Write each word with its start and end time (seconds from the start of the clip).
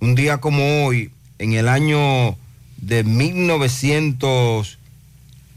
un 0.00 0.14
día 0.14 0.38
como 0.38 0.84
hoy, 0.84 1.10
en 1.38 1.52
el 1.52 1.68
año 1.68 2.36
de 2.76 3.04
1900, 3.04 4.78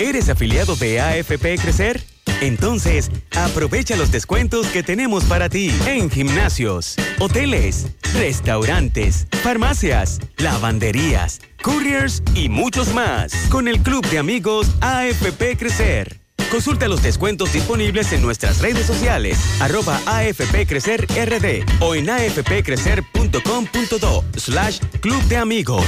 ¿Eres 0.00 0.28
afiliado 0.28 0.76
de 0.76 1.00
AFP 1.00 1.58
Crecer? 1.58 2.15
Entonces, 2.40 3.10
aprovecha 3.34 3.96
los 3.96 4.12
descuentos 4.12 4.66
que 4.68 4.82
tenemos 4.82 5.24
para 5.24 5.48
ti 5.48 5.72
en 5.86 6.10
gimnasios, 6.10 6.96
hoteles, 7.18 7.86
restaurantes, 8.14 9.26
farmacias, 9.42 10.20
lavanderías, 10.36 11.40
couriers 11.62 12.22
y 12.34 12.48
muchos 12.48 12.94
más 12.94 13.32
con 13.50 13.66
el 13.68 13.80
Club 13.80 14.06
de 14.08 14.18
Amigos 14.18 14.70
AFP 14.80 15.56
Crecer. 15.56 16.20
Consulta 16.50 16.88
los 16.88 17.02
descuentos 17.02 17.52
disponibles 17.52 18.12
en 18.12 18.22
nuestras 18.22 18.60
redes 18.60 18.86
sociales, 18.86 19.38
arroba 19.60 20.00
AFP 20.06 20.66
Crecer 20.66 21.06
RD 21.06 21.64
o 21.80 21.94
en 21.94 22.10
afpcrecer.com.do 22.10 24.24
slash 24.36 24.80
Club 25.00 25.22
de 25.24 25.36
Amigos. 25.38 25.86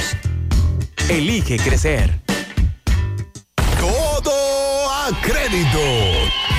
Elige 1.09 1.57
crecer 1.57 2.28
crédito. 5.21 6.58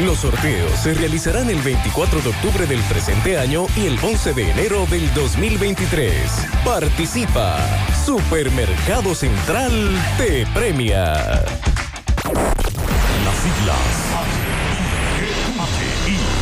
Los 0.00 0.18
sorteos 0.18 0.72
se 0.82 0.92
realizarán 0.94 1.48
el 1.48 1.60
24 1.60 1.94
4 1.94 2.20
de 2.22 2.28
octubre 2.28 2.66
del 2.66 2.80
presente 2.82 3.38
año 3.38 3.66
y 3.76 3.86
el 3.86 3.96
11 4.02 4.34
de 4.34 4.50
enero 4.50 4.86
del 4.86 5.12
2023. 5.14 6.12
Participa. 6.64 7.56
Supermercado 8.04 9.14
Central 9.14 9.72
te 10.18 10.44
premia. 10.52 11.44
Las 13.24 13.36
siglas 13.36 14.43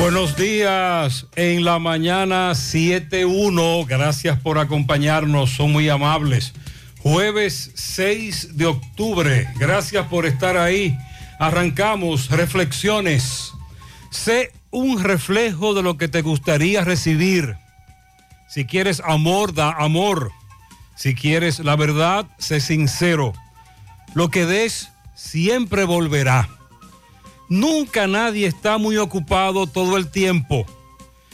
Buenos 0.00 0.36
días 0.36 1.26
en 1.36 1.64
la 1.64 1.78
mañana 1.78 2.50
7.1. 2.50 3.86
Gracias 3.86 4.38
por 4.40 4.58
acompañarnos, 4.58 5.50
son 5.50 5.72
muy 5.72 5.88
amables. 5.88 6.52
Jueves 6.98 7.70
6 7.74 8.56
de 8.56 8.66
octubre, 8.66 9.48
gracias 9.56 10.06
por 10.08 10.26
estar 10.26 10.56
ahí. 10.56 10.98
Arrancamos 11.38 12.30
reflexiones. 12.30 13.52
Sé 14.10 14.52
un 14.70 15.02
reflejo 15.02 15.74
de 15.74 15.82
lo 15.82 15.96
que 15.96 16.08
te 16.08 16.22
gustaría 16.22 16.84
recibir. 16.84 17.56
Si 18.48 18.66
quieres 18.66 19.00
amor, 19.04 19.54
da 19.54 19.70
amor. 19.70 20.32
Si 20.96 21.14
quieres 21.14 21.60
la 21.60 21.76
verdad, 21.76 22.26
sé 22.38 22.60
sincero. 22.60 23.32
Lo 24.14 24.30
que 24.30 24.44
des 24.44 24.90
siempre 25.14 25.84
volverá. 25.84 26.48
Nunca 27.48 28.06
nadie 28.06 28.46
está 28.46 28.78
muy 28.78 28.96
ocupado 28.96 29.66
todo 29.66 29.96
el 29.96 30.10
tiempo. 30.10 30.66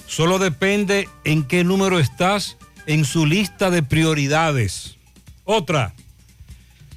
Solo 0.07 0.39
depende 0.39 1.09
en 1.25 1.45
qué 1.45 1.63
número 1.65 1.99
estás 1.99 2.57
en 2.87 3.05
su 3.05 3.27
lista 3.27 3.71
de 3.71 3.83
prioridades. 3.83 4.97
Otra, 5.45 5.95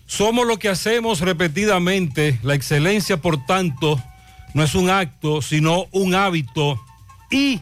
Somos 0.05 0.45
lo 0.45 0.59
que 0.59 0.69
hacemos 0.69 1.21
repetidamente. 1.21 2.39
La 2.43 2.53
excelencia, 2.53 3.19
por 3.19 3.43
tanto, 3.47 3.99
no 4.53 4.63
es 4.63 4.75
un 4.75 4.91
acto, 4.91 5.41
sino 5.41 5.87
un 5.91 6.13
hábito. 6.13 6.79
Y 7.31 7.61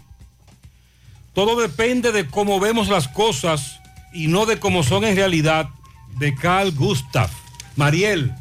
todo 1.33 1.57
depende 1.61 2.11
de 2.11 2.27
cómo 2.27 2.59
vemos 2.59 2.89
las 2.89 3.07
cosas 3.07 3.79
y 4.13 4.27
no 4.27 4.45
de 4.45 4.59
cómo 4.59 4.83
son 4.83 5.05
en 5.05 5.15
realidad. 5.15 5.69
De 6.17 6.35
Carl 6.35 6.73
Gustav. 6.73 7.29
Mariel, 7.77 8.33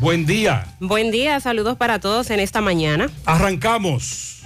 buen 0.00 0.26
día. 0.26 0.66
Buen 0.80 1.10
día, 1.10 1.40
saludos 1.40 1.76
para 1.76 1.98
todos 1.98 2.30
en 2.30 2.40
esta 2.40 2.60
mañana. 2.60 3.10
Arrancamos. 3.24 4.42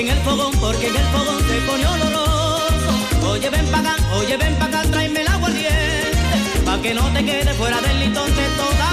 En 0.00 0.08
el 0.08 0.18
fogón, 0.18 0.52
porque 0.60 0.88
en 0.88 0.96
el 0.96 1.06
fogón 1.06 1.38
se 1.48 1.60
pone 1.66 1.86
oloroso. 1.86 3.28
Oye, 3.30 3.48
ven 3.48 3.66
pa' 3.66 3.78
acá, 3.78 3.96
oye, 4.16 4.36
ven 4.36 4.54
pa' 4.56 4.66
acá, 4.66 4.82
tráeme 4.90 5.20
el 5.20 5.28
agua 5.28 5.48
ardiente. 5.48 6.62
Pa' 6.64 6.82
que 6.82 6.94
no 6.94 7.04
te 7.12 7.24
quede 7.24 7.54
fuera 7.54 7.80
del 7.80 8.00
listón 8.00 8.28
de 8.34 8.46
toda 8.56 8.83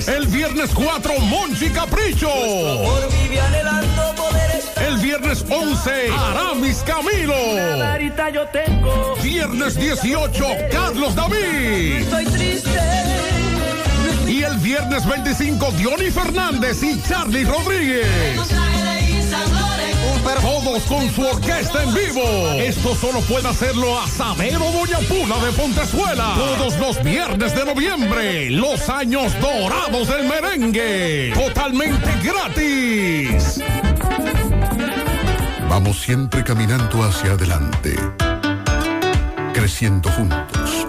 mejores. 0.00 0.08
El 0.08 0.26
viernes 0.26 0.70
4 0.74 1.18
Monchi 1.20 1.70
Capricho. 1.70 2.30
El 4.76 4.96
viernes 4.98 5.44
11 5.48 5.90
Aramis 6.12 6.82
Camilo. 6.86 7.34
Viernes 9.22 9.76
18 9.76 10.44
Carlos 10.70 11.14
David. 11.14 11.96
Estoy 11.96 12.24
triste. 12.26 12.80
Y 14.26 14.42
el 14.42 14.56
viernes 14.58 15.06
25 15.06 15.72
Diony 15.72 16.10
Fernández 16.10 16.82
y 16.82 17.00
Charlie 17.02 17.44
Rodríguez. 17.44 18.06
Todos 20.24 20.82
con 20.84 21.10
su 21.10 21.22
orquesta 21.22 21.82
en 21.82 21.94
vivo. 21.94 22.22
Esto 22.58 22.94
solo 22.94 23.20
puede 23.22 23.48
hacerlo 23.48 23.98
Asadero 24.00 24.70
Doña 24.70 24.98
Pula 25.08 25.38
de 25.44 25.52
Pontezuela. 25.52 26.34
Todos 26.36 26.78
los 26.78 27.02
viernes 27.02 27.54
de 27.54 27.64
noviembre. 27.64 28.50
Los 28.50 28.88
años 28.88 29.32
dorados 29.40 30.08
del 30.08 30.28
merengue. 30.28 31.32
Totalmente 31.34 32.10
gratis. 32.22 33.60
Vamos 35.68 36.00
siempre 36.00 36.44
caminando 36.44 37.02
hacia 37.04 37.32
adelante, 37.32 37.96
creciendo 39.54 40.10
juntos, 40.10 40.86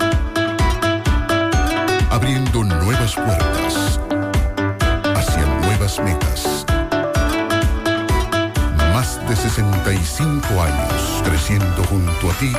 abriendo 2.10 2.63
nuevas 2.63 3.16
puertas 3.16 4.00
hacia 5.16 5.45
nuevas 5.45 6.00
metas. 6.00 6.30
65 9.41 10.62
años 10.62 11.21
creciendo 11.24 11.83
junto 11.86 12.29
a 12.29 12.33
ti 12.36 12.53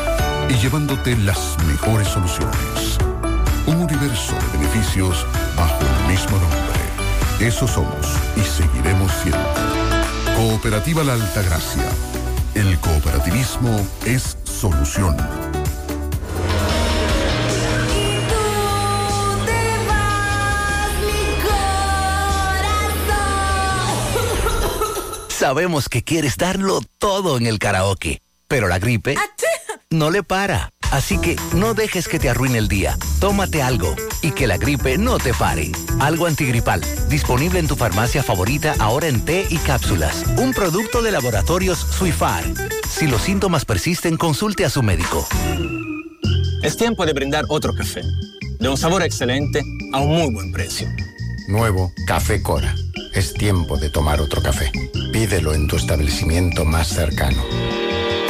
y 0.48 0.54
llevándote 0.54 1.16
las 1.16 1.56
mejores 1.68 2.08
soluciones. 2.08 2.98
Un 3.66 3.76
universo 3.76 4.34
de 4.34 4.58
beneficios 4.58 5.24
bajo 5.56 5.78
el 5.80 6.12
mismo 6.12 6.36
nombre. 6.38 7.46
Eso 7.46 7.68
somos 7.68 8.04
y 8.36 8.40
seguiremos 8.40 9.12
siendo. 9.22 9.38
Cooperativa 10.36 11.04
La 11.04 11.12
Altagracia. 11.12 11.88
El 12.54 12.76
cooperativismo 12.80 13.86
es 14.04 14.36
solución. 14.42 15.16
Sabemos 25.42 25.88
que 25.88 26.04
quieres 26.04 26.36
darlo 26.36 26.82
todo 26.98 27.36
en 27.36 27.48
el 27.48 27.58
karaoke, 27.58 28.22
pero 28.46 28.68
la 28.68 28.78
gripe 28.78 29.16
no 29.90 30.12
le 30.12 30.22
para. 30.22 30.70
Así 30.92 31.18
que 31.18 31.34
no 31.52 31.74
dejes 31.74 32.06
que 32.06 32.20
te 32.20 32.30
arruine 32.30 32.58
el 32.58 32.68
día. 32.68 32.96
Tómate 33.18 33.60
algo 33.60 33.96
y 34.22 34.30
que 34.30 34.46
la 34.46 34.56
gripe 34.56 34.98
no 34.98 35.18
te 35.18 35.34
pare. 35.34 35.72
Algo 35.98 36.26
antigripal, 36.26 36.80
disponible 37.08 37.58
en 37.58 37.66
tu 37.66 37.74
farmacia 37.74 38.22
favorita 38.22 38.76
ahora 38.78 39.08
en 39.08 39.24
té 39.24 39.44
y 39.50 39.56
cápsulas. 39.56 40.22
Un 40.36 40.54
producto 40.54 41.02
de 41.02 41.10
laboratorios 41.10 41.76
Suifar. 41.76 42.44
Si 42.88 43.08
los 43.08 43.22
síntomas 43.22 43.64
persisten, 43.64 44.16
consulte 44.16 44.64
a 44.64 44.70
su 44.70 44.84
médico. 44.84 45.26
Es 46.62 46.76
tiempo 46.76 47.04
de 47.04 47.14
brindar 47.14 47.46
otro 47.48 47.74
café, 47.74 48.02
de 48.60 48.68
un 48.68 48.76
sabor 48.76 49.02
excelente 49.02 49.60
a 49.92 49.98
un 49.98 50.18
muy 50.18 50.32
buen 50.32 50.52
precio. 50.52 50.86
Nuevo 51.48 51.92
Café 52.06 52.40
Cora. 52.40 52.76
Es 53.12 53.34
tiempo 53.34 53.76
de 53.76 53.90
tomar 53.90 54.20
otro 54.20 54.42
café. 54.42 54.72
Pídelo 55.12 55.52
en 55.52 55.66
tu 55.68 55.76
establecimiento 55.76 56.64
más 56.64 56.88
cercano. 56.88 57.42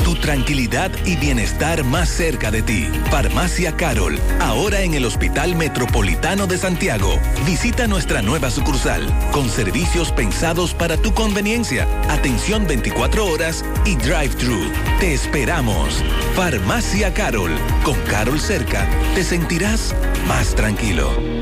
Tu 0.05 0.17
tranquilidad 0.17 0.91
y 1.07 1.15
bienestar 1.15 1.85
más 1.85 2.09
cerca 2.09 2.51
de 2.51 2.63
ti. 2.63 2.89
Farmacia 3.09 3.77
Carol, 3.77 4.19
ahora 4.41 4.81
en 4.81 4.95
el 4.95 5.05
Hospital 5.05 5.55
Metropolitano 5.55 6.49
de 6.49 6.59
Santiago. 6.59 7.21
Visita 7.47 7.87
nuestra 7.87 8.23
nueva 8.23 8.51
sucursal, 8.51 9.07
con 9.31 9.49
servicios 9.49 10.11
pensados 10.11 10.75
para 10.75 10.97
tu 10.97 11.15
conveniencia, 11.15 11.87
atención 12.11 12.67
24 12.67 13.25
horas 13.25 13.65
y 13.85 13.95
drive-thru. 13.95 14.73
Te 14.99 15.15
esperamos. 15.15 16.03
Farmacia 16.35 17.15
Carol, 17.15 17.53
con 17.85 17.99
Carol 18.11 18.41
cerca, 18.41 18.89
te 19.15 19.23
sentirás 19.23 19.95
más 20.27 20.57
tranquilo. 20.57 21.42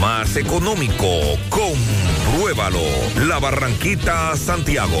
Más 0.00 0.36
económico. 0.36 1.06
Compruébalo. 1.48 2.80
La 3.26 3.38
Barranquita, 3.38 4.36
Santiago. 4.36 5.00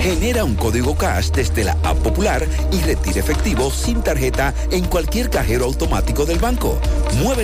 Genera 0.00 0.44
un 0.44 0.54
código 0.54 0.96
cash 0.96 1.30
desde 1.30 1.64
la 1.64 1.72
app 1.82 1.98
popular 1.98 2.46
y 2.72 2.80
retira 2.82 3.20
efectivo 3.20 3.70
sin 3.70 4.02
tarjeta 4.02 4.54
en 4.70 4.84
cualquier 4.84 5.30
cajero 5.30 5.64
automático 5.64 6.26
del 6.26 6.38
banco. 6.38 6.78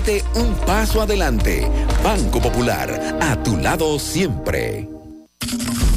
Muévete 0.01 0.25
un 0.35 0.55
paso 0.65 1.03
adelante. 1.03 1.69
Banco 2.03 2.41
Popular, 2.41 3.19
a 3.21 3.37
tu 3.43 3.59
lado 3.59 3.99
siempre. 3.99 4.89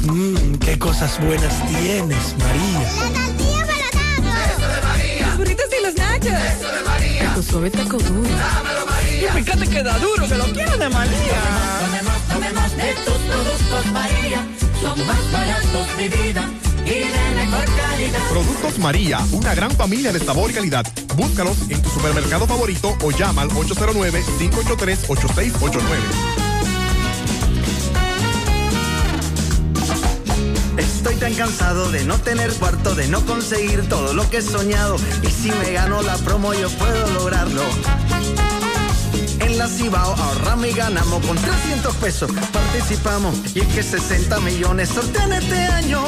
Mmm, 0.02 0.56
qué 0.56 0.78
cosas 0.78 1.18
buenas 1.24 1.54
tienes, 1.66 2.36
María. 2.36 2.80
La 2.80 3.26
tortilla 3.38 3.86
para 3.92 4.44
Eso 4.44 4.68
de 4.68 4.82
María. 4.82 5.26
Los 5.26 5.36
burritos 5.38 5.66
y 5.78 5.82
los 5.82 5.94
nachos. 5.94 6.32
Eso 6.32 6.70
de 6.70 6.82
María. 6.84 7.34
Tu 7.34 7.42
suave 7.42 7.70
taco 7.70 7.96
duro. 7.96 8.28
Dámelo, 8.28 8.86
María. 8.86 9.28
Y 9.38 9.42
fíjate 9.42 9.66
que 9.68 9.82
da 9.82 9.98
duro, 9.98 10.28
que 10.28 10.34
lo 10.34 10.44
quiero 10.52 10.76
de 10.76 10.88
María. 10.90 11.40
Tomemos, 11.80 12.22
tomemos 12.28 12.76
de 12.76 12.92
tus 13.06 13.18
productos, 13.32 13.86
María. 13.92 14.46
Son 14.82 15.06
más 15.06 15.32
baratos 15.32 15.96
de 15.96 16.08
vida 16.10 16.63
y 16.84 16.90
de 16.90 17.34
mejor 17.34 17.64
calidad. 17.64 18.20
Productos 18.30 18.78
María, 18.78 19.18
una 19.32 19.52
gran 19.54 19.72
familia 19.72 20.12
de 20.12 20.20
sabor 20.20 20.50
y 20.50 20.54
calidad. 20.54 20.86
Búscalos 21.16 21.56
en 21.68 21.82
tu 21.82 21.88
supermercado 21.88 22.46
favorito 22.46 22.96
o 23.02 23.10
llama 23.10 23.42
al 23.42 23.50
809-583-8689. 23.50 25.80
Estoy 30.76 31.16
tan 31.16 31.34
cansado 31.34 31.90
de 31.90 32.04
no 32.04 32.18
tener 32.18 32.52
cuarto, 32.54 32.94
de 32.94 33.08
no 33.08 33.24
conseguir 33.24 33.88
todo 33.88 34.12
lo 34.12 34.30
que 34.30 34.36
he 34.38 34.42
soñado. 34.42 34.96
Y 35.22 35.28
si 35.28 35.50
me 35.50 35.72
gano 35.72 36.02
la 36.02 36.16
promo, 36.18 36.54
yo 36.54 36.68
puedo 36.70 37.10
lograrlo. 37.12 37.62
En 39.40 39.58
la 39.58 39.66
Cibao 39.68 40.14
ahorramos 40.14 40.66
y 40.66 40.72
ganamos 40.72 41.24
con 41.24 41.36
300 41.36 41.94
pesos. 41.96 42.30
Participamos 42.52 43.36
y 43.54 43.60
es 43.60 43.66
que 43.68 43.82
60 43.82 44.40
millones 44.40 44.88
sortean 44.88 45.32
este 45.32 45.56
año. 45.56 46.02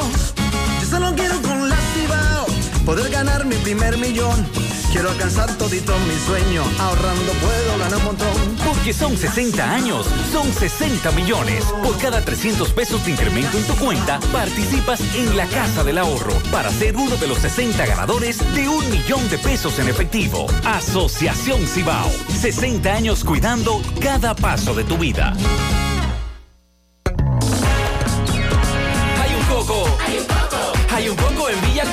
Solo 0.89 1.13
quiero 1.15 1.41
con 1.41 1.67
la 1.67 1.75
Cibao 1.93 2.45
poder 2.85 3.11
ganar 3.11 3.45
mi 3.45 3.55
primer 3.55 3.97
millón. 3.97 4.47
Quiero 4.93 5.09
alcanzar 5.09 5.51
todito 5.57 5.93
mi 6.07 6.15
sueño. 6.25 6.63
Ahorrando 6.79 7.33
puedo 7.33 7.77
ganar 7.77 7.97
un 7.97 8.05
montón. 8.05 8.55
Porque 8.65 8.93
son 8.93 9.17
60 9.17 9.73
años, 9.73 10.05
son 10.31 10.51
60 10.51 11.11
millones. 11.11 11.65
Por 11.83 11.97
cada 11.97 12.23
300 12.23 12.71
pesos 12.71 13.03
de 13.03 13.11
incremento 13.11 13.57
en 13.57 13.65
tu 13.65 13.75
cuenta, 13.75 14.21
participas 14.31 15.01
en 15.15 15.35
la 15.35 15.45
Casa 15.47 15.83
del 15.83 15.97
Ahorro 15.97 16.35
para 16.51 16.71
ser 16.71 16.95
uno 16.95 17.17
de 17.17 17.27
los 17.27 17.39
60 17.39 17.85
ganadores 17.85 18.39
de 18.55 18.69
un 18.69 18.89
millón 18.89 19.29
de 19.29 19.37
pesos 19.37 19.77
en 19.79 19.89
efectivo. 19.89 20.47
Asociación 20.63 21.67
Cibao. 21.67 22.09
60 22.39 22.93
años 22.93 23.25
cuidando 23.25 23.81
cada 24.01 24.33
paso 24.33 24.73
de 24.73 24.85
tu 24.85 24.97
vida. 24.97 25.33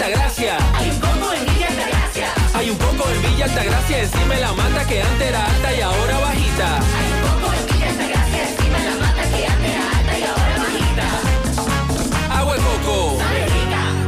Altagracia. 0.04 0.58
Hay 0.75 0.90
un 0.90 1.00
coco 1.00 1.32
en 1.32 1.46
Villa 1.46 1.66
Altagracia. 1.66 2.26
Hay 2.52 2.68
un 2.68 2.76
coco 2.76 3.08
en 3.08 3.23
Villa 3.23 3.44
Altagracia 3.46 4.02
encima 4.02 4.34
de 4.34 4.40
la 4.42 4.52
mata 4.52 4.87
que 4.87 5.02
antes 5.02 5.28
era 5.28 5.46
alta 5.46 5.73
y 5.73 5.80
ahora 5.80 6.18
bajita. 6.18 6.76
Hay 6.76 7.08
un 7.14 7.20
coco 7.25 7.52
en 7.54 7.66
Villa 7.73 7.88
Altagracia 7.88 8.49
encima 8.50 8.78
de 8.78 8.84
la 8.84 8.96
mata 9.00 9.23
que 9.32 9.46
antes 9.46 9.70
era 9.73 9.99
alta 9.99 10.18
y 10.18 10.25
ahora 10.25 10.56
bajita. 10.61 11.06
Agua 12.38 12.54
de 12.54 12.61
coco. 12.61 13.18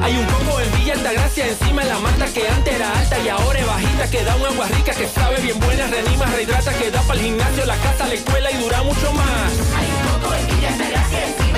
Hay 0.02 0.16
un 0.18 0.26
coco 0.26 0.60
en 0.60 0.72
Villa 0.76 0.92
Altagracia 0.92 1.46
encima 1.46 1.82
de 1.82 1.88
la 1.88 1.98
mata 1.98 2.26
que 2.26 2.46
antes 2.46 2.74
era 2.74 2.98
alta 2.98 3.18
y 3.18 3.28
ahora 3.30 3.58
es 3.58 3.66
bajita 3.66 4.10
que 4.10 4.22
da 4.24 4.36
un 4.36 4.46
agua 4.46 4.66
rica 4.68 4.92
que 4.92 5.08
sabe 5.08 5.40
bien 5.40 5.58
buena, 5.60 5.86
reanima, 5.86 6.26
rehidrata, 6.26 6.74
que 6.74 6.90
da 6.90 7.00
para 7.00 7.18
el 7.18 7.24
gimnasio, 7.24 7.64
la 7.64 7.76
casa, 7.76 8.06
la 8.06 8.14
escuela 8.14 8.50
y 8.50 8.56
dura 8.58 8.82
mucho 8.82 9.12
más. 9.14 9.50
Hay 9.78 9.88
un 9.88 10.20
coco 10.20 10.34
en 10.34 10.46
Villa 10.46 10.68
Altagracia 10.68 11.26
encima 11.26 11.55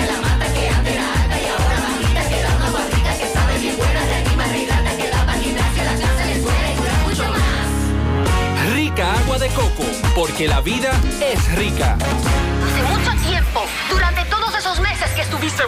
agua 9.38 9.46
de 9.46 9.48
coco, 9.54 9.84
porque 10.14 10.48
la 10.48 10.60
vida 10.60 10.90
es 11.20 11.52
rica. 11.54 11.96
Hace 11.96 12.82
mucho 12.82 13.28
tiempo, 13.28 13.62
durante 13.90 14.24
todos 14.26 14.54
esos 14.56 14.80
meses 14.80 15.10
que 15.14 15.22
estuviste... 15.22 15.62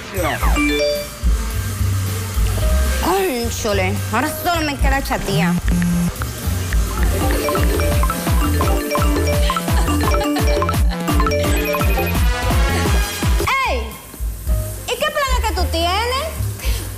Cónchole, 3.05 3.95
ahora 4.13 4.29
solo 4.43 4.61
me 4.63 4.77
queda 4.77 5.03
chatía. 5.03 5.55
¡Ey! 13.69 13.83
¿Y 14.87 14.99
qué 14.99 15.07
plan 15.07 15.43
que 15.49 15.55
tú 15.55 15.65
tienes? 15.71 15.95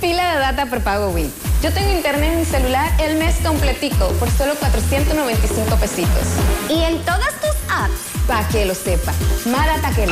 Pila 0.01 0.33
de 0.33 0.39
data 0.39 0.65
prepago 0.65 1.09
Win. 1.09 1.31
Yo 1.63 1.71
tengo 1.71 1.93
internet 1.93 2.33
en 2.33 2.39
mi 2.39 2.45
celular 2.45 2.91
el 2.99 3.15
mes 3.17 3.35
completico 3.37 4.09
por 4.19 4.29
solo 4.31 4.53
495 4.55 5.77
pesitos. 5.77 6.27
¿Y 6.69 6.83
en 6.83 6.99
todas 7.05 7.31
tus 7.39 7.55
apps? 7.69 7.93
Para 8.27 8.45
que 8.49 8.65
lo 8.65 8.75
sepa. 8.75 9.13
Más 9.45 9.65
data 9.65 9.95
que 9.95 10.03
el- 10.03 10.11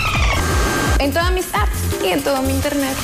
En 1.00 1.12
todas 1.12 1.34
mis 1.34 1.48
apps 1.54 1.78
y 2.06 2.08
en 2.08 2.24
todo 2.24 2.42
mi 2.42 2.54
internet. 2.54 2.96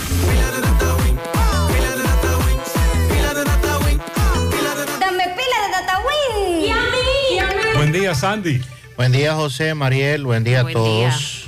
Dame 5.00 5.24
pila 5.24 5.58
de 5.66 5.72
data 5.72 6.00
Win. 6.00 6.62
¿Y 6.62 6.70
a 6.70 6.76
mí? 6.76 7.76
Buen 7.76 7.92
día, 7.92 8.16
Sandy. 8.16 8.62
Buen 8.96 9.12
día, 9.12 9.34
José, 9.36 9.74
Mariel, 9.74 10.26
buen 10.26 10.44
día 10.44 10.64
Buen 10.64 10.76
a 10.76 10.80
todos. 10.80 11.44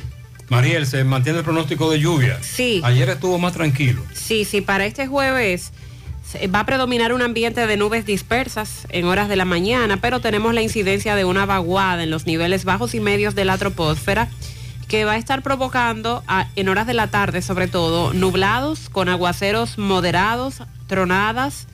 Mariel, 0.50 0.86
se 0.88 1.04
mantiene 1.04 1.40
el 1.40 1.44
pronóstico 1.46 1.90
de 1.92 2.00
lluvia. 2.00 2.40
Sí. 2.42 2.82
Ayer 2.84 3.10
estuvo 3.10 3.38
más 3.38 3.54
tranquilo. 3.54 4.04
Sí, 4.14 4.46
sí, 4.46 4.62
para 4.62 4.86
este 4.86 5.08
jueves 5.08 5.72
Va 6.54 6.60
a 6.60 6.66
predominar 6.66 7.12
un 7.14 7.22
ambiente 7.22 7.66
de 7.66 7.78
nubes 7.78 8.06
dispersas 8.06 8.86
en 8.90 9.06
horas 9.06 9.30
de 9.30 9.36
la 9.36 9.46
mañana, 9.46 9.98
pero 9.98 10.20
tenemos 10.20 10.54
la 10.54 10.62
incidencia 10.62 11.16
de 11.16 11.26
una 11.26 11.46
vaguada 11.46 12.04
en 12.04 12.12
los 12.12 12.26
niveles 12.26 12.66
bajos 12.66 12.94
y 12.94 13.00
medios 13.00 13.34
de 13.36 13.46
la 13.46 13.58
troposfera 13.58 14.30
que 14.88 15.06
va 15.06 15.14
a 15.14 15.18
estar 15.18 15.42
provocando 15.44 16.24
en 16.56 16.68
horas 16.70 16.88
de 16.88 16.94
la 16.96 17.08
tarde, 17.08 17.42
sobre 17.42 17.68
todo, 17.68 18.14
nublados 18.14 18.90
con 18.90 19.08
aguaceros 19.08 19.78
moderados, 19.78 20.64
tronadas, 20.88 21.68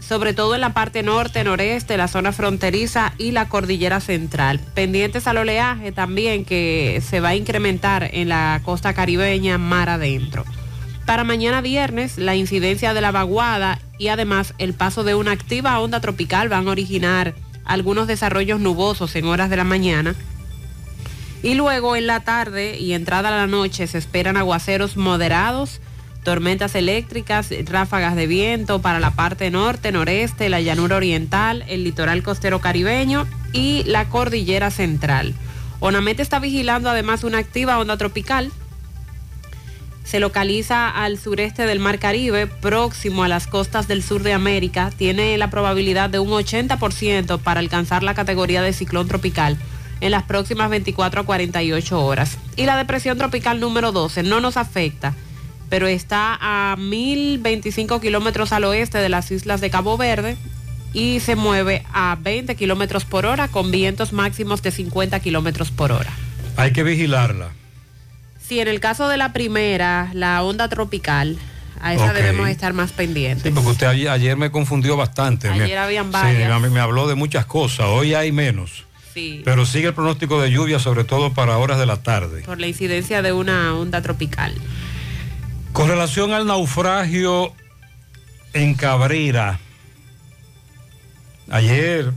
sobre 0.00 0.34
todo 0.34 0.54
en 0.54 0.60
la 0.60 0.74
parte 0.74 1.02
norte, 1.02 1.44
noreste, 1.44 1.96
la 1.96 2.08
zona 2.08 2.32
fronteriza 2.32 3.12
y 3.18 3.32
la 3.32 3.48
cordillera 3.48 4.00
central. 4.00 4.60
Pendientes 4.74 5.26
al 5.26 5.38
oleaje 5.38 5.92
también 5.92 6.44
que 6.44 7.02
se 7.06 7.20
va 7.20 7.30
a 7.30 7.36
incrementar 7.36 8.10
en 8.12 8.28
la 8.28 8.60
costa 8.64 8.92
caribeña, 8.94 9.58
mar 9.58 9.88
adentro. 9.88 10.44
Para 11.06 11.24
mañana 11.24 11.60
viernes, 11.60 12.16
la 12.16 12.34
incidencia 12.34 12.94
de 12.94 13.00
la 13.00 13.12
vaguada 13.12 13.78
y 13.98 14.08
además 14.08 14.54
el 14.58 14.72
paso 14.72 15.04
de 15.04 15.14
una 15.14 15.32
activa 15.32 15.78
onda 15.80 16.00
tropical 16.00 16.48
van 16.48 16.66
a 16.66 16.70
originar 16.70 17.34
algunos 17.64 18.06
desarrollos 18.06 18.60
nubosos 18.60 19.14
en 19.16 19.26
horas 19.26 19.50
de 19.50 19.56
la 19.56 19.64
mañana. 19.64 20.14
Y 21.42 21.54
luego 21.54 21.94
en 21.94 22.06
la 22.06 22.20
tarde 22.20 22.78
y 22.78 22.94
entrada 22.94 23.28
a 23.28 23.36
la 23.36 23.46
noche 23.46 23.86
se 23.86 23.98
esperan 23.98 24.38
aguaceros 24.38 24.96
moderados, 24.96 25.82
tormentas 26.22 26.74
eléctricas, 26.74 27.50
ráfagas 27.66 28.16
de 28.16 28.26
viento 28.26 28.80
para 28.80 28.98
la 28.98 29.10
parte 29.10 29.50
norte, 29.50 29.92
noreste, 29.92 30.48
la 30.48 30.62
llanura 30.62 30.96
oriental, 30.96 31.64
el 31.68 31.84
litoral 31.84 32.22
costero 32.22 32.62
caribeño 32.62 33.26
y 33.52 33.82
la 33.84 34.08
cordillera 34.08 34.70
central. 34.70 35.34
Onamete 35.80 36.22
está 36.22 36.38
vigilando 36.38 36.88
además 36.88 37.24
una 37.24 37.38
activa 37.38 37.78
onda 37.78 37.98
tropical 37.98 38.50
se 40.04 40.20
localiza 40.20 40.88
al 40.90 41.18
sureste 41.18 41.66
del 41.66 41.80
Mar 41.80 41.98
Caribe, 41.98 42.46
próximo 42.46 43.24
a 43.24 43.28
las 43.28 43.46
costas 43.46 43.88
del 43.88 44.02
sur 44.02 44.22
de 44.22 44.34
América. 44.34 44.90
Tiene 44.96 45.36
la 45.38 45.50
probabilidad 45.50 46.10
de 46.10 46.18
un 46.18 46.30
80% 46.30 47.40
para 47.40 47.60
alcanzar 47.60 48.02
la 48.02 48.14
categoría 48.14 48.62
de 48.62 48.72
ciclón 48.72 49.08
tropical 49.08 49.56
en 50.00 50.10
las 50.10 50.24
próximas 50.24 50.68
24 50.68 51.22
a 51.22 51.24
48 51.24 52.04
horas. 52.04 52.36
Y 52.56 52.66
la 52.66 52.76
depresión 52.76 53.16
tropical 53.16 53.60
número 53.60 53.92
12 53.92 54.22
no 54.22 54.40
nos 54.40 54.58
afecta, 54.58 55.14
pero 55.70 55.86
está 55.86 56.38
a 56.40 56.76
1025 56.76 58.00
kilómetros 58.00 58.52
al 58.52 58.64
oeste 58.64 58.98
de 58.98 59.08
las 59.08 59.30
islas 59.30 59.62
de 59.62 59.70
Cabo 59.70 59.96
Verde 59.96 60.36
y 60.92 61.20
se 61.20 61.34
mueve 61.34 61.84
a 61.92 62.18
20 62.20 62.54
kilómetros 62.56 63.06
por 63.06 63.24
hora 63.24 63.48
con 63.48 63.70
vientos 63.70 64.12
máximos 64.12 64.62
de 64.62 64.70
50 64.70 65.18
kilómetros 65.20 65.70
por 65.70 65.90
hora. 65.90 66.12
Hay 66.56 66.72
que 66.72 66.82
vigilarla. 66.82 67.63
Sí, 68.46 68.60
en 68.60 68.68
el 68.68 68.80
caso 68.80 69.08
de 69.08 69.16
la 69.16 69.32
primera, 69.32 70.10
la 70.12 70.42
onda 70.42 70.68
tropical, 70.68 71.36
a 71.80 71.94
esa 71.94 72.12
debemos 72.12 72.48
estar 72.48 72.72
más 72.72 72.92
pendientes. 72.92 73.42
Sí, 73.44 73.50
porque 73.50 73.70
usted 73.70 73.86
ayer, 73.86 74.08
ayer 74.08 74.36
me 74.36 74.50
confundió 74.50 74.96
bastante. 74.96 75.48
Ayer 75.48 75.66
Me- 75.68 75.76
habían 75.78 76.06
sí, 76.06 76.12
varias. 76.12 76.60
me, 76.60 76.70
me 76.70 76.80
habló 76.80 77.06
de 77.08 77.14
muchas 77.14 77.46
cosas. 77.46 77.86
Hoy 77.88 78.14
hay 78.14 78.32
menos. 78.32 78.84
Sí, 79.12 79.42
Pero 79.44 79.64
sigue 79.64 79.88
el 79.88 79.94
pronóstico 79.94 80.40
de 80.42 80.50
lluvia, 80.50 80.78
sobre 80.78 81.04
todo 81.04 81.32
para 81.32 81.56
horas 81.58 81.78
de 81.78 81.86
la 81.86 82.02
tarde. 82.02 82.42
por 82.42 82.58
la 82.60 82.66
incidencia 82.66 83.22
de 83.22 83.32
una 83.32 83.74
onda 83.76 84.02
tropical. 84.02 84.54
Con 85.72 85.88
relación 85.88 86.32
al 86.32 86.46
naufragio 86.46 87.52
en 88.54 88.74
Cabrera, 88.74 89.58
ayer 91.50 92.12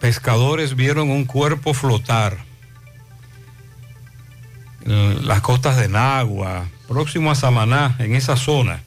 pescadores 0.00 0.74
vieron 0.76 1.10
un 1.10 1.24
cuerpo 1.24 1.74
flotar 1.74 2.38
las 4.84 5.40
costas 5.40 5.76
de 5.76 5.88
Nagua, 5.88 6.66
próximo 6.88 7.30
a 7.30 7.34
Samaná, 7.34 7.96
en 7.98 8.14
esa 8.14 8.36
zona. 8.36 8.82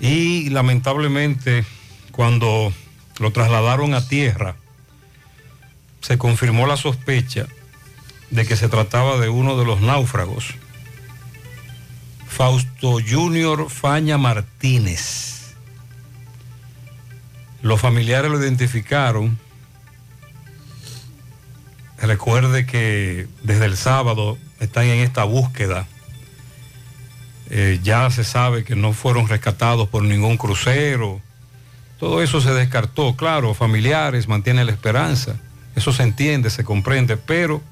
Y 0.00 0.50
lamentablemente, 0.50 1.64
cuando 2.12 2.72
lo 3.18 3.32
trasladaron 3.32 3.94
a 3.94 4.06
tierra, 4.06 4.56
se 6.00 6.18
confirmó 6.18 6.66
la 6.66 6.76
sospecha 6.76 7.46
de 8.30 8.46
que 8.46 8.56
se 8.56 8.68
trataba 8.68 9.18
de 9.18 9.28
uno 9.28 9.58
de 9.58 9.64
los 9.64 9.80
náufragos. 9.80 10.54
Fausto 12.26 12.98
Junior 13.06 13.68
Faña 13.68 14.16
Martínez. 14.16 15.54
Los 17.60 17.80
familiares 17.80 18.30
lo 18.30 18.40
identificaron. 18.40 19.38
Recuerde 22.00 22.64
que 22.64 23.28
desde 23.42 23.66
el 23.66 23.76
sábado 23.76 24.38
están 24.60 24.84
en 24.84 25.00
esta 25.00 25.24
búsqueda. 25.24 25.86
Eh, 27.48 27.80
ya 27.82 28.08
se 28.10 28.22
sabe 28.22 28.62
que 28.62 28.76
no 28.76 28.92
fueron 28.92 29.26
rescatados 29.26 29.88
por 29.88 30.04
ningún 30.04 30.36
crucero. 30.36 31.20
Todo 31.98 32.22
eso 32.22 32.40
se 32.40 32.52
descartó. 32.52 33.16
Claro, 33.16 33.54
familiares 33.54 34.28
mantienen 34.28 34.66
la 34.66 34.72
esperanza. 34.72 35.36
Eso 35.74 35.92
se 35.92 36.02
entiende, 36.02 36.50
se 36.50 36.62
comprende, 36.62 37.16
pero 37.16 37.62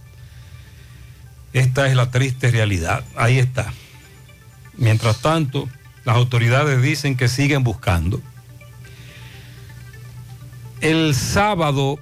esta 1.53 1.87
es 1.87 1.95
la 1.95 2.11
triste 2.11 2.51
realidad. 2.51 3.05
Ahí 3.17 3.39
está. 3.39 3.73
Mientras 4.77 5.21
tanto, 5.21 5.69
las 6.05 6.17
autoridades 6.17 6.83
dicen 6.83 7.17
que 7.17 7.29
siguen 7.29 7.65
buscando. 7.65 8.21
El 10.81 11.15
sábado, 11.15 11.99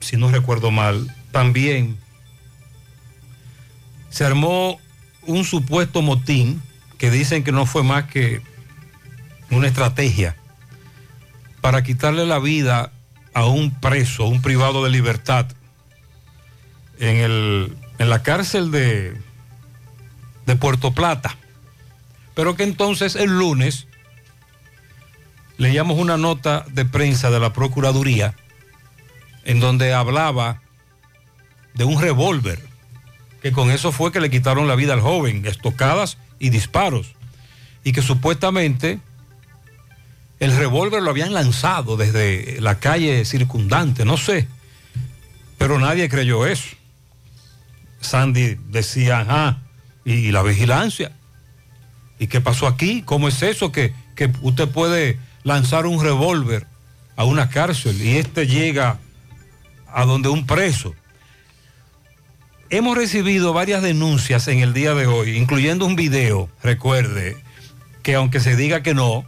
si 0.00 0.16
no 0.16 0.30
recuerdo 0.30 0.70
mal, 0.70 1.14
también 1.30 1.96
se 4.16 4.24
armó 4.24 4.80
un 5.26 5.44
supuesto 5.44 6.00
motín 6.00 6.62
que 6.96 7.10
dicen 7.10 7.44
que 7.44 7.52
no 7.52 7.66
fue 7.66 7.82
más 7.82 8.04
que 8.04 8.40
una 9.50 9.66
estrategia 9.66 10.34
para 11.60 11.82
quitarle 11.82 12.24
la 12.24 12.38
vida 12.38 12.92
a 13.34 13.44
un 13.44 13.78
preso, 13.78 14.24
un 14.24 14.40
privado 14.40 14.82
de 14.82 14.88
libertad, 14.88 15.48
en, 16.98 17.16
el, 17.16 17.76
en 17.98 18.08
la 18.08 18.22
cárcel 18.22 18.70
de, 18.70 19.20
de 20.46 20.56
Puerto 20.56 20.92
Plata. 20.92 21.36
Pero 22.34 22.56
que 22.56 22.62
entonces 22.62 23.16
el 23.16 23.38
lunes 23.38 23.86
leíamos 25.58 25.98
una 25.98 26.16
nota 26.16 26.64
de 26.70 26.86
prensa 26.86 27.30
de 27.30 27.38
la 27.38 27.52
Procuraduría 27.52 28.34
en 29.44 29.60
donde 29.60 29.92
hablaba 29.92 30.62
de 31.74 31.84
un 31.84 32.00
revólver, 32.00 32.65
que 33.46 33.52
con 33.52 33.70
eso 33.70 33.92
fue 33.92 34.10
que 34.10 34.18
le 34.18 34.28
quitaron 34.28 34.66
la 34.66 34.74
vida 34.74 34.92
al 34.92 35.00
joven, 35.00 35.46
estocadas 35.46 36.18
y 36.40 36.50
disparos, 36.50 37.14
y 37.84 37.92
que 37.92 38.02
supuestamente 38.02 38.98
el 40.40 40.56
revólver 40.56 41.00
lo 41.00 41.10
habían 41.10 41.32
lanzado 41.32 41.96
desde 41.96 42.60
la 42.60 42.80
calle 42.80 43.24
circundante, 43.24 44.04
no 44.04 44.16
sé, 44.16 44.48
pero 45.58 45.78
nadie 45.78 46.08
creyó 46.08 46.44
eso. 46.44 46.74
Sandy 48.00 48.56
decía, 48.68 49.20
ajá, 49.20 49.58
y 50.04 50.32
la 50.32 50.42
vigilancia. 50.42 51.12
¿Y 52.18 52.26
qué 52.26 52.40
pasó 52.40 52.66
aquí? 52.66 53.02
¿Cómo 53.02 53.28
es 53.28 53.40
eso 53.42 53.70
que, 53.70 53.94
que 54.16 54.28
usted 54.42 54.68
puede 54.68 55.20
lanzar 55.44 55.86
un 55.86 56.02
revólver 56.02 56.66
a 57.14 57.22
una 57.22 57.48
cárcel 57.48 58.02
y 58.02 58.16
este 58.16 58.48
llega 58.48 58.98
a 59.86 60.04
donde 60.04 60.30
un 60.30 60.46
preso? 60.46 60.96
Hemos 62.68 62.96
recibido 62.96 63.52
varias 63.52 63.80
denuncias 63.80 64.48
en 64.48 64.58
el 64.58 64.74
día 64.74 64.92
de 64.94 65.06
hoy, 65.06 65.36
incluyendo 65.36 65.86
un 65.86 65.94
video, 65.94 66.48
recuerde, 66.64 67.36
que 68.02 68.16
aunque 68.16 68.40
se 68.40 68.56
diga 68.56 68.82
que 68.82 68.92
no, 68.92 69.24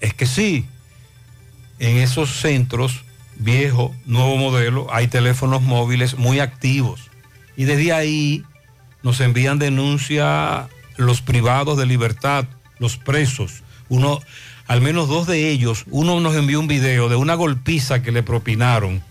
es 0.00 0.12
que 0.12 0.26
sí, 0.26 0.66
en 1.78 1.96
esos 1.96 2.28
centros, 2.28 3.04
viejo, 3.36 3.94
nuevo 4.04 4.36
modelo, 4.36 4.86
hay 4.92 5.08
teléfonos 5.08 5.62
móviles 5.62 6.18
muy 6.18 6.40
activos. 6.40 7.10
Y 7.56 7.64
desde 7.64 7.94
ahí 7.94 8.44
nos 9.02 9.20
envían 9.20 9.58
denuncia 9.58 10.68
los 10.98 11.22
privados 11.22 11.78
de 11.78 11.86
libertad, 11.86 12.44
los 12.78 12.98
presos. 12.98 13.62
Uno, 13.88 14.20
al 14.66 14.82
menos 14.82 15.08
dos 15.08 15.26
de 15.26 15.48
ellos, 15.48 15.84
uno 15.88 16.20
nos 16.20 16.36
envió 16.36 16.60
un 16.60 16.68
video 16.68 17.08
de 17.08 17.16
una 17.16 17.34
golpiza 17.34 18.02
que 18.02 18.12
le 18.12 18.22
propinaron 18.22 19.02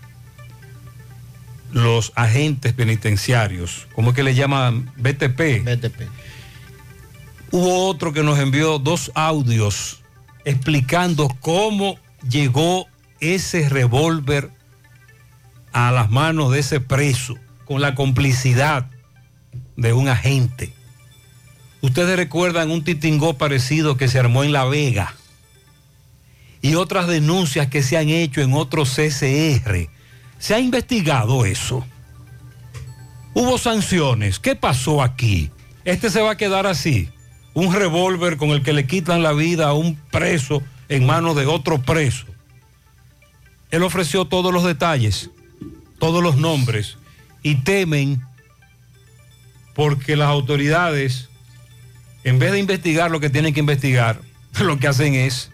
los 1.72 2.12
agentes 2.14 2.72
penitenciarios, 2.72 3.86
¿cómo 3.94 4.10
es 4.10 4.16
que 4.16 4.22
le 4.22 4.34
llaman? 4.34 4.90
BTP. 4.96 5.64
BTP. 5.64 6.02
Hubo 7.50 7.88
otro 7.88 8.12
que 8.12 8.22
nos 8.22 8.38
envió 8.38 8.78
dos 8.78 9.10
audios 9.14 10.02
explicando 10.44 11.28
cómo 11.40 11.98
llegó 12.28 12.86
ese 13.20 13.68
revólver 13.68 14.50
a 15.72 15.92
las 15.92 16.10
manos 16.10 16.52
de 16.52 16.60
ese 16.60 16.80
preso 16.80 17.36
con 17.64 17.80
la 17.80 17.94
complicidad 17.94 18.86
de 19.76 19.92
un 19.92 20.08
agente. 20.08 20.72
Ustedes 21.80 22.16
recuerdan 22.16 22.70
un 22.70 22.82
titingó 22.82 23.38
parecido 23.38 23.96
que 23.96 24.08
se 24.08 24.18
armó 24.18 24.42
en 24.42 24.52
La 24.52 24.64
Vega 24.64 25.14
y 26.60 26.74
otras 26.74 27.06
denuncias 27.06 27.68
que 27.68 27.82
se 27.82 27.96
han 27.96 28.08
hecho 28.08 28.40
en 28.40 28.54
otros 28.54 28.96
CCR. 28.96 29.88
¿Se 30.38 30.54
ha 30.54 30.60
investigado 30.60 31.44
eso? 31.44 31.84
¿Hubo 33.34 33.58
sanciones? 33.58 34.38
¿Qué 34.38 34.54
pasó 34.56 35.02
aquí? 35.02 35.50
¿Este 35.84 36.10
se 36.10 36.20
va 36.20 36.32
a 36.32 36.36
quedar 36.36 36.66
así? 36.66 37.10
un 37.58 37.74
revólver 37.74 38.36
con 38.36 38.50
el 38.50 38.62
que 38.62 38.72
le 38.72 38.86
quitan 38.86 39.24
la 39.24 39.32
vida 39.32 39.66
a 39.66 39.72
un 39.72 39.96
preso 39.96 40.62
en 40.88 41.04
manos 41.04 41.34
de 41.34 41.46
otro 41.46 41.82
preso. 41.82 42.24
Él 43.72 43.82
ofreció 43.82 44.26
todos 44.26 44.54
los 44.54 44.62
detalles, 44.62 45.30
todos 45.98 46.22
los 46.22 46.36
nombres, 46.36 46.98
y 47.42 47.56
temen 47.56 48.22
porque 49.74 50.14
las 50.14 50.28
autoridades, 50.28 51.30
en 52.22 52.38
vez 52.38 52.52
de 52.52 52.60
investigar 52.60 53.10
lo 53.10 53.18
que 53.18 53.28
tienen 53.28 53.52
que 53.52 53.60
investigar, 53.60 54.20
lo 54.60 54.78
que 54.78 54.86
hacen 54.86 55.14
es 55.14 55.50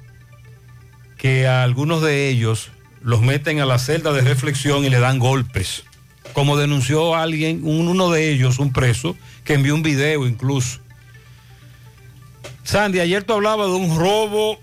que 1.17 1.47
a 1.47 1.63
algunos 1.63 2.03
de 2.03 2.29
ellos 2.29 2.71
los 3.05 3.21
meten 3.21 3.61
a 3.61 3.67
la 3.67 3.79
celda 3.79 4.13
de 4.13 4.23
reflexión 4.23 4.85
y 4.85 4.91
le 4.91 4.99
dan 4.99 5.19
golpes. 5.21 5.85
Como 6.33 6.57
denunció 6.57 7.15
alguien, 7.15 7.61
un- 7.63 7.87
uno 7.87 8.11
de 8.11 8.31
ellos, 8.31 8.59
un 8.59 8.73
preso, 8.73 9.17
que 9.45 9.55
envió 9.55 9.75
un 9.75 9.83
video 9.83 10.27
incluso. 10.27 10.81
Sandy, 12.65 12.99
ayer 13.01 13.23
tú 13.25 13.35
hablabas 13.35 13.69
de 13.69 13.75
un 13.75 13.97
robo 13.99 14.59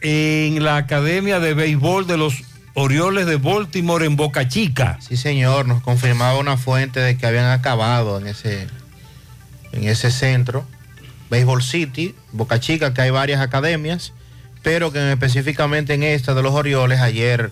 en 0.00 0.64
la 0.64 0.76
Academia 0.78 1.38
de 1.40 1.52
Béisbol 1.54 2.06
de 2.06 2.16
los 2.16 2.42
Orioles 2.74 3.26
de 3.26 3.36
Baltimore 3.36 4.06
en 4.06 4.16
Boca 4.16 4.48
Chica. 4.48 4.98
Sí, 5.06 5.16
señor, 5.16 5.66
nos 5.66 5.82
confirmaba 5.82 6.38
una 6.38 6.56
fuente 6.56 7.00
de 7.00 7.18
que 7.18 7.26
habían 7.26 7.50
acabado 7.50 8.18
en 8.18 8.26
ese, 8.26 8.66
en 9.72 9.84
ese 9.84 10.10
centro, 10.10 10.64
Baseball 11.28 11.62
City, 11.62 12.14
Boca 12.32 12.58
Chica, 12.60 12.94
que 12.94 13.02
hay 13.02 13.10
varias 13.10 13.40
academias, 13.40 14.14
pero 14.62 14.92
que 14.92 15.12
específicamente 15.12 15.94
en 15.94 16.02
esta 16.02 16.34
de 16.34 16.42
los 16.42 16.54
Orioles, 16.54 17.00
ayer, 17.00 17.50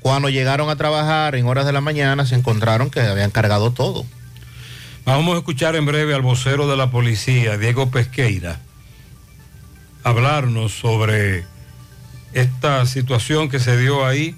cuando 0.00 0.28
llegaron 0.28 0.70
a 0.70 0.76
trabajar 0.76 1.34
en 1.34 1.46
horas 1.46 1.66
de 1.66 1.72
la 1.72 1.80
mañana, 1.80 2.26
se 2.26 2.34
encontraron 2.34 2.90
que 2.90 3.00
habían 3.00 3.30
cargado 3.30 3.72
todo. 3.72 4.04
Vamos 5.04 5.34
a 5.34 5.38
escuchar 5.38 5.76
en 5.76 5.86
breve 5.86 6.14
al 6.14 6.22
vocero 6.22 6.68
de 6.68 6.76
la 6.76 6.90
policía, 6.90 7.56
Diego 7.56 7.90
Pesqueira, 7.90 8.60
hablarnos 10.04 10.72
sobre 10.72 11.44
esta 12.32 12.84
situación 12.86 13.48
que 13.48 13.58
se 13.58 13.76
dio 13.78 14.06
ahí 14.06 14.36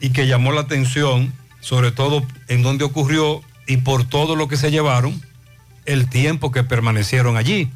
y 0.00 0.10
que 0.10 0.26
llamó 0.26 0.52
la 0.52 0.62
atención, 0.62 1.32
sobre 1.60 1.92
todo 1.92 2.26
en 2.48 2.62
donde 2.62 2.84
ocurrió 2.84 3.42
y 3.66 3.78
por 3.78 4.04
todo 4.04 4.34
lo 4.34 4.48
que 4.48 4.56
se 4.56 4.70
llevaron, 4.70 5.22
el 5.84 6.08
tiempo 6.08 6.50
que 6.50 6.64
permanecieron 6.64 7.36
allí 7.36 7.70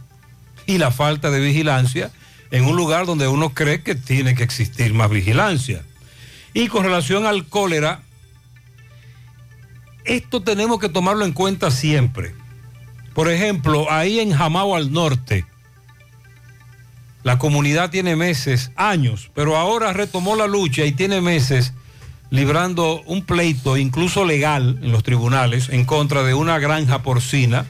y 0.66 0.78
la 0.78 0.90
falta 0.90 1.30
de 1.30 1.40
vigilancia 1.40 2.10
en 2.52 2.66
un 2.66 2.76
lugar 2.76 3.06
donde 3.06 3.26
uno 3.26 3.54
cree 3.54 3.82
que 3.82 3.94
tiene 3.94 4.34
que 4.34 4.44
existir 4.44 4.92
más 4.92 5.10
vigilancia. 5.10 5.82
Y 6.52 6.68
con 6.68 6.84
relación 6.84 7.24
al 7.24 7.46
cólera, 7.46 8.02
esto 10.04 10.42
tenemos 10.42 10.78
que 10.78 10.90
tomarlo 10.90 11.24
en 11.24 11.32
cuenta 11.32 11.70
siempre. 11.70 12.34
Por 13.14 13.30
ejemplo, 13.30 13.90
ahí 13.90 14.20
en 14.20 14.32
Jamao 14.32 14.76
al 14.76 14.92
norte, 14.92 15.46
la 17.22 17.38
comunidad 17.38 17.90
tiene 17.90 18.16
meses, 18.16 18.70
años, 18.76 19.30
pero 19.34 19.56
ahora 19.56 19.94
retomó 19.94 20.36
la 20.36 20.46
lucha 20.46 20.84
y 20.84 20.92
tiene 20.92 21.22
meses 21.22 21.72
librando 22.28 23.02
un 23.06 23.24
pleito, 23.24 23.78
incluso 23.78 24.26
legal, 24.26 24.78
en 24.82 24.92
los 24.92 25.02
tribunales, 25.02 25.70
en 25.70 25.86
contra 25.86 26.22
de 26.22 26.34
una 26.34 26.58
granja 26.58 27.02
porcina, 27.02 27.64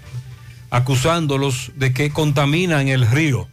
acusándolos 0.71 1.71
de 1.77 1.93
que 1.93 2.11
contaminan 2.11 2.89
el 2.89 3.07
río, 3.09 3.49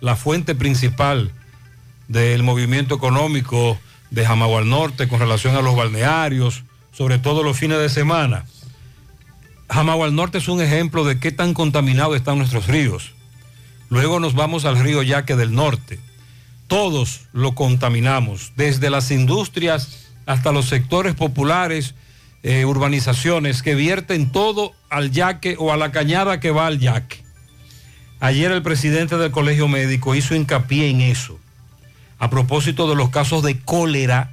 la 0.00 0.16
fuente 0.16 0.54
principal 0.54 1.32
del 2.08 2.42
movimiento 2.42 2.94
económico 2.94 3.78
de 4.10 4.24
Jamao 4.24 4.58
al 4.58 4.68
norte 4.68 5.08
con 5.08 5.18
relación 5.18 5.56
a 5.56 5.62
los 5.62 5.76
balnearios, 5.76 6.62
sobre 6.92 7.18
todo 7.18 7.42
los 7.42 7.58
fines 7.58 7.78
de 7.78 7.88
semana. 7.88 8.44
Jamao 9.68 10.04
al 10.04 10.14
norte 10.14 10.38
es 10.38 10.48
un 10.48 10.60
ejemplo 10.60 11.04
de 11.04 11.18
qué 11.18 11.32
tan 11.32 11.54
contaminados 11.54 12.16
están 12.16 12.38
nuestros 12.38 12.66
ríos. 12.66 13.12
Luego 13.88 14.20
nos 14.20 14.34
vamos 14.34 14.64
al 14.64 14.78
río 14.78 15.02
Yaque 15.02 15.36
del 15.36 15.54
Norte. 15.54 15.98
Todos 16.66 17.22
lo 17.32 17.54
contaminamos, 17.54 18.52
desde 18.56 18.90
las 18.90 19.10
industrias 19.10 20.06
hasta 20.26 20.50
los 20.50 20.66
sectores 20.66 21.14
populares, 21.14 21.94
eh, 22.42 22.64
urbanizaciones 22.64 23.62
que 23.62 23.74
vierten 23.74 24.32
todo 24.32 24.72
al 24.90 25.12
yaque 25.12 25.56
o 25.58 25.72
a 25.72 25.76
la 25.76 25.92
cañada 25.92 26.40
que 26.40 26.50
va 26.50 26.66
al 26.66 26.78
yaque. 26.78 27.25
Ayer 28.20 28.50
el 28.50 28.62
presidente 28.62 29.16
del 29.18 29.30
Colegio 29.30 29.68
Médico 29.68 30.14
hizo 30.14 30.34
hincapié 30.34 30.88
en 30.88 31.00
eso, 31.02 31.38
a 32.18 32.30
propósito 32.30 32.88
de 32.88 32.96
los 32.96 33.10
casos 33.10 33.42
de 33.42 33.58
cólera 33.60 34.32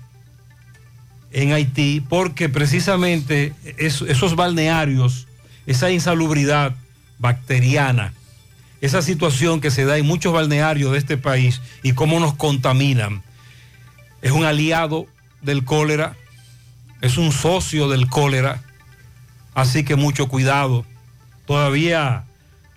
en 1.32 1.52
Haití, 1.52 2.02
porque 2.08 2.48
precisamente 2.48 3.54
es- 3.78 4.02
esos 4.02 4.36
balnearios, 4.36 5.28
esa 5.66 5.92
insalubridad 5.92 6.76
bacteriana, 7.20 8.14
esa 8.82 9.02
situación 9.02 9.60
que 9.60 9.72
se 9.72 9.86
da 9.86 9.98
en 9.98 10.06
muchos 10.06 10.32
balnearios 10.34 10.92
de 10.92 10.98
este 10.98 11.18
país 11.18 11.62
y 11.82 11.94
cómo 11.94 12.20
nos 12.20 12.36
contaminan, 12.36 13.22
es 14.22 14.32
un 14.32 14.46
aliado 14.46 15.08
del 15.42 15.66
cólera, 15.66 16.16
es 17.02 17.18
un 17.18 17.34
socio 17.34 17.90
del 17.90 18.08
cólera, 18.08 18.62
así 19.54 19.84
que 19.84 19.96
mucho 19.98 20.30
cuidado. 20.30 20.86
Todavía 21.46 22.24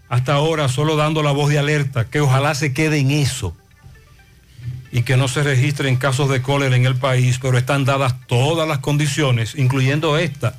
hasta 0.09 0.35
ahora 0.35 0.69
solo 0.69 0.97
dando 0.97 1.23
la 1.23 1.33
voz 1.33 1.51
de 1.51 1.59
alerta, 1.59 2.05
que 2.05 2.21
ojalá 2.21 2.55
se 2.55 2.73
quede 2.73 2.99
en 2.99 3.11
eso 3.11 3.57
y 4.93 5.03
que 5.03 5.17
no 5.17 5.29
se 5.29 5.43
registren 5.43 5.97
casos 5.97 6.31
de 6.31 6.43
cólera 6.43 6.77
en 6.77 6.87
el 6.87 6.97
país, 6.97 7.39
pero 7.41 7.59
están 7.59 7.85
dadas 7.85 8.15
todas 8.27 8.69
las 8.69 8.79
condiciones, 8.79 9.55
incluyendo 9.57 10.17
esta, 10.17 10.57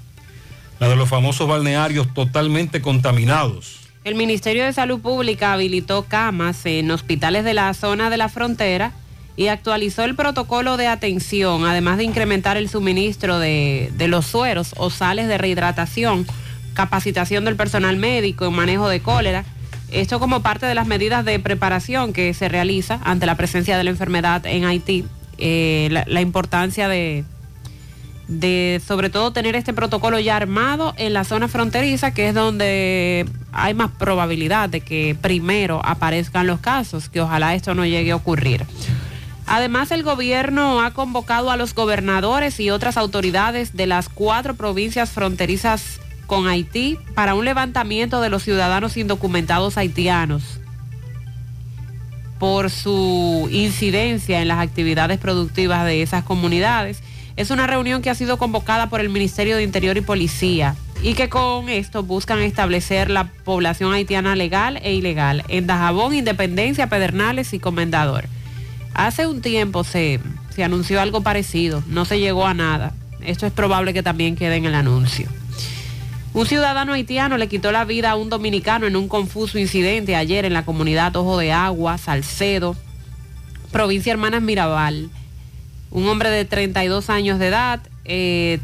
la 0.79 0.89
de 0.89 0.95
los 0.95 1.09
famosos 1.09 1.47
balnearios 1.47 2.13
totalmente 2.13 2.81
contaminados. 2.81 3.79
El 4.03 4.15
Ministerio 4.15 4.63
de 4.63 4.73
Salud 4.73 4.99
Pública 4.99 5.53
habilitó 5.53 6.03
camas 6.03 6.65
en 6.65 6.91
hospitales 6.91 7.43
de 7.43 7.53
la 7.53 7.73
zona 7.73 8.09
de 8.09 8.17
la 8.17 8.29
frontera 8.29 8.93
y 9.35 9.47
actualizó 9.47 10.03
el 10.03 10.15
protocolo 10.15 10.77
de 10.77 10.87
atención, 10.87 11.65
además 11.65 11.97
de 11.97 12.03
incrementar 12.03 12.57
el 12.57 12.69
suministro 12.69 13.39
de, 13.39 13.91
de 13.97 14.07
los 14.07 14.25
sueros 14.25 14.73
o 14.77 14.89
sales 14.89 15.27
de 15.27 15.37
rehidratación, 15.37 16.25
capacitación 16.77 17.43
del 17.43 17.55
personal 17.55 17.97
médico 17.97 18.45
en 18.45 18.53
manejo 18.53 18.87
de 18.87 18.99
cólera. 19.01 19.43
Esto 19.91 20.19
como 20.19 20.41
parte 20.43 20.67
de 20.67 20.75
las 20.75 20.85
medidas 20.85 21.25
de 21.25 21.39
preparación 21.39 22.13
que 22.13 22.33
se 22.35 22.49
realiza 22.49 22.99
ante 23.03 23.25
la 23.25 23.35
presencia 23.35 23.77
de 23.77 23.83
la 23.83 23.89
enfermedad 23.89 24.45
en 24.45 24.63
Haití. 24.65 25.05
Eh, 25.39 25.89
la- 25.91 26.21
importancia 26.21 26.87
de, 26.87 27.23
de 28.27 28.79
sobre 28.85 29.09
todo 29.09 29.31
tener 29.31 29.55
este 29.55 29.73
protocolo 29.73 30.19
ya 30.19 30.35
armado 30.35 30.93
en 30.97 31.13
la 31.13 31.23
zona 31.23 31.47
fronteriza, 31.47 32.13
que 32.13 32.27
es 32.29 32.35
donde 32.35 33.25
hay 33.51 33.73
más 33.73 33.91
probabilidad 33.97 34.69
de 34.69 34.81
que 34.81 35.15
primero 35.19 35.81
aparezcan 35.83 36.45
los 36.45 36.59
casos, 36.59 37.09
que 37.09 37.21
ojalá 37.21 37.55
esto 37.55 37.73
no 37.73 37.85
llegue 37.85 38.11
a 38.11 38.15
ocurrir. 38.17 38.65
Además, 39.45 39.91
el 39.91 40.03
gobierno 40.03 40.81
ha 40.83 40.91
convocado 40.91 41.49
a 41.49 41.55
los 41.55 41.73
gobernadores 41.73 42.59
y 42.59 42.69
otras 42.69 42.97
autoridades 42.97 43.77
de 43.77 43.87
las 43.87 44.09
cuatro 44.09 44.55
provincias 44.55 45.09
fronterizas 45.11 45.99
con 46.27 46.47
Haití 46.47 46.99
para 47.15 47.33
un 47.33 47.45
levantamiento 47.45 48.21
de 48.21 48.29
los 48.29 48.43
ciudadanos 48.43 48.97
indocumentados 48.97 49.77
haitianos 49.77 50.59
por 52.37 52.69
su 52.69 53.47
incidencia 53.51 54.41
en 54.41 54.47
las 54.47 54.59
actividades 54.59 55.17
productivas 55.17 55.85
de 55.85 56.03
esas 56.03 56.23
comunidades. 56.23 57.01
Es 57.35 57.49
una 57.49 57.65
reunión 57.67 58.01
que 58.01 58.09
ha 58.09 58.15
sido 58.15 58.37
convocada 58.37 58.89
por 58.89 58.99
el 58.99 59.09
Ministerio 59.09 59.57
de 59.57 59.63
Interior 59.63 59.97
y 59.97 60.01
Policía 60.01 60.75
y 61.03 61.13
que 61.13 61.29
con 61.29 61.69
esto 61.69 62.03
buscan 62.03 62.39
establecer 62.39 63.09
la 63.09 63.29
población 63.43 63.93
haitiana 63.93 64.35
legal 64.35 64.79
e 64.83 64.93
ilegal 64.93 65.43
en 65.47 65.67
Dajabón, 65.67 66.13
Independencia, 66.13 66.87
Pedernales 66.87 67.53
y 67.53 67.59
Comendador. 67.59 68.25
Hace 68.93 69.27
un 69.27 69.41
tiempo 69.41 69.83
se, 69.83 70.19
se 70.55 70.63
anunció 70.63 70.99
algo 70.99 71.21
parecido, 71.21 71.83
no 71.87 72.05
se 72.05 72.19
llegó 72.19 72.45
a 72.45 72.53
nada. 72.53 72.93
Esto 73.21 73.45
es 73.45 73.51
probable 73.51 73.93
que 73.93 74.03
también 74.03 74.35
quede 74.35 74.55
en 74.55 74.65
el 74.65 74.75
anuncio. 74.75 75.27
Un 76.33 76.45
ciudadano 76.45 76.93
haitiano 76.93 77.37
le 77.37 77.47
quitó 77.47 77.71
la 77.71 77.83
vida 77.85 78.11
a 78.11 78.15
un 78.15 78.29
dominicano 78.29 78.85
en 78.85 78.95
un 78.95 79.07
confuso 79.07 79.57
incidente 79.57 80.15
ayer 80.15 80.45
en 80.45 80.53
la 80.53 80.65
comunidad 80.65 81.15
Ojo 81.15 81.37
de 81.39 81.51
Agua, 81.51 81.97
Salcedo, 81.97 82.75
provincia 83.71 84.11
Hermanas 84.11 84.41
Mirabal. 84.43 85.09
Un 85.89 86.07
hombre 86.07 86.29
de 86.29 86.45
32 86.45 87.09
años 87.09 87.39
de 87.39 87.47
edad, 87.47 87.79
eh, 88.05 88.59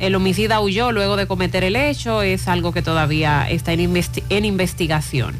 el 0.00 0.14
homicida 0.16 0.60
huyó 0.60 0.90
luego 0.90 1.16
de 1.16 1.26
cometer 1.28 1.62
el 1.62 1.76
hecho, 1.76 2.22
es 2.22 2.48
algo 2.48 2.72
que 2.72 2.82
todavía 2.82 3.48
está 3.48 3.72
en, 3.72 3.80
investi- 3.92 4.24
en 4.30 4.44
investigación. 4.44 5.34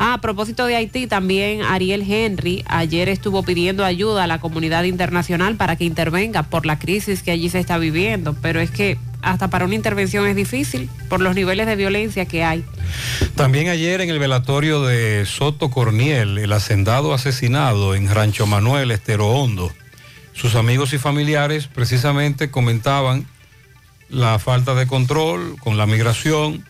Ah, 0.00 0.14
a 0.14 0.20
propósito 0.20 0.66
de 0.66 0.76
Haití, 0.76 1.08
también 1.08 1.62
Ariel 1.62 2.04
Henry 2.08 2.62
ayer 2.68 3.08
estuvo 3.08 3.42
pidiendo 3.42 3.84
ayuda 3.84 4.22
a 4.24 4.26
la 4.28 4.38
comunidad 4.38 4.84
internacional 4.84 5.56
para 5.56 5.74
que 5.74 5.84
intervenga 5.84 6.44
por 6.44 6.64
la 6.64 6.78
crisis 6.78 7.24
que 7.24 7.32
allí 7.32 7.48
se 7.48 7.58
está 7.58 7.76
viviendo, 7.78 8.36
pero 8.40 8.60
es 8.60 8.70
que 8.70 8.96
hasta 9.22 9.48
para 9.48 9.64
una 9.64 9.74
intervención 9.74 10.26
es 10.26 10.36
difícil 10.36 10.88
por 11.08 11.20
los 11.20 11.34
niveles 11.34 11.66
de 11.66 11.76
violencia 11.76 12.26
que 12.26 12.44
hay. 12.44 12.64
También 13.34 13.68
ayer 13.68 14.00
en 14.00 14.10
el 14.10 14.18
velatorio 14.18 14.82
de 14.82 15.26
Soto 15.26 15.70
Corniel, 15.70 16.38
el 16.38 16.52
hacendado 16.52 17.12
asesinado 17.12 17.94
en 17.94 18.12
Rancho 18.12 18.46
Manuel, 18.46 18.90
Estero 18.90 19.28
Hondo, 19.28 19.72
sus 20.32 20.54
amigos 20.54 20.92
y 20.92 20.98
familiares 20.98 21.66
precisamente 21.66 22.50
comentaban 22.50 23.26
la 24.08 24.38
falta 24.38 24.74
de 24.74 24.86
control 24.86 25.56
con 25.58 25.76
la 25.76 25.86
migración, 25.86 26.64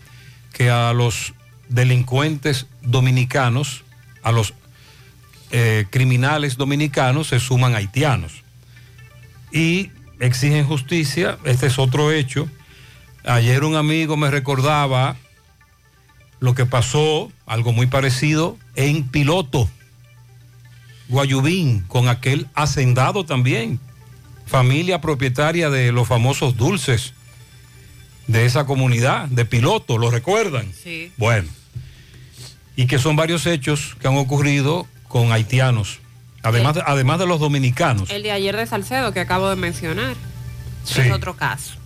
que 0.53 0.71
a 0.71 0.93
los 0.93 1.35
delincuentes 1.69 2.67
dominicanos, 2.83 3.85
a 4.23 4.33
los 4.33 4.55
eh, 5.51 5.87
criminales 5.91 6.57
dominicanos 6.57 7.29
se 7.29 7.41
suman 7.41 7.75
haitianos. 7.75 8.43
Y 9.53 9.91
exigen 10.20 10.64
justicia. 10.64 11.38
Este 11.44 11.66
es 11.66 11.78
otro 11.78 12.12
hecho. 12.12 12.48
Ayer 13.24 13.64
un 13.64 13.76
amigo 13.76 14.16
me 14.16 14.31
recordaba 14.31 15.16
lo 16.40 16.54
que 16.54 16.66
pasó, 16.66 17.33
algo 17.46 17.72
muy 17.72 17.87
parecido, 17.87 18.57
en 18.76 19.04
Piloto, 19.09 19.68
Guayubín, 21.09 21.83
con 21.88 22.09
aquel 22.09 22.46
hacendado 22.54 23.24
también, 23.24 23.81
familia 24.46 25.00
propietaria 25.00 25.68
de 25.68 25.90
los 25.92 26.07
famosos 26.07 26.57
dulces 26.57 27.14
de 28.28 28.44
esa 28.44 28.66
comunidad, 28.66 29.26
de 29.28 29.44
Piloto, 29.44 29.98
¿lo 29.98 30.11
recuerdan? 30.11 30.72
Sí. 30.72 31.11
Bueno, 31.16 31.48
y 32.76 32.87
que 32.87 32.98
son 32.98 33.16
varios 33.16 33.46
hechos 33.46 33.96
que 34.00 34.07
han 34.07 34.16
ocurrido 34.16 34.87
con 35.09 35.33
haitianos, 35.33 35.98
además, 36.42 36.74
de, 36.74 36.83
además 36.85 37.18
de 37.18 37.27
los 37.27 37.40
dominicanos. 37.40 38.11
El 38.11 38.22
de 38.22 38.33
ayer 38.33 38.57
de 38.57 38.66
Salcedo 38.66 39.12
que 39.12 39.20
acabo 39.20 39.48
de 39.48 39.57
mencionar. 39.57 40.14
Sí. 40.85 41.01
Es 41.01 41.12
otro 41.12 41.37
caso. 41.37 41.79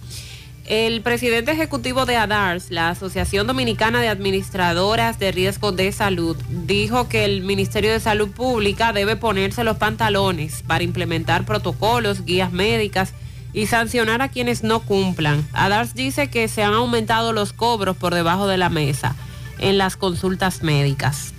El 0.65 1.03
presidente 1.03 1.51
ejecutivo 1.51 2.07
de 2.07 2.17
ADARS, 2.17 2.71
la 2.71 2.91
Asociación 2.91 3.49
Dominicana 3.49 4.01
de 4.01 4.09
Administradoras 4.09 5.19
de 5.19 5.33
Riesgo 5.33 5.73
de 5.73 5.91
Salud, 5.91 6.37
dijo 6.49 7.09
que 7.09 7.25
el 7.25 7.43
Ministerio 7.43 7.91
de 7.91 7.99
Salud 7.99 8.31
Pública 8.31 8.93
debe 8.93 9.17
ponerse 9.17 9.65
los 9.65 9.77
pantalones 9.77 10.63
para 10.65 10.85
implementar 10.85 11.45
protocolos, 11.45 12.25
guías 12.25 12.53
médicas 12.53 13.13
y 13.53 13.67
sancionar 13.67 14.23
a 14.23 14.29
quienes 14.29 14.63
no 14.63 14.81
cumplan. 14.81 15.47
ADARS 15.53 15.95
dice 15.95 16.31
que 16.31 16.47
se 16.47 16.63
han 16.63 16.75
aumentado 16.75 17.33
los 17.33 17.53
cobros 17.53 17.97
por 17.97 18.15
debajo 18.15 18.47
de 18.47 18.57
la 18.57 18.69
mesa 18.69 19.17
en 19.59 19.79
las 19.79 19.97
consultas 19.97 20.63
médicas. 20.63 21.35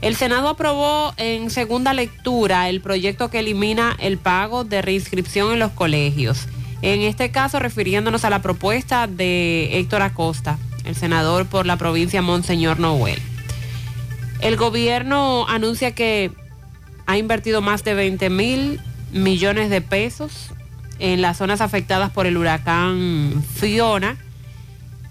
El 0.00 0.14
Senado 0.14 0.48
aprobó 0.48 1.12
en 1.16 1.50
segunda 1.50 1.92
lectura 1.92 2.68
el 2.68 2.80
proyecto 2.80 3.30
que 3.30 3.40
elimina 3.40 3.96
el 3.98 4.16
pago 4.16 4.62
de 4.62 4.80
reinscripción 4.80 5.52
en 5.52 5.58
los 5.58 5.72
colegios. 5.72 6.46
En 6.82 7.00
este 7.00 7.32
caso, 7.32 7.58
refiriéndonos 7.58 8.24
a 8.24 8.30
la 8.30 8.40
propuesta 8.40 9.08
de 9.08 9.78
Héctor 9.78 10.02
Acosta, 10.02 10.56
el 10.84 10.94
senador 10.94 11.46
por 11.46 11.66
la 11.66 11.76
provincia 11.76 12.22
Monseñor 12.22 12.78
Noel. 12.78 13.20
El 14.40 14.56
gobierno 14.56 15.46
anuncia 15.48 15.92
que 15.92 16.30
ha 17.06 17.18
invertido 17.18 17.60
más 17.60 17.82
de 17.82 17.94
20 17.94 18.30
mil 18.30 18.80
millones 19.12 19.68
de 19.70 19.80
pesos 19.80 20.50
en 21.00 21.22
las 21.22 21.38
zonas 21.38 21.60
afectadas 21.60 22.12
por 22.12 22.26
el 22.26 22.36
huracán 22.36 23.42
Fiona. 23.56 24.16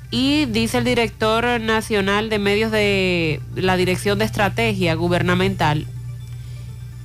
Y 0.09 0.45
dice 0.45 0.77
el 0.77 0.85
director 0.85 1.59
nacional 1.59 2.29
de 2.29 2.39
medios 2.39 2.71
de 2.71 3.41
la 3.55 3.75
Dirección 3.75 4.19
de 4.19 4.25
Estrategia 4.25 4.95
Gubernamental 4.95 5.85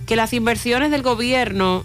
que 0.06 0.16
las 0.16 0.32
inversiones 0.32 0.90
del 0.90 1.02
gobierno 1.02 1.84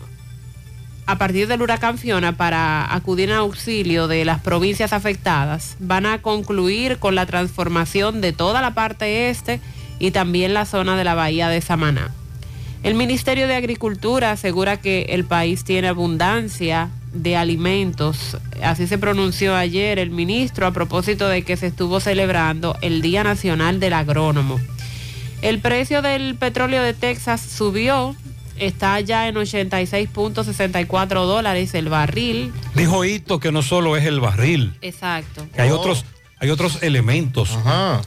a 1.06 1.18
partir 1.18 1.48
del 1.48 1.62
huracán 1.62 1.98
Fiona 1.98 2.34
para 2.34 2.94
acudir 2.94 3.30
en 3.30 3.38
auxilio 3.38 4.08
de 4.08 4.26
las 4.26 4.42
provincias 4.42 4.92
afectadas 4.92 5.78
van 5.80 6.06
a 6.06 6.22
concluir 6.22 6.98
con 6.98 7.16
la 7.16 7.26
transformación 7.26 8.20
de 8.20 8.34
toda 8.34 8.62
la 8.62 8.74
parte 8.74 9.30
este 9.30 9.62
y 10.00 10.12
también 10.12 10.54
la 10.54 10.66
zona 10.66 10.98
de 10.98 11.06
la 11.06 11.16
bahía 11.16 11.48
de 11.48 11.62
Samaná. 11.62 12.12
El 12.84 12.94
Ministerio 12.94 13.48
de 13.48 13.56
Agricultura 13.56 14.32
asegura 14.32 14.78
que 14.78 15.08
el 15.10 15.24
país 15.26 15.64
tiene 15.64 15.88
abundancia 15.88 16.90
de 17.18 17.36
alimentos. 17.36 18.38
Así 18.64 18.88
se 18.88 18.98
pronunció 18.98 19.56
ayer 19.56 20.00
el 20.00 20.12
ministro 20.12 20.66
a 20.68 20.72
propósito 20.72 21.28
de 21.28 21.44
que 21.44 21.58
se 21.58 21.68
estuvo 21.68 22.00
celebrando 22.00 22.78
el 22.82 23.02
Día 23.02 23.24
Nacional 23.24 23.80
del 23.80 23.94
Agrónomo. 23.94 24.60
El 25.42 25.60
precio 25.60 26.02
del 26.02 26.36
petróleo 26.36 26.82
de 26.82 26.94
Texas 26.94 27.42
subió, 27.42 28.16
está 28.58 29.00
ya 29.02 29.28
en 29.28 29.36
86.64 29.36 31.26
dólares 31.26 31.74
el 31.76 31.90
barril. 31.90 32.52
Dijo 32.76 33.06
Hito 33.06 33.40
que 33.40 33.52
no 33.52 33.62
solo 33.62 33.96
es 33.98 34.06
el 34.06 34.20
barril, 34.20 34.74
Exacto. 34.82 35.48
que 35.54 35.62
hay 35.62 35.70
otros, 35.70 36.06
hay 36.40 36.50
otros 36.50 36.82
elementos. 36.82 37.58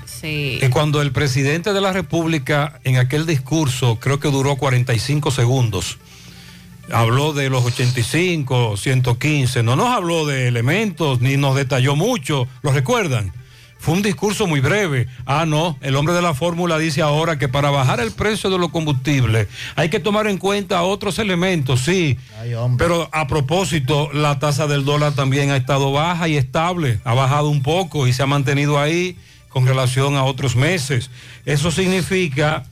Sí. 0.06 0.58
Que 0.60 0.70
cuando 0.70 1.02
el 1.02 1.12
presidente 1.12 1.72
de 1.72 1.80
la 1.80 1.92
República 1.92 2.80
en 2.84 2.96
aquel 2.96 3.26
discurso, 3.26 3.98
creo 4.00 4.18
que 4.20 4.28
duró 4.28 4.56
45 4.56 5.30
segundos, 5.30 5.98
habló 6.92 7.32
de 7.32 7.50
los 7.50 7.64
85, 7.64 8.76
115, 8.76 9.62
no 9.62 9.76
nos 9.76 9.88
habló 9.88 10.26
de 10.26 10.48
elementos 10.48 11.20
ni 11.20 11.36
nos 11.36 11.56
detalló 11.56 11.96
mucho, 11.96 12.46
¿lo 12.62 12.72
recuerdan? 12.72 13.32
Fue 13.80 13.94
un 13.94 14.02
discurso 14.02 14.46
muy 14.46 14.60
breve. 14.60 15.08
Ah, 15.24 15.46
no, 15.46 15.78
el 15.80 15.96
hombre 15.96 16.14
de 16.14 16.20
la 16.20 16.34
fórmula 16.34 16.76
dice 16.76 17.00
ahora 17.00 17.38
que 17.38 17.48
para 17.48 17.70
bajar 17.70 17.98
el 18.00 18.12
precio 18.12 18.50
de 18.50 18.58
los 18.58 18.68
combustibles 18.68 19.48
hay 19.74 19.88
que 19.88 19.98
tomar 19.98 20.26
en 20.26 20.36
cuenta 20.36 20.82
otros 20.82 21.18
elementos, 21.18 21.80
sí. 21.80 22.18
Pero 22.76 23.08
a 23.10 23.26
propósito, 23.26 24.10
la 24.12 24.38
tasa 24.38 24.66
del 24.66 24.84
dólar 24.84 25.14
también 25.14 25.50
ha 25.50 25.56
estado 25.56 25.92
baja 25.92 26.28
y 26.28 26.36
estable, 26.36 27.00
ha 27.04 27.14
bajado 27.14 27.48
un 27.48 27.62
poco 27.62 28.06
y 28.06 28.12
se 28.12 28.22
ha 28.22 28.26
mantenido 28.26 28.78
ahí 28.78 29.16
con 29.48 29.66
relación 29.66 30.14
a 30.14 30.24
otros 30.24 30.56
meses. 30.56 31.10
Eso 31.46 31.70
significa 31.70 32.64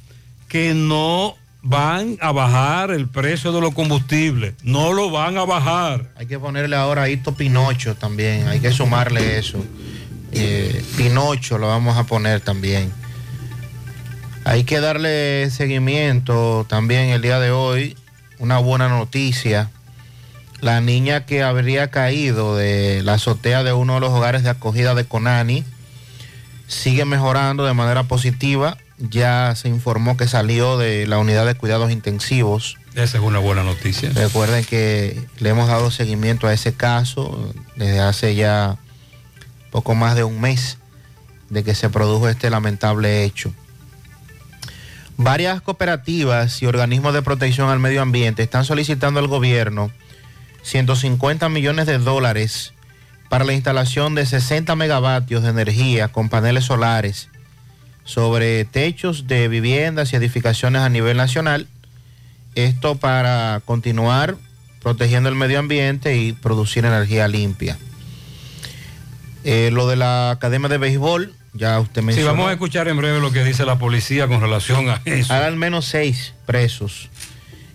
que 0.48 0.74
no 0.74 1.36
van 1.68 2.16
a 2.22 2.32
bajar 2.32 2.90
el 2.90 3.08
precio 3.08 3.52
de 3.52 3.60
los 3.60 3.74
combustibles, 3.74 4.54
no 4.62 4.94
lo 4.94 5.10
van 5.10 5.36
a 5.36 5.44
bajar. 5.44 6.10
Hay 6.16 6.24
que 6.26 6.38
ponerle 6.38 6.74
ahora 6.76 7.02
a 7.02 7.10
Hito 7.10 7.34
Pinocho 7.34 7.94
también, 7.94 8.48
hay 8.48 8.58
que 8.58 8.72
sumarle 8.72 9.38
eso. 9.38 9.62
Eh, 10.32 10.82
Pinocho 10.96 11.58
lo 11.58 11.68
vamos 11.68 11.98
a 11.98 12.04
poner 12.04 12.40
también. 12.40 12.90
Hay 14.44 14.64
que 14.64 14.80
darle 14.80 15.50
seguimiento 15.50 16.64
también 16.66 17.10
el 17.10 17.20
día 17.20 17.38
de 17.38 17.50
hoy. 17.50 17.98
Una 18.38 18.56
buena 18.56 18.88
noticia. 18.88 19.70
La 20.62 20.80
niña 20.80 21.26
que 21.26 21.42
habría 21.42 21.90
caído 21.90 22.56
de 22.56 23.02
la 23.02 23.14
azotea 23.14 23.62
de 23.62 23.74
uno 23.74 23.94
de 23.94 24.00
los 24.00 24.10
hogares 24.10 24.42
de 24.42 24.48
acogida 24.48 24.94
de 24.94 25.04
Conani 25.04 25.64
sigue 26.66 27.04
mejorando 27.04 27.66
de 27.66 27.74
manera 27.74 28.04
positiva. 28.04 28.78
Ya 28.98 29.54
se 29.54 29.68
informó 29.68 30.16
que 30.16 30.26
salió 30.26 30.76
de 30.76 31.06
la 31.06 31.18
unidad 31.18 31.46
de 31.46 31.54
cuidados 31.54 31.92
intensivos. 31.92 32.76
Esa 32.94 33.18
es 33.18 33.24
una 33.24 33.38
buena 33.38 33.62
noticia. 33.62 34.10
Recuerden 34.10 34.64
que 34.64 35.24
le 35.38 35.50
hemos 35.50 35.68
dado 35.68 35.90
seguimiento 35.90 36.48
a 36.48 36.52
ese 36.52 36.74
caso 36.74 37.52
desde 37.76 38.00
hace 38.00 38.34
ya 38.34 38.76
poco 39.70 39.94
más 39.94 40.16
de 40.16 40.24
un 40.24 40.40
mes 40.40 40.78
de 41.48 41.62
que 41.62 41.74
se 41.74 41.90
produjo 41.90 42.28
este 42.28 42.50
lamentable 42.50 43.24
hecho. 43.24 43.52
Varias 45.16 45.60
cooperativas 45.60 46.62
y 46.62 46.66
organismos 46.66 47.14
de 47.14 47.22
protección 47.22 47.70
al 47.70 47.80
medio 47.80 48.02
ambiente 48.02 48.42
están 48.42 48.64
solicitando 48.64 49.20
al 49.20 49.26
gobierno 49.26 49.90
150 50.62 51.48
millones 51.48 51.86
de 51.86 51.98
dólares 51.98 52.72
para 53.28 53.44
la 53.44 53.52
instalación 53.52 54.14
de 54.14 54.26
60 54.26 54.74
megavatios 54.76 55.42
de 55.42 55.50
energía 55.50 56.08
con 56.08 56.28
paneles 56.28 56.64
solares 56.64 57.28
sobre 58.08 58.64
techos 58.64 59.26
de 59.26 59.48
viviendas 59.48 60.14
y 60.14 60.16
edificaciones 60.16 60.80
a 60.80 60.88
nivel 60.88 61.18
nacional. 61.18 61.66
Esto 62.54 62.94
para 62.96 63.60
continuar 63.66 64.36
protegiendo 64.80 65.28
el 65.28 65.34
medio 65.34 65.58
ambiente 65.58 66.16
y 66.16 66.32
producir 66.32 66.86
energía 66.86 67.28
limpia. 67.28 67.76
Eh, 69.44 69.68
lo 69.74 69.86
de 69.88 69.96
la 69.96 70.30
Academia 70.30 70.70
de 70.70 70.78
Béisbol, 70.78 71.34
ya 71.52 71.78
usted 71.80 72.00
Sí, 72.00 72.06
mencionó. 72.06 72.30
vamos 72.32 72.48
a 72.48 72.52
escuchar 72.52 72.88
en 72.88 72.96
breve 72.96 73.20
lo 73.20 73.30
que 73.30 73.44
dice 73.44 73.66
la 73.66 73.78
policía 73.78 74.26
con 74.26 74.40
relación 74.40 74.88
a 74.88 75.02
eso. 75.04 75.34
Hay 75.34 75.42
al 75.42 75.56
menos 75.56 75.84
seis 75.84 76.32
presos. 76.46 77.10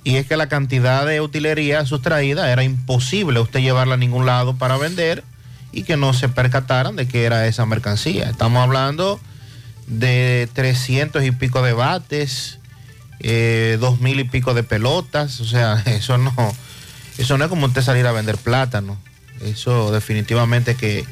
Y 0.04 0.16
es 0.16 0.26
que 0.26 0.36
la 0.36 0.48
cantidad 0.50 1.06
de 1.06 1.22
utilería 1.22 1.86
sustraída 1.86 2.52
era 2.52 2.64
imposible 2.64 3.40
usted 3.40 3.60
llevarla 3.60 3.94
a 3.94 3.98
ningún 3.98 4.26
lado 4.26 4.56
para 4.56 4.78
vender 4.78 5.24
y 5.72 5.84
que 5.84 5.96
no 5.96 6.12
se 6.14 6.28
percataran 6.28 6.96
de 6.96 7.08
que 7.08 7.24
era 7.24 7.46
esa 7.46 7.68
mercancía. 7.68 8.32
Estamos 8.32 8.64
hablando 8.64 9.20
de 9.88 10.50
300 10.54 11.24
y 11.24 11.32
pico 11.32 11.62
de 11.62 11.74
bates, 11.74 12.60
eh, 13.20 13.78
dos 13.80 14.00
mil 14.00 14.20
y 14.20 14.24
pico 14.24 14.54
de 14.54 14.64
pelotas. 14.64 15.40
O 15.40 15.46
sea, 15.46 15.82
eso 15.86 16.18
no, 16.18 16.34
eso 17.18 17.38
no 17.38 17.46
es 17.46 17.50
como 17.50 17.68
usted 17.68 17.82
salir 17.82 18.06
a 18.08 18.12
vender 18.12 18.38
plátano. 18.38 18.98
Eso 19.42 19.92
definitivamente 19.92 20.76
que, 20.76 21.06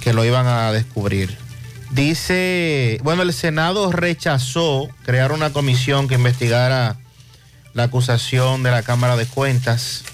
que 0.00 0.12
lo 0.12 0.24
iban 0.24 0.46
a 0.46 0.72
descubrir. 0.72 1.36
Dice, 1.90 2.98
bueno, 3.02 3.22
el 3.22 3.34
Senado 3.34 3.92
rechazó 3.92 4.88
crear 5.04 5.30
una 5.30 5.52
comisión 5.52 6.08
que 6.08 6.14
investigara 6.14 6.96
la 7.74 7.84
acusación 7.84 8.62
de 8.62 8.70
la 8.70 8.82
Cámara 8.82 9.16
de 9.16 9.26
Cuentas. 9.26 10.04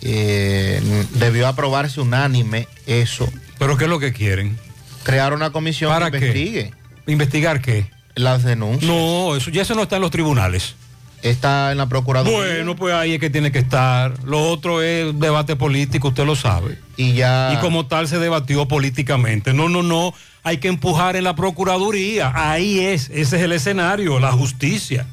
Eh, 0.00 0.80
debió 1.12 1.46
aprobarse 1.46 2.00
unánime 2.00 2.68
eso. 2.86 3.30
¿Pero 3.58 3.76
qué 3.76 3.84
es 3.84 3.90
lo 3.90 4.00
que 4.00 4.12
quieren? 4.12 4.58
Crear 5.02 5.34
una 5.34 5.50
comisión 5.50 5.90
¿Para 5.92 6.10
que 6.10 6.18
qué? 6.18 6.26
investigue 6.26 6.70
¿Investigar 7.06 7.60
qué? 7.60 7.86
las 8.14 8.42
denuncias. 8.44 8.90
No, 8.90 9.34
eso 9.36 9.50
ya 9.50 9.62
eso 9.62 9.74
no 9.74 9.82
está 9.82 9.96
en 9.96 10.02
los 10.02 10.10
tribunales. 10.10 10.74
Está 11.22 11.70
en 11.72 11.78
la 11.78 11.86
Procuraduría. 11.86 12.36
Bueno, 12.36 12.74
pues 12.76 12.92
ahí 12.94 13.14
es 13.14 13.20
que 13.20 13.30
tiene 13.30 13.52
que 13.52 13.60
estar. 13.60 14.12
Lo 14.24 14.42
otro 14.50 14.82
es 14.82 15.18
debate 15.18 15.54
político, 15.56 16.08
usted 16.08 16.26
lo 16.26 16.34
sabe. 16.36 16.78
Y 16.96 17.12
ya. 17.14 17.52
Y 17.54 17.56
como 17.58 17.86
tal 17.86 18.08
se 18.08 18.18
debatió 18.18 18.66
políticamente. 18.66 19.52
No, 19.54 19.68
no, 19.68 19.82
no. 19.84 20.12
hay 20.42 20.58
que 20.58 20.66
empujar 20.68 21.14
en 21.16 21.24
la 21.24 21.36
Procuraduría. 21.36 22.32
Ahí 22.34 22.80
es, 22.80 23.08
ese 23.10 23.36
es 23.36 23.42
el 23.42 23.52
escenario, 23.52 24.18
la 24.18 24.32
justicia. 24.32 25.06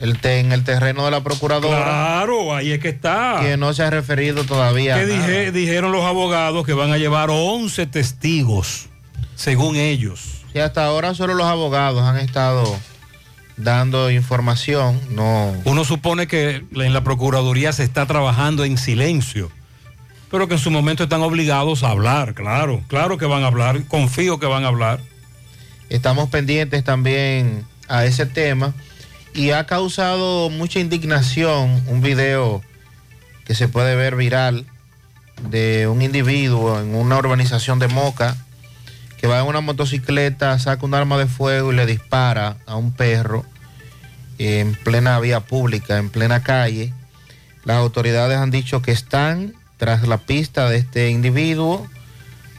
El 0.00 0.18
te- 0.18 0.40
en 0.40 0.52
el 0.52 0.62
terreno 0.62 1.04
de 1.06 1.10
la 1.10 1.22
procuradora. 1.22 1.82
Claro, 1.82 2.54
ahí 2.54 2.72
es 2.72 2.80
que 2.80 2.90
está. 2.90 3.38
Que 3.40 3.56
no 3.56 3.72
se 3.72 3.82
ha 3.82 3.90
referido 3.90 4.44
todavía. 4.44 4.96
dije- 4.98 5.52
dijeron 5.52 5.90
los 5.92 6.04
abogados 6.04 6.66
que 6.66 6.74
van 6.74 6.92
a 6.92 6.98
llevar 6.98 7.28
11 7.30 7.86
testigos, 7.86 8.88
según 9.36 9.76
ellos. 9.76 10.42
Sí, 10.52 10.58
hasta 10.58 10.84
ahora 10.84 11.14
solo 11.14 11.34
los 11.34 11.46
abogados 11.46 12.02
han 12.02 12.18
estado 12.18 12.76
dando 13.56 14.10
información. 14.10 15.00
No. 15.10 15.54
Uno 15.64 15.84
supone 15.84 16.26
que 16.26 16.62
en 16.74 16.92
la 16.92 17.02
Procuraduría 17.02 17.72
se 17.72 17.82
está 17.84 18.04
trabajando 18.06 18.64
en 18.64 18.76
silencio, 18.76 19.50
pero 20.30 20.46
que 20.46 20.54
en 20.54 20.60
su 20.60 20.70
momento 20.70 21.04
están 21.04 21.22
obligados 21.22 21.82
a 21.84 21.90
hablar, 21.90 22.34
claro, 22.34 22.82
claro 22.88 23.16
que 23.16 23.24
van 23.24 23.44
a 23.44 23.46
hablar, 23.46 23.82
confío 23.86 24.38
que 24.38 24.46
van 24.46 24.64
a 24.64 24.68
hablar. 24.68 25.00
Estamos 25.88 26.28
pendientes 26.28 26.84
también 26.84 27.64
a 27.88 28.04
ese 28.04 28.26
tema 28.26 28.74
y 29.36 29.50
ha 29.50 29.66
causado 29.66 30.48
mucha 30.48 30.80
indignación 30.80 31.82
un 31.88 32.00
video 32.00 32.62
que 33.44 33.54
se 33.54 33.68
puede 33.68 33.94
ver 33.94 34.16
viral 34.16 34.64
de 35.50 35.86
un 35.88 36.00
individuo 36.00 36.80
en 36.80 36.94
una 36.94 37.18
urbanización 37.18 37.78
de 37.78 37.86
Moca 37.86 38.34
que 39.18 39.26
va 39.26 39.40
en 39.40 39.46
una 39.46 39.60
motocicleta, 39.60 40.58
saca 40.58 40.86
un 40.86 40.94
arma 40.94 41.18
de 41.18 41.26
fuego 41.26 41.70
y 41.70 41.76
le 41.76 41.84
dispara 41.84 42.56
a 42.66 42.76
un 42.76 42.92
perro 42.92 43.44
en 44.38 44.74
plena 44.74 45.20
vía 45.20 45.40
pública, 45.40 45.98
en 45.98 46.08
plena 46.08 46.42
calle. 46.42 46.94
Las 47.64 47.76
autoridades 47.76 48.38
han 48.38 48.50
dicho 48.50 48.80
que 48.80 48.92
están 48.92 49.54
tras 49.76 50.08
la 50.08 50.16
pista 50.16 50.70
de 50.70 50.78
este 50.78 51.10
individuo 51.10 51.86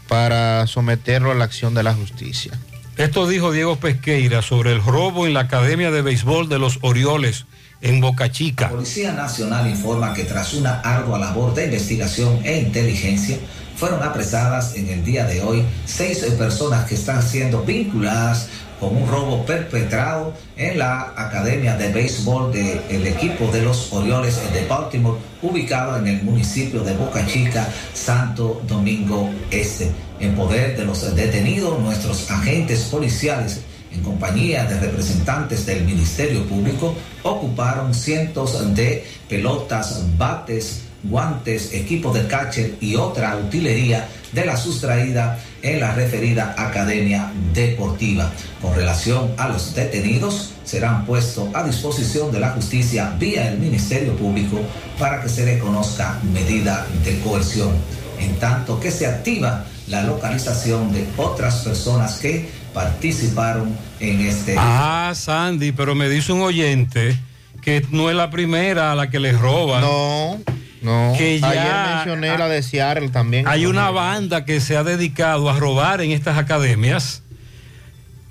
para 0.07 0.67
someterlo 0.67 1.31
a 1.31 1.35
la 1.35 1.45
acción 1.45 1.73
de 1.73 1.83
la 1.83 1.95
justicia. 1.95 2.51
Esto 2.97 3.27
dijo 3.27 3.51
Diego 3.51 3.75
Pesqueira 3.75 4.41
sobre 4.41 4.71
el 4.71 4.83
robo 4.83 5.27
en 5.27 5.35
la 5.35 5.41
Academia 5.41 5.91
de 5.91 6.01
Béisbol 6.01 6.49
de 6.49 6.57
los 6.57 6.79
Orioles 6.81 7.45
en 7.79 8.01
Boca 8.01 8.31
Chica. 8.31 8.65
La 8.65 8.71
Policía 8.71 9.13
Nacional 9.13 9.69
informa 9.69 10.15
que 10.15 10.23
tras 10.23 10.55
una 10.55 10.79
ardua 10.79 11.19
labor 11.19 11.53
de 11.53 11.65
investigación 11.65 12.39
e 12.43 12.57
inteligencia, 12.57 13.37
fueron 13.75 14.01
apresadas 14.01 14.75
en 14.75 14.89
el 14.89 15.05
día 15.05 15.25
de 15.25 15.43
hoy 15.43 15.63
seis 15.85 16.25
personas 16.39 16.85
que 16.85 16.95
están 16.95 17.21
siendo 17.21 17.63
vinculadas 17.63 18.49
con 18.79 18.97
un 18.97 19.07
robo 19.07 19.45
perpetrado 19.45 20.33
en 20.55 20.79
la 20.79 21.13
Academia 21.15 21.77
de 21.77 21.93
Béisbol 21.93 22.51
del 22.51 23.05
equipo 23.05 23.51
de 23.51 23.61
los 23.61 23.93
Orioles 23.93 24.39
de 24.53 24.65
Baltimore, 24.65 25.19
ubicado 25.43 25.97
en 25.97 26.07
el 26.07 26.23
municipio 26.23 26.81
de 26.81 26.95
Boca 26.95 27.23
Chica, 27.27 27.67
Santo 27.93 28.59
Domingo 28.67 29.29
Este. 29.51 30.06
En 30.19 30.35
poder 30.35 30.75
de 30.75 30.85
los 30.85 31.15
detenidos, 31.15 31.79
nuestros 31.79 32.29
agentes 32.31 32.81
policiales 32.85 33.61
en 33.93 34.01
compañía 34.01 34.65
de 34.65 34.79
representantes 34.79 35.65
del 35.65 35.85
Ministerio 35.85 36.43
Público, 36.45 36.93
ocuparon 37.23 37.93
cientos 37.93 38.75
de 38.75 39.05
pelotas, 39.29 40.03
bates, 40.17 40.81
guantes, 41.03 41.73
equipos 41.73 42.13
de 42.13 42.27
catcher 42.27 42.75
y 42.81 42.95
otra 42.95 43.37
utilería 43.37 44.07
de 44.31 44.45
la 44.45 44.57
sustraída 44.57 45.39
en 45.61 45.79
la 45.79 45.93
referida 45.93 46.53
Academia 46.57 47.31
Deportiva. 47.53 48.31
Con 48.61 48.75
relación 48.75 49.31
a 49.37 49.47
los 49.47 49.73
detenidos, 49.73 50.53
serán 50.65 51.05
puestos 51.05 51.49
a 51.53 51.63
disposición 51.63 52.31
de 52.31 52.39
la 52.39 52.49
justicia 52.49 53.15
vía 53.17 53.49
el 53.49 53.57
Ministerio 53.57 54.15
Público 54.15 54.59
para 54.99 55.21
que 55.21 55.29
se 55.29 55.45
le 55.45 55.59
conozca 55.59 56.19
medida 56.33 56.85
de 57.05 57.19
coerción, 57.19 57.71
en 58.19 58.35
tanto 58.35 58.79
que 58.79 58.91
se 58.91 59.05
activa 59.05 59.65
la 59.87 60.03
localización 60.03 60.91
de 60.91 61.07
otras 61.17 61.57
personas 61.63 62.19
que 62.19 62.49
participaron 62.73 63.75
en 63.99 64.21
este 64.21 64.55
Ah, 64.57 65.13
Sandy, 65.15 65.71
pero 65.71 65.95
me 65.95 66.09
dice 66.09 66.33
un 66.33 66.41
oyente 66.41 67.17
que 67.61 67.85
no 67.91 68.09
es 68.09 68.15
la 68.15 68.29
primera 68.29 68.91
a 68.91 68.95
la 68.95 69.09
que 69.09 69.19
les 69.19 69.39
roban. 69.39 69.81
No, 69.81 70.39
no. 70.81 71.13
Que 71.17 71.39
ya 71.39 71.49
Ayer 71.49 71.95
mencioné 71.95 72.37
la 72.37 72.47
de 72.47 72.63
Seattle 72.63 73.09
también. 73.09 73.47
Hay 73.47 73.65
una 73.65 73.89
banda 73.91 74.45
que 74.45 74.59
se 74.61 74.77
ha 74.77 74.83
dedicado 74.83 75.49
a 75.49 75.57
robar 75.57 76.01
en 76.01 76.11
estas 76.11 76.37
academias 76.37 77.23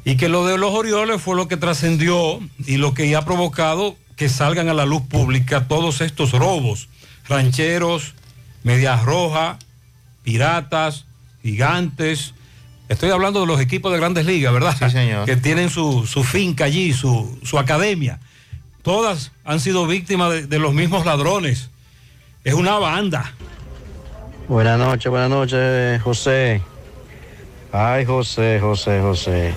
y 0.04 0.16
que 0.16 0.28
lo 0.28 0.46
de 0.46 0.56
los 0.58 0.72
Orioles 0.72 1.20
fue 1.20 1.34
lo 1.36 1.48
que 1.48 1.56
trascendió 1.56 2.40
y 2.66 2.76
lo 2.76 2.94
que 2.94 3.14
ha 3.16 3.22
provocado 3.24 3.96
que 4.14 4.28
salgan 4.28 4.68
a 4.68 4.74
la 4.74 4.86
luz 4.86 5.02
pública 5.02 5.66
todos 5.68 6.00
estos 6.00 6.32
robos. 6.32 6.88
Rancheros, 7.28 8.14
Medias 8.62 9.02
Rojas, 9.04 9.56
Piratas, 10.22 11.06
Gigantes. 11.46 12.34
Estoy 12.88 13.10
hablando 13.10 13.40
de 13.40 13.46
los 13.46 13.60
equipos 13.60 13.92
de 13.92 13.98
grandes 13.98 14.26
ligas, 14.26 14.52
¿verdad? 14.52 14.76
Sí, 14.78 14.90
señor. 14.90 15.24
Que 15.26 15.36
tienen 15.36 15.70
su, 15.70 16.06
su 16.06 16.22
finca 16.24 16.64
allí, 16.64 16.92
su, 16.92 17.38
su 17.44 17.58
academia. 17.58 18.18
Todas 18.82 19.32
han 19.44 19.58
sido 19.60 19.86
víctimas 19.86 20.30
de- 20.32 20.46
de 20.46 20.58
los 20.58 20.72
mismos 20.74 21.04
ladrones. 21.06 21.70
Es 22.44 22.54
una 22.54 22.78
banda. 22.78 23.32
Buenas 24.48 24.78
noches, 24.78 25.10
buenas 25.10 25.30
noches, 25.30 26.00
José. 26.02 26.62
Ay, 27.72 28.04
José, 28.04 28.58
José, 28.60 29.00
José. 29.00 29.52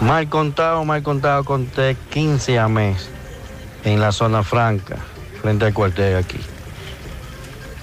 Mal 0.00 0.28
contado, 0.28 0.84
mal 0.84 1.02
contado, 1.02 1.44
conté 1.44 1.96
15 2.10 2.58
a 2.58 2.68
mes 2.68 3.08
en 3.84 4.00
la 4.00 4.12
zona 4.12 4.42
franca, 4.42 4.96
frente 5.40 5.64
al 5.66 5.72
cuartel 5.74 6.16
aquí. 6.16 6.38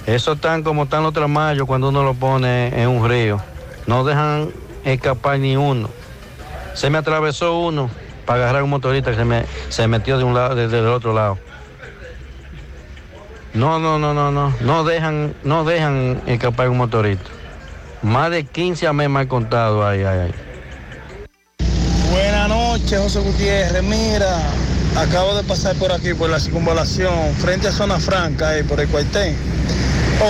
Eso 0.08 0.32
están 0.32 0.62
como 0.62 0.84
están 0.84 1.02
los 1.02 1.12
tramayos 1.12 1.66
cuando 1.66 1.90
uno 1.90 2.02
lo 2.02 2.14
pone 2.14 2.68
en 2.68 2.88
un 2.88 3.06
río. 3.06 3.42
No 3.86 4.04
dejan 4.04 4.48
escapar 4.82 5.38
ni 5.38 5.54
uno. 5.54 5.90
Se 6.72 6.88
me 6.88 6.96
atravesó 6.96 7.58
uno 7.58 7.90
para 8.24 8.44
agarrar 8.44 8.62
un 8.62 8.70
motorista 8.70 9.10
que 9.10 9.18
se, 9.18 9.24
me, 9.26 9.88
metió 9.88 10.16
de 10.16 10.24
un 10.24 10.32
lado, 10.32 10.54
desde 10.54 10.78
el 10.78 10.86
otro 10.86 11.12
lado. 11.12 11.36
No, 13.52 13.78
no, 13.78 13.98
no, 13.98 14.14
no, 14.14 14.30
no. 14.32 14.54
No 14.62 14.82
dejan, 14.82 15.34
no 15.44 15.64
dejan 15.64 16.22
escapar 16.24 16.70
un 16.70 16.78
motorista. 16.78 17.28
Más 18.00 18.30
de 18.30 18.44
15 18.44 18.86
a 18.86 18.94
mes 18.94 19.10
mal 19.10 19.28
contado. 19.28 19.86
Ay, 19.86 20.04
ay, 20.04 20.20
ay. 20.20 20.34
Buenas 22.10 22.48
noches, 22.48 22.98
José 22.98 23.20
Gutiérrez. 23.20 23.82
Mira, 23.82 24.38
acabo 24.96 25.36
de 25.36 25.44
pasar 25.44 25.76
por 25.76 25.92
aquí, 25.92 26.14
por 26.14 26.30
la 26.30 26.40
circunvalación, 26.40 27.34
frente 27.34 27.68
a 27.68 27.72
Zona 27.72 27.98
Franca, 27.98 28.48
ahí, 28.48 28.62
por 28.62 28.80
el 28.80 28.88
cuartel. 28.88 29.36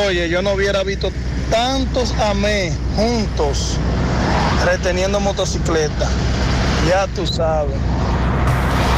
Oye, 0.07 0.29
yo 0.29 0.43
no 0.43 0.53
hubiera 0.53 0.83
visto 0.83 1.11
tantos 1.51 2.13
amé 2.21 2.73
juntos 2.97 3.77
reteniendo 4.65 5.19
motocicleta. 5.21 6.09
Ya 6.89 7.07
tú 7.09 7.27
sabes. 7.27 7.75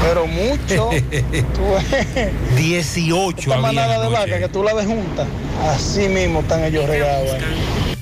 Pero 0.03 0.26
mucho. 0.26 0.90
tú 1.55 1.62
ves. 1.92 2.57
18 2.57 3.38
Esta 3.38 3.57
manada 3.61 4.00
de 4.03 4.09
vaca 4.09 4.38
que 4.38 4.48
tú 4.48 4.64
la 4.64 4.74
ves 4.74 4.87
juntas. 4.87 5.26
Así 5.68 6.09
mismo 6.09 6.40
están 6.40 6.64
ellos 6.64 6.88
regados 6.88 7.31
ahí. 7.33 7.40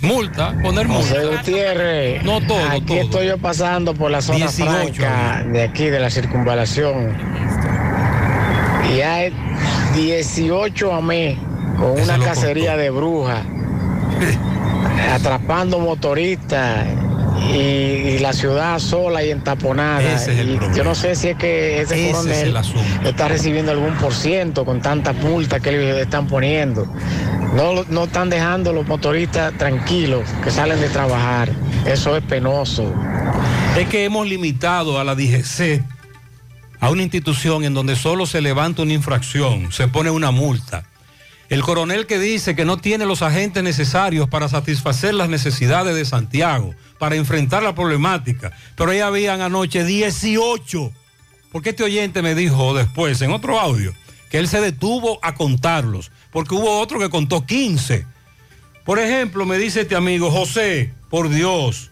Multa, 0.00 0.54
poner 0.62 0.86
multa. 0.86 1.14
José 1.14 1.26
Gutiérrez. 1.26 2.22
No 2.24 2.40
todo, 2.46 2.64
Aquí 2.70 2.80
todo. 2.86 2.96
estoy 2.98 3.26
yo 3.26 3.38
pasando 3.38 3.94
por 3.94 4.10
la 4.10 4.22
zona 4.22 4.38
18 4.38 4.94
franca 4.94 5.44
de 5.44 5.62
aquí, 5.62 5.90
de 5.90 5.98
la 5.98 6.08
circunvalación. 6.08 7.16
Y 8.96 9.00
hay 9.00 9.32
18 9.94 10.92
a 10.92 11.00
con 11.78 12.00
una 12.00 12.18
cacería 12.18 12.76
de 12.76 12.90
brujas, 12.90 13.44
atrapando 15.12 15.78
motoristas 15.78 16.86
y, 17.52 17.56
y 17.56 18.18
la 18.18 18.32
ciudad 18.32 18.78
sola 18.78 19.24
y 19.24 19.30
entaponada. 19.30 20.00
Ese 20.02 20.32
es 20.34 20.38
el 20.40 20.50
Y 20.50 20.56
problema. 20.56 20.76
yo 20.76 20.84
no 20.84 20.94
sé 20.94 21.14
si 21.14 21.28
es 21.28 21.36
que 21.36 21.80
ese, 21.82 21.94
Ese 21.94 22.10
es 22.10 22.16
coronel 22.16 22.48
el 22.48 22.56
asunto. 22.56 23.08
está 23.08 23.28
recibiendo 23.28 23.72
algún 23.72 23.94
por 23.94 24.12
ciento 24.12 24.64
con 24.64 24.80
tantas 24.82 25.14
multas 25.16 25.60
que 25.60 25.72
le 25.72 26.00
están 26.02 26.26
poniendo. 26.26 26.86
No, 27.54 27.84
no 27.88 28.04
están 28.04 28.28
dejando 28.28 28.72
los 28.72 28.86
motoristas 28.86 29.54
tranquilos 29.56 30.22
que 30.44 30.50
salen 30.50 30.80
de 30.80 30.88
trabajar. 30.90 31.50
Eso 31.86 32.16
es 32.16 32.22
penoso. 32.24 32.92
Es 33.78 33.88
que 33.88 34.04
hemos 34.04 34.26
limitado 34.26 34.98
a 35.00 35.04
la 35.04 35.14
DGC 35.14 35.82
a 36.80 36.90
una 36.90 37.02
institución 37.02 37.64
en 37.64 37.72
donde 37.74 37.96
solo 37.96 38.26
se 38.26 38.40
levanta 38.40 38.82
una 38.82 38.92
infracción, 38.92 39.72
se 39.72 39.88
pone 39.88 40.10
una 40.10 40.30
multa. 40.30 40.84
El 41.48 41.62
coronel 41.62 42.06
que 42.06 42.18
dice 42.18 42.54
que 42.54 42.66
no 42.66 42.76
tiene 42.76 43.06
los 43.06 43.22
agentes 43.22 43.62
necesarios 43.62 44.28
para 44.28 44.48
satisfacer 44.48 45.14
las 45.14 45.30
necesidades 45.30 45.94
de 45.94 46.04
Santiago, 46.04 46.74
para 46.98 47.16
enfrentar 47.16 47.62
la 47.62 47.74
problemática, 47.74 48.52
pero 48.76 48.90
ahí 48.90 49.00
habían 49.00 49.40
anoche 49.40 49.84
18. 49.84 50.92
Porque 51.50 51.70
este 51.70 51.84
oyente 51.84 52.20
me 52.20 52.34
dijo 52.34 52.74
después, 52.74 53.22
en 53.22 53.32
otro 53.32 53.58
audio, 53.58 53.94
que 54.30 54.38
él 54.38 54.48
se 54.48 54.60
detuvo 54.60 55.18
a 55.22 55.34
contarlos, 55.34 56.10
porque 56.30 56.54
hubo 56.54 56.78
otro 56.80 56.98
que 56.98 57.08
contó 57.08 57.46
15. 57.46 58.04
Por 58.84 58.98
ejemplo, 58.98 59.46
me 59.46 59.56
dice 59.56 59.82
este 59.82 59.96
amigo, 59.96 60.30
José, 60.30 60.92
por 61.08 61.30
Dios, 61.30 61.90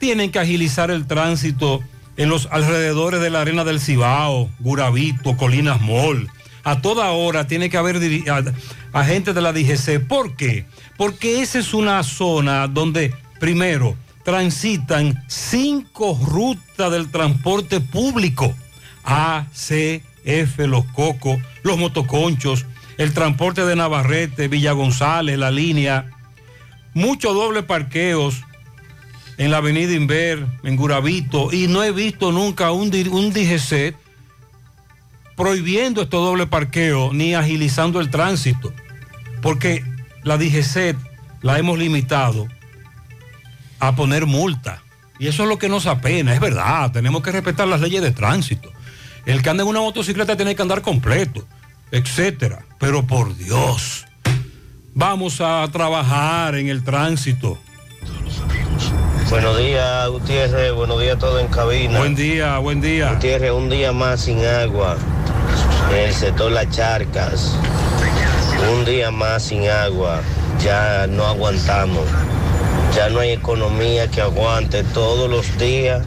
tienen 0.00 0.32
que 0.32 0.40
agilizar 0.40 0.90
el 0.90 1.06
tránsito 1.06 1.82
en 2.16 2.28
los 2.28 2.48
alrededores 2.50 3.20
de 3.20 3.30
la 3.30 3.42
arena 3.42 3.62
del 3.62 3.80
Cibao, 3.80 4.50
Guravito, 4.58 5.36
Colinas 5.36 5.80
Mall. 5.80 6.28
A 6.66 6.82
toda 6.82 7.12
hora 7.12 7.46
tiene 7.46 7.70
que 7.70 7.76
haber 7.76 8.00
agentes 8.92 9.36
de 9.36 9.40
la 9.40 9.52
DGC. 9.52 10.00
¿Por 10.04 10.34
qué? 10.34 10.66
Porque 10.96 11.40
esa 11.40 11.60
es 11.60 11.72
una 11.72 12.02
zona 12.02 12.66
donde, 12.66 13.14
primero, 13.38 13.96
transitan 14.24 15.22
cinco 15.28 16.18
rutas 16.20 16.90
del 16.90 17.08
transporte 17.12 17.78
público. 17.78 18.52
A, 19.04 19.46
C, 19.52 20.02
F, 20.24 20.66
Los 20.66 20.84
Cocos, 20.86 21.38
Los 21.62 21.78
Motoconchos, 21.78 22.66
el 22.98 23.14
transporte 23.14 23.64
de 23.64 23.76
Navarrete, 23.76 24.48
Villa 24.48 24.72
González, 24.72 25.38
la 25.38 25.52
línea. 25.52 26.10
Muchos 26.94 27.32
dobles 27.32 27.62
parqueos 27.62 28.42
en 29.38 29.52
la 29.52 29.58
avenida 29.58 29.92
Inver, 29.92 30.44
en 30.64 30.74
Guravito, 30.74 31.52
y 31.52 31.68
no 31.68 31.84
he 31.84 31.92
visto 31.92 32.32
nunca 32.32 32.72
un, 32.72 32.92
un 33.12 33.32
DGC 33.32 33.94
prohibiendo 35.36 36.02
estos 36.02 36.24
doble 36.24 36.46
parqueos 36.46 37.14
ni 37.14 37.34
agilizando 37.34 38.00
el 38.00 38.10
tránsito, 38.10 38.72
porque 39.42 39.84
la 40.24 40.38
DGC 40.38 40.96
la 41.42 41.58
hemos 41.58 41.78
limitado 41.78 42.48
a 43.78 43.94
poner 43.94 44.26
multa. 44.26 44.82
Y 45.18 45.28
eso 45.28 45.44
es 45.44 45.48
lo 45.48 45.58
que 45.58 45.68
nos 45.68 45.86
apena, 45.86 46.34
es 46.34 46.40
verdad, 46.40 46.90
tenemos 46.92 47.22
que 47.22 47.32
respetar 47.32 47.68
las 47.68 47.80
leyes 47.80 48.02
de 48.02 48.10
tránsito. 48.10 48.72
El 49.24 49.42
que 49.42 49.50
anda 49.50 49.62
en 49.62 49.68
una 49.68 49.80
motocicleta 49.80 50.36
tiene 50.36 50.54
que 50.54 50.62
andar 50.62 50.82
completo, 50.82 51.46
etcétera. 51.90 52.64
Pero 52.78 53.06
por 53.06 53.36
Dios, 53.36 54.06
vamos 54.94 55.40
a 55.40 55.66
trabajar 55.72 56.54
en 56.54 56.68
el 56.68 56.84
tránsito. 56.84 57.58
Buenos 59.30 59.58
días, 59.58 60.08
Gutiérrez. 60.08 60.72
Buenos 60.72 61.00
días 61.00 61.16
a 61.16 61.18
todos 61.18 61.40
en 61.40 61.48
cabina. 61.48 61.98
Buen 61.98 62.14
día, 62.14 62.58
buen 62.58 62.80
día. 62.80 63.12
Gutiérrez, 63.12 63.50
un 63.52 63.68
día 63.68 63.92
más 63.92 64.20
sin 64.20 64.44
agua 64.44 64.96
en 65.90 65.96
el 65.96 66.14
sector 66.14 66.52
Las 66.52 66.70
Charcas. 66.70 67.52
Un 68.72 68.84
día 68.84 69.10
más 69.10 69.42
sin 69.44 69.68
agua. 69.68 70.20
Ya 70.62 71.06
no 71.08 71.26
aguantamos. 71.26 72.04
Ya 72.94 73.08
no 73.10 73.20
hay 73.20 73.32
economía 73.32 74.08
que 74.10 74.22
aguante 74.22 74.82
todos 74.84 75.28
los 75.28 75.58
días 75.58 76.02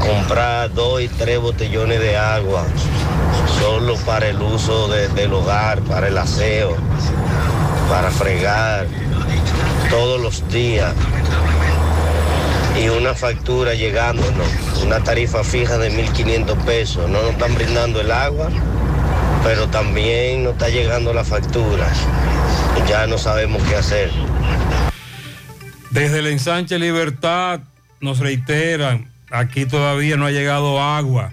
comprar 0.00 0.72
dos 0.72 1.00
y 1.02 1.08
tres 1.08 1.38
botellones 1.40 2.00
de 2.00 2.16
agua 2.16 2.64
solo 3.60 3.96
para 4.06 4.28
el 4.28 4.40
uso 4.40 4.88
de- 4.88 5.08
del 5.08 5.32
hogar, 5.32 5.80
para 5.82 6.08
el 6.08 6.16
aseo, 6.18 6.76
para 7.90 8.10
fregar 8.10 8.86
todos 9.90 10.20
los 10.20 10.48
días 10.48 10.92
y 12.78 12.88
una 12.88 13.14
factura 13.14 13.74
llegándonos, 13.74 14.48
una 14.82 15.02
tarifa 15.02 15.42
fija 15.42 15.78
de 15.78 15.90
1.500 15.90 16.64
pesos. 16.64 17.10
No 17.10 17.22
nos 17.22 17.32
están 17.32 17.54
brindando 17.54 18.00
el 18.00 18.10
agua, 18.10 18.50
pero 19.42 19.68
también 19.68 20.44
nos 20.44 20.52
está 20.52 20.68
llegando 20.68 21.12
la 21.12 21.24
factura. 21.24 21.86
Ya 22.88 23.06
no 23.06 23.18
sabemos 23.18 23.62
qué 23.64 23.76
hacer. 23.76 24.10
Desde 25.90 26.20
el 26.20 26.28
ensanche 26.28 26.78
Libertad 26.78 27.60
nos 28.00 28.18
reiteran, 28.20 29.10
aquí 29.30 29.64
todavía 29.64 30.16
no 30.16 30.26
ha 30.26 30.30
llegado 30.30 30.80
agua. 30.80 31.32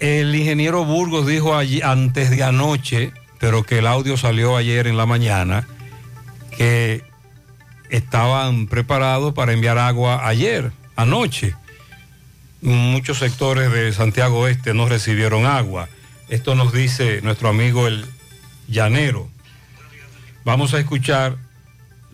El 0.00 0.34
ingeniero 0.34 0.84
Burgos 0.84 1.26
dijo 1.26 1.54
antes 1.54 2.30
de 2.30 2.42
anoche, 2.42 3.12
pero 3.38 3.62
que 3.62 3.78
el 3.78 3.86
audio 3.86 4.16
salió 4.16 4.56
ayer 4.56 4.88
en 4.88 4.96
la 4.96 5.06
mañana, 5.06 5.68
que 6.56 7.04
estaban 7.92 8.66
preparados 8.66 9.34
para 9.34 9.52
enviar 9.52 9.78
agua 9.78 10.26
ayer, 10.26 10.72
anoche. 10.96 11.54
Muchos 12.62 13.18
sectores 13.18 13.70
de 13.70 13.92
Santiago 13.92 14.40
Oeste 14.40 14.72
no 14.72 14.88
recibieron 14.88 15.44
agua. 15.44 15.88
Esto 16.28 16.54
nos 16.54 16.72
dice 16.72 17.20
nuestro 17.22 17.50
amigo 17.50 17.86
el 17.86 18.06
llanero. 18.66 19.28
Vamos 20.44 20.72
a 20.72 20.80
escuchar 20.80 21.36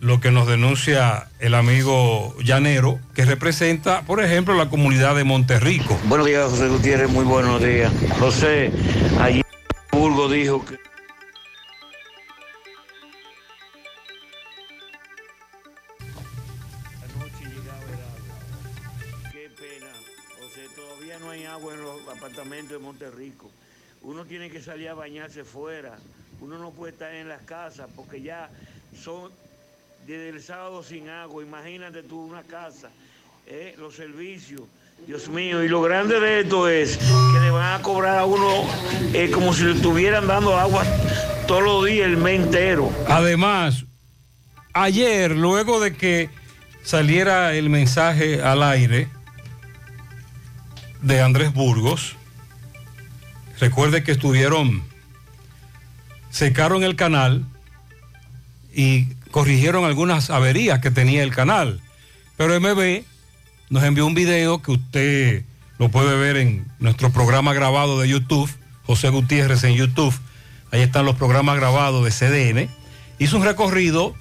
lo 0.01 0.19
que 0.19 0.31
nos 0.31 0.47
denuncia 0.47 1.27
el 1.39 1.55
amigo 1.55 2.35
llanero, 2.43 2.99
que 3.15 3.23
representa, 3.23 4.01
por 4.01 4.21
ejemplo, 4.21 4.55
la 4.55 4.69
comunidad 4.69 5.15
de 5.15 5.23
Monterrico. 5.23 5.97
Buenos 6.05 6.27
días, 6.27 6.49
José 6.49 6.67
Gutiérrez, 6.67 7.09
muy 7.09 7.23
buenos 7.23 7.63
días. 7.63 7.91
José, 8.19 8.71
ayer 9.19 9.45
Burgo 9.91 10.27
dijo 10.29 10.65
que... 10.65 10.88
Monterrico. 22.89 23.51
Uno 24.01 24.25
tiene 24.25 24.49
que 24.49 24.63
salir 24.63 24.89
a 24.89 24.95
bañarse 24.95 25.43
fuera. 25.43 25.95
Uno 26.41 26.57
no 26.57 26.71
puede 26.71 26.93
estar 26.93 27.13
en 27.13 27.29
las 27.29 27.43
casas 27.43 27.87
porque 27.95 28.19
ya 28.19 28.49
son 28.99 29.31
desde 30.07 30.29
el 30.29 30.41
sábado 30.41 30.81
sin 30.81 31.07
agua. 31.07 31.43
Imagínate 31.43 32.01
tú 32.01 32.19
una 32.19 32.41
casa, 32.41 32.89
eh, 33.45 33.75
los 33.77 33.95
servicios. 33.95 34.63
Dios 35.05 35.29
mío, 35.29 35.63
y 35.63 35.69
lo 35.69 35.83
grande 35.83 36.19
de 36.19 36.39
esto 36.39 36.67
es 36.67 36.97
que 36.97 37.39
le 37.39 37.51
van 37.51 37.79
a 37.79 37.83
cobrar 37.83 38.17
a 38.17 38.25
uno 38.25 38.65
eh, 39.13 39.29
como 39.31 39.53
si 39.53 39.65
le 39.65 39.73
estuvieran 39.73 40.25
dando 40.25 40.57
agua 40.57 40.83
todos 41.47 41.61
los 41.61 41.85
días, 41.85 42.07
el 42.07 42.17
mes 42.17 42.41
entero. 42.41 42.91
Además, 43.07 43.85
ayer, 44.73 45.29
luego 45.35 45.79
de 45.79 45.95
que 45.95 46.31
saliera 46.83 47.53
el 47.53 47.69
mensaje 47.69 48.41
al 48.41 48.63
aire 48.63 49.09
de 51.01 51.21
Andrés 51.21 51.53
Burgos, 51.53 52.18
recuerde 53.59 54.03
que 54.03 54.11
estuvieron, 54.11 54.83
secaron 56.29 56.83
el 56.83 56.95
canal 56.95 57.45
y 58.73 59.05
corrigieron 59.31 59.85
algunas 59.85 60.29
averías 60.29 60.79
que 60.79 60.91
tenía 60.91 61.23
el 61.23 61.33
canal. 61.33 61.81
Pero 62.37 62.59
MB 62.59 63.03
nos 63.69 63.83
envió 63.83 64.05
un 64.05 64.13
video 64.13 64.61
que 64.61 64.71
usted 64.71 65.43
lo 65.77 65.89
puede 65.89 66.17
ver 66.17 66.37
en 66.37 66.67
nuestro 66.79 67.11
programa 67.11 67.53
grabado 67.53 67.99
de 67.99 68.09
YouTube, 68.09 68.49
José 68.85 69.09
Gutiérrez 69.09 69.63
en 69.63 69.75
YouTube. 69.75 70.13
Ahí 70.71 70.81
están 70.81 71.05
los 71.05 71.15
programas 71.15 71.57
grabados 71.57 72.03
de 72.03 72.11
CDN. 72.11 72.69
Hizo 73.17 73.37
un 73.37 73.43
recorrido 73.43 74.15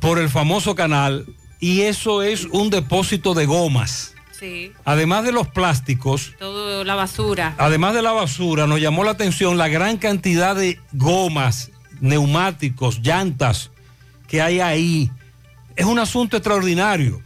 por 0.00 0.18
el 0.18 0.28
famoso 0.28 0.74
canal 0.74 1.26
y 1.60 1.82
eso 1.82 2.22
es 2.22 2.46
un 2.46 2.70
depósito 2.70 3.34
de 3.34 3.46
gomas. 3.46 4.11
Sí, 4.42 4.72
Además 4.84 5.22
de 5.22 5.30
los 5.30 5.46
plásticos, 5.46 6.32
todo 6.36 6.82
la 6.82 6.96
basura. 6.96 7.54
además 7.58 7.94
de 7.94 8.02
la 8.02 8.10
basura, 8.10 8.66
nos 8.66 8.80
llamó 8.80 9.04
la 9.04 9.12
atención 9.12 9.56
la 9.56 9.68
gran 9.68 9.98
cantidad 9.98 10.56
de 10.56 10.80
gomas, 10.92 11.70
neumáticos, 12.00 13.00
llantas 13.02 13.70
que 14.26 14.42
hay 14.42 14.58
ahí. 14.58 15.12
Es 15.76 15.86
un 15.86 16.00
asunto 16.00 16.36
extraordinario. 16.36 17.22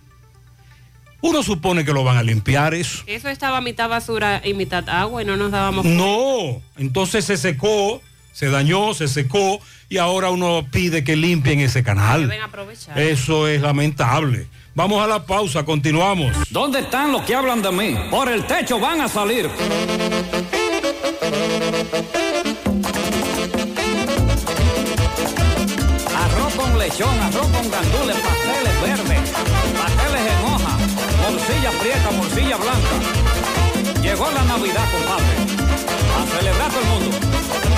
Uno 1.22 1.42
supone 1.42 1.86
que 1.86 1.94
lo 1.94 2.04
van 2.04 2.18
a 2.18 2.22
limpiar 2.22 2.74
eso. 2.74 3.02
Eso 3.06 3.30
estaba 3.30 3.62
mitad 3.62 3.88
basura 3.88 4.42
y 4.44 4.52
mitad 4.52 4.86
agua 4.90 5.22
y 5.22 5.24
no 5.24 5.38
nos 5.38 5.50
dábamos 5.50 5.84
cuenta. 5.86 6.04
No, 6.04 6.60
entonces 6.76 7.24
se 7.24 7.38
secó, 7.38 8.02
se 8.32 8.50
dañó, 8.50 8.92
se 8.92 9.08
secó 9.08 9.58
y 9.88 9.96
ahora 9.96 10.28
uno 10.28 10.66
pide 10.70 11.02
que 11.02 11.16
limpien 11.16 11.60
ese 11.60 11.82
canal. 11.82 12.28
Deben 12.28 12.42
aprovechar. 12.42 12.98
Eso 12.98 13.48
es 13.48 13.62
lamentable. 13.62 14.48
Vamos 14.76 15.02
a 15.02 15.06
la 15.06 15.24
pausa, 15.24 15.64
continuamos. 15.64 16.36
¿Dónde 16.50 16.80
están 16.80 17.10
los 17.10 17.22
que 17.22 17.34
hablan 17.34 17.62
de 17.62 17.72
mí? 17.72 17.96
Por 18.10 18.28
el 18.28 18.46
techo 18.46 18.78
van 18.78 19.00
a 19.00 19.08
salir. 19.08 19.46
Arroz 26.14 26.54
con 26.54 26.78
lechón, 26.78 27.18
arroz 27.20 27.48
con 27.48 27.70
gandules, 27.70 28.16
pasteles 28.16 28.82
verdes, 28.82 29.30
pasteles 29.78 30.20
en 30.20 30.44
hoja, 30.44 30.76
morcilla 31.22 31.70
prieta, 31.80 32.10
morcilla 32.10 32.56
blanca. 32.58 34.02
Llegó 34.02 34.30
la 34.30 34.44
Navidad, 34.44 34.84
compadre. 34.92 35.36
A 36.18 36.38
celebrar 36.38 36.70
todo 36.70 36.80
el 36.80 36.86
mundo. 36.88 37.75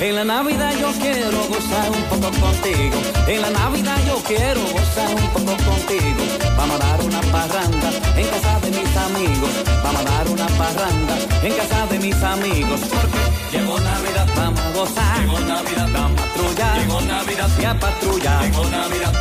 En 0.00 0.14
la 0.14 0.24
Navidad 0.24 0.72
yo 0.80 0.92
quiero 1.00 1.38
gozar 1.48 1.90
un 1.90 2.02
poco 2.04 2.30
contigo. 2.40 2.96
En 3.26 3.42
la 3.42 3.50
Navidad 3.50 3.98
yo 4.06 4.22
quiero 4.22 4.60
gozar 4.72 5.12
un 5.12 5.28
poco 5.30 5.56
contigo. 5.64 6.47
Vamos 6.58 6.74
a 6.74 6.78
dar 6.88 7.00
una 7.02 7.20
parranda 7.20 7.88
en 8.16 8.26
casa 8.26 8.58
de 8.58 8.70
mis 8.72 8.96
amigos. 8.96 9.50
Vamos 9.84 10.00
a 10.00 10.04
dar 10.10 10.28
una 10.28 10.46
parranda 10.58 11.14
en 11.40 11.52
casa 11.54 11.86
de 11.86 11.98
mis 12.00 12.20
amigos. 12.20 12.80
Porque 12.90 13.56
llegó 13.56 13.78
Navidad, 13.78 14.26
vamos 14.34 14.60
a 14.60 14.70
gozar. 14.72 15.20
Llegó 15.20 15.38
Navidad, 15.38 15.88
vamos 15.92 16.20
a 16.20 16.24
patrullar. 16.24 16.78
Llegó 16.80 17.00
Navidad, 17.02 17.50
y 17.60 17.64
a 17.64 17.78
patrullar. 17.78 18.42
Llegó 18.42 18.64
Navidad. 18.70 19.12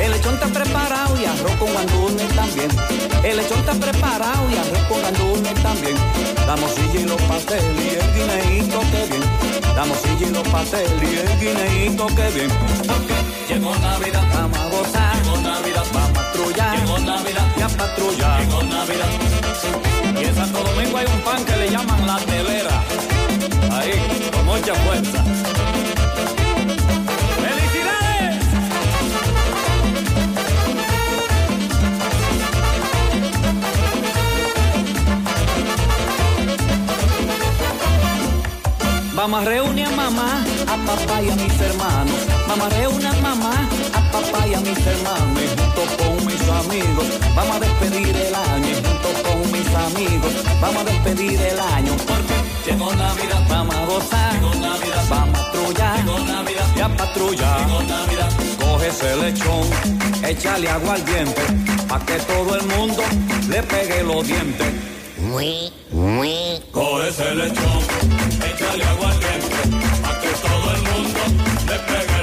El 0.00 0.10
lechón 0.10 0.34
está 0.34 0.46
preparado 0.46 1.20
y 1.20 1.24
arroz 1.26 1.56
con 1.58 1.74
gandules 1.74 2.28
también. 2.34 2.70
El 3.22 3.36
lechón 3.36 3.58
está 3.58 3.74
preparado 3.74 4.50
y 4.50 4.56
arroz 4.56 4.84
con 4.88 5.02
gandules 5.02 5.54
también. 5.62 5.96
La 6.46 6.56
morcilla 6.56 7.00
y 7.00 7.04
los 7.04 7.20
pasteles 7.22 7.76
y 7.76 7.88
el 7.92 8.14
guineíto 8.14 8.80
que 8.80 9.06
bien. 9.10 9.24
La 9.76 9.84
morcilla 9.84 10.26
y 10.28 10.30
los 10.32 10.48
pasteles 10.48 11.12
y 11.12 11.16
el 11.18 11.40
guineíto 11.40 12.06
que 12.06 12.30
bien. 12.30 12.50
Porque 12.88 13.14
llegó 13.52 13.74
Navidad, 13.80 14.24
vamos 14.32 14.58
a 14.58 14.68
gozar 14.68 15.05
patrulla. 17.76 18.38
Llegó 18.40 18.62
Navidad. 18.62 19.08
Y 20.20 20.24
en 20.24 20.34
Santo 20.34 20.62
Domingo 20.62 20.98
hay 20.98 21.06
un 21.06 21.20
pan 21.20 21.44
que 21.44 21.56
le 21.56 21.70
llaman 21.70 22.06
la 22.06 22.18
telera. 22.18 22.82
Ahí, 23.72 23.92
con 24.32 24.44
mucha 24.46 24.74
fuerza. 24.74 25.24
Vamos 39.14 39.40
a 39.40 39.44
reunir 39.44 39.86
a 39.86 39.90
mamá, 39.90 40.44
a 40.68 40.76
papá 40.86 41.22
y 41.22 41.30
a 41.30 41.34
mis 41.34 41.60
hermanos 41.60 42.35
Vamos 42.58 42.72
a 42.72 42.78
reunir 42.78 43.06
a 43.06 43.12
mamá, 43.20 43.68
a 43.92 44.00
papá 44.10 44.46
y 44.46 44.54
a 44.54 44.60
mis 44.60 44.78
hermanos. 44.78 45.42
Junto 45.74 46.02
con 46.02 46.26
mis 46.26 46.40
amigos, 46.48 47.06
vamos 47.34 47.56
a 47.56 47.60
despedir 47.60 48.16
el 48.16 48.34
año. 48.34 48.74
Junto 48.76 49.28
con 49.28 49.52
mis 49.52 49.74
amigos, 49.74 50.32
vamos 50.58 50.80
a 50.80 50.84
despedir 50.84 51.38
el 51.38 51.60
año. 51.60 51.92
Porque 52.06 52.34
llegó 52.64 52.94
Navidad, 52.94 53.42
vamos 53.50 53.74
a 53.74 53.84
gozar. 53.84 54.32
Llegó 54.32 54.54
Navidad, 54.54 55.04
vamos 55.10 55.38
a 55.38 55.42
patrullar. 55.42 55.96
Llegó 55.98 56.18
Navidad, 56.20 56.66
y 56.76 56.80
a 56.80 56.88
patrullar. 56.96 57.66
Llegó 57.66 57.82
Navidad, 57.82 58.30
coge 58.58 58.88
ese 58.88 59.16
lechón, 59.16 59.68
échale 60.24 60.70
agua 60.70 60.94
al 60.94 61.04
diente, 61.04 61.42
pa' 61.86 62.00
que 62.06 62.14
todo 62.20 62.56
el 62.56 62.66
mundo 62.68 63.02
le 63.50 63.62
pegue 63.64 64.02
los 64.02 64.26
dientes. 64.26 64.66
Coge 66.72 67.08
ese 67.08 67.34
lechón, 67.34 67.80
échale 68.50 68.84
agua 68.84 69.10
al 69.10 69.20
diente, 69.20 69.78
pa' 70.02 70.20
que 70.20 70.28
todo 70.28 70.74
el 70.74 70.82
mundo 70.82 71.20
le 71.66 71.78
pegue 71.80 72.15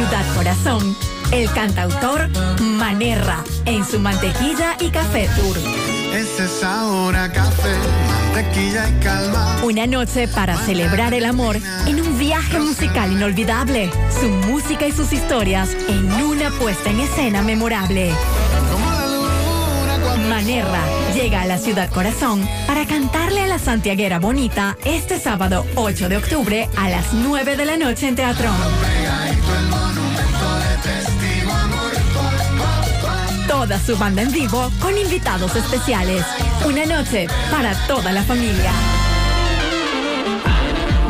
ciudad 0.00 0.34
corazón 0.34 0.96
el 1.30 1.52
cantautor 1.52 2.30
Manerra 2.60 3.44
en 3.66 3.84
su 3.84 3.98
mantequilla 3.98 4.76
y 4.80 4.88
café 4.88 5.28
tour. 5.36 5.58
Ese 6.14 6.48
sabor 6.48 7.14
a 7.14 7.30
café, 7.30 7.76
mantequilla 8.06 8.88
y 8.88 9.04
calma. 9.04 9.58
Una 9.62 9.86
noche 9.86 10.26
para 10.26 10.56
celebrar 10.56 11.12
el 11.12 11.26
amor 11.26 11.56
en 11.86 12.00
un 12.00 12.18
viaje 12.18 12.58
musical 12.58 13.12
inolvidable. 13.12 13.90
Su 14.18 14.28
música 14.50 14.86
y 14.86 14.92
sus 14.92 15.12
historias 15.12 15.76
en 15.88 16.10
una 16.10 16.50
puesta 16.50 16.88
en 16.88 17.00
escena 17.00 17.42
memorable. 17.42 18.10
Manerra 20.30 20.82
llega 21.14 21.42
a 21.42 21.46
la 21.46 21.58
ciudad 21.58 21.90
corazón 21.90 22.48
para 22.66 22.86
cantarle 22.86 23.42
a 23.42 23.46
la 23.46 23.58
santiaguera 23.58 24.18
bonita 24.18 24.78
este 24.84 25.20
sábado 25.20 25.66
8 25.74 26.08
de 26.08 26.16
octubre 26.16 26.68
a 26.78 26.88
las 26.88 27.12
9 27.12 27.56
de 27.56 27.64
la 27.66 27.76
noche 27.76 28.08
en 28.08 28.16
Teatrón. 28.16 28.56
Toda 33.50 33.78
su 33.80 33.98
banda 33.98 34.22
en 34.22 34.30
vivo 34.30 34.70
con 34.80 34.96
invitados 34.96 35.56
especiales. 35.56 36.24
Una 36.64 36.86
noche 36.86 37.26
para 37.50 37.74
toda 37.88 38.12
la 38.12 38.22
familia. 38.22 38.70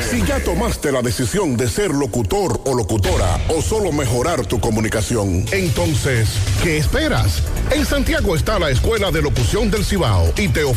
Si 0.10 0.24
ya 0.24 0.42
tomaste 0.42 0.94
la 0.94 1.02
decisión 1.02 1.58
de 1.58 1.68
ser 1.68 1.92
locutor 1.92 2.62
o 2.64 2.74
locutora 2.74 3.42
o 3.50 3.62
solo 3.62 3.92
mejorar 3.92 4.46
tu 4.46 4.62
comunicación, 4.62 5.44
entonces, 5.52 6.30
¿qué 6.64 6.78
esperas? 6.78 7.44
En 7.72 7.86
Santiago 7.86 8.38
está 8.38 8.58
la 8.58 8.70
Escuela 8.70 9.12
de 9.12 9.22
Locución 9.22 9.70
del 9.70 9.84
Cibao 9.84 10.32
y 10.38 10.48
te 10.48 10.64
ofrecemos 10.64 10.77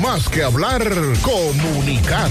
Más 0.00 0.28
que 0.28 0.42
hablar, 0.42 0.82
comunicar. 1.22 2.30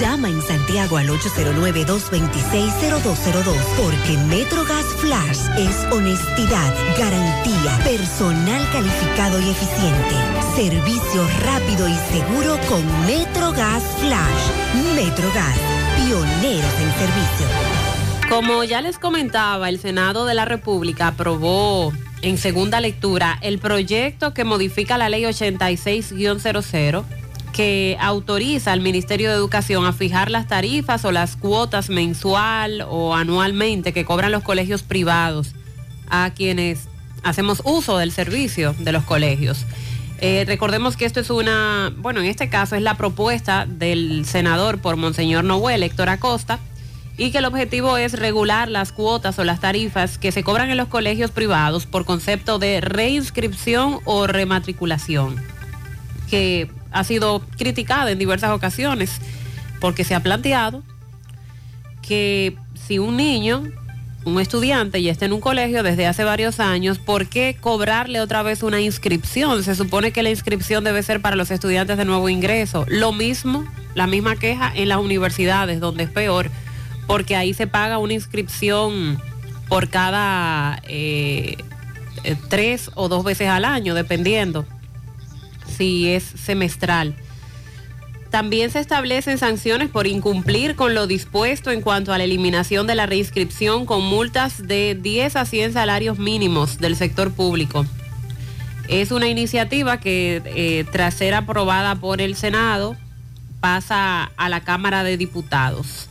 Llama 0.00 0.28
en 0.28 0.40
Santiago 0.42 0.96
al 0.96 1.08
809-226-0202 1.08 3.54
porque 3.76 4.18
MetroGas 4.28 4.86
Flash 4.96 5.38
es 5.56 5.84
honestidad, 5.92 6.74
garantía, 6.98 7.78
personal 7.84 8.68
calificado 8.72 9.40
y 9.40 9.50
eficiente, 9.50 10.16
servicio 10.56 11.24
rápido 11.44 11.88
y 11.88 11.94
seguro 12.10 12.58
con 12.68 12.82
MetroGas 13.06 13.84
Flash. 14.00 14.50
MetroGas, 14.96 15.56
pioneros 15.96 16.74
en 16.80 16.92
servicio. 16.98 17.46
Como 18.28 18.64
ya 18.64 18.80
les 18.80 18.98
comentaba, 18.98 19.68
el 19.68 19.78
Senado 19.78 20.24
de 20.24 20.34
la 20.34 20.44
República 20.44 21.06
aprobó 21.08 21.92
en 22.22 22.38
segunda 22.38 22.80
lectura 22.80 23.38
el 23.42 23.60
proyecto 23.60 24.34
que 24.34 24.42
modifica 24.42 24.98
la 24.98 25.08
ley 25.08 25.22
86-00 25.22 27.04
que 27.54 27.96
autoriza 28.00 28.72
al 28.72 28.80
Ministerio 28.80 29.30
de 29.30 29.36
Educación 29.36 29.86
a 29.86 29.92
fijar 29.92 30.28
las 30.28 30.48
tarifas 30.48 31.04
o 31.04 31.12
las 31.12 31.36
cuotas 31.36 31.88
mensual 31.88 32.84
o 32.88 33.14
anualmente 33.14 33.92
que 33.92 34.04
cobran 34.04 34.32
los 34.32 34.42
colegios 34.42 34.82
privados 34.82 35.54
a 36.10 36.32
quienes 36.34 36.88
hacemos 37.22 37.62
uso 37.64 37.96
del 37.96 38.10
servicio 38.10 38.74
de 38.80 38.90
los 38.90 39.04
colegios. 39.04 39.66
Eh, 40.20 40.44
recordemos 40.48 40.96
que 40.96 41.04
esto 41.04 41.20
es 41.20 41.30
una, 41.30 41.92
bueno, 41.96 42.20
en 42.20 42.26
este 42.26 42.48
caso 42.48 42.74
es 42.74 42.82
la 42.82 42.96
propuesta 42.96 43.66
del 43.66 44.26
senador 44.26 44.80
por 44.80 44.96
Monseñor 44.96 45.44
Noel, 45.44 45.84
Héctor 45.84 46.08
Acosta, 46.08 46.58
y 47.16 47.30
que 47.30 47.38
el 47.38 47.44
objetivo 47.44 47.96
es 47.96 48.14
regular 48.14 48.68
las 48.68 48.90
cuotas 48.90 49.38
o 49.38 49.44
las 49.44 49.60
tarifas 49.60 50.18
que 50.18 50.32
se 50.32 50.42
cobran 50.42 50.70
en 50.70 50.76
los 50.76 50.88
colegios 50.88 51.30
privados 51.30 51.86
por 51.86 52.04
concepto 52.04 52.58
de 52.58 52.80
reinscripción 52.80 54.00
o 54.04 54.26
rematriculación, 54.26 55.36
que 56.28 56.68
ha 56.94 57.04
sido 57.04 57.42
criticada 57.58 58.10
en 58.12 58.18
diversas 58.18 58.52
ocasiones 58.52 59.20
porque 59.80 60.04
se 60.04 60.14
ha 60.14 60.20
planteado 60.20 60.82
que 62.00 62.56
si 62.86 62.98
un 62.98 63.16
niño, 63.16 63.64
un 64.24 64.40
estudiante 64.40 65.02
ya 65.02 65.10
está 65.10 65.26
en 65.26 65.32
un 65.32 65.40
colegio 65.40 65.82
desde 65.82 66.06
hace 66.06 66.22
varios 66.22 66.60
años, 66.60 66.98
¿por 66.98 67.26
qué 67.26 67.56
cobrarle 67.60 68.20
otra 68.20 68.42
vez 68.42 68.62
una 68.62 68.80
inscripción? 68.80 69.64
Se 69.64 69.74
supone 69.74 70.12
que 70.12 70.22
la 70.22 70.30
inscripción 70.30 70.84
debe 70.84 71.02
ser 71.02 71.20
para 71.20 71.34
los 71.34 71.50
estudiantes 71.50 71.98
de 71.98 72.04
nuevo 72.04 72.28
ingreso. 72.28 72.86
Lo 72.88 73.12
mismo, 73.12 73.66
la 73.94 74.06
misma 74.06 74.36
queja 74.36 74.72
en 74.74 74.88
las 74.88 74.98
universidades, 74.98 75.80
donde 75.80 76.04
es 76.04 76.10
peor, 76.10 76.48
porque 77.08 77.34
ahí 77.34 77.54
se 77.54 77.66
paga 77.66 77.98
una 77.98 78.14
inscripción 78.14 79.20
por 79.68 79.88
cada 79.88 80.80
eh, 80.86 81.56
eh, 82.22 82.36
tres 82.48 82.90
o 82.94 83.08
dos 83.08 83.24
veces 83.24 83.48
al 83.48 83.64
año, 83.64 83.94
dependiendo 83.94 84.64
si 85.76 86.08
es 86.08 86.24
semestral. 86.24 87.14
También 88.30 88.70
se 88.70 88.80
establecen 88.80 89.38
sanciones 89.38 89.90
por 89.90 90.08
incumplir 90.08 90.74
con 90.74 90.94
lo 90.94 91.06
dispuesto 91.06 91.70
en 91.70 91.82
cuanto 91.82 92.12
a 92.12 92.18
la 92.18 92.24
eliminación 92.24 92.86
de 92.88 92.96
la 92.96 93.06
reinscripción 93.06 93.86
con 93.86 94.02
multas 94.02 94.66
de 94.66 94.98
10 95.00 95.36
a 95.36 95.44
100 95.44 95.72
salarios 95.72 96.18
mínimos 96.18 96.78
del 96.78 96.96
sector 96.96 97.32
público. 97.32 97.86
Es 98.88 99.12
una 99.12 99.28
iniciativa 99.28 100.00
que 100.00 100.42
eh, 100.44 100.84
tras 100.90 101.14
ser 101.14 101.34
aprobada 101.34 101.94
por 101.94 102.20
el 102.20 102.34
Senado 102.34 102.96
pasa 103.60 104.32
a 104.36 104.48
la 104.48 104.60
Cámara 104.60 105.04
de 105.04 105.16
Diputados. 105.16 106.08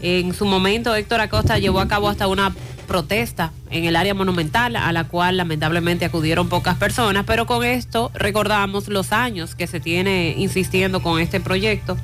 En 0.00 0.34
su 0.34 0.44
momento 0.46 0.94
Héctor 0.94 1.20
Acosta 1.20 1.58
llevó 1.58 1.80
a 1.80 1.88
cabo 1.88 2.08
hasta 2.08 2.26
una 2.26 2.54
protesta 2.86 3.52
en 3.70 3.84
el 3.84 3.96
área 3.96 4.14
monumental, 4.14 4.76
a 4.76 4.92
la 4.92 5.04
cual 5.04 5.36
lamentablemente 5.36 6.04
acudieron 6.04 6.48
pocas 6.48 6.76
personas, 6.76 7.24
pero 7.26 7.46
con 7.46 7.64
esto 7.64 8.10
recordamos 8.14 8.88
los 8.88 9.12
años 9.12 9.54
que 9.54 9.66
se 9.66 9.80
tiene 9.80 10.34
insistiendo 10.38 11.02
con 11.02 11.20
este 11.20 11.40
proyecto 11.40 11.96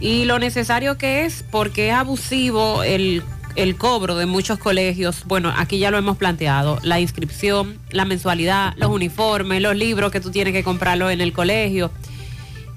y 0.00 0.24
lo 0.24 0.38
necesario 0.38 0.98
que 0.98 1.24
es 1.24 1.44
porque 1.50 1.88
es 1.88 1.94
abusivo 1.94 2.82
el, 2.82 3.22
el 3.54 3.76
cobro 3.76 4.16
de 4.16 4.26
muchos 4.26 4.58
colegios. 4.58 5.24
Bueno, 5.24 5.52
aquí 5.56 5.78
ya 5.78 5.90
lo 5.90 5.98
hemos 5.98 6.16
planteado, 6.16 6.78
la 6.82 7.00
inscripción, 7.00 7.78
la 7.90 8.04
mensualidad, 8.04 8.74
los 8.76 8.90
uniformes, 8.90 9.62
los 9.62 9.74
libros 9.74 10.12
que 10.12 10.20
tú 10.20 10.30
tienes 10.30 10.52
que 10.52 10.62
comprarlo 10.62 11.10
en 11.10 11.20
el 11.20 11.32
colegio. 11.32 11.90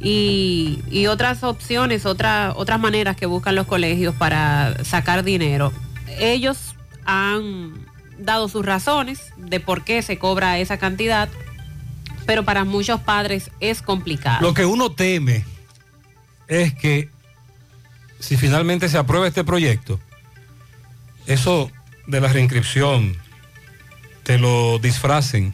Y, 0.01 0.79
y, 0.89 1.07
otras 1.07 1.43
opciones, 1.43 2.05
otras 2.05 2.53
otras 2.55 2.79
maneras 2.79 3.17
que 3.17 3.25
buscan 3.25 3.55
los 3.55 3.67
colegios 3.67 4.15
para 4.15 4.81
sacar 4.85 5.25
dinero. 5.25 5.73
Ellos 6.19 6.73
han 7.05 7.73
dado 8.17 8.49
sus 8.49 8.65
razones 8.65 9.33
de 9.37 9.59
por 9.59 9.83
qué 9.83 10.01
se 10.01 10.17
cobra 10.17 10.59
esa 10.59 10.77
cantidad, 10.77 11.29
pero 12.25 12.43
para 12.43 12.65
muchos 12.65 12.99
padres 13.01 13.51
es 13.59 13.81
complicado. 13.81 14.41
Lo 14.41 14.53
que 14.53 14.65
uno 14.65 14.91
teme 14.91 15.45
es 16.47 16.73
que 16.73 17.09
si 18.19 18.37
finalmente 18.37 18.89
se 18.89 18.97
aprueba 18.97 19.27
este 19.27 19.43
proyecto, 19.43 19.99
eso 21.25 21.71
de 22.07 22.21
la 22.21 22.27
reinscripción 22.27 23.15
te 24.23 24.37
lo 24.37 24.79
disfracen 24.79 25.53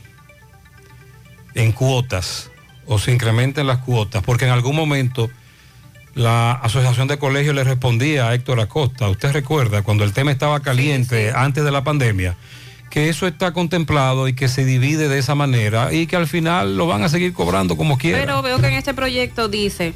en 1.53 1.71
cuotas 1.71 2.49
o 2.85 2.99
se 2.99 3.11
incrementen 3.11 3.67
las 3.67 3.79
cuotas, 3.79 4.23
porque 4.23 4.45
en 4.45 4.51
algún 4.51 4.75
momento 4.75 5.29
la 6.16 6.53
Asociación 6.53 7.07
de 7.07 7.18
Colegios 7.20 7.53
le 7.53 7.63
respondía 7.63 8.30
a 8.30 8.34
Héctor 8.34 8.59
Acosta, 8.61 9.07
usted 9.09 9.32
recuerda 9.34 9.82
cuando 9.84 10.03
el 10.03 10.13
tema 10.13 10.32
estaba 10.32 10.61
caliente 10.61 11.32
antes 11.36 11.63
de 11.63 11.72
la 11.72 11.84
pandemia, 11.84 12.36
que 12.89 13.09
eso 13.09 13.28
está 13.28 13.51
contemplado 13.51 14.28
y 14.30 14.34
que 14.34 14.47
se 14.47 14.63
divide 14.63 15.09
de 15.09 15.20
esa 15.20 15.36
manera 15.36 15.93
y 15.93 16.07
que 16.07 16.16
al 16.16 16.28
final 16.28 16.78
lo 16.78 16.88
van 16.88 17.03
a 17.03 17.09
seguir 17.09 17.34
cobrando 17.34 17.76
como 17.76 17.97
quieran. 17.97 18.22
Pero 18.22 18.41
veo 18.41 18.59
que 18.59 18.68
en 18.68 18.74
este 18.74 18.93
proyecto 18.93 19.49
dice 19.49 19.93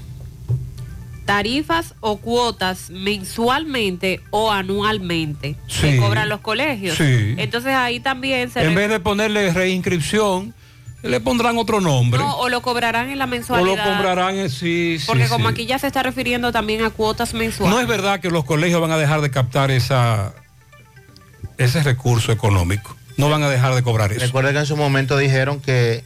tarifas 1.25 1.93
o 1.99 2.17
cuotas 2.17 2.89
mensualmente 2.89 4.19
o 4.31 4.51
anualmente 4.51 5.55
que 5.79 5.91
Sí. 5.93 5.97
cobran 5.99 6.27
los 6.27 6.39
colegios. 6.41 6.97
Sí. 6.97 7.35
Entonces 7.37 7.73
ahí 7.75 7.99
también 7.99 8.49
se 8.49 8.63
En 8.65 8.73
vez 8.75 8.89
de 8.89 8.99
ponerle 8.99 9.53
reinscripción, 9.53 10.55
le 11.01 11.19
pondrán 11.21 11.57
otro 11.57 11.79
nombre. 11.81 12.19
no, 12.19 12.37
o 12.37 12.49
lo 12.49 12.61
cobrarán 12.61 13.09
en 13.09 13.17
la 13.19 13.25
o 13.25 13.27
mensualidad. 13.27 13.85
lo 13.87 13.95
cobrarán, 13.97 14.35
eh, 14.37 14.49
sí, 14.49 14.97
sí, 14.99 15.05
Porque 15.07 15.27
como 15.27 15.47
sí. 15.47 15.53
aquí 15.53 15.65
ya 15.65 15.79
se 15.79 15.87
está 15.87 16.03
refiriendo 16.03 16.51
también 16.51 16.83
a 16.83 16.89
cuotas 16.89 17.33
mensuales. 17.33 17.73
No 17.73 17.81
es 17.81 17.87
verdad 17.87 18.19
que 18.19 18.29
los 18.29 18.43
colegios 18.43 18.81
van 18.81 18.91
a 18.91 18.97
dejar 18.97 19.21
de 19.21 19.31
captar 19.31 19.71
esa, 19.71 20.33
ese 21.57 21.83
recurso 21.83 22.31
económico. 22.31 22.95
No 23.17 23.29
van 23.29 23.43
a 23.43 23.49
dejar 23.49 23.75
de 23.75 23.83
cobrar 23.83 24.11
eso. 24.11 24.21
Recuerda 24.25 24.51
que 24.53 24.59
en 24.59 24.65
su 24.65 24.77
momento 24.77 25.17
dijeron 25.17 25.59
que 25.59 26.03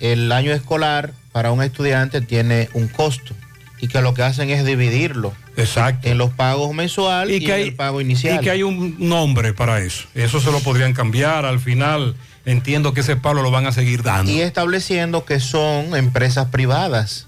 el 0.00 0.30
año 0.32 0.52
escolar 0.52 1.12
para 1.32 1.52
un 1.52 1.62
estudiante 1.62 2.20
tiene 2.20 2.68
un 2.74 2.88
costo 2.88 3.34
y 3.80 3.88
que 3.88 4.00
lo 4.00 4.14
que 4.14 4.22
hacen 4.22 4.50
es 4.50 4.64
dividirlo 4.64 5.34
Exacto. 5.56 6.08
en 6.08 6.16
los 6.18 6.30
pagos 6.30 6.72
mensuales 6.74 7.36
y, 7.36 7.44
que 7.44 7.52
en 7.52 7.52
hay- 7.52 7.62
el 7.68 7.74
pago 7.74 8.00
inicial. 8.00 8.36
Y 8.36 8.44
que 8.44 8.50
hay 8.50 8.62
un 8.62 8.96
nombre 8.98 9.52
para 9.52 9.80
eso. 9.80 10.06
Eso 10.14 10.40
se 10.40 10.50
lo 10.50 10.60
podrían 10.60 10.94
cambiar. 10.94 11.44
Al 11.44 11.60
final 11.60 12.14
entiendo 12.44 12.94
que 12.94 13.00
ese 13.00 13.16
palo 13.16 13.42
lo 13.42 13.50
van 13.50 13.66
a 13.66 13.72
seguir 13.72 14.02
dando. 14.02 14.30
y 14.30 14.40
estableciendo 14.40 15.24
que 15.24 15.40
son 15.40 15.96
empresas 15.96 16.48
privadas 16.48 17.26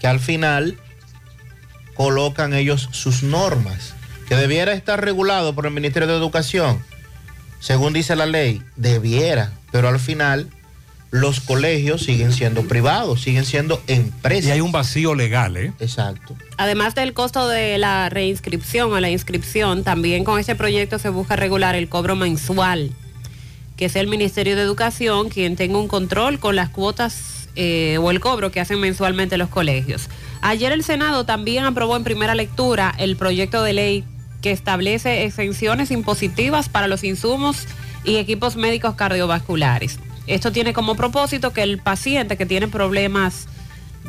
que 0.00 0.06
al 0.06 0.20
final 0.20 0.78
colocan 1.94 2.52
ellos 2.52 2.88
sus 2.92 3.22
normas, 3.22 3.94
que 4.28 4.36
debiera 4.36 4.72
estar 4.72 5.02
regulado 5.02 5.54
por 5.54 5.66
el 5.66 5.72
Ministerio 5.72 6.08
de 6.08 6.16
Educación, 6.16 6.82
según 7.60 7.92
dice 7.92 8.16
la 8.16 8.26
ley, 8.26 8.62
debiera, 8.76 9.52
pero 9.70 9.88
al 9.88 9.98
final 9.98 10.50
los 11.10 11.38
colegios 11.40 12.02
siguen 12.02 12.32
siendo 12.32 12.66
privados, 12.66 13.22
siguen 13.22 13.44
siendo 13.44 13.80
empresas. 13.86 14.46
Y 14.46 14.50
hay 14.50 14.60
un 14.60 14.72
vacío 14.72 15.14
legal, 15.14 15.56
¿eh? 15.56 15.72
Exacto. 15.78 16.34
Además 16.56 16.96
del 16.96 17.14
costo 17.14 17.48
de 17.48 17.78
la 17.78 18.08
reinscripción 18.08 18.92
o 18.92 18.98
la 18.98 19.10
inscripción, 19.10 19.84
también 19.84 20.24
con 20.24 20.40
este 20.40 20.56
proyecto 20.56 20.98
se 20.98 21.10
busca 21.10 21.36
regular 21.36 21.76
el 21.76 21.88
cobro 21.88 22.16
mensual, 22.16 22.90
que 23.76 23.86
es 23.86 23.96
el 23.96 24.06
Ministerio 24.06 24.56
de 24.56 24.62
Educación 24.62 25.28
quien 25.28 25.56
tenga 25.56 25.78
un 25.78 25.88
control 25.88 26.38
con 26.38 26.56
las 26.56 26.68
cuotas 26.70 27.48
eh, 27.56 27.98
o 28.00 28.10
el 28.10 28.20
cobro 28.20 28.50
que 28.50 28.60
hacen 28.60 28.80
mensualmente 28.80 29.38
los 29.38 29.48
colegios. 29.48 30.08
Ayer 30.40 30.72
el 30.72 30.84
Senado 30.84 31.24
también 31.24 31.64
aprobó 31.64 31.96
en 31.96 32.04
primera 32.04 32.34
lectura 32.34 32.94
el 32.98 33.16
proyecto 33.16 33.62
de 33.62 33.72
ley 33.72 34.04
que 34.42 34.50
establece 34.50 35.24
exenciones 35.24 35.90
impositivas 35.90 36.68
para 36.68 36.88
los 36.88 37.04
insumos 37.04 37.66
y 38.04 38.16
equipos 38.16 38.56
médicos 38.56 38.94
cardiovasculares. 38.94 39.98
Esto 40.26 40.52
tiene 40.52 40.72
como 40.72 40.96
propósito 40.96 41.52
que 41.52 41.62
el 41.62 41.78
paciente 41.78 42.36
que 42.36 42.46
tiene 42.46 42.68
problemas 42.68 43.46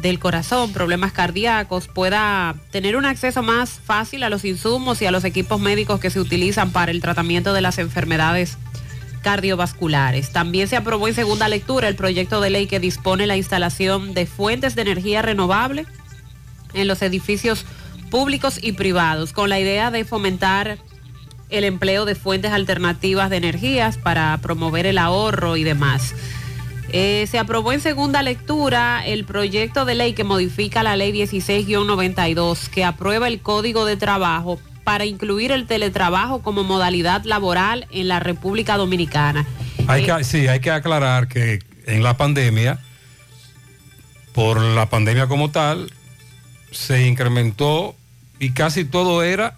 del 0.01 0.20
corazón, 0.20 0.74
problemas 0.74 1.13
cardíacos, 1.13 1.88
pueda 1.88 2.55
tener 2.72 2.97
un 2.97 3.05
acceso 3.05 3.43
más 3.43 3.70
fácil 3.70 4.24
a 4.24 4.30
los 4.30 4.43
insumos 4.43 5.01
y 5.01 5.05
a 5.05 5.11
los 5.11 5.24
equipos 5.24 5.59
médicos 5.59 5.99
que 5.99 6.09
se 6.09 6.20
utilizan 6.20 6.72
para 6.72 6.91
el 6.91 7.01
tratamiento 7.01 7.53
de 7.53 7.61
las 7.61 7.78
enfermedades 7.78 8.57
cardiovasculares. 9.26 10.30
También 10.32 10.67
se 10.67 10.76
aprobó 10.76 11.07
en 11.07 11.15
segunda 11.15 11.49
lectura 11.49 11.88
el 11.88 11.95
proyecto 11.95 12.41
de 12.41 12.51
ley 12.51 12.67
que 12.67 12.80
dispone 12.80 13.26
la 13.26 13.36
instalación 13.36 14.13
de 14.13 14.28
fuentes 14.28 14.76
de 14.76 14.84
energía 14.84 15.23
renovable 15.23 15.88
en 16.76 16.88
los 16.88 17.01
edificios 17.01 17.65
públicos 18.11 18.59
y 18.61 18.73
privados, 18.73 19.34
con 19.34 19.49
la 19.49 19.59
idea 19.59 19.89
de 19.89 20.05
fomentar 20.05 20.78
el 21.49 21.63
empleo 21.63 22.05
de 22.05 22.13
fuentes 22.13 22.51
alternativas 22.51 23.32
de 23.32 23.38
energías 23.38 23.97
para 23.97 24.38
promover 24.43 24.86
el 24.86 24.99
ahorro 24.99 25.57
y 25.57 25.63
demás. 25.63 26.13
Eh, 26.89 27.26
se 27.28 27.39
aprobó 27.39 27.73
en 27.73 27.82
segunda 27.82 28.21
lectura 28.21 29.03
el 29.07 29.26
proyecto 29.26 29.86
de 29.86 29.95
ley 29.95 30.13
que 30.13 30.23
modifica 30.23 30.84
la 30.84 30.95
ley 30.95 31.11
16-92 31.13 32.69
que 32.69 32.86
aprueba 32.86 33.28
el 33.28 33.41
Código 33.41 33.86
de 33.86 33.97
Trabajo 33.97 34.59
para 34.86 35.03
incluir 35.05 35.51
el 35.51 35.67
teletrabajo 35.67 36.41
como 36.41 36.63
modalidad 36.63 37.23
laboral 37.25 37.88
en 37.91 38.07
la 38.07 38.21
República 38.21 38.77
Dominicana. 38.77 39.45
Hay 39.88 40.03
Eh, 40.03 40.05
que, 40.05 40.23
sí, 40.23 40.47
hay 40.47 40.61
que 40.61 40.71
aclarar 40.71 41.27
que 41.27 41.59
en 41.88 42.01
la 42.03 42.15
pandemia, 42.15 42.79
por 44.33 44.61
la 44.61 44.86
pandemia 44.89 45.27
como 45.27 45.51
tal, 45.51 45.91
se 46.71 47.05
incrementó 47.07 47.95
y 48.39 48.51
casi 48.51 48.86
todo 48.86 49.23
era 49.23 49.57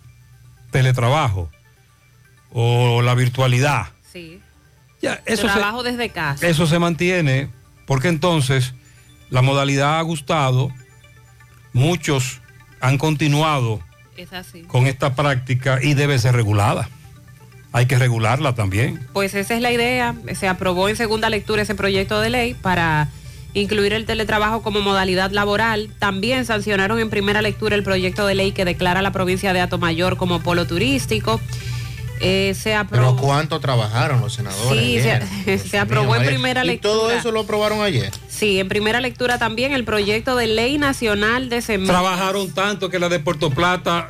teletrabajo 0.71 1.49
o 2.53 3.01
la 3.01 3.13
virtualidad. 3.13 3.87
sí. 4.11 4.41
Ya, 4.99 5.21
eso 5.27 5.43
se- 5.47 5.53
Trabajo 5.53 5.83
desde 5.83 6.09
casa. 6.09 6.47
Eso 6.47 6.65
se 6.65 6.79
mantiene 6.79 7.49
porque 7.85 8.07
entonces 8.07 8.73
la 9.29 9.43
modalidad 9.43 9.99
ha 9.99 10.01
gustado, 10.01 10.71
muchos 11.71 12.41
han 12.81 12.97
continuado 12.97 13.79
Es 14.17 14.33
así. 14.33 14.63
con 14.63 14.87
esta 14.87 15.15
práctica 15.15 15.79
y 15.81 15.93
debe 15.93 16.19
ser 16.19 16.35
regulada. 16.35 16.89
Hay 17.71 17.85
que 17.85 17.99
regularla 17.99 18.55
también. 18.55 18.99
Pues 19.13 19.35
esa 19.35 19.55
es 19.55 19.61
la 19.61 19.71
idea. 19.71 20.15
Se 20.33 20.47
aprobó 20.47 20.89
en 20.89 20.95
segunda 20.95 21.29
lectura 21.29 21.61
ese 21.61 21.75
proyecto 21.75 22.19
de 22.19 22.29
ley 22.29 22.53
para 22.55 23.09
incluir 23.53 23.93
el 23.93 24.05
teletrabajo 24.05 24.61
como 24.61 24.81
modalidad 24.81 25.31
laboral. 25.31 25.89
También 25.99 26.45
sancionaron 26.45 26.99
en 26.99 27.09
primera 27.09 27.41
lectura 27.41 27.75
el 27.75 27.83
proyecto 27.83 28.25
de 28.25 28.35
ley 28.35 28.51
que 28.51 28.65
declara 28.65 29.01
la 29.01 29.11
provincia 29.11 29.53
de 29.53 29.61
Atomayor 29.61 30.17
como 30.17 30.41
polo 30.41 30.65
turístico. 30.65 31.39
Eh, 32.19 32.53
se 32.59 32.75
Pero. 32.89 33.15
¿cuánto 33.15 33.59
trabajaron 33.59 34.21
los 34.21 34.33
senadores? 34.33 34.83
Sí, 34.83 34.97
ayer? 34.99 35.23
se, 35.45 35.57
se 35.59 35.77
aprobó 35.79 36.15
en 36.15 36.25
primera 36.25 36.63
¿Y 36.63 36.67
lectura. 36.67 36.93
todo 36.93 37.11
eso 37.11 37.31
lo 37.31 37.41
aprobaron 37.41 37.81
ayer? 37.81 38.11
Sí, 38.27 38.59
en 38.59 38.67
primera 38.67 38.99
lectura 39.01 39.37
también 39.37 39.73
el 39.73 39.83
proyecto 39.83 40.35
de 40.35 40.47
ley 40.47 40.77
nacional 40.77 41.49
de 41.49 41.61
semillas. 41.61 41.89
Trabajaron 41.95 42.51
tanto 42.53 42.89
que 42.89 42.99
la 42.99 43.09
de 43.09 43.19
Puerto 43.19 43.49
Plata. 43.51 44.09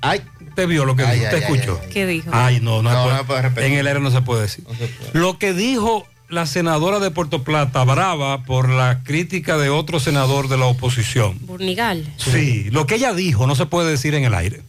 Ay, 0.00 0.22
te 0.54 0.66
vio 0.66 0.84
lo 0.84 0.96
que 0.96 1.04
Ay, 1.04 1.20
dijo, 1.20 1.30
ay, 1.32 1.38
te 1.40 1.44
ay, 1.46 1.52
escuchó. 1.52 1.80
¿Qué 1.92 2.06
dijo? 2.06 2.30
Ay, 2.32 2.60
no, 2.60 2.82
no, 2.82 2.90
No, 2.90 2.96
se 2.96 3.02
puede- 3.04 3.16
no 3.18 3.26
puede 3.26 3.42
repetir. 3.42 3.72
En 3.72 3.78
el 3.78 3.86
aire 3.86 4.00
no 4.00 4.10
se 4.10 4.20
puede 4.22 4.42
decir. 4.42 4.64
Lo 5.12 5.38
que 5.38 5.52
dijo 5.52 6.06
la 6.28 6.44
senadora 6.44 6.98
de 6.98 7.10
Puerto 7.10 7.42
Plata, 7.42 7.84
brava 7.84 8.42
por 8.44 8.68
la 8.68 9.02
crítica 9.02 9.56
de 9.56 9.70
otro 9.70 9.98
senador 10.00 10.48
de 10.48 10.58
la 10.58 10.66
oposición. 10.66 11.38
Burnigal. 11.46 12.04
Sí, 12.18 12.68
lo 12.70 12.86
que 12.86 12.96
ella 12.96 13.14
dijo 13.14 13.46
no 13.46 13.54
se 13.54 13.64
puede 13.64 13.90
decir 13.90 14.14
en 14.14 14.24
el 14.24 14.34
aire. 14.34 14.60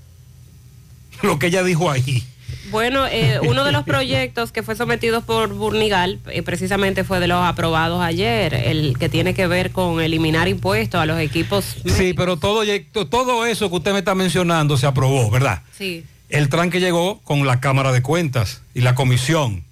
Lo 1.21 1.37
que 1.37 1.47
ella 1.47 1.63
dijo 1.63 1.91
ahí. 1.91 2.23
Bueno, 2.71 3.05
eh, 3.07 3.39
uno 3.47 3.63
de 3.63 3.71
los 3.71 3.83
proyectos 3.83 4.51
que 4.51 4.63
fue 4.63 4.75
sometido 4.75 5.21
por 5.21 5.53
Burnigal 5.53 6.19
eh, 6.27 6.41
precisamente 6.41 7.03
fue 7.03 7.19
de 7.19 7.27
los 7.27 7.43
aprobados 7.43 8.01
ayer, 8.01 8.53
el 8.53 8.97
que 8.97 9.09
tiene 9.09 9.33
que 9.33 9.47
ver 9.47 9.71
con 9.71 10.01
eliminar 10.01 10.47
impuestos 10.47 11.01
a 11.01 11.05
los 11.05 11.19
equipos. 11.19 11.77
Sí, 11.85 12.13
pero 12.13 12.37
todo, 12.37 12.63
todo 13.09 13.45
eso 13.45 13.69
que 13.69 13.75
usted 13.75 13.93
me 13.93 13.99
está 13.99 14.15
mencionando 14.15 14.77
se 14.77 14.87
aprobó, 14.87 15.29
¿verdad? 15.29 15.63
Sí. 15.77 16.05
El 16.29 16.49
tranque 16.49 16.79
llegó 16.79 17.19
con 17.23 17.45
la 17.47 17.59
Cámara 17.59 17.91
de 17.91 18.01
Cuentas 18.01 18.61
y 18.73 18.81
la 18.81 18.93
comisión 18.95 19.63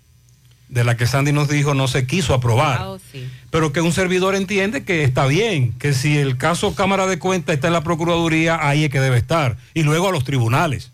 de 0.70 0.84
la 0.84 0.98
que 0.98 1.08
Sandy 1.08 1.32
nos 1.32 1.48
dijo 1.48 1.74
no 1.74 1.88
se 1.88 2.08
quiso 2.08 2.34
aprobar. 2.34 2.80
Ah, 2.82 2.90
oh, 2.90 3.00
sí. 3.12 3.28
Pero 3.52 3.72
que 3.72 3.82
un 3.82 3.94
servidor 3.94 4.36
entiende 4.36 4.84
que 4.84 5.04
está 5.04 5.26
bien, 5.28 5.74
que 5.74 5.94
si 5.94 6.18
el 6.18 6.38
caso 6.38 6.76
Cámara 6.76 7.08
de 7.08 7.20
Cuentas 7.20 7.56
está 7.56 7.68
en 7.68 7.74
la 7.74 7.84
Procuraduría, 7.84 8.60
ahí 8.62 8.86
es 8.86 8.90
que 8.90 9.00
debe 9.00 9.18
estar. 9.18 9.58
Y 9.74 9.84
luego 9.84 10.10
a 10.10 10.12
los 10.12 10.24
tribunales. 10.24 10.92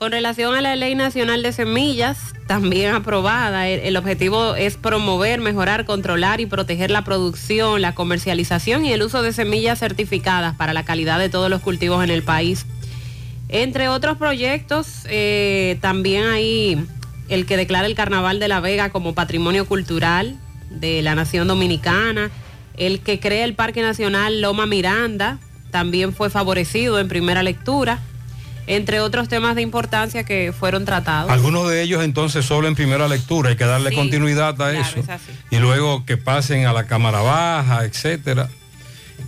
Con 0.00 0.12
relación 0.12 0.54
a 0.54 0.62
la 0.62 0.76
Ley 0.76 0.94
Nacional 0.94 1.42
de 1.42 1.52
Semillas, 1.52 2.16
también 2.46 2.94
aprobada, 2.94 3.68
el, 3.68 3.94
objetivo 3.98 4.54
es 4.54 4.78
promover, 4.78 5.42
mejorar, 5.42 5.84
controlar 5.84 6.40
y 6.40 6.46
proteger 6.46 6.90
la 6.90 7.04
producción, 7.04 7.82
la 7.82 7.94
comercialización 7.94 8.86
y 8.86 8.94
el 8.94 9.02
uso 9.02 9.20
de 9.20 9.34
semillas 9.34 9.78
certificadas 9.78 10.56
para 10.56 10.72
la 10.72 10.86
calidad 10.86 11.18
de 11.18 11.28
todos 11.28 11.50
los 11.50 11.60
cultivos 11.60 12.02
en 12.02 12.08
el 12.08 12.22
país. 12.22 12.64
Entre 13.50 13.90
otros 13.90 14.16
proyectos, 14.16 15.04
eh, 15.10 15.76
también 15.82 16.24
hay 16.24 16.82
el 17.28 17.44
que 17.44 17.58
declara 17.58 17.86
el 17.86 17.94
Carnaval 17.94 18.40
de 18.40 18.48
la 18.48 18.60
Vega 18.60 18.88
como 18.88 19.14
patrimonio 19.14 19.66
cultural 19.66 20.38
de 20.70 21.02
la 21.02 21.14
Nación 21.14 21.46
Dominicana, 21.46 22.30
el 22.78 23.00
que 23.00 23.20
crea 23.20 23.44
el 23.44 23.52
Parque 23.52 23.82
Nacional 23.82 24.40
Loma 24.40 24.64
Miranda, 24.64 25.40
también 25.70 26.14
fue 26.14 26.30
favorecido 26.30 26.98
en 26.98 27.08
primera 27.08 27.42
lectura. 27.42 28.00
Entre 28.66 29.00
otros 29.00 29.28
temas 29.28 29.56
de 29.56 29.62
importancia 29.62 30.24
que 30.24 30.52
fueron 30.58 30.84
tratados. 30.84 31.30
Algunos 31.30 31.68
de 31.68 31.82
ellos 31.82 32.04
entonces 32.04 32.44
solo 32.44 32.68
en 32.68 32.74
primera 32.74 33.08
lectura, 33.08 33.50
hay 33.50 33.56
que 33.56 33.64
darle 33.64 33.90
Sí, 33.90 33.96
continuidad 33.96 34.48
a 34.50 34.54
claro, 34.54 34.78
eso. 34.78 35.00
es 35.00 35.08
así. 35.08 35.32
Y 35.50 35.56
luego 35.58 36.04
que 36.06 36.16
pasen 36.16 36.66
a 36.66 36.72
la 36.72 36.86
Cámara 36.86 37.20
Baja, 37.20 37.84
etcétera. 37.84 38.48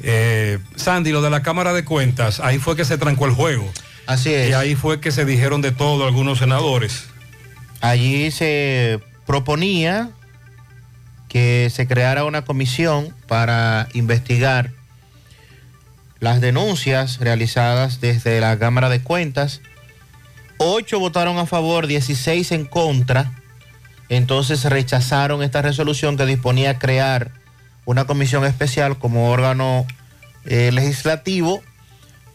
Eh, 0.02 0.58
Sandy, 0.76 1.12
lo 1.12 1.22
de 1.22 1.30
la 1.30 1.42
Cámara 1.42 1.72
de 1.72 1.84
Cuentas, 1.84 2.40
ahí 2.40 2.58
fue 2.58 2.76
que 2.76 2.84
se 2.84 2.98
trancó 2.98 3.26
el 3.26 3.32
juego. 3.32 3.70
Así 4.06 4.32
es. 4.32 4.50
Y 4.50 4.52
ahí 4.52 4.74
fue 4.74 5.00
que 5.00 5.12
se 5.12 5.24
dijeron 5.24 5.60
de 5.62 5.70
todo 5.72 6.06
algunos 6.06 6.38
senadores. 6.38 7.04
Allí 7.80 8.30
se 8.30 9.00
proponía 9.26 10.10
que 11.28 11.70
se 11.72 11.86
creara 11.86 12.24
una 12.24 12.42
comisión 12.44 13.14
para 13.26 13.88
investigar 13.94 14.70
las 16.22 16.40
denuncias 16.40 17.18
realizadas 17.18 18.00
desde 18.00 18.40
la 18.40 18.56
Cámara 18.56 18.88
de 18.88 19.02
Cuentas. 19.02 19.60
Ocho 20.56 21.00
votaron 21.00 21.36
a 21.38 21.46
favor, 21.46 21.88
16 21.88 22.52
en 22.52 22.64
contra. 22.64 23.32
Entonces 24.08 24.64
rechazaron 24.64 25.42
esta 25.42 25.62
resolución 25.62 26.16
que 26.16 26.24
disponía 26.24 26.78
crear 26.78 27.32
una 27.86 28.04
comisión 28.04 28.44
especial 28.44 29.00
como 29.00 29.30
órgano 29.32 29.84
eh, 30.44 30.70
legislativo 30.70 31.60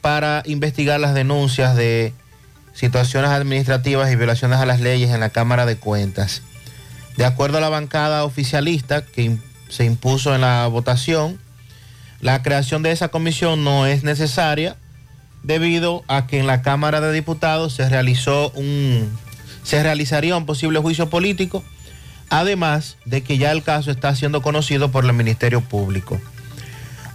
para 0.02 0.44
investigar 0.46 1.00
las 1.00 1.14
denuncias 1.14 1.78
de 1.78 2.14
situaciones 2.74 3.32
administrativas 3.32 4.12
y 4.12 4.18
violaciones 4.18 4.60
a 4.60 4.66
las 4.66 4.82
leyes 4.82 5.12
en 5.12 5.22
la 5.22 5.30
Cámara 5.30 5.66
de 5.66 5.78
Cuentas. 5.78 6.42
De 7.16 7.24
acuerdo 7.24 7.60
a 7.60 7.62
la 7.62 7.70
bancada 7.70 8.26
oficialista 8.26 9.02
que 9.06 9.38
se 9.70 9.86
impuso 9.86 10.36
en 10.36 10.42
la 10.42 10.68
votación, 10.68 11.40
la 12.20 12.42
creación 12.42 12.84
de 12.84 12.92
esa 12.92 13.10
comisión 13.10 13.64
no 13.64 13.86
es 13.86 14.04
necesaria 14.04 14.76
debido 15.44 16.04
a 16.08 16.28
que 16.28 16.40
en 16.40 16.48
la 16.48 16.62
Cámara 16.62 17.00
de 17.00 17.12
Diputados 17.12 17.74
se 17.74 17.88
realizó 17.88 18.52
un 18.52 19.18
se 19.64 19.84
realizaría 19.84 20.38
un 20.38 20.46
posible 20.46 20.80
juicio 20.80 21.10
político, 21.10 21.62
además 22.30 22.98
de 23.04 23.22
que 23.22 23.38
ya 23.38 23.52
el 23.52 23.64
caso 23.64 23.92
está 23.92 24.16
siendo 24.16 24.42
conocido 24.42 24.92
por 24.92 25.04
el 25.04 25.12
Ministerio 25.12 25.60
Público. 25.60 26.22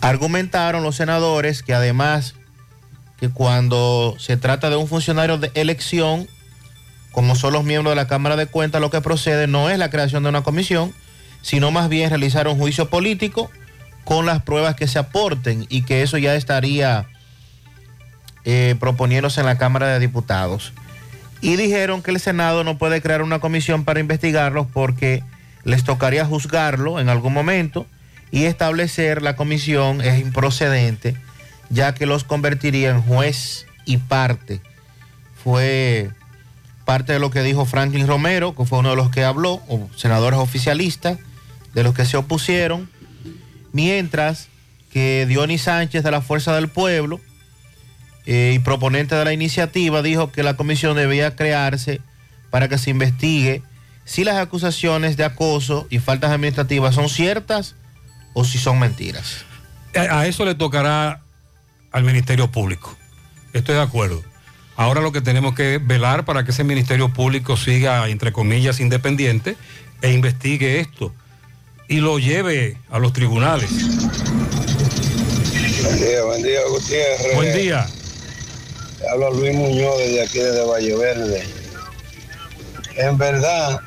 Argumentaron 0.02 0.82
los 0.82 0.96
senadores 0.96 1.62
que 1.62 1.72
además 1.72 2.34
que 3.18 3.30
cuando 3.30 4.16
se 4.18 4.36
trata 4.36 4.68
de 4.68 4.76
un 4.76 4.86
funcionario 4.86 5.38
de 5.38 5.50
elección, 5.54 6.28
como 7.10 7.36
son 7.36 7.54
los 7.54 7.64
miembros 7.64 7.92
de 7.92 7.96
la 7.96 8.06
Cámara 8.06 8.36
de 8.36 8.46
Cuentas, 8.46 8.80
lo 8.80 8.90
que 8.90 9.00
procede 9.00 9.46
no 9.46 9.70
es 9.70 9.78
la 9.78 9.90
creación 9.90 10.22
de 10.22 10.28
una 10.28 10.42
comisión, 10.42 10.92
sino 11.40 11.70
más 11.70 11.88
bien 11.88 12.10
realizar 12.10 12.48
un 12.48 12.58
juicio 12.58 12.90
político 12.90 13.50
con 14.04 14.26
las 14.26 14.42
pruebas 14.42 14.74
que 14.74 14.88
se 14.88 14.98
aporten 14.98 15.66
y 15.68 15.82
que 15.82 16.02
eso 16.02 16.18
ya 16.18 16.34
estaría 16.34 17.06
eh, 18.44 18.74
proponiéndose 18.80 19.40
en 19.40 19.46
la 19.46 19.58
Cámara 19.58 19.88
de 19.88 19.98
Diputados. 19.98 20.72
Y 21.40 21.56
dijeron 21.56 22.02
que 22.02 22.10
el 22.10 22.20
Senado 22.20 22.64
no 22.64 22.78
puede 22.78 23.02
crear 23.02 23.22
una 23.22 23.40
comisión 23.40 23.84
para 23.84 24.00
investigarlos 24.00 24.66
porque 24.72 25.22
les 25.64 25.84
tocaría 25.84 26.24
juzgarlo 26.24 27.00
en 27.00 27.08
algún 27.08 27.32
momento 27.32 27.86
y 28.30 28.44
establecer 28.44 29.22
la 29.22 29.36
comisión 29.36 30.00
es 30.00 30.20
improcedente 30.20 31.16
ya 31.72 31.94
que 31.94 32.06
los 32.06 32.24
convertiría 32.24 32.90
en 32.90 33.02
juez 33.02 33.66
y 33.84 33.96
parte. 33.96 34.60
Fue 35.42 36.10
parte 36.84 37.14
de 37.14 37.18
lo 37.18 37.30
que 37.30 37.42
dijo 37.42 37.64
Franklin 37.64 38.06
Romero, 38.06 38.54
que 38.54 38.64
fue 38.64 38.78
uno 38.78 38.90
de 38.90 38.96
los 38.96 39.10
que 39.10 39.24
habló, 39.24 39.62
o 39.68 39.88
senadores 39.96 40.38
oficialistas, 40.38 41.18
de 41.74 41.82
los 41.82 41.94
que 41.94 42.04
se 42.04 42.18
opusieron, 42.18 42.90
mientras 43.72 44.48
que 44.92 45.26
Dionis 45.26 45.62
Sánchez 45.62 46.04
de 46.04 46.10
la 46.10 46.20
Fuerza 46.20 46.54
del 46.54 46.68
Pueblo 46.68 47.20
eh, 48.26 48.52
y 48.54 48.58
proponente 48.60 49.14
de 49.14 49.24
la 49.24 49.32
iniciativa 49.32 50.02
dijo 50.02 50.30
que 50.30 50.42
la 50.42 50.54
comisión 50.54 50.96
debía 50.96 51.34
crearse 51.34 52.00
para 52.50 52.68
que 52.68 52.78
se 52.78 52.90
investigue 52.90 53.62
si 54.04 54.24
las 54.24 54.36
acusaciones 54.36 55.16
de 55.16 55.24
acoso 55.24 55.86
y 55.90 55.98
faltas 55.98 56.30
administrativas 56.30 56.94
son 56.94 57.08
ciertas 57.08 57.74
o 58.34 58.44
si 58.44 58.58
son 58.58 58.78
mentiras. 58.78 59.44
A, 59.94 60.26
eso 60.26 60.44
le 60.44 60.54
tocará 60.54 61.22
al 61.90 62.04
Ministerio 62.04 62.50
Público. 62.50 62.96
Estoy 63.52 63.74
de 63.76 63.82
acuerdo. 63.82 64.22
Ahora 64.76 65.00
lo 65.00 65.12
que 65.12 65.20
tenemos 65.20 65.54
que 65.54 65.78
velar 65.78 66.24
para 66.24 66.44
que 66.44 66.50
ese 66.50 66.64
Ministerio 66.64 67.12
Público 67.12 67.56
siga, 67.56 68.08
entre 68.08 68.32
comillas, 68.32 68.80
independiente 68.80 69.56
e 70.00 70.12
investigue 70.12 70.80
esto 70.80 71.14
y 71.92 72.00
lo 72.00 72.18
lleve 72.18 72.78
a 72.90 72.98
los 72.98 73.12
tribunales. 73.12 73.70
Buen 75.82 75.98
día, 75.98 76.24
buen 76.24 76.42
día, 76.42 76.60
Gutiérrez. 76.66 77.34
Buen 77.34 77.54
día. 77.54 77.86
Habla 79.12 79.28
Luis 79.28 79.54
Muñoz 79.54 79.98
desde 79.98 80.22
aquí, 80.22 80.38
desde 80.38 80.64
Valle 80.64 80.96
Verde. 80.96 81.42
En 82.96 83.18
verdad, 83.18 83.78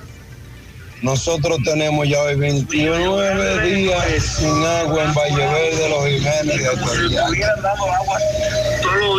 nosotros 1.06 1.60
tenemos 1.64 2.10
ya 2.10 2.20
hoy 2.20 2.36
29 2.36 3.70
días 3.70 4.24
sin 4.24 4.50
agua 4.50 5.04
en 5.04 5.14
Valle 5.14 5.38
Verde, 5.38 5.90
Los 5.90 6.04
Jiménez 6.08 6.58
de. 6.58 6.70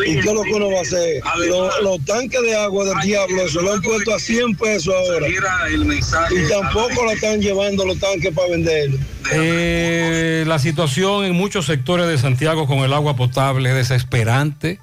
¿Y 0.04 0.20
qué 0.20 0.28
es 0.28 0.34
lo 0.34 0.42
que 0.42 0.52
uno 0.52 0.68
va 0.72 0.78
a 0.78 0.82
hacer? 0.82 1.22
Los, 1.48 1.82
los 1.82 2.04
tanques 2.04 2.42
de 2.42 2.56
agua 2.56 2.86
del 2.86 2.98
diablo 3.02 3.48
se 3.48 3.62
lo 3.62 3.72
han 3.72 3.82
puesto 3.82 4.14
a 4.14 4.18
100 4.18 4.56
pesos 4.56 4.92
ahora. 4.94 5.28
Y 5.28 6.48
tampoco 6.48 7.04
lo 7.04 7.12
están 7.12 7.40
llevando 7.40 7.86
los 7.86 8.00
tanques 8.00 8.34
para 8.34 8.48
venderlo. 8.48 8.98
Eh, 9.32 10.42
la 10.44 10.58
situación 10.58 11.24
en 11.24 11.34
muchos 11.34 11.66
sectores 11.66 12.08
de 12.08 12.18
Santiago 12.18 12.66
con 12.66 12.78
el 12.78 12.92
agua 12.92 13.14
potable 13.14 13.70
es 13.70 13.76
desesperante. 13.76 14.80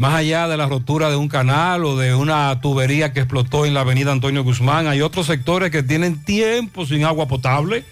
Más 0.00 0.14
allá 0.14 0.48
de 0.48 0.56
la 0.56 0.66
rotura 0.66 1.10
de 1.10 1.16
un 1.16 1.28
canal 1.28 1.84
o 1.84 1.94
de 1.94 2.14
una 2.14 2.58
tubería 2.62 3.12
que 3.12 3.20
explotó 3.20 3.66
en 3.66 3.74
la 3.74 3.82
avenida 3.82 4.12
Antonio 4.12 4.42
Guzmán, 4.42 4.86
hay 4.86 5.02
otros 5.02 5.26
sectores 5.26 5.70
que 5.70 5.82
tienen 5.82 6.24
tiempo 6.24 6.86
sin 6.86 7.04
agua 7.04 7.28
potable. 7.28 7.84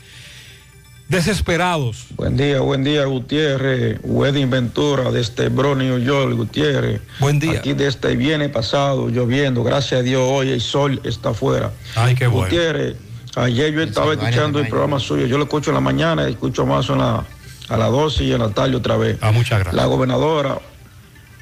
Desesperados. 1.10 2.06
Buen 2.16 2.34
día, 2.38 2.60
buen 2.60 2.82
día, 2.82 3.04
Gutiérrez. 3.04 4.00
Wedding 4.04 4.48
Ventura 4.48 5.10
desde 5.10 5.50
Bro, 5.50 5.74
New 5.74 5.98
York, 5.98 6.34
Gutiérrez. 6.34 7.02
Buen 7.20 7.40
día. 7.40 7.58
Aquí 7.58 7.74
desde 7.74 8.10
el 8.10 8.16
viernes 8.16 8.48
pasado, 8.48 9.10
lloviendo. 9.10 9.62
Gracias 9.62 10.00
a 10.00 10.02
Dios, 10.02 10.22
hoy 10.24 10.48
el 10.48 10.62
sol 10.62 11.02
está 11.04 11.28
afuera. 11.28 11.72
Ay, 11.94 12.14
qué 12.14 12.26
bueno. 12.26 12.46
Gutiérrez, 12.46 12.96
ayer 13.36 13.74
yo 13.74 13.82
estaba 13.82 14.14
escuchando 14.14 14.60
el 14.60 14.68
programa 14.68 14.98
suyo. 14.98 15.26
Yo 15.26 15.36
lo 15.36 15.44
escucho 15.44 15.72
en 15.72 15.74
la 15.74 15.82
mañana, 15.82 16.26
escucho 16.26 16.64
más 16.64 16.88
en 16.88 16.96
la, 16.96 17.26
a 17.68 17.76
las 17.76 17.90
12 17.90 18.24
y 18.24 18.32
en 18.32 18.38
la 18.38 18.48
tarde 18.48 18.76
otra 18.76 18.96
vez. 18.96 19.18
Ah, 19.20 19.30
muchas 19.30 19.58
gracias. 19.58 19.74
La 19.74 19.84
gobernadora 19.84 20.58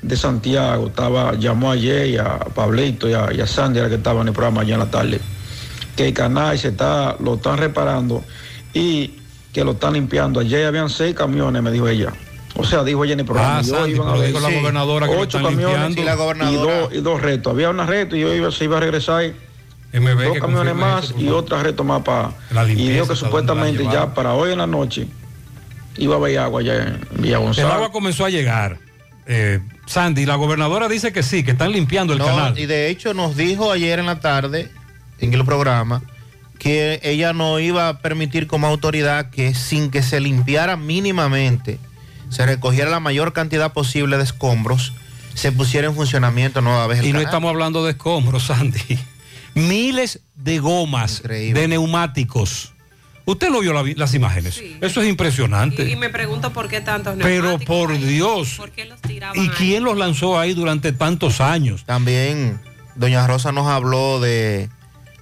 de 0.02 0.16
Santiago 0.16 0.86
estaba, 0.88 1.34
llamó 1.34 1.70
ayer 1.72 2.06
y 2.08 2.16
a 2.18 2.38
Pablito 2.38 3.08
y 3.08 3.14
a, 3.14 3.32
y 3.32 3.40
a 3.40 3.46
Sandy, 3.46 3.78
era 3.80 3.88
que 3.88 3.96
estaban 3.96 4.22
en 4.22 4.28
el 4.28 4.34
programa 4.34 4.60
allá 4.62 4.74
en 4.74 4.80
la 4.80 4.90
tarde, 4.90 5.20
que 5.96 6.08
el 6.08 6.14
canal 6.14 6.58
se 6.58 6.68
está, 6.68 7.16
lo 7.20 7.34
están 7.34 7.58
reparando 7.58 8.22
y 8.72 9.14
que 9.52 9.64
lo 9.64 9.72
están 9.72 9.94
limpiando. 9.94 10.40
Ayer 10.40 10.66
habían 10.66 10.90
seis 10.90 11.14
camiones, 11.14 11.62
me 11.62 11.70
dijo 11.72 11.88
ella. 11.88 12.12
O 12.58 12.64
sea, 12.64 12.84
dijo 12.84 13.04
ella 13.04 13.14
en 13.14 13.20
el 13.20 13.26
programa. 13.26 13.58
Ah, 13.58 13.60
y 13.62 13.64
Sandy, 13.64 13.90
iban 13.92 14.08
a 14.08 14.12
ver 14.12 14.26
dijo 14.28 14.40
la 14.40 14.50
gobernadora 14.50 15.08
que 15.08 15.16
ocho 15.16 15.42
camiones 15.42 15.96
y, 15.96 16.02
la 16.04 16.14
gobernadora. 16.14 16.52
y 16.52 16.62
dos, 16.80 16.92
y 16.94 17.00
dos 17.00 17.20
retos. 17.22 17.52
Había 17.52 17.70
una 17.70 17.84
reto 17.86 18.16
y 18.16 18.24
hoy 18.24 18.36
iba- 18.38 18.50
se 18.50 18.64
iba 18.64 18.76
a 18.76 18.80
regresar 18.80 19.24
MB 19.92 20.22
dos 20.24 20.38
camiones 20.38 20.74
más 20.74 21.14
y 21.18 21.28
otra 21.28 21.62
reto 21.62 21.84
más 21.84 22.02
para... 22.02 22.30
La 22.50 22.64
Y 22.70 22.74
dijo 22.74 23.06
que 23.06 23.12
¿hasta 23.12 23.14
dónde 23.14 23.14
la 23.14 23.16
supuestamente 23.16 23.84
ya 23.84 24.14
para 24.14 24.34
hoy 24.34 24.52
en 24.52 24.58
la 24.58 24.66
noche 24.66 25.06
iba 25.98 26.14
a 26.14 26.18
haber 26.18 26.38
agua 26.38 26.60
allá 26.60 26.74
en 26.82 27.00
Villa 27.22 27.36
El 27.36 27.42
González. 27.44 27.72
agua 27.72 27.92
comenzó 27.92 28.24
a 28.24 28.30
llegar. 28.30 28.78
Eh, 29.26 29.60
Sandy, 29.86 30.24
la 30.24 30.36
gobernadora 30.36 30.88
dice 30.88 31.12
que 31.12 31.22
sí, 31.22 31.42
que 31.42 31.52
están 31.52 31.72
limpiando 31.72 32.12
el 32.12 32.20
No, 32.20 32.26
canal. 32.26 32.58
Y 32.58 32.66
de 32.66 32.88
hecho 32.88 33.12
nos 33.14 33.36
dijo 33.36 33.72
ayer 33.72 33.98
en 33.98 34.06
la 34.06 34.20
tarde, 34.20 34.70
en 35.18 35.34
el 35.34 35.44
programa, 35.44 36.02
que 36.58 37.00
ella 37.02 37.32
no 37.32 37.58
iba 37.58 37.88
a 37.88 37.98
permitir 38.00 38.46
como 38.46 38.66
autoridad 38.66 39.30
que 39.30 39.54
sin 39.54 39.90
que 39.90 40.02
se 40.02 40.20
limpiara 40.20 40.76
mínimamente, 40.76 41.78
se 42.28 42.46
recogiera 42.46 42.90
la 42.90 43.00
mayor 43.00 43.32
cantidad 43.32 43.72
posible 43.72 44.16
de 44.16 44.24
escombros, 44.24 44.92
se 45.34 45.52
pusiera 45.52 45.86
en 45.86 45.94
funcionamiento 45.94 46.60
nueva 46.60 46.86
vez 46.86 47.00
el 47.00 47.06
Y 47.06 47.12
no 47.12 47.20
estamos 47.20 47.50
hablando 47.50 47.84
de 47.84 47.90
escombros, 47.92 48.44
Sandy. 48.44 48.98
Miles 49.54 50.20
de 50.34 50.58
gomas, 50.58 51.22
de 51.22 51.68
neumáticos. 51.68 52.72
Usted 53.26 53.50
lo 53.50 53.60
vio 53.60 53.72
la 53.72 53.82
vi- 53.82 53.94
las 53.94 54.14
imágenes. 54.14 54.62
Eso 54.80 55.02
es 55.02 55.08
impresionante. 55.08 55.84
Y, 55.84 55.92
y 55.92 55.96
me 55.96 56.08
pregunto 56.08 56.52
por 56.52 56.68
qué 56.68 56.80
tantos 56.80 57.14
Pero 57.20 57.58
por 57.58 57.90
ahí. 57.90 57.98
Dios. 57.98 58.54
¿Por 58.56 58.70
qué 58.70 58.84
los 58.86 59.00
tiraban 59.02 59.36
¿Y 59.36 59.40
ahí? 59.40 59.48
quién 59.58 59.84
los 59.84 59.98
lanzó 59.98 60.38
ahí 60.38 60.54
durante 60.54 60.92
tantos 60.92 61.40
años? 61.40 61.84
También 61.84 62.60
doña 62.94 63.26
Rosa 63.26 63.50
nos 63.52 63.66
habló 63.66 64.20
de, 64.20 64.70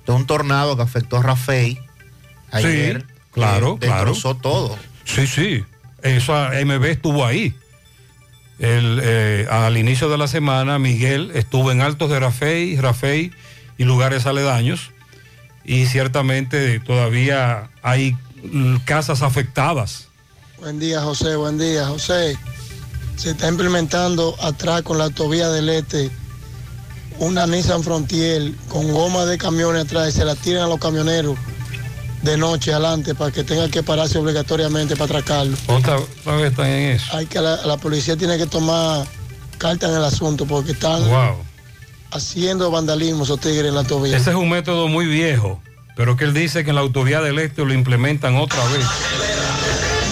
de 0.06 0.12
un 0.12 0.26
tornado 0.26 0.76
que 0.76 0.82
afectó 0.82 1.16
a 1.16 1.22
Rafael 1.22 1.78
ayer. 2.52 3.00
Sí, 3.08 3.14
claro, 3.32 3.78
que 3.80 3.86
claro. 3.86 4.10
Destrozó 4.12 4.36
todo. 4.36 4.78
Sí, 5.04 5.26
sí. 5.26 5.64
Esa 6.02 6.50
MB 6.64 6.84
estuvo 6.84 7.24
ahí. 7.24 7.54
El, 8.58 9.00
eh, 9.02 9.46
al 9.50 9.76
inicio 9.76 10.08
de 10.08 10.16
la 10.18 10.28
semana, 10.28 10.78
Miguel 10.78 11.32
estuvo 11.34 11.72
en 11.72 11.80
Altos 11.80 12.08
de 12.10 12.20
Rafey, 12.20 12.76
Rafey 12.76 13.32
y 13.78 13.84
lugares 13.84 14.26
aledaños. 14.26 14.92
Y 15.64 15.86
ciertamente 15.86 16.78
todavía 16.80 17.70
hay 17.82 18.16
casas 18.84 19.22
afectadas. 19.22 20.08
Buen 20.58 20.78
día, 20.78 21.02
José. 21.02 21.36
Buen 21.36 21.58
día, 21.58 21.86
José. 21.86 22.36
Se 23.16 23.30
está 23.30 23.48
implementando 23.48 24.36
atrás 24.42 24.82
con 24.82 24.98
la 24.98 25.04
autovía 25.04 25.48
del 25.50 25.68
Este 25.68 26.10
una 27.18 27.46
Nissan 27.46 27.82
Frontier 27.82 28.52
con 28.68 28.92
goma 28.92 29.24
de 29.24 29.38
camiones 29.38 29.84
atrás 29.84 30.08
y 30.08 30.12
se 30.12 30.24
la 30.24 30.34
tiran 30.34 30.64
a 30.64 30.66
los 30.66 30.80
camioneros 30.80 31.36
de 32.22 32.36
noche 32.36 32.72
adelante 32.72 33.14
para 33.14 33.30
que 33.30 33.44
tengan 33.44 33.70
que 33.70 33.82
pararse 33.82 34.18
obligatoriamente 34.18 34.96
para 34.96 35.04
atracarlo. 35.04 35.56
Otra, 35.68 35.98
otra 35.98 36.36
vez 36.36 36.50
están 36.50 36.66
en 36.66 36.92
eso. 36.96 37.16
Hay 37.16 37.26
que 37.26 37.40
la, 37.40 37.64
la 37.66 37.76
policía 37.76 38.16
tiene 38.16 38.38
que 38.38 38.46
tomar 38.46 39.06
carta 39.58 39.88
en 39.88 39.94
el 39.94 40.04
asunto 40.04 40.46
porque 40.46 40.72
están 40.72 41.08
Wow. 41.08 41.36
Haciendo 42.14 42.70
vandalismo 42.70 43.24
esos 43.24 43.40
tigres 43.40 43.66
en 43.66 43.74
la 43.74 43.80
autovía. 43.80 44.16
Ese 44.16 44.30
es 44.30 44.36
un 44.36 44.48
método 44.48 44.88
muy 44.88 45.06
viejo, 45.06 45.60
pero 45.96 46.16
que 46.16 46.24
él 46.24 46.32
dice 46.32 46.64
que 46.64 46.70
en 46.70 46.76
la 46.76 46.82
autovía 46.82 47.20
del 47.20 47.38
Este 47.38 47.64
lo 47.64 47.74
implementan 47.74 48.36
otra 48.36 48.62
vez. 48.66 48.86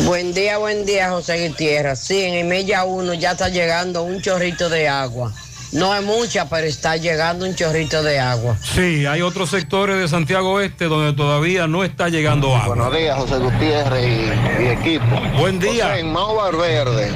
Buen 0.05 0.35
día, 0.35 0.59
buen 0.59 0.85
día, 0.85 1.11
José 1.11 1.49
Gutiérrez. 1.49 2.01
Sí, 2.01 2.23
en 2.23 2.35
el 2.35 2.47
Mella 2.47 2.85
1 2.85 3.15
ya 3.15 3.33
está 3.33 3.49
llegando 3.49 4.03
un 4.03 4.21
chorrito 4.21 4.69
de 4.69 4.89
agua. 4.89 5.33
No 5.71 5.95
es 5.95 6.03
mucha, 6.03 6.49
pero 6.51 6.67
está 6.67 6.97
llegando 6.97 7.47
un 7.47 7.55
chorrito 7.55 8.03
de 8.03 8.19
agua. 8.19 8.59
Sí, 8.61 9.07
hay 9.07 9.23
otros 9.23 9.49
sectores 9.49 9.97
de 9.99 10.07
Santiago 10.07 10.61
Este 10.61 10.85
donde 10.85 11.15
todavía 11.15 11.67
no 11.67 11.83
está 11.83 12.09
llegando 12.11 12.55
agua. 12.55 12.75
Buenos 12.75 12.95
días, 12.95 13.17
José 13.17 13.39
Gutiérrez 13.39 14.05
y, 14.05 14.63
y 14.63 14.67
equipo. 14.67 15.21
Buen 15.39 15.59
día. 15.59 15.89
José, 15.89 16.01
en 16.01 16.13
Mau 16.13 16.37
Verde, 16.59 17.11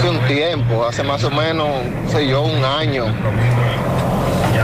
hace 0.00 0.08
un 0.10 0.26
tiempo, 0.26 0.86
hace 0.86 1.02
más 1.02 1.22
o 1.24 1.30
menos, 1.30 1.68
no 2.04 2.10
sé 2.10 2.26
yo, 2.26 2.42
un 2.42 2.64
año. 2.64 3.06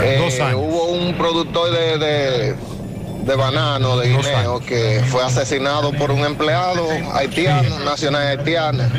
eh, 0.03 0.17
Dos 0.23 0.39
años. 0.39 0.59
Hubo 0.63 0.85
un 0.91 1.13
productor 1.15 1.71
de, 1.71 1.97
de, 1.97 2.55
de 3.23 3.35
banano, 3.35 3.97
de 3.97 4.09
guineo, 4.09 4.59
que 4.59 5.01
fue 5.07 5.23
asesinado 5.23 5.91
por 5.93 6.11
un 6.11 6.19
empleado 6.25 6.87
haitiano, 7.13 7.79
nacional 7.79 8.27
haitiana. 8.39 8.89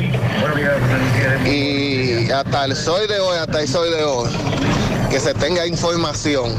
Y 1.45 2.31
hasta 2.31 2.65
el 2.65 2.75
soy 2.75 3.07
de 3.07 3.19
hoy, 3.19 3.37
hasta 3.37 3.61
el 3.61 3.67
soy 3.67 3.89
de 3.91 4.03
hoy, 4.03 4.29
que 5.09 5.19
se 5.19 5.33
tenga 5.33 5.67
información, 5.67 6.53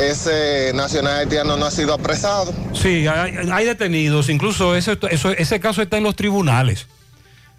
ese 0.00 0.72
nacional 0.74 1.18
haitiano 1.20 1.56
no 1.56 1.66
ha 1.66 1.70
sido 1.70 1.92
apresado. 1.94 2.52
Sí, 2.72 3.06
hay, 3.08 3.36
hay 3.52 3.64
detenidos, 3.66 4.28
incluso 4.28 4.76
ese, 4.76 4.96
eso- 5.10 5.30
ese 5.32 5.58
caso 5.60 5.82
está 5.82 5.96
en 5.96 6.04
los 6.04 6.14
tribunales. 6.14 6.86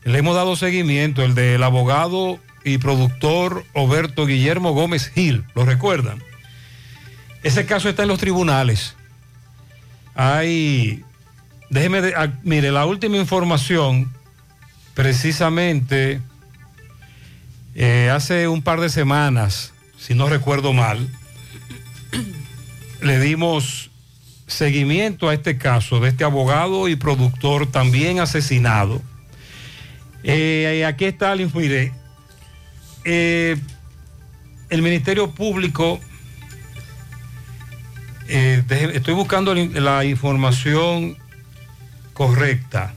Le 0.03 0.17
hemos 0.17 0.35
dado 0.35 0.55
seguimiento, 0.55 1.23
el 1.23 1.35
del 1.35 1.61
abogado 1.63 2.39
y 2.63 2.77
productor 2.77 3.65
Roberto 3.73 4.25
Guillermo 4.25 4.73
Gómez 4.73 5.09
Gil, 5.09 5.43
¿lo 5.55 5.65
recuerdan? 5.65 6.23
Ese 7.43 7.65
caso 7.65 7.89
está 7.89 8.03
en 8.03 8.09
los 8.09 8.19
tribunales. 8.19 8.95
Hay, 10.15 11.03
déjeme, 11.69 12.13
ah, 12.15 12.29
mire, 12.43 12.71
la 12.71 12.85
última 12.85 13.17
información, 13.17 14.11
precisamente 14.93 16.19
eh, 17.75 18.09
hace 18.13 18.47
un 18.47 18.61
par 18.61 18.79
de 18.81 18.89
semanas, 18.89 19.73
si 19.97 20.13
no 20.13 20.27
recuerdo 20.27 20.73
mal, 20.73 21.09
le 23.01 23.19
dimos 23.19 23.89
seguimiento 24.47 25.29
a 25.29 25.33
este 25.33 25.57
caso 25.57 25.99
de 25.99 26.09
este 26.09 26.23
abogado 26.23 26.89
y 26.89 26.95
productor 26.95 27.67
también 27.71 28.19
asesinado. 28.19 29.01
Eh, 30.23 30.85
aquí 30.85 31.05
está 31.05 31.35
mire, 31.35 31.91
eh, 33.03 33.57
el 34.69 34.81
Ministerio 34.81 35.31
Público, 35.31 35.99
eh, 38.27 38.63
estoy 38.93 39.13
buscando 39.13 39.53
la 39.55 40.05
información 40.05 41.17
correcta. 42.13 42.93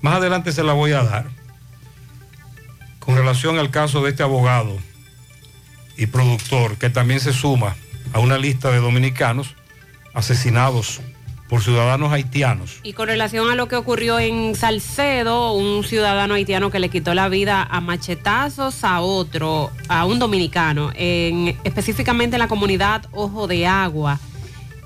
Más 0.00 0.16
adelante 0.16 0.52
se 0.52 0.62
la 0.62 0.72
voy 0.72 0.92
a 0.92 1.02
dar. 1.02 1.26
Con 3.00 3.16
relación 3.16 3.58
al 3.58 3.70
caso 3.70 4.02
de 4.02 4.10
este 4.10 4.22
abogado 4.22 4.78
y 5.96 6.06
productor, 6.06 6.76
que 6.78 6.88
también 6.88 7.20
se 7.20 7.32
suma 7.32 7.76
a 8.12 8.20
una 8.20 8.38
lista 8.38 8.70
de 8.70 8.78
dominicanos 8.78 9.56
asesinados 10.14 11.00
por 11.48 11.62
ciudadanos 11.62 12.12
haitianos. 12.12 12.80
Y 12.82 12.94
con 12.94 13.08
relación 13.08 13.50
a 13.50 13.54
lo 13.54 13.68
que 13.68 13.76
ocurrió 13.76 14.18
en 14.18 14.54
Salcedo, 14.54 15.52
un 15.52 15.84
ciudadano 15.84 16.34
haitiano 16.34 16.70
que 16.70 16.78
le 16.78 16.88
quitó 16.88 17.14
la 17.14 17.28
vida 17.28 17.62
a 17.62 17.80
machetazos 17.80 18.84
a 18.84 19.00
otro, 19.00 19.70
a 19.88 20.06
un 20.06 20.18
dominicano, 20.18 20.90
en, 20.94 21.56
específicamente 21.64 22.36
en 22.36 22.40
la 22.40 22.48
comunidad 22.48 23.06
Ojo 23.12 23.46
de 23.46 23.66
Agua. 23.66 24.18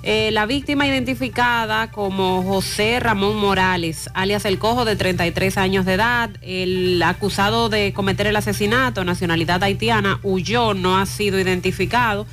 Eh, 0.04 0.30
la 0.30 0.46
víctima 0.46 0.86
identificada 0.86 1.90
como 1.90 2.42
José 2.44 3.00
Ramón 3.00 3.36
Morales, 3.36 4.09
alias 4.14 4.44
El 4.44 4.59
Cojo, 4.59 4.84
de 4.84 4.94
33 4.94 5.59
años 5.59 5.84
de 5.84 5.94
edad, 5.94 6.30
el 6.40 7.02
acusado 7.02 7.68
de 7.68 7.92
cometer 7.92 8.28
el 8.28 8.36
asesinato, 8.36 9.04
nacionalidad 9.04 9.62
haitiana, 9.62 10.20
huyó, 10.22 10.72
no 10.72 10.98
ha 10.98 11.04
sido 11.04 11.38
identificado. 11.40 12.26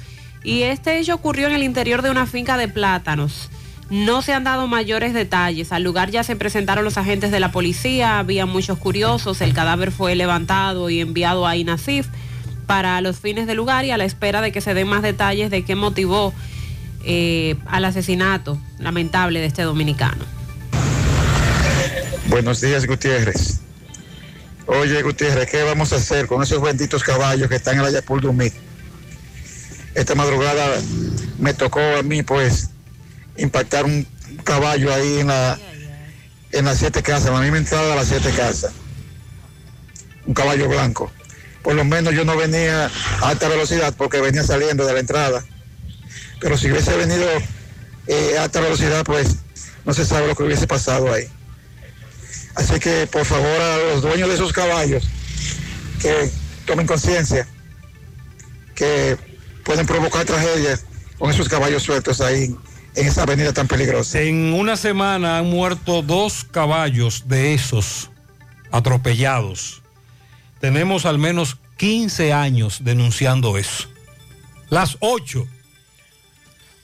Y 0.43 0.61
este 0.61 0.99
hecho 0.99 1.15
ocurrió 1.15 1.47
en 1.47 1.53
el 1.53 1.63
interior 1.63 2.03
de 2.03 2.11
una 2.11 2.27
finca 2.27 2.55
de 2.55 2.67
plátanos. 2.67 3.49
No 3.89 4.21
se 4.21 4.33
han 4.33 4.43
dado 4.43 4.67
mayores 4.67 5.13
detalles. 5.13 5.71
Al 5.71 5.83
lugar 5.83 6.09
ya 6.09 6.23
se 6.23 6.35
presentaron 6.35 6.83
los 6.83 6.97
agentes 6.97 7.31
de 7.31 7.39
la 7.39 7.51
policía, 7.51 8.19
había 8.19 8.45
muchos 8.45 8.79
curiosos, 8.79 9.41
el 9.41 9.53
cadáver 9.53 9.91
fue 9.91 10.15
levantado 10.15 10.89
y 10.89 11.01
enviado 11.01 11.45
a 11.45 11.55
INASIF 11.55 12.07
para 12.65 12.99
los 13.01 13.19
fines 13.19 13.45
del 13.45 13.57
lugar 13.57 13.85
y 13.85 13.91
a 13.91 13.97
la 13.97 14.05
espera 14.05 14.41
de 14.41 14.51
que 14.51 14.59
se 14.59 14.73
den 14.73 14.87
más 14.87 15.03
detalles 15.03 15.51
de 15.51 15.63
qué 15.63 15.75
motivó 15.75 16.33
eh, 17.03 17.55
al 17.67 17.85
asesinato 17.85 18.57
lamentable 18.79 19.39
de 19.39 19.45
este 19.45 19.61
dominicano. 19.61 20.25
Buenos 22.27 22.61
días, 22.61 22.87
Gutiérrez. 22.87 23.59
Oye, 24.65 25.03
Gutiérrez, 25.03 25.47
¿qué 25.49 25.61
vamos 25.61 25.93
a 25.93 25.97
hacer 25.97 26.25
con 26.25 26.41
esos 26.41 26.59
benditos 26.59 27.03
caballos 27.03 27.47
que 27.47 27.55
están 27.55 27.75
en 27.77 27.83
la 27.83 27.91
Yapul 27.91 28.21
Dumit? 28.21 28.53
Esta 29.93 30.15
madrugada 30.15 30.81
me 31.37 31.53
tocó 31.53 31.79
a 31.79 32.01
mí, 32.01 32.23
pues, 32.23 32.71
impactar 33.37 33.85
un 33.85 34.07
caballo 34.43 34.93
ahí 34.93 35.19
en 35.19 35.27
la 35.27 35.59
en 36.51 36.65
las 36.65 36.77
siete 36.77 37.03
casas, 37.03 37.31
la 37.31 37.41
misma 37.41 37.57
entrada 37.57 37.89
de 37.89 37.95
las 37.95 38.07
siete 38.07 38.31
casas. 38.31 38.71
Un 40.25 40.33
caballo 40.33 40.69
blanco. 40.69 41.11
Por 41.61 41.75
lo 41.75 41.83
menos 41.83 42.13
yo 42.13 42.23
no 42.23 42.37
venía 42.37 42.85
a 43.21 43.29
alta 43.29 43.49
velocidad 43.49 43.93
porque 43.97 44.21
venía 44.21 44.43
saliendo 44.43 44.85
de 44.85 44.93
la 44.93 44.99
entrada. 44.99 45.43
Pero 46.39 46.57
si 46.57 46.71
hubiese 46.71 46.95
venido 46.95 47.27
eh, 48.07 48.37
a 48.37 48.43
alta 48.43 48.61
velocidad, 48.61 49.03
pues 49.03 49.37
no 49.83 49.93
se 49.93 50.05
sabe 50.05 50.27
lo 50.27 50.35
que 50.35 50.43
hubiese 50.43 50.65
pasado 50.65 51.11
ahí. 51.11 51.27
Así 52.55 52.79
que 52.79 53.05
por 53.07 53.25
favor 53.25 53.61
a 53.61 53.77
los 53.77 54.01
dueños 54.01 54.29
de 54.29 54.35
esos 54.35 54.53
caballos 54.53 55.03
que 56.01 56.31
tomen 56.65 56.87
conciencia 56.87 57.47
que 58.75 59.17
pueden 59.63 59.85
provocar 59.85 60.25
tragedias 60.25 60.85
con 61.17 61.31
esos 61.31 61.49
caballos 61.49 61.83
sueltos 61.83 62.21
ahí 62.21 62.55
en 62.95 63.07
esa 63.07 63.23
avenida 63.23 63.53
tan 63.53 63.67
peligrosa. 63.67 64.21
En 64.21 64.53
una 64.53 64.77
semana 64.77 65.37
han 65.37 65.49
muerto 65.49 66.01
dos 66.01 66.45
caballos 66.49 67.27
de 67.27 67.53
esos 67.53 68.09
atropellados. 68.71 69.81
Tenemos 70.59 71.05
al 71.05 71.17
menos 71.17 71.57
15 71.77 72.33
años 72.33 72.83
denunciando 72.83 73.57
eso. 73.57 73.87
Las 74.69 74.97
8. 75.01 75.45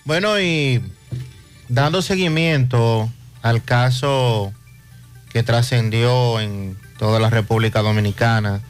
Bueno, 0.06 0.40
y 0.40 0.82
dando 1.70 2.02
seguimiento 2.02 3.10
al 3.42 3.64
caso 3.64 4.54
que 5.32 5.44
trascendió 5.44 6.40
en 6.40 6.78
toda 6.98 7.20
la 7.20 7.30
República 7.30 7.82
Dominicana, 7.82 8.62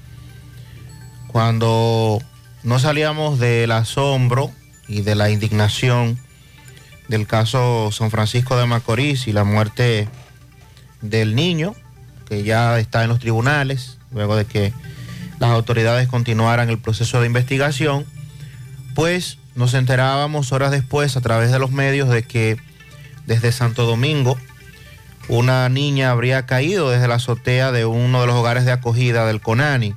cuando 1.27 2.21
no 2.63 2.79
salíamos 2.79 3.39
del 3.39 3.71
asombro 3.71 4.51
y 4.87 5.01
de 5.01 5.15
la 5.15 5.29
indignación 5.29 6.19
del 7.11 7.27
caso 7.27 7.91
San 7.91 8.09
Francisco 8.09 8.57
de 8.57 8.65
Macorís 8.65 9.27
y 9.27 9.33
la 9.33 9.43
muerte 9.43 10.07
del 11.01 11.35
niño, 11.35 11.75
que 12.27 12.43
ya 12.43 12.79
está 12.79 13.03
en 13.03 13.09
los 13.09 13.19
tribunales, 13.19 13.97
luego 14.11 14.37
de 14.37 14.45
que 14.45 14.73
las 15.37 15.51
autoridades 15.51 16.07
continuaran 16.07 16.69
el 16.69 16.79
proceso 16.79 17.19
de 17.19 17.27
investigación, 17.27 18.05
pues 18.95 19.37
nos 19.55 19.73
enterábamos 19.73 20.53
horas 20.53 20.71
después 20.71 21.17
a 21.17 21.21
través 21.21 21.51
de 21.51 21.59
los 21.59 21.71
medios 21.71 22.07
de 22.07 22.23
que 22.23 22.57
desde 23.25 23.51
Santo 23.51 23.85
Domingo 23.85 24.37
una 25.27 25.67
niña 25.67 26.11
habría 26.11 26.45
caído 26.45 26.89
desde 26.89 27.09
la 27.09 27.15
azotea 27.15 27.73
de 27.73 27.85
uno 27.85 28.21
de 28.21 28.27
los 28.27 28.37
hogares 28.37 28.63
de 28.63 28.71
acogida 28.71 29.25
del 29.25 29.41
CONANI, 29.41 29.95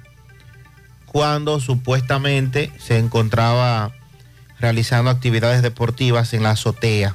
cuando 1.06 1.60
supuestamente 1.60 2.72
se 2.78 2.98
encontraba 2.98 3.92
realizando 4.64 5.10
actividades 5.10 5.60
deportivas 5.60 6.32
en 6.32 6.42
la 6.42 6.52
azotea. 6.52 7.14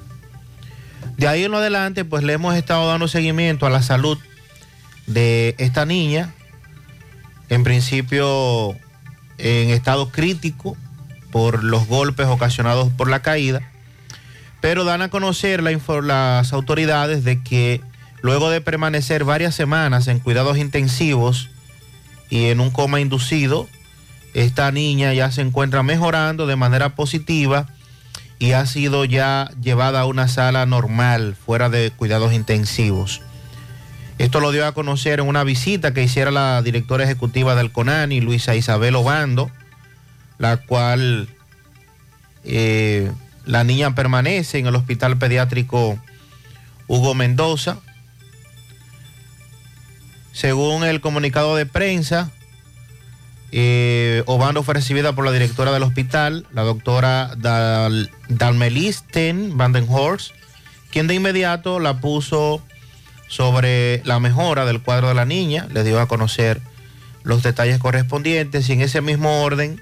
De 1.18 1.28
ahí 1.28 1.46
en 1.46 1.54
adelante, 1.56 2.06
pues 2.06 2.24
le 2.24 2.34
hemos 2.34 2.56
estado 2.56 2.88
dando 2.88 3.08
seguimiento 3.08 3.66
a 3.66 3.72
la 3.72 3.82
salud 3.82 4.20
de 5.08 5.56
esta 5.58 5.84
niña, 5.84 6.32
en 7.50 7.64
principio 7.64 8.76
en 9.40 9.72
estado 9.72 10.12
crítico 10.12 10.78
por 11.32 11.64
los 11.64 11.88
golpes 11.88 12.28
ocasionados 12.28 12.90
por 12.94 13.10
la 13.10 13.24
caída, 13.24 13.62
pero 14.62 14.84
dan 14.84 15.02
a 15.02 15.10
conocer 15.10 15.64
las 15.64 16.54
autoridades 16.54 17.24
de 17.24 17.42
que 17.42 17.82
luego 18.22 18.52
de 18.52 18.62
permanecer 18.62 19.24
varias 19.24 19.56
semanas 19.56 20.08
en 20.08 20.20
cuidados 20.20 20.60
intensivos 20.60 21.50
y 22.30 22.46
en 22.46 22.60
un 22.60 22.70
coma 22.70 23.02
inducido, 23.02 23.68
esta 24.34 24.72
niña 24.72 25.14
ya 25.14 25.32
se 25.32 25.42
encuentra 25.42 25.84
mejorando 25.84 26.48
de 26.48 26.56
manera 26.56 26.96
positiva 26.96 27.68
y 28.40 28.54
ha 28.54 28.66
sido 28.66 29.06
ya 29.06 29.52
llevada 29.62 30.02
a 30.02 30.06
una 30.06 30.28
sala 30.28 30.66
normal, 30.66 31.36
fuera 31.36 31.70
de 31.70 31.92
cuidados 31.92 32.34
intensivos. 32.34 33.22
Esto 34.18 34.40
lo 34.40 34.52
dio 34.52 34.66
a 34.66 34.74
conocer 34.74 35.20
en 35.20 35.28
una 35.28 35.44
visita 35.44 35.94
que 35.94 36.04
hiciera 36.04 36.32
la 36.32 36.62
directora 36.62 37.04
ejecutiva 37.04 37.56
del 37.56 37.72
CONANI, 37.72 38.22
Luisa 38.22 38.56
Isabel 38.56 38.96
Obando, 38.96 39.52
la 40.38 40.58
cual 40.58 41.30
eh, 42.44 43.12
la 43.46 43.64
niña 43.64 43.96
permanece 43.96 44.60
en 44.60 44.68
el 44.68 44.76
hospital 44.76 45.18
pediátrico 45.18 46.00
Hugo 46.88 47.14
Mendoza. 47.14 47.78
Según 50.34 50.84
el 50.84 51.02
comunicado 51.02 51.56
de 51.56 51.66
prensa, 51.66 52.32
eh, 53.52 54.24
Obando 54.26 54.64
fue 54.64 54.76
recibida 54.76 55.14
por 55.14 55.26
la 55.26 55.32
directora 55.32 55.72
del 55.72 55.84
hospital, 55.84 56.46
la 56.54 56.64
doctora 56.64 57.32
Dal, 57.38 58.12
Dalmelisten 58.28 59.58
Vandenhorst, 59.58 60.32
quien 60.92 61.08
de 61.08 61.16
inmediato 61.16 61.80
la 61.80 62.00
puso 62.00 62.62
sobre 63.28 64.02
la 64.06 64.20
mejora 64.20 64.66
del 64.66 64.82
cuadro 64.82 65.08
de 65.08 65.14
la 65.14 65.26
niña, 65.26 65.68
le 65.72 65.84
dio 65.84 66.00
a 66.00 66.08
conocer 66.08 66.62
los 67.24 67.44
detalles 67.44 67.80
correspondientes 67.80 68.70
y 68.70 68.74
en 68.74 68.82
ese 68.82 69.02
mismo 69.02 69.44
orden 69.44 69.82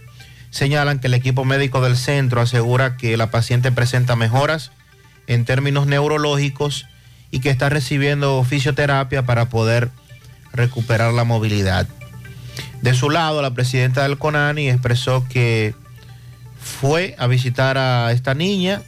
señalan 0.49 0.99
que 0.99 1.07
el 1.07 1.13
equipo 1.13 1.45
médico 1.45 1.81
del 1.81 1.97
centro 1.97 2.41
asegura 2.41 2.97
que 2.97 3.15
la 3.17 3.31
paciente 3.31 3.71
presenta 3.71 4.15
mejoras 4.15 4.71
en 5.27 5.45
términos 5.45 5.87
neurológicos 5.87 6.85
y 7.31 7.39
que 7.39 7.49
está 7.49 7.69
recibiendo 7.69 8.43
fisioterapia 8.43 9.25
para 9.25 9.49
poder 9.49 9.89
recuperar 10.53 11.13
la 11.13 11.23
movilidad. 11.23 11.87
De 12.81 12.93
su 12.93 13.09
lado, 13.09 13.41
la 13.41 13.51
presidenta 13.53 14.03
del 14.03 14.17
CONANI 14.17 14.69
expresó 14.69 15.25
que 15.27 15.75
fue 16.59 17.15
a 17.17 17.27
visitar 17.27 17.77
a 17.77 18.11
esta 18.11 18.33
niña, 18.33 18.81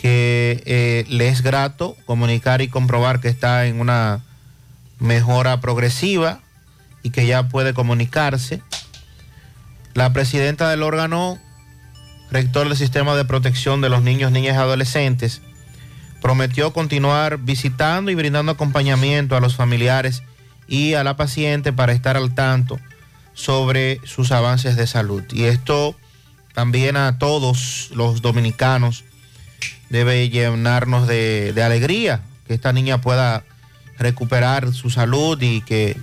que 0.00 0.62
eh, 0.64 1.04
le 1.08 1.28
es 1.28 1.42
grato 1.42 1.96
comunicar 2.06 2.62
y 2.62 2.68
comprobar 2.68 3.20
que 3.20 3.28
está 3.28 3.66
en 3.66 3.80
una 3.80 4.24
mejora 4.98 5.60
progresiva 5.60 6.40
y 7.02 7.10
que 7.10 7.26
ya 7.26 7.48
puede 7.48 7.74
comunicarse. 7.74 8.62
La 9.94 10.12
presidenta 10.12 10.70
del 10.70 10.82
órgano, 10.82 11.38
rector 12.30 12.68
del 12.68 12.76
Sistema 12.76 13.16
de 13.16 13.24
Protección 13.24 13.80
de 13.80 13.88
los 13.88 14.02
Niños, 14.02 14.30
Niñas 14.30 14.54
y 14.54 14.58
Adolescentes, 14.58 15.42
prometió 16.20 16.72
continuar 16.72 17.38
visitando 17.38 18.10
y 18.10 18.14
brindando 18.14 18.52
acompañamiento 18.52 19.36
a 19.36 19.40
los 19.40 19.56
familiares 19.56 20.22
y 20.68 20.94
a 20.94 21.02
la 21.02 21.16
paciente 21.16 21.72
para 21.72 21.92
estar 21.92 22.16
al 22.16 22.34
tanto 22.34 22.78
sobre 23.34 24.00
sus 24.04 24.30
avances 24.32 24.76
de 24.76 24.86
salud. 24.86 25.24
Y 25.32 25.44
esto 25.44 25.96
también 26.54 26.96
a 26.96 27.18
todos 27.18 27.90
los 27.94 28.20
dominicanos 28.20 29.04
debe 29.90 30.28
llenarnos 30.28 31.08
de, 31.08 31.52
de 31.52 31.62
alegría 31.62 32.20
que 32.46 32.54
esta 32.54 32.72
niña 32.72 33.00
pueda 33.00 33.44
recuperar 33.98 34.72
su 34.72 34.90
salud 34.90 35.40
y 35.40 35.60
que 35.60 35.96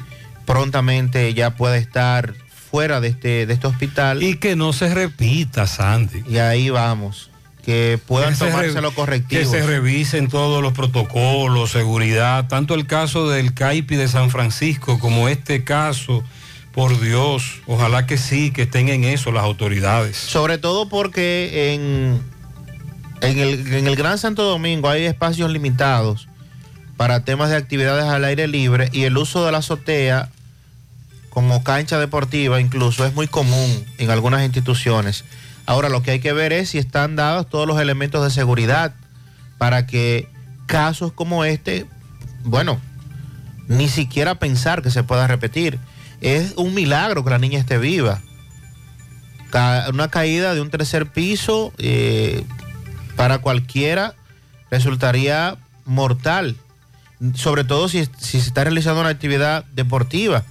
prontamente 0.45 1.33
ya 1.33 1.55
pueda 1.55 1.77
estar 1.77 2.33
fuera 2.75 3.01
de 3.01 3.09
este, 3.09 3.45
de 3.45 3.53
este 3.53 3.67
hospital. 3.67 4.21
Y 4.21 4.37
que 4.37 4.55
no 4.55 4.73
se 4.73 4.93
repita, 4.93 5.67
Sandy. 5.67 6.23
Y 6.29 6.37
ahí 6.37 6.69
vamos. 6.69 7.31
Que 7.65 7.99
puedan 8.05 8.33
Que 8.33 8.45
tomarse 8.45 8.81
los 8.81 8.93
correctivos. 8.93 9.43
Que 9.43 9.49
se 9.49 9.65
revisen 9.65 10.27
todos 10.27 10.61
los 10.61 10.73
protocolos, 10.73 11.71
seguridad, 11.71 12.47
tanto 12.47 12.75
el 12.75 12.85
caso 12.85 13.27
del 13.27 13.53
CAIPI 13.53 13.95
de 13.95 14.07
San 14.07 14.29
Francisco 14.29 14.99
como 14.99 15.27
este 15.27 15.63
caso. 15.63 16.23
Por 16.71 16.99
Dios, 16.99 17.61
ojalá 17.67 18.05
que 18.05 18.17
sí, 18.17 18.51
que 18.51 18.63
estén 18.63 18.89
en 18.89 19.05
eso 19.05 19.31
las 19.31 19.45
autoridades. 19.45 20.17
Sobre 20.17 20.57
todo 20.57 20.89
porque 20.89 21.73
en, 21.73 22.21
en, 23.21 23.39
el, 23.39 23.73
en 23.73 23.87
el 23.87 23.95
Gran 23.95 24.17
Santo 24.17 24.43
Domingo 24.43 24.89
hay 24.89 25.05
espacios 25.05 25.49
limitados 25.51 26.27
para 26.97 27.23
temas 27.23 27.49
de 27.49 27.55
actividades 27.55 28.05
al 28.05 28.25
aire 28.25 28.47
libre 28.47 28.89
y 28.91 29.03
el 29.03 29.17
uso 29.17 29.45
de 29.45 29.51
la 29.51 29.59
azotea 29.59 30.29
como 31.29 31.63
cancha 31.63 31.99
deportiva 31.99 32.61
incluso 32.61 33.05
es 33.05 33.13
muy 33.13 33.27
común 33.27 33.85
en 33.97 34.09
algunas 34.09 34.43
instituciones. 34.43 35.25
Ahora 35.65 35.89
lo 35.89 36.03
que 36.03 36.11
hay 36.11 36.19
que 36.19 36.33
ver 36.33 36.53
es 36.53 36.69
si 36.69 36.77
están 36.77 37.15
dados 37.15 37.49
todos 37.49 37.67
los 37.67 37.79
elementos 37.79 38.23
de 38.23 38.29
seguridad 38.29 38.93
para 39.57 39.87
que 39.87 40.29
casos 40.67 41.11
como 41.11 41.43
este, 41.45 41.85
bueno, 42.43 42.79
ni 43.67 43.87
siquiera 43.87 44.35
pensar 44.35 44.81
que 44.81 44.91
se 44.91 45.03
pueda 45.03 45.27
repetir. 45.27 45.79
Es 46.21 46.53
un 46.55 46.73
milagro 46.73 47.23
que 47.23 47.29
la 47.29 47.39
niña 47.39 47.59
esté 47.59 47.77
viva. 47.77 48.21
Una 49.89 50.09
caída 50.09 50.53
de 50.53 50.61
un 50.61 50.69
tercer 50.69 51.07
piso 51.07 51.71
eh, 51.77 52.43
para 53.15 53.39
cualquiera 53.39 54.13
resultaría 54.69 55.57
mortal, 55.85 56.57
sobre 57.35 57.63
todo 57.63 57.87
si, 57.87 58.05
si 58.17 58.41
se 58.41 58.47
está 58.47 58.65
realizando 58.65 58.99
una 58.99 59.11
actividad 59.11 59.63
deportiva, 59.73 60.43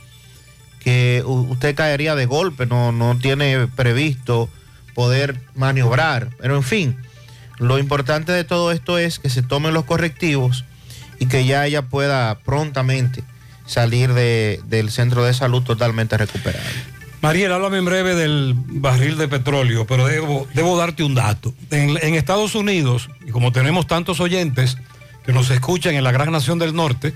que 0.80 1.22
usted 1.26 1.74
caería 1.74 2.14
de 2.14 2.24
golpe, 2.26 2.66
no, 2.66 2.92
no 2.92 3.18
tiene 3.18 3.66
previsto 3.68 4.48
poder 4.94 5.40
maniobrar, 5.54 6.30
pero 6.38 6.56
en 6.56 6.62
fin, 6.62 6.96
lo 7.58 7.78
importante 7.78 8.32
de 8.32 8.44
todo 8.44 8.72
esto 8.72 8.98
es 8.98 9.18
que 9.18 9.28
se 9.30 9.42
tomen 9.42 9.74
los 9.74 9.84
correctivos 9.84 10.64
y 11.20 11.26
que 11.26 11.44
ya 11.46 11.66
ella 11.66 11.82
pueda 11.82 12.38
prontamente 12.40 13.22
salir 13.66 14.12
de- 14.12 14.60
del 14.66 14.90
centro 14.90 15.24
de 15.24 15.32
salud 15.34 15.62
totalmente 15.62 16.16
recuperada. 16.16 16.64
Mariel, 17.22 17.52
háblame 17.52 17.78
en 17.78 17.84
breve 17.86 18.14
del 18.14 18.54
barril 18.54 19.16
de 19.16 19.28
petróleo, 19.28 19.86
pero 19.86 20.06
debo, 20.06 20.46
debo 20.52 20.76
darte 20.76 21.02
un 21.04 21.14
dato. 21.14 21.54
En, 21.70 21.96
en 22.02 22.14
Estados 22.14 22.54
Unidos, 22.54 23.08
y 23.26 23.30
como 23.30 23.50
tenemos 23.52 23.86
tantos 23.86 24.20
oyentes 24.20 24.76
que 25.24 25.32
nos 25.32 25.50
escuchan 25.50 25.94
en 25.94 26.04
la 26.04 26.12
gran 26.12 26.30
nación 26.32 26.58
del 26.58 26.74
norte, 26.74 27.14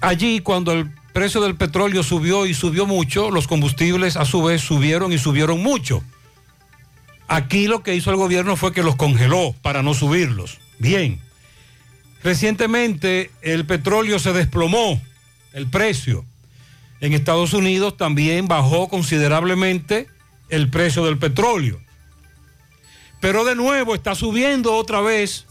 allí 0.00 0.40
cuando 0.40 0.72
el 0.72 0.88
precio 1.12 1.40
del 1.40 1.56
petróleo 1.56 2.02
subió 2.02 2.46
y 2.46 2.54
subió 2.54 2.86
mucho, 2.86 3.30
los 3.30 3.48
combustibles 3.48 4.16
a 4.16 4.24
su 4.24 4.42
vez 4.42 4.62
subieron 4.62 5.12
y 5.12 5.18
subieron 5.18 5.62
mucho. 5.62 6.02
Aquí 7.26 7.66
lo 7.66 7.82
que 7.82 7.94
hizo 7.94 8.10
el 8.10 8.16
gobierno 8.16 8.56
fue 8.56 8.72
que 8.72 8.82
los 8.82 8.96
congeló 8.96 9.54
para 9.62 9.82
no 9.82 9.94
subirlos. 9.94 10.58
Bien. 10.78 11.20
Recientemente 12.22 13.30
el 13.42 13.64
petróleo 13.66 14.18
se 14.18 14.32
desplomó, 14.32 15.00
el 15.52 15.66
precio. 15.68 16.24
En 17.00 17.12
Estados 17.12 17.52
Unidos 17.54 17.96
también 17.96 18.48
bajó 18.48 18.88
considerablemente 18.88 20.08
el 20.48 20.68
precio 20.68 21.04
del 21.04 21.18
petróleo. 21.18 21.80
Pero 23.20 23.44
de 23.44 23.54
nuevo 23.54 23.94
está 23.94 24.14
subiendo 24.14 24.74
otra 24.74 25.00
vez. 25.00 25.46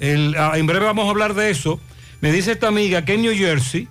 El- 0.00 0.34
ah, 0.38 0.52
en 0.56 0.66
breve 0.66 0.86
vamos 0.86 1.06
a 1.06 1.10
hablar 1.10 1.34
de 1.34 1.50
eso. 1.50 1.80
Me 2.20 2.32
dice 2.32 2.52
esta 2.52 2.68
amiga 2.68 3.04
que 3.04 3.14
en 3.14 3.22
New 3.22 3.34
Jersey, 3.36 3.88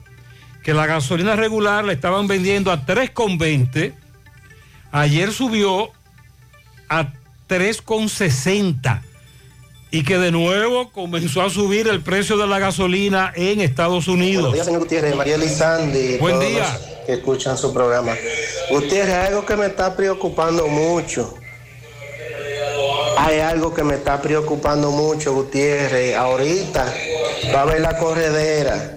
que 0.67 0.73
la 0.73 0.85
gasolina 0.85 1.37
regular 1.37 1.85
la 1.85 1.93
estaban 1.93 2.27
vendiendo 2.27 2.73
a 2.73 2.85
3,20. 2.85 3.93
Ayer 4.91 5.31
subió 5.31 5.91
a 6.89 7.13
3,60. 7.47 9.01
Y 9.91 10.03
que 10.03 10.17
de 10.17 10.33
nuevo 10.33 10.91
comenzó 10.91 11.41
a 11.41 11.49
subir 11.49 11.87
el 11.87 12.01
precio 12.01 12.35
de 12.35 12.47
la 12.47 12.59
gasolina 12.59 13.31
en 13.33 13.61
Estados 13.61 14.09
Unidos. 14.09 14.41
Buenos 14.41 14.55
días, 14.55 14.65
señor 14.65 14.81
Gutiérrez, 14.81 15.15
María 15.15 15.37
Lizandi. 15.37 16.17
Buen 16.17 16.35
todos 16.35 16.49
día. 16.49 16.63
los 16.63 17.05
Que 17.05 17.13
escuchan 17.13 17.57
su 17.57 17.73
programa. 17.73 18.13
Gutiérrez, 18.69 19.15
hay 19.15 19.27
algo 19.27 19.45
que 19.45 19.55
me 19.55 19.67
está 19.67 19.95
preocupando 19.95 20.67
mucho. 20.67 21.33
Hay 23.17 23.39
algo 23.39 23.73
que 23.73 23.85
me 23.85 23.93
está 23.93 24.21
preocupando 24.21 24.91
mucho, 24.91 25.33
Gutiérrez. 25.33 26.17
Ahorita 26.17 26.93
va 27.55 27.59
a 27.59 27.61
haber 27.61 27.79
la 27.79 27.97
corredera. 27.97 28.96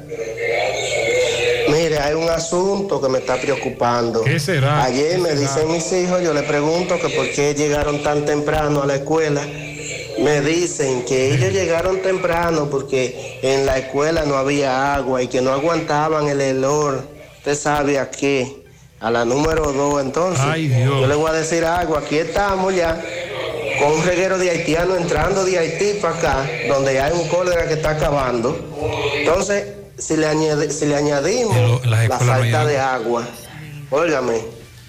Mire, 1.91 2.03
hay 2.03 2.15
un 2.15 2.31
asunto 2.31 3.01
que 3.01 3.09
me 3.09 3.19
está 3.19 3.37
preocupando. 3.37 4.23
¿Qué 4.23 4.39
será? 4.39 4.85
Ayer 4.85 5.17
¿Qué 5.17 5.19
me 5.19 5.29
será? 5.31 5.41
dicen 5.41 5.73
mis 5.73 5.93
hijos, 5.93 6.23
yo 6.23 6.33
les 6.33 6.45
pregunto 6.45 7.01
que 7.01 7.09
por 7.09 7.29
qué 7.33 7.53
llegaron 7.53 8.01
tan 8.05 8.25
temprano 8.25 8.83
a 8.83 8.87
la 8.87 8.95
escuela. 8.95 9.43
Me 10.21 10.41
dicen 10.41 11.05
que 11.05 11.35
ellos 11.35 11.53
llegaron 11.53 12.01
temprano 12.01 12.69
porque 12.71 13.41
en 13.43 13.67
la 13.67 13.79
escuela 13.79 14.25
no 14.25 14.37
había 14.37 14.95
agua 14.95 15.21
y 15.21 15.27
que 15.27 15.41
no 15.41 15.51
aguantaban 15.53 16.29
el 16.29 16.41
olor. 16.59 17.03
Usted 17.39 17.57
sabe 17.57 17.99
a 17.99 18.09
qué. 18.09 18.63
A 19.01 19.11
la 19.11 19.25
número 19.25 19.73
dos. 19.73 20.01
Entonces, 20.01 20.45
Ay, 20.47 20.69
Dios. 20.69 21.01
yo 21.01 21.07
le 21.09 21.15
voy 21.17 21.31
a 21.31 21.33
decir 21.33 21.65
algo. 21.65 21.97
Aquí 21.97 22.19
estamos 22.19 22.73
ya 22.73 23.03
con 23.81 23.91
un 23.95 24.05
reguero 24.05 24.39
de 24.39 24.49
haitianos 24.51 24.97
entrando 24.97 25.45
de 25.45 25.59
Haití 25.59 25.99
para 26.01 26.15
acá, 26.15 26.51
donde 26.69 27.01
hay 27.01 27.13
un 27.15 27.27
cólera 27.27 27.67
que 27.67 27.75
está 27.75 27.91
acabando. 27.91 28.57
Entonces, 29.17 29.80
si 30.01 30.17
le, 30.17 30.27
añade- 30.27 30.71
si 30.71 30.87
le 30.87 30.97
añadimos 30.97 31.87
la 31.87 32.09
no 32.09 32.19
falta 32.19 32.65
de 32.67 32.79
agua, 32.79 33.29
óigame, 33.91 34.41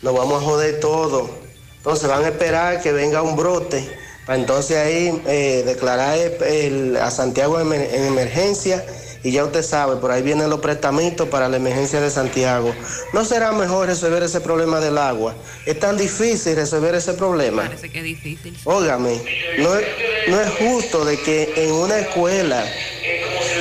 nos 0.02 0.16
vamos 0.16 0.42
a 0.42 0.46
joder 0.46 0.80
todo. 0.80 1.30
Entonces 1.78 2.08
van 2.08 2.24
a 2.24 2.30
esperar 2.30 2.82
que 2.82 2.92
venga 2.92 3.22
un 3.22 3.36
brote 3.36 3.88
para 4.26 4.38
entonces 4.40 4.78
ahí 4.78 5.22
eh, 5.28 5.64
declarar 5.66 6.18
el- 6.18 6.44
el- 6.44 6.98
a 6.98 7.10
Santiago 7.12 7.60
en, 7.60 7.68
emer- 7.68 7.90
en 7.94 8.06
emergencia 8.06 8.86
y 9.24 9.32
ya 9.32 9.44
usted 9.46 9.62
sabe, 9.64 9.98
por 9.98 10.10
ahí 10.12 10.22
vienen 10.24 10.50
los 10.50 10.60
prestamitos 10.62 11.28
para 11.30 11.48
la 11.50 11.58
emergencia 11.58 12.02
de 12.02 12.10
Santiago. 12.10 12.74
¿No 13.14 13.24
será 13.26 13.52
mejor 13.52 13.88
resolver 13.88 14.24
ese 14.24 14.42
problema 14.42 14.80
del 14.80 14.98
agua? 14.98 15.36
Es 15.68 15.80
tan 15.80 15.96
difícil 15.98 16.56
resolver 16.56 16.96
ese 16.96 17.14
problema. 17.14 17.64
Parece 17.64 17.92
que 17.92 18.00
es 18.00 18.04
difícil. 18.04 18.58
Óigame, 18.64 19.22
no 19.60 19.76
es, 19.76 19.86
no 20.28 20.40
es 20.42 20.50
justo 20.52 21.06
de 21.06 21.20
que 21.20 21.54
en 21.56 21.72
una 21.72 22.00
escuela 22.00 22.64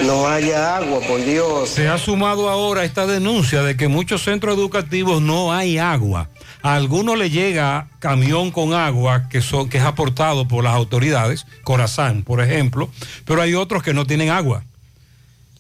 no 0.05 0.27
haya 0.27 0.77
agua, 0.77 1.01
por 1.01 1.25
Dios. 1.25 1.69
Se 1.69 1.89
ha 1.89 1.99
sumado 1.99 2.49
ahora 2.49 2.85
esta 2.85 3.07
denuncia 3.07 3.63
de 3.63 3.77
que 3.77 3.85
en 3.87 3.93
muchos 3.93 4.23
centros 4.23 4.57
educativos 4.57 5.21
no 5.23 5.53
hay 5.53 5.79
agua. 5.79 6.29
A 6.63 6.75
algunos 6.75 7.19
le 7.19 7.31
llega 7.31 7.89
camión 7.99 8.51
con 8.51 8.75
agua 8.75 9.29
que, 9.29 9.41
son, 9.41 9.69
que 9.69 9.79
es 9.79 9.85
aportado 9.85 10.47
por 10.47 10.65
las 10.65 10.75
autoridades, 10.75 11.47
Corazán, 11.65 12.23
por 12.23 12.41
ejemplo, 12.41 12.91
pero 13.25 13.41
hay 13.41 13.55
otros 13.55 13.83
que 13.83 13.95
no 13.95 14.07
tienen 14.07 14.31
agua. 14.31 14.63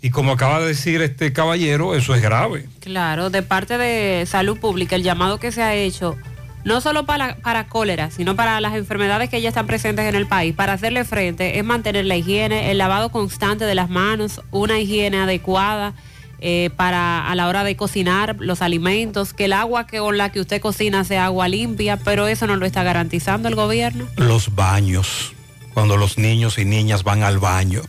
Y 0.02 0.10
como 0.10 0.32
acaba 0.32 0.60
de 0.60 0.68
decir 0.68 1.02
este 1.02 1.32
caballero, 1.32 1.94
eso 1.94 2.14
es 2.14 2.22
grave. 2.22 2.66
Claro, 2.80 3.28
de 3.28 3.42
parte 3.42 3.76
de 3.76 4.24
salud 4.26 4.58
pública, 4.58 4.96
el 4.96 5.02
llamado 5.02 5.38
que 5.38 5.52
se 5.52 5.62
ha 5.62 5.74
hecho, 5.74 6.16
no 6.64 6.80
solo 6.80 7.04
para, 7.06 7.36
para 7.36 7.66
cólera, 7.66 8.10
sino 8.10 8.36
para 8.36 8.60
las 8.60 8.74
enfermedades 8.74 9.30
que 9.30 9.40
ya 9.40 9.48
están 9.48 9.66
presentes 9.66 10.06
en 10.06 10.14
el 10.14 10.26
país, 10.26 10.54
para 10.54 10.74
hacerle 10.74 11.04
frente, 11.04 11.58
es 11.58 11.64
mantener 11.64 12.04
la 12.04 12.16
higiene, 12.16 12.70
el 12.70 12.78
lavado 12.78 13.10
constante 13.10 13.64
de 13.64 13.74
las 13.74 13.88
manos, 13.88 14.40
una 14.50 14.78
higiene 14.78 15.18
adecuada. 15.18 15.94
eh, 16.40 16.70
para 16.76 17.26
a 17.28 17.34
la 17.34 17.48
hora 17.48 17.64
de 17.64 17.76
cocinar 17.76 18.36
los 18.38 18.62
alimentos, 18.62 19.34
que 19.34 19.44
el 19.44 19.52
agua 19.52 19.86
que, 19.86 19.98
con 19.98 20.16
la 20.16 20.32
que 20.32 20.40
usted 20.40 20.60
cocina 20.60 21.04
sea 21.04 21.26
agua 21.26 21.48
limpia, 21.48 21.98
pero 21.98 22.26
eso 22.26 22.46
no 22.46 22.56
lo 22.56 22.64
está 22.64 22.82
garantizando 22.82 23.48
el 23.48 23.54
gobierno. 23.54 24.06
Los 24.16 24.54
baños, 24.54 25.34
cuando 25.74 25.96
los 25.96 26.16
niños 26.16 26.58
y 26.58 26.64
niñas 26.64 27.04
van 27.04 27.22
al 27.22 27.38
baño. 27.38 27.82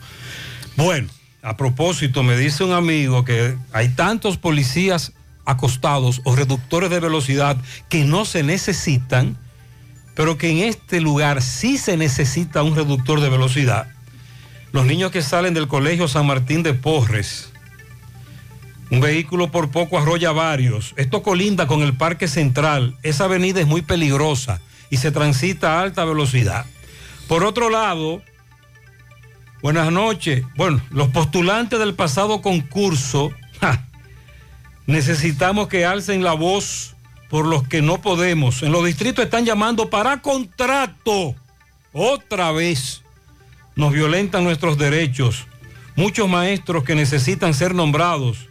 Bueno, 0.75 1.07
a 1.41 1.55
propósito, 1.55 2.23
me 2.23 2.35
dice 2.35 2.63
un 2.63 2.73
amigo 2.73 3.23
que 3.23 3.55
hay 3.71 3.89
tantos 3.89 4.37
policías 4.37 5.13
acostados 5.51 6.21
o 6.23 6.35
reductores 6.35 6.89
de 6.89 6.99
velocidad 6.99 7.57
que 7.89 8.03
no 8.03 8.25
se 8.25 8.43
necesitan, 8.43 9.37
pero 10.15 10.37
que 10.37 10.49
en 10.49 10.57
este 10.69 11.01
lugar 11.01 11.41
sí 11.41 11.77
se 11.77 11.97
necesita 11.97 12.63
un 12.63 12.75
reductor 12.75 13.21
de 13.21 13.29
velocidad. 13.29 13.87
Los 14.71 14.85
niños 14.85 15.11
que 15.11 15.21
salen 15.21 15.53
del 15.53 15.67
Colegio 15.67 16.07
San 16.07 16.25
Martín 16.25 16.63
de 16.63 16.73
Porres, 16.73 17.51
un 18.91 18.99
vehículo 18.99 19.51
por 19.51 19.71
poco 19.71 19.97
arrolla 19.97 20.33
varios. 20.33 20.93
Esto 20.97 21.23
colinda 21.23 21.65
con 21.65 21.81
el 21.81 21.95
Parque 21.95 22.27
Central. 22.27 22.97
Esa 23.03 23.23
avenida 23.23 23.61
es 23.61 23.67
muy 23.67 23.81
peligrosa 23.81 24.59
y 24.89 24.97
se 24.97 25.11
transita 25.11 25.79
a 25.79 25.81
alta 25.81 26.03
velocidad. 26.03 26.65
Por 27.29 27.45
otro 27.45 27.69
lado, 27.69 28.21
buenas 29.61 29.91
noches. 29.93 30.43
Bueno, 30.57 30.81
los 30.89 31.07
postulantes 31.07 31.79
del 31.79 31.93
pasado 31.93 32.41
concurso, 32.41 33.31
ja, 33.61 33.87
necesitamos 34.87 35.67
que 35.67 35.85
alcen 35.85 36.23
la 36.23 36.33
voz 36.33 36.95
por 37.29 37.45
los 37.45 37.67
que 37.67 37.81
no 37.81 38.01
podemos. 38.01 38.61
En 38.63 38.71
los 38.71 38.85
distritos 38.85 39.25
están 39.25 39.45
llamando 39.45 39.89
para 39.89 40.21
contrato. 40.21 41.35
Otra 41.93 42.51
vez 42.51 43.03
nos 43.75 43.93
violentan 43.93 44.43
nuestros 44.43 44.77
derechos. 44.77 45.45
Muchos 45.95 46.29
maestros 46.29 46.83
que 46.83 46.95
necesitan 46.95 47.53
ser 47.53 47.75
nombrados 47.75 48.49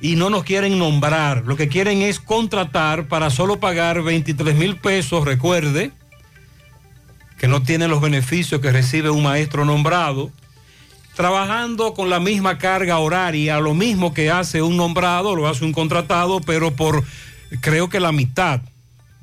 y 0.00 0.16
no 0.16 0.28
nos 0.28 0.44
quieren 0.44 0.78
nombrar. 0.78 1.44
Lo 1.46 1.56
que 1.56 1.68
quieren 1.68 2.02
es 2.02 2.20
contratar 2.20 3.08
para 3.08 3.30
solo 3.30 3.58
pagar 3.58 4.02
23 4.02 4.54
mil 4.54 4.76
pesos, 4.76 5.24
recuerde, 5.24 5.92
que 7.38 7.48
no 7.48 7.62
tienen 7.62 7.90
los 7.90 8.00
beneficios 8.00 8.60
que 8.60 8.72
recibe 8.72 9.10
un 9.10 9.22
maestro 9.22 9.64
nombrado, 9.64 10.30
trabajando 11.14 11.94
con 11.94 12.10
la 12.10 12.20
misma 12.20 12.58
carga 12.58 12.98
horaria, 12.98 13.60
lo 13.60 13.74
mismo 13.74 14.12
que 14.12 14.30
hace 14.30 14.62
un 14.62 14.76
nombrado, 14.76 15.34
lo 15.36 15.48
hace 15.48 15.64
un 15.64 15.72
contratado, 15.72 16.40
pero 16.40 16.74
por 16.74 17.04
creo 17.60 17.88
que 17.88 18.00
la 18.00 18.12
mitad, 18.12 18.60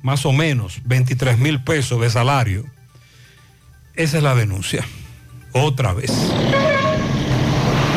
más 0.02 0.24
o 0.26 0.32
menos, 0.32 0.80
23 0.84 1.38
mil 1.38 1.62
pesos 1.62 2.00
de 2.00 2.10
salario. 2.10 2.64
Esa 3.94 4.16
es 4.16 4.22
la 4.22 4.34
denuncia. 4.34 4.84
Otra 5.52 5.92
vez. 5.92 6.10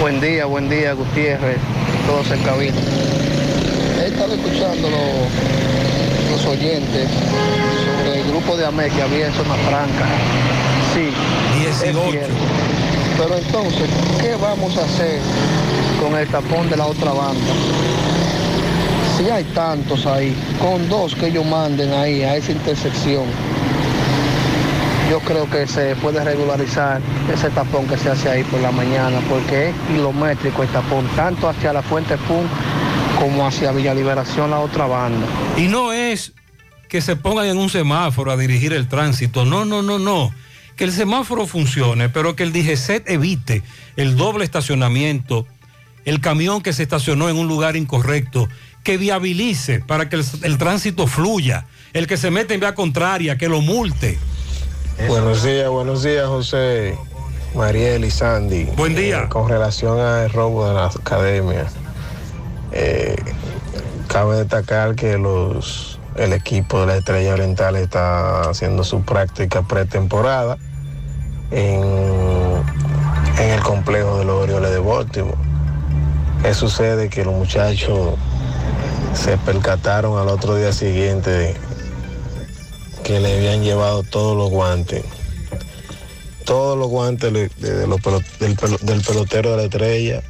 Buen 0.01 0.19
día, 0.19 0.45
buen 0.45 0.69
día, 0.69 0.93
Gutiérrez, 0.93 1.57
todos 2.05 2.29
en 2.31 2.43
cabina. 2.43 2.75
He 4.01 4.07
estado 4.07 4.33
escuchando 4.33 4.89
los, 4.89 6.31
los 6.31 6.45
oyentes 6.45 7.09
sobre 7.97 8.19
el 8.19 8.27
grupo 8.27 8.57
de 8.57 8.65
AME 8.65 8.89
que 8.89 9.01
había 9.01 9.27
en 9.27 9.33
Zona 9.33 9.55
Franca. 9.55 10.05
Sí, 10.93 11.11
18. 11.59 12.74
Pero 13.17 13.37
entonces, 13.37 13.89
¿qué 14.19 14.35
vamos 14.35 14.77
a 14.77 14.83
hacer 14.83 15.19
con 16.01 16.17
el 16.17 16.27
tapón 16.27 16.69
de 16.69 16.77
la 16.77 16.85
otra 16.85 17.11
banda? 17.11 17.53
Si 19.17 19.29
hay 19.29 19.43
tantos 19.45 20.05
ahí, 20.05 20.35
con 20.59 20.89
dos 20.89 21.15
que 21.15 21.27
ellos 21.27 21.45
manden 21.45 21.93
ahí 21.93 22.23
a 22.23 22.35
esa 22.35 22.51
intersección, 22.51 23.25
yo 25.09 25.19
creo 25.21 25.49
que 25.49 25.65
se 25.67 25.95
puede 25.97 26.23
regularizar 26.23 27.01
ese 27.33 27.49
tapón 27.51 27.87
que 27.87 27.97
se 27.97 28.09
hace 28.09 28.29
ahí 28.29 28.43
por 28.43 28.59
la 28.59 28.71
mañana, 28.71 29.19
porque 29.29 29.69
es 29.69 29.75
kilométrico 29.87 30.63
el 30.63 30.69
tapón, 30.69 31.07
tanto 31.15 31.47
hacia 31.47 31.71
la 31.71 31.81
Fuente 31.81 32.17
Pum 32.17 32.45
como 33.19 33.47
hacia 33.47 33.71
Villa 33.71 33.93
Liberación, 33.93 34.51
la 34.51 34.59
otra 34.59 34.87
banda. 34.87 35.25
Y 35.55 35.67
no 35.67 35.93
es 35.93 36.33
que 36.89 37.01
se 37.01 37.15
pongan 37.15 37.45
en 37.45 37.57
un 37.57 37.69
semáforo 37.69 38.31
a 38.31 38.37
dirigir 38.37 38.73
el 38.73 38.87
tránsito, 38.89 39.45
no, 39.45 39.63
no, 39.63 39.81
no, 39.81 39.99
no. 39.99 40.31
Que 40.75 40.83
el 40.83 40.91
semáforo 40.91 41.47
funcione, 41.47 42.09
pero 42.09 42.35
que 42.35 42.43
el 42.43 42.51
DGCET 42.51 43.09
evite 43.09 43.63
el 43.95 44.17
doble 44.17 44.43
estacionamiento, 44.43 45.45
el 46.03 46.19
camión 46.19 46.61
que 46.61 46.73
se 46.73 46.83
estacionó 46.83 47.29
en 47.29 47.37
un 47.37 47.47
lugar 47.47 47.75
incorrecto, 47.75 48.49
que 48.83 48.97
viabilice 48.97 49.79
para 49.79 50.09
que 50.09 50.17
el, 50.17 50.25
el 50.43 50.57
tránsito 50.57 51.07
fluya, 51.07 51.65
el 51.93 52.07
que 52.07 52.17
se 52.17 52.29
mete 52.29 52.53
en 52.53 52.59
vía 52.59 52.75
contraria, 52.75 53.37
que 53.37 53.47
lo 53.47 53.61
multe. 53.61 54.17
Buenos 55.07 55.43
días, 55.43 55.69
buenos 55.69 56.03
días, 56.03 56.27
José, 56.27 56.97
Mariel 57.55 58.05
y 58.05 58.11
Sandy. 58.11 58.65
Buen 58.75 58.95
día. 58.95 59.23
Eh, 59.23 59.29
con 59.29 59.49
relación 59.49 59.99
al 59.99 60.29
robo 60.29 60.67
de 60.67 60.73
las 60.73 60.95
academias, 60.95 61.73
eh, 62.71 63.15
cabe 64.07 64.37
destacar 64.37 64.95
que 64.95 65.17
los 65.17 65.99
el 66.15 66.33
equipo 66.33 66.81
de 66.81 66.87
la 66.87 66.95
Estrella 66.97 67.33
Oriental 67.33 67.75
está 67.75 68.49
haciendo 68.49 68.83
su 68.83 69.01
práctica 69.01 69.63
pretemporada 69.63 70.57
en, 71.51 71.83
el 73.39 73.61
complejo 73.61 74.19
de 74.19 74.25
los 74.25 74.43
Orioles 74.43 74.71
de 74.71 74.79
Baltimore. 74.79 75.37
¿Qué 76.41 76.53
sucede? 76.53 77.09
Que 77.09 77.25
los 77.25 77.33
muchachos 77.33 78.15
se 79.13 79.37
percataron 79.37 80.17
al 80.19 80.29
otro 80.29 80.55
día 80.55 80.71
siguiente 80.71 81.55
que 83.03 83.19
le 83.19 83.35
habían 83.37 83.63
llevado 83.63 84.03
todos 84.03 84.35
los 84.37 84.49
guantes. 84.49 85.03
Todos 86.45 86.77
los 86.77 86.87
guantes 86.89 87.33
de- 87.33 87.49
del 87.59 89.01
pelotero 89.01 89.51
de 89.51 89.57
la 89.57 89.63
estrella 89.63 90.21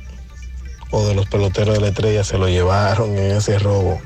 o 0.91 1.05
de 1.05 1.15
los 1.15 1.27
peloteros 1.27 1.75
de 1.75 1.81
la 1.81 1.87
estrella 1.89 2.23
se 2.23 2.37
lo 2.37 2.47
llevaron 2.47 3.17
en 3.17 3.31
ese 3.35 3.59
robo. 3.59 3.99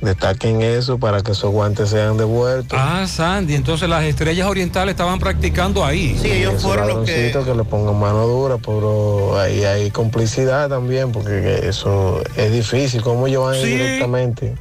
Destaquen 0.00 0.62
eso 0.62 0.98
para 0.98 1.22
que 1.22 1.32
esos 1.32 1.50
guantes 1.50 1.90
sean 1.90 2.16
devueltos. 2.16 2.78
Ah, 2.80 3.04
Sandy, 3.08 3.56
entonces 3.56 3.88
las 3.88 4.04
estrellas 4.04 4.46
orientales 4.46 4.92
estaban 4.92 5.18
practicando 5.18 5.84
ahí. 5.84 6.16
Sí, 6.22 6.30
ellos 6.30 6.62
fueron 6.62 6.86
los 6.88 7.04
que... 7.04 7.32
que 7.44 7.54
le 7.54 7.64
pongan 7.64 7.98
mano 7.98 8.26
dura, 8.28 8.58
pero 8.58 9.36
ahí 9.40 9.64
hay 9.64 9.90
complicidad 9.90 10.68
también, 10.68 11.10
porque 11.10 11.62
eso 11.68 12.22
es 12.36 12.52
difícil. 12.52 13.02
¿Cómo 13.02 13.26
ellos 13.26 13.44
van 13.44 13.54
a 13.54 13.58
ir 13.58 13.64
Sí. 13.64 13.70
directamente? 13.72 14.54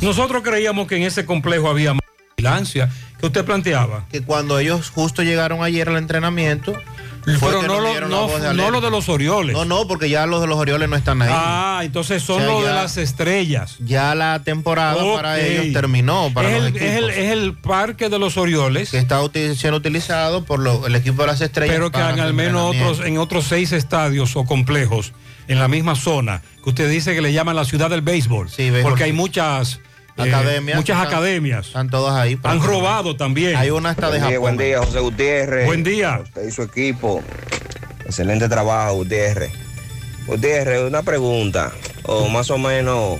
Nosotros 0.00 0.42
creíamos 0.42 0.86
que 0.88 0.96
en 0.96 1.02
ese 1.04 1.24
complejo 1.24 1.68
había 1.68 1.92
más 1.94 2.02
vigilancia. 2.36 2.90
que 3.20 3.26
usted 3.26 3.44
planteaba? 3.44 4.04
Que 4.12 4.22
cuando 4.22 4.58
ellos 4.60 4.90
justo 4.90 5.22
llegaron 5.22 5.62
ayer 5.62 5.88
al 5.88 5.96
entrenamiento... 5.96 6.72
Pero 7.40 7.62
no, 7.62 7.80
lo, 7.80 8.00
no, 8.08 8.26
de 8.28 8.38
no 8.40 8.48
alerta. 8.48 8.70
lo 8.70 8.80
de 8.80 8.90
los 8.90 9.08
Orioles. 9.08 9.54
No, 9.56 9.64
no, 9.64 9.86
porque 9.86 10.08
ya 10.08 10.26
los 10.26 10.40
de 10.40 10.46
los 10.46 10.56
Orioles 10.58 10.88
no 10.88 10.96
están 10.96 11.20
ahí. 11.22 11.28
Ah, 11.32 11.80
entonces 11.84 12.22
son 12.22 12.36
O 12.36 12.44
sea, 12.44 12.46
los 12.52 12.64
de 12.64 12.72
las 12.72 12.96
estrellas. 12.96 13.76
Ya 13.80 14.14
la 14.14 14.42
temporada 14.44 14.96
para 15.14 15.40
ellos 15.40 15.72
terminó. 15.72 16.30
Para 16.32 16.50
es, 16.50 16.56
los 16.62 16.66
el, 16.70 16.76
es, 16.76 16.82
el, 16.82 17.04
equipos. 17.04 17.16
es 17.24 17.30
el 17.32 17.54
parque 17.54 18.08
de 18.08 18.18
los 18.18 18.36
Orioles. 18.36 18.90
que 18.90 18.98
está 18.98 19.20
util- 19.22 19.54
siendo 19.54 19.76
utilizado 19.78 20.44
por 20.44 20.60
lo- 20.60 20.86
el 20.86 20.94
equipo 20.94 21.22
de 21.22 21.28
las 21.28 21.40
estrellas. 21.40 21.74
pero 21.74 21.90
que 21.90 21.98
al 21.98 22.34
menos 22.34 22.74
otros, 22.74 23.00
en 23.06 23.18
otros 23.18 23.44
seis 23.46 23.72
estadios 23.72 24.36
o 24.36 24.44
complejos 24.44 25.12
en 25.48 25.58
la 25.58 25.68
misma 25.68 25.94
zona, 25.96 26.42
que 26.62 26.68
usted 26.70 26.90
dice 26.90 27.14
que 27.14 27.22
le 27.22 27.32
llaman 27.32 27.56
la 27.56 27.64
ciudad 27.64 27.88
del 27.90 28.02
béisbol. 28.02 28.48
béisbol, 28.56 28.82
porque 28.82 29.04
sí. 29.04 29.10
hay 29.10 29.12
muchas 29.12 29.80
eh, 30.18 30.22
Academias, 30.34 30.76
muchas 30.76 30.96
están- 30.96 31.08
academias. 31.12 31.66
Están 31.68 31.90
todas 31.90 32.14
ahí. 32.16 32.38
Han 32.42 32.62
robado 32.62 33.16
también. 33.16 33.56
Hay 33.56 33.70
una 33.70 33.90
hasta 33.90 34.10
de 34.10 34.18
Buen 34.18 34.20
día, 34.20 34.36
Japón. 34.36 34.40
buen 34.40 34.56
día, 34.56 34.78
José 34.78 35.00
Gutiérrez. 35.00 35.66
Buen 35.66 35.84
día. 35.84 36.20
Usted 36.22 36.48
y 36.48 36.50
su 36.50 36.62
equipo. 36.62 37.22
Excelente 38.04 38.48
trabajo, 38.48 38.94
Gutiérrez. 38.94 39.52
Gutiérrez, 40.26 40.82
una 40.82 41.02
pregunta, 41.02 41.72
o 42.04 42.28
más 42.28 42.50
o 42.50 42.58
menos, 42.58 43.18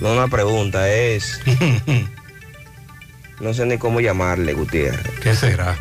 no 0.00 0.12
una 0.12 0.28
pregunta, 0.28 0.88
es... 0.90 1.40
no 3.40 3.54
sé 3.54 3.66
ni 3.66 3.78
cómo 3.78 4.00
llamarle, 4.00 4.52
Gutiérrez. 4.54 5.18
¿Qué 5.22 5.34
será? 5.34 5.76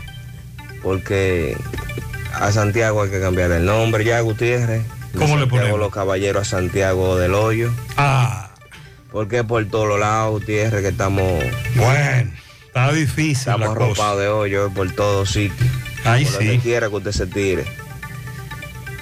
Porque 0.83 1.57
A 2.33 2.51
Santiago 2.51 3.01
hay 3.03 3.09
que 3.09 3.19
cambiar 3.19 3.51
el 3.51 3.65
nombre 3.65 4.03
ya, 4.03 4.19
Gutiérrez. 4.21 4.83
De 5.13 5.19
¿Cómo 5.19 5.35
le 5.35 5.41
Santiago 5.41 5.49
ponemos? 5.49 5.79
los 5.79 5.91
caballeros 5.93 6.41
a 6.41 6.49
Santiago 6.57 7.17
del 7.17 7.33
Hoyo. 7.33 7.71
Ah. 7.97 8.49
Porque 9.15 9.45
por 9.45 9.65
todos 9.67 9.97
lados, 9.97 10.41
Gutiérrez, 10.41 10.81
que 10.81 10.89
estamos. 10.89 11.41
Bueno, 11.75 12.31
está 12.65 12.91
difícil. 12.91 13.31
Estamos 13.31 13.69
arropados 13.69 14.19
de 14.19 14.27
hoyo 14.27 14.69
por 14.71 14.91
todos 14.91 15.29
sitios. 15.29 15.69
Ahí 16.03 16.25
por 16.25 16.33
sí. 16.33 16.47
donde 16.47 16.59
quiera 16.59 16.89
que 16.89 16.95
usted 16.95 17.11
se 17.13 17.25
tire. 17.25 17.63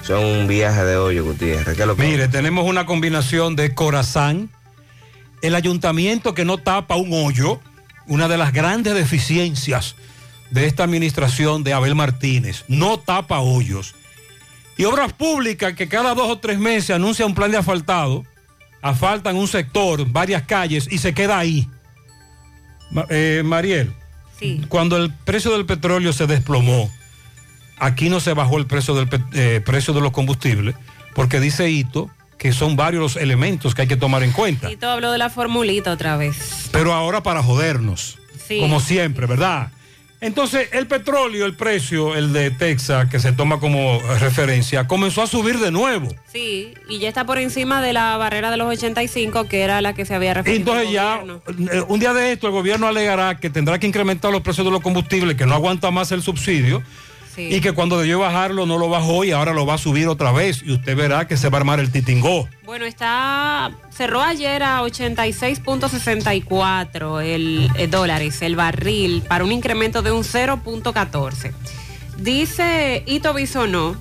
Son 0.04 0.24
un 0.24 0.46
viaje 0.46 0.84
de 0.84 0.96
hoyo, 0.98 1.24
Gutiérrez. 1.24 1.74
¿Qué 1.74 1.82
es 1.82 1.88
lo 1.88 1.96
Mire, 1.96 2.28
tenemos 2.28 2.64
una 2.64 2.86
combinación 2.86 3.56
de 3.56 3.74
Corazán, 3.74 4.50
el 5.42 5.56
ayuntamiento 5.56 6.32
que 6.32 6.44
no 6.44 6.58
tapa 6.58 6.94
un 6.94 7.12
hoyo, 7.12 7.58
una 8.06 8.28
de 8.28 8.36
las 8.36 8.52
grandes 8.52 8.94
deficiencias 8.94 9.96
de 10.52 10.66
esta 10.68 10.84
administración 10.84 11.64
de 11.64 11.72
Abel 11.72 11.96
Martínez, 11.96 12.64
no 12.68 13.00
tapa 13.00 13.40
hoyos. 13.40 13.96
Y 14.76 14.84
obras 14.84 15.12
públicas 15.12 15.74
que 15.74 15.88
cada 15.88 16.14
dos 16.14 16.30
o 16.30 16.38
tres 16.38 16.60
meses 16.60 16.90
anuncia 16.90 17.26
un 17.26 17.34
plan 17.34 17.50
de 17.50 17.56
asfaltado, 17.56 18.24
asfaltan 18.84 19.36
un 19.36 19.48
sector, 19.48 20.06
varias 20.06 20.42
calles 20.42 20.86
y 20.90 20.98
se 20.98 21.14
queda 21.14 21.38
ahí. 21.38 21.66
Eh, 23.08 23.42
Mariel, 23.42 23.92
cuando 24.68 24.98
el 24.98 25.10
precio 25.10 25.52
del 25.52 25.64
petróleo 25.64 26.12
se 26.12 26.26
desplomó, 26.26 26.92
aquí 27.78 28.10
no 28.10 28.20
se 28.20 28.34
bajó 28.34 28.58
el 28.58 28.66
precio 28.66 28.94
del 28.94 29.08
eh, 29.32 29.62
precio 29.64 29.94
de 29.94 30.02
los 30.02 30.12
combustibles, 30.12 30.74
porque 31.14 31.40
dice 31.40 31.70
Ito 31.70 32.10
que 32.36 32.52
son 32.52 32.76
varios 32.76 33.00
los 33.02 33.16
elementos 33.16 33.74
que 33.74 33.82
hay 33.82 33.88
que 33.88 33.96
tomar 33.96 34.22
en 34.22 34.32
cuenta. 34.32 34.68
Todo 34.78 34.90
habló 34.90 35.12
de 35.12 35.18
la 35.18 35.30
formulita 35.30 35.90
otra 35.90 36.18
vez. 36.18 36.68
Pero 36.70 36.92
ahora 36.92 37.22
para 37.22 37.42
jodernos, 37.42 38.18
Sí. 38.46 38.60
como 38.60 38.80
siempre, 38.80 39.24
¿verdad? 39.26 39.68
Entonces, 40.24 40.70
el 40.72 40.86
petróleo, 40.86 41.44
el 41.44 41.54
precio, 41.54 42.14
el 42.14 42.32
de 42.32 42.50
Texas, 42.50 43.10
que 43.10 43.20
se 43.20 43.32
toma 43.32 43.60
como 43.60 44.00
referencia, 44.18 44.88
comenzó 44.88 45.20
a 45.20 45.26
subir 45.26 45.58
de 45.58 45.70
nuevo. 45.70 46.08
Sí, 46.32 46.72
y 46.88 46.98
ya 46.98 47.08
está 47.08 47.26
por 47.26 47.36
encima 47.36 47.82
de 47.82 47.92
la 47.92 48.16
barrera 48.16 48.50
de 48.50 48.56
los 48.56 48.68
85, 48.68 49.46
que 49.48 49.60
era 49.60 49.82
la 49.82 49.92
que 49.92 50.06
se 50.06 50.14
había 50.14 50.32
referido. 50.32 50.60
Entonces 50.60 50.90
ya, 50.90 51.22
eh, 51.70 51.82
un 51.88 52.00
día 52.00 52.14
de 52.14 52.32
esto, 52.32 52.46
el 52.46 52.54
gobierno 52.54 52.86
alegará 52.86 53.38
que 53.38 53.50
tendrá 53.50 53.78
que 53.78 53.86
incrementar 53.86 54.32
los 54.32 54.40
precios 54.40 54.64
de 54.64 54.70
los 54.70 54.80
combustibles, 54.80 55.36
que 55.36 55.44
no 55.44 55.54
aguanta 55.54 55.90
más 55.90 56.10
el 56.10 56.22
subsidio, 56.22 56.82
Sí. 57.34 57.48
y 57.50 57.60
que 57.60 57.72
cuando 57.72 57.98
debió 57.98 58.20
bajarlo 58.20 58.66
no 58.66 58.78
lo 58.78 58.88
bajó 58.88 59.24
y 59.24 59.32
ahora 59.32 59.52
lo 59.52 59.66
va 59.66 59.74
a 59.74 59.78
subir 59.78 60.06
otra 60.08 60.30
vez, 60.32 60.62
y 60.64 60.72
usted 60.72 60.96
verá 60.96 61.26
que 61.26 61.36
se 61.36 61.48
va 61.48 61.58
a 61.58 61.60
armar 61.60 61.80
el 61.80 61.90
titingó. 61.90 62.48
Bueno, 62.64 62.84
está 62.84 63.72
cerró 63.90 64.22
ayer 64.22 64.62
a 64.62 64.82
86.64 64.82 67.22
el, 67.22 67.70
eh, 67.76 67.86
dólares 67.86 68.42
el 68.42 68.56
barril 68.56 69.22
para 69.22 69.44
un 69.44 69.52
incremento 69.52 70.02
de 70.02 70.12
un 70.12 70.22
0.14. 70.22 71.52
Dice 72.18 73.02
Ito 73.06 73.32
Bisonó 73.34 73.96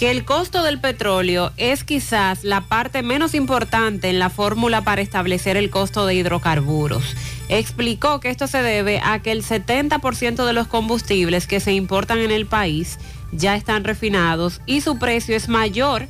que 0.00 0.10
el 0.10 0.24
costo 0.24 0.62
del 0.62 0.80
petróleo 0.80 1.52
es 1.58 1.84
quizás 1.84 2.42
la 2.42 2.62
parte 2.62 3.02
menos 3.02 3.34
importante 3.34 4.08
en 4.08 4.18
la 4.18 4.30
fórmula 4.30 4.80
para 4.82 5.02
establecer 5.02 5.58
el 5.58 5.68
costo 5.68 6.06
de 6.06 6.14
hidrocarburos. 6.14 7.04
Explicó 7.50 8.18
que 8.18 8.30
esto 8.30 8.46
se 8.46 8.62
debe 8.62 9.00
a 9.04 9.18
que 9.20 9.30
el 9.30 9.44
70% 9.44 10.46
de 10.46 10.52
los 10.54 10.68
combustibles 10.68 11.46
que 11.46 11.60
se 11.60 11.72
importan 11.72 12.18
en 12.20 12.30
el 12.30 12.46
país 12.46 12.98
ya 13.30 13.54
están 13.56 13.84
refinados 13.84 14.62
y 14.64 14.80
su 14.80 14.98
precio 14.98 15.36
es 15.36 15.50
mayor 15.50 16.08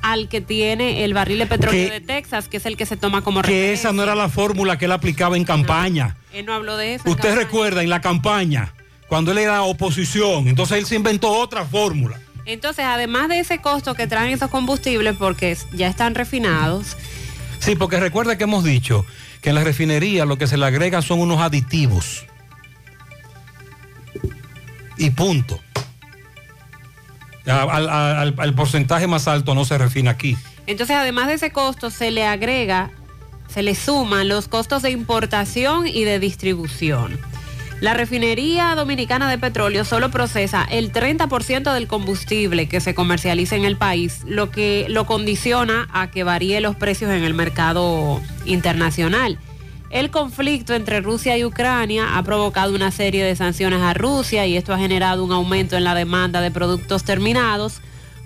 al 0.00 0.28
que 0.30 0.40
tiene 0.40 1.04
el 1.04 1.12
barril 1.12 1.40
de 1.40 1.46
petróleo 1.46 1.88
Que- 1.88 1.92
de 1.92 2.00
Texas, 2.00 2.48
que 2.48 2.56
es 2.56 2.64
el 2.64 2.78
que 2.78 2.86
se 2.86 2.96
toma 2.96 3.20
como 3.20 3.42
Que 3.42 3.48
referencia. 3.48 3.74
esa 3.90 3.92
no 3.92 4.02
era 4.02 4.14
la 4.14 4.30
fórmula 4.30 4.78
que 4.78 4.86
él 4.86 4.92
aplicaba 4.92 5.36
en 5.36 5.44
campaña. 5.44 6.16
Él 6.32 6.46
no 6.46 6.54
habló 6.54 6.78
de 6.78 6.94
eso. 6.94 7.10
Usted 7.10 7.34
recuerda 7.36 7.82
en 7.82 7.90
la 7.90 8.00
campaña, 8.00 8.72
cuando 9.08 9.32
él 9.32 9.38
era 9.38 9.62
oposición, 9.62 10.48
entonces 10.48 10.78
él 10.78 10.86
se 10.86 10.94
inventó 10.96 11.30
otra 11.32 11.66
fórmula. 11.66 12.18
Entonces, 12.46 12.84
además 12.86 13.28
de 13.28 13.40
ese 13.40 13.58
costo 13.58 13.94
que 13.94 14.06
traen 14.06 14.32
esos 14.32 14.50
combustibles, 14.50 15.16
porque 15.16 15.56
ya 15.72 15.88
están 15.88 16.14
refinados, 16.14 16.96
Sí, 17.58 17.74
porque 17.74 17.98
recuerda 17.98 18.36
que 18.38 18.44
hemos 18.44 18.62
dicho 18.64 19.04
que 19.40 19.48
en 19.48 19.54
la 19.56 19.64
refinería 19.64 20.24
lo 20.26 20.36
que 20.38 20.46
se 20.46 20.56
le 20.56 20.66
agrega 20.66 21.02
son 21.02 21.20
unos 21.20 21.40
aditivos. 21.40 22.24
Y 24.98 25.10
punto. 25.10 25.58
Al- 27.46 28.34
al 28.38 28.54
porcentaje 28.54 29.06
más 29.06 29.26
alto 29.28 29.54
no 29.54 29.64
se 29.64 29.78
refina 29.78 30.10
aquí. 30.12 30.36
entonces 30.66 30.96
además 30.96 31.28
de 31.28 31.34
ese 31.34 31.50
costo 31.50 31.90
se 31.90 32.10
le 32.10 32.24
agrega, 32.26 32.90
se 33.48 33.62
le 33.62 33.74
suman 33.74 34.28
los 34.28 34.48
costos 34.48 34.82
de 34.82 34.90
importación 34.90 35.86
y 35.86 36.04
de 36.04 36.18
distribución. 36.18 37.18
La 37.80 37.92
refinería 37.92 38.74
dominicana 38.74 39.30
de 39.30 39.36
petróleo 39.36 39.84
solo 39.84 40.10
procesa 40.10 40.64
el 40.64 40.92
30% 40.92 41.74
del 41.74 41.86
combustible 41.86 42.68
que 42.68 42.80
se 42.80 42.94
comercializa 42.94 43.54
en 43.54 43.66
el 43.66 43.76
país, 43.76 44.22
lo 44.26 44.50
que 44.50 44.86
lo 44.88 45.04
condiciona 45.04 45.86
a 45.92 46.10
que 46.10 46.24
varíe 46.24 46.62
los 46.62 46.74
precios 46.74 47.10
en 47.10 47.22
el 47.22 47.34
mercado 47.34 48.22
internacional. 48.46 49.38
El 49.90 50.10
conflicto 50.10 50.74
entre 50.74 51.02
Rusia 51.02 51.36
y 51.36 51.44
Ucrania 51.44 52.16
ha 52.16 52.22
provocado 52.22 52.74
una 52.74 52.90
serie 52.90 53.22
de 53.22 53.36
sanciones 53.36 53.82
a 53.82 53.92
Rusia 53.92 54.46
y 54.46 54.56
esto 54.56 54.72
ha 54.72 54.78
generado 54.78 55.22
un 55.22 55.32
aumento 55.32 55.76
en 55.76 55.84
la 55.84 55.94
demanda 55.94 56.40
de 56.40 56.50
productos 56.50 57.04
terminados 57.04 57.82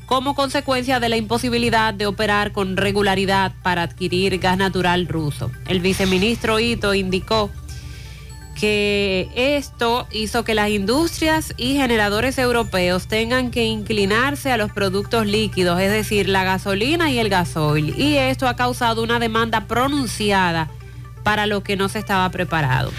como 0.06 0.34
consecuencia 0.34 0.98
de 0.98 1.08
la 1.08 1.16
imposibilidad 1.16 1.92
de 1.94 2.06
operar 2.06 2.52
con 2.52 2.76
regularidad 2.76 3.52
para 3.62 3.82
adquirir 3.82 4.38
gas 4.38 4.58
natural 4.58 5.06
ruso. 5.06 5.52
El 5.68 5.80
viceministro 5.80 6.58
Ito 6.58 6.94
indicó 6.94 7.50
que 8.54 9.30
esto 9.34 10.06
hizo 10.10 10.44
que 10.44 10.54
las 10.54 10.70
industrias 10.70 11.54
y 11.56 11.74
generadores 11.74 12.38
europeos 12.38 13.06
tengan 13.06 13.50
que 13.50 13.64
inclinarse 13.64 14.52
a 14.52 14.56
los 14.56 14.70
productos 14.72 15.26
líquidos, 15.26 15.80
es 15.80 15.90
decir, 15.90 16.28
la 16.28 16.44
gasolina 16.44 17.10
y 17.10 17.18
el 17.18 17.28
gasoil. 17.28 17.94
Y 17.98 18.16
esto 18.16 18.48
ha 18.48 18.56
causado 18.56 19.02
una 19.02 19.18
demanda 19.18 19.66
pronunciada 19.66 20.68
para 21.22 21.46
lo 21.46 21.62
que 21.62 21.76
no 21.76 21.88
se 21.88 21.98
estaba 21.98 22.28
preparado. 22.30 22.92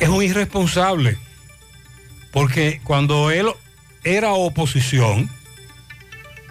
Es 0.00 0.08
un 0.08 0.22
irresponsable. 0.22 1.18
Porque 2.32 2.80
cuando 2.82 3.30
él 3.30 3.46
era 4.04 4.32
oposición 4.32 5.30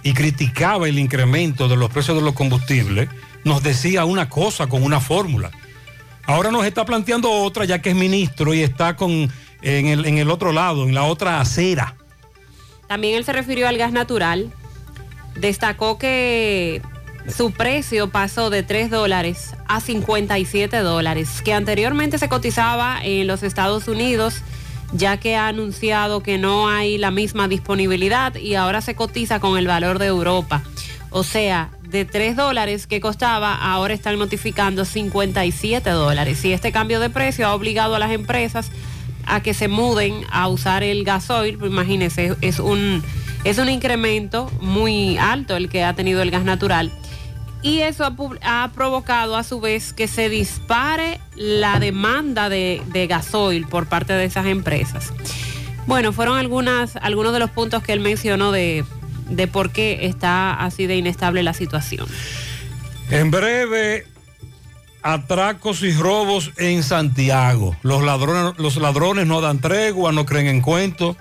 y 0.04 0.14
criticaba 0.14 0.88
el 0.88 1.00
incremento 1.00 1.68
de 1.68 1.76
los 1.76 1.90
precios 1.90 2.18
de 2.18 2.24
los 2.24 2.34
combustibles, 2.34 3.10
nos 3.44 3.64
decía 3.64 4.06
una 4.06 4.30
cosa 4.30 4.68
con 4.68 4.84
una 4.84 5.00
fórmula. 5.00 5.52
Ahora 6.26 6.52
nos 6.52 6.66
está 6.66 6.86
planteando 6.86 7.32
otra 7.32 7.66
ya 7.66 7.80
que 7.82 7.90
es 7.90 7.96
ministro 7.96 8.54
y 8.54 8.62
está 8.62 8.96
con, 8.96 9.32
en, 9.62 9.86
el, 9.88 10.06
en 10.06 10.18
el 10.18 10.30
otro 10.30 10.52
lado, 10.52 10.88
en 10.88 10.94
la 10.94 11.04
otra 11.04 11.42
acera. 11.42 11.96
También 12.88 13.16
él 13.16 13.26
se 13.26 13.34
refirió 13.34 13.68
al 13.68 13.78
gas 13.78 13.92
natural. 13.92 14.52
Destacó 15.36 15.98
que 15.98 16.82
su 17.28 17.52
precio 17.52 18.10
pasó 18.10 18.50
de 18.50 18.64
3 18.64 18.90
dólares 18.90 19.56
a 19.68 19.80
57 19.80 20.78
dólares, 20.80 21.42
que 21.42 21.54
anteriormente 21.54 22.18
se 22.18 22.28
cotizaba 22.30 23.00
en 23.02 23.28
los 23.28 23.44
Estados 23.44 23.88
Unidos, 23.88 24.42
ya 24.94 25.18
que 25.18 25.36
ha 25.36 25.48
anunciado 25.48 26.22
que 26.22 26.38
no 26.38 26.68
hay 26.68 26.98
la 26.98 27.12
misma 27.12 27.48
disponibilidad 27.48 28.36
y 28.36 28.56
ahora 28.56 28.82
se 28.82 28.96
cotiza 28.96 29.40
con 29.40 29.58
el 29.58 29.68
valor 29.68 30.00
de 30.00 30.08
Europa. 30.08 30.64
O 31.12 31.24
sea, 31.24 31.70
de 31.92 32.06
3 32.06 32.36
dólares 32.38 32.88
que 32.88 33.02
costaba, 33.02 33.54
ahora 33.54 33.94
están 33.94 34.18
notificando 34.18 34.86
57 34.86 35.90
dólares. 35.90 36.44
Y 36.46 36.54
este 36.54 36.72
cambio 36.72 37.00
de 37.00 37.10
precio 37.10 37.48
ha 37.48 37.54
obligado 37.54 37.96
a 37.96 38.00
las 38.00 38.12
empresas 38.12 38.72
a 39.26 39.42
que 39.42 39.54
se 39.54 39.68
muden 39.68 40.26
a 40.32 40.48
usar 40.48 40.84
el 40.84 41.04
gasoil, 41.04 41.60
imagínense, 41.64 42.36
es 42.42 42.60
un, 42.60 43.04
es 43.44 43.58
un 43.58 43.70
incremento 43.70 44.50
muy 44.62 45.18
alto 45.18 45.56
el 45.56 45.70
que 45.70 45.84
ha 45.84 45.94
tenido 45.94 46.22
el 46.22 46.32
gas 46.32 46.44
natural. 46.44 46.92
Y 47.62 47.82
eso 47.82 48.06
ha, 48.06 48.64
ha 48.64 48.72
provocado 48.72 49.36
a 49.36 49.44
su 49.44 49.60
vez 49.60 49.94
que 49.94 50.08
se 50.08 50.30
dispare 50.30 51.20
la 51.36 51.80
demanda 51.80 52.50
de, 52.50 52.82
de 52.88 53.06
gasoil 53.06 53.68
por 53.68 53.88
parte 53.88 54.14
de 54.14 54.26
esas 54.26 54.48
empresas. 54.48 55.14
Bueno, 55.86 56.14
fueron 56.14 56.38
algunas, 56.38 56.96
algunos 56.96 57.34
de 57.34 57.40
los 57.40 57.52
puntos 57.52 57.84
que 57.84 57.94
él 57.94 58.00
mencionó 58.00 58.52
de, 58.52 58.86
de 59.32 59.48
por 59.48 59.72
qué 59.72 60.06
está 60.06 60.54
así 60.54 60.86
de 60.88 60.98
inestable 60.98 61.42
la 61.42 61.54
situación. 61.54 62.08
En 63.10 63.32
breve, 63.32 64.06
atracos 65.02 65.82
y 65.84 65.94
robos 65.94 66.52
en 66.58 66.84
Santiago. 66.84 67.76
Los 67.82 68.04
ladrones, 68.04 68.54
los 68.58 68.78
ladrones 68.78 69.28
no 69.28 69.42
dan 69.42 69.60
tregua, 69.60 70.12
no 70.12 70.26
creen 70.26 70.48
en 70.48 70.62
cuentos. 70.62 71.18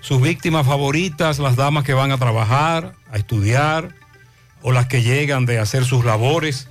Sus 0.00 0.22
víctimas 0.22 0.66
favoritas, 0.66 1.38
las 1.38 1.56
damas 1.56 1.84
que 1.84 1.94
van 1.94 2.12
a 2.12 2.18
trabajar, 2.18 2.94
a 3.10 3.16
estudiar, 3.16 3.94
o 4.62 4.72
las 4.72 4.86
que 4.86 5.02
llegan 5.02 5.46
de 5.46 5.58
hacer 5.58 5.84
sus 5.84 6.04
labores. 6.04 6.68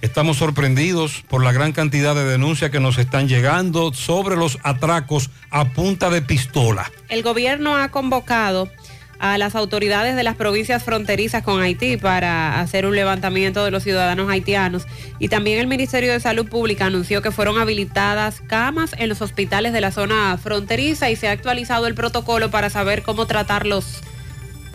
Estamos 0.00 0.36
sorprendidos 0.36 1.24
por 1.28 1.42
la 1.42 1.50
gran 1.50 1.72
cantidad 1.72 2.14
de 2.14 2.24
denuncias 2.24 2.70
que 2.70 2.78
nos 2.78 2.98
están 2.98 3.26
llegando 3.26 3.92
sobre 3.92 4.36
los 4.36 4.58
atracos 4.62 5.30
a 5.50 5.66
punta 5.66 6.08
de 6.08 6.22
pistola. 6.22 6.90
El 7.08 7.22
gobierno 7.22 7.76
ha 7.76 7.88
convocado 7.88 8.70
a 9.18 9.36
las 9.38 9.54
autoridades 9.54 10.14
de 10.16 10.22
las 10.22 10.36
provincias 10.36 10.82
fronterizas 10.82 11.42
con 11.42 11.60
Haití 11.60 11.96
para 11.96 12.60
hacer 12.60 12.86
un 12.86 12.94
levantamiento 12.94 13.64
de 13.64 13.70
los 13.70 13.82
ciudadanos 13.82 14.30
haitianos. 14.30 14.86
Y 15.18 15.28
también 15.28 15.58
el 15.58 15.66
Ministerio 15.66 16.12
de 16.12 16.20
Salud 16.20 16.48
Pública 16.48 16.86
anunció 16.86 17.20
que 17.22 17.32
fueron 17.32 17.58
habilitadas 17.58 18.40
camas 18.46 18.94
en 18.96 19.08
los 19.08 19.20
hospitales 19.20 19.72
de 19.72 19.80
la 19.80 19.90
zona 19.90 20.38
fronteriza 20.38 21.10
y 21.10 21.16
se 21.16 21.28
ha 21.28 21.32
actualizado 21.32 21.86
el 21.86 21.94
protocolo 21.94 22.50
para 22.50 22.70
saber 22.70 23.02
cómo 23.02 23.26
tratar 23.26 23.66
los 23.66 24.02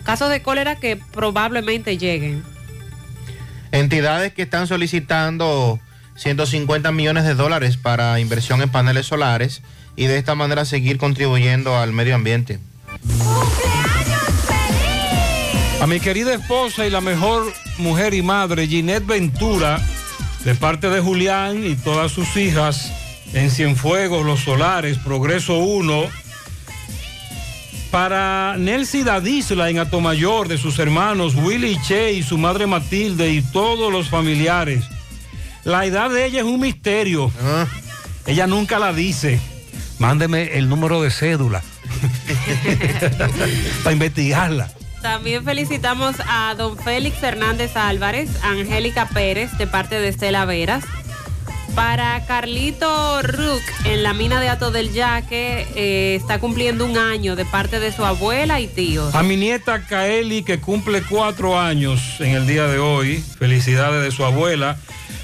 casos 0.04 0.30
de 0.30 0.42
cólera 0.42 0.76
que 0.76 0.96
probablemente 0.96 1.96
lleguen. 1.96 2.42
Entidades 3.72 4.32
que 4.34 4.42
están 4.42 4.66
solicitando 4.66 5.80
150 6.16 6.92
millones 6.92 7.24
de 7.24 7.34
dólares 7.34 7.76
para 7.76 8.20
inversión 8.20 8.62
en 8.62 8.68
paneles 8.68 9.06
solares 9.06 9.62
y 9.96 10.06
de 10.06 10.18
esta 10.18 10.34
manera 10.34 10.64
seguir 10.64 10.98
contribuyendo 10.98 11.76
al 11.76 11.92
medio 11.92 12.14
ambiente. 12.14 12.58
A 15.84 15.86
mi 15.86 16.00
querida 16.00 16.32
esposa 16.32 16.86
y 16.86 16.90
la 16.90 17.02
mejor 17.02 17.52
mujer 17.76 18.14
y 18.14 18.22
madre, 18.22 18.66
Ginette 18.66 19.04
Ventura, 19.04 19.86
de 20.42 20.54
parte 20.54 20.88
de 20.88 21.02
Julián 21.02 21.62
y 21.62 21.74
todas 21.74 22.10
sus 22.10 22.38
hijas, 22.38 22.90
en 23.34 23.50
Cienfuegos, 23.50 24.24
Los 24.24 24.40
Solares, 24.40 24.96
Progreso 24.96 25.58
1. 25.58 26.04
Para 27.90 28.56
Nelcy 28.56 29.02
Dadisla 29.02 29.68
en 29.68 29.78
Atomayor, 29.78 30.48
de 30.48 30.56
sus 30.56 30.78
hermanos 30.78 31.34
Willy 31.34 31.78
Che 31.82 32.14
y 32.14 32.22
su 32.22 32.38
madre 32.38 32.66
Matilde 32.66 33.34
y 33.34 33.42
todos 33.42 33.92
los 33.92 34.08
familiares. 34.08 34.86
La 35.64 35.84
edad 35.84 36.08
de 36.08 36.24
ella 36.24 36.38
es 36.38 36.46
un 36.46 36.60
misterio. 36.60 37.30
Ella 38.24 38.46
nunca 38.46 38.78
la 38.78 38.94
dice. 38.94 39.38
Mándeme 39.98 40.56
el 40.56 40.70
número 40.70 41.02
de 41.02 41.10
cédula 41.10 41.62
para 43.84 43.92
investigarla. 43.92 44.70
También 45.04 45.44
felicitamos 45.44 46.16
a 46.26 46.54
don 46.54 46.78
Félix 46.78 47.22
Hernández 47.22 47.76
Álvarez, 47.76 48.30
Angélica 48.42 49.06
Pérez, 49.06 49.52
de 49.58 49.66
parte 49.66 50.00
de 50.00 50.08
Estela 50.08 50.46
Veras. 50.46 50.82
Para 51.74 52.24
Carlito 52.24 53.20
Rook, 53.20 53.60
en 53.84 54.02
la 54.02 54.14
mina 54.14 54.40
de 54.40 54.48
Ato 54.48 54.70
del 54.70 54.94
Yaque, 54.94 55.66
eh, 55.76 56.14
está 56.14 56.38
cumpliendo 56.38 56.86
un 56.86 56.96
año 56.96 57.36
de 57.36 57.44
parte 57.44 57.80
de 57.80 57.92
su 57.92 58.02
abuela 58.02 58.62
y 58.62 58.66
tíos. 58.66 59.14
A 59.14 59.22
mi 59.22 59.36
nieta 59.36 59.84
Kaeli, 59.84 60.42
que 60.42 60.58
cumple 60.58 61.02
cuatro 61.02 61.60
años 61.60 62.00
en 62.20 62.30
el 62.30 62.46
día 62.46 62.66
de 62.66 62.78
hoy. 62.78 63.22
Felicidades 63.38 64.02
de 64.02 64.10
su 64.10 64.24
abuela. 64.24 64.78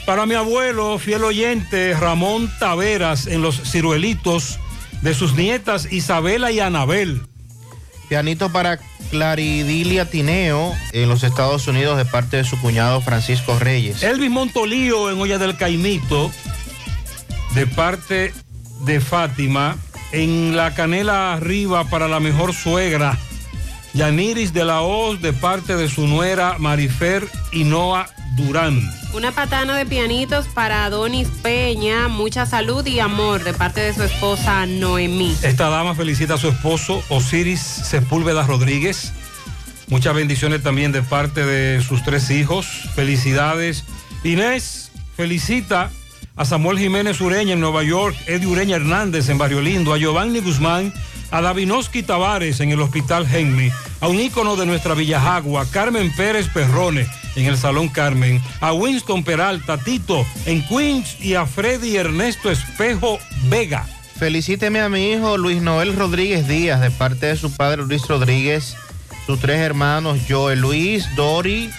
Para 0.04 0.26
mi 0.26 0.34
abuelo, 0.34 0.98
fiel 0.98 1.24
oyente, 1.24 1.94
Ramón 1.98 2.52
Taveras, 2.58 3.26
en 3.26 3.40
los 3.40 3.56
ciruelitos 3.62 4.58
de 5.00 5.14
sus 5.14 5.36
nietas 5.36 5.90
Isabela 5.90 6.52
y 6.52 6.60
Anabel. 6.60 7.22
Pianito 8.10 8.50
para 8.50 8.80
Claridilia 9.12 10.04
Tineo 10.04 10.74
en 10.90 11.08
los 11.08 11.22
Estados 11.22 11.68
Unidos 11.68 11.96
de 11.96 12.04
parte 12.04 12.38
de 12.38 12.44
su 12.44 12.60
cuñado 12.60 13.00
Francisco 13.00 13.56
Reyes. 13.56 14.02
Elvis 14.02 14.32
Montolío 14.32 15.12
en 15.12 15.20
Olla 15.20 15.38
del 15.38 15.56
Caimito, 15.56 16.32
de 17.54 17.68
parte 17.68 18.34
de 18.80 19.00
Fátima. 19.00 19.76
En 20.10 20.56
la 20.56 20.74
canela 20.74 21.34
arriba 21.34 21.84
para 21.84 22.08
la 22.08 22.18
mejor 22.18 22.52
suegra. 22.52 23.16
Yaniris 23.92 24.52
de 24.52 24.64
la 24.64 24.82
Hoz, 24.82 25.20
de 25.20 25.32
parte 25.32 25.76
de 25.76 25.88
su 25.88 26.06
nuera 26.06 26.56
Marifer 26.58 27.26
Hinoa 27.52 28.08
Durán. 28.36 28.80
Una 29.12 29.32
patana 29.32 29.76
de 29.76 29.86
pianitos 29.86 30.46
para 30.46 30.84
Adonis 30.84 31.28
Peña, 31.42 32.06
mucha 32.08 32.46
salud 32.46 32.86
y 32.86 33.00
amor 33.00 33.42
de 33.42 33.52
parte 33.52 33.80
de 33.80 33.92
su 33.92 34.04
esposa 34.04 34.66
Noemí. 34.66 35.36
Esta 35.42 35.68
dama 35.68 35.94
felicita 35.94 36.34
a 36.34 36.38
su 36.38 36.48
esposo 36.48 37.02
Osiris 37.08 37.60
Sepúlveda 37.60 38.46
Rodríguez. 38.46 39.12
Muchas 39.88 40.14
bendiciones 40.14 40.62
también 40.62 40.92
de 40.92 41.02
parte 41.02 41.44
de 41.44 41.82
sus 41.82 42.04
tres 42.04 42.30
hijos. 42.30 42.66
Felicidades. 42.94 43.84
Inés 44.22 44.92
felicita 45.16 45.90
a 46.40 46.46
Samuel 46.46 46.78
Jiménez 46.78 47.20
Ureña 47.20 47.52
en 47.52 47.60
Nueva 47.60 47.82
York, 47.82 48.16
Eddie 48.26 48.46
Ureña 48.46 48.76
Hernández 48.76 49.28
en 49.28 49.36
Barrio 49.36 49.60
Lindo, 49.60 49.92
a 49.92 49.98
Giovanni 49.98 50.40
Guzmán, 50.40 50.90
a 51.30 51.42
Davinoski 51.42 52.02
Tavares 52.02 52.60
en 52.60 52.70
el 52.70 52.80
Hospital 52.80 53.28
Henry, 53.30 53.70
a 54.00 54.08
un 54.08 54.18
ícono 54.18 54.56
de 54.56 54.64
nuestra 54.64 54.94
Villajagua, 54.94 55.66
Carmen 55.70 56.10
Pérez 56.16 56.48
Perrone 56.48 57.06
en 57.36 57.44
el 57.44 57.58
Salón 57.58 57.90
Carmen, 57.90 58.40
a 58.62 58.72
Winston 58.72 59.22
Peralta, 59.22 59.76
Tito 59.76 60.24
en 60.46 60.66
Queens 60.66 61.20
y 61.20 61.34
a 61.34 61.44
Freddy 61.44 61.96
Ernesto 61.96 62.50
Espejo 62.50 63.18
Vega. 63.50 63.86
Felicíteme 64.18 64.80
a 64.80 64.88
mi 64.88 65.12
hijo 65.12 65.36
Luis 65.36 65.60
Noel 65.60 65.94
Rodríguez 65.94 66.48
Díaz 66.48 66.80
de 66.80 66.90
parte 66.90 67.26
de 67.26 67.36
su 67.36 67.54
padre 67.54 67.82
Luis 67.82 68.08
Rodríguez, 68.08 68.78
sus 69.26 69.38
tres 69.40 69.58
hermanos 69.58 70.18
Joel 70.26 70.60
Luis, 70.60 71.04
Doris 71.16 71.74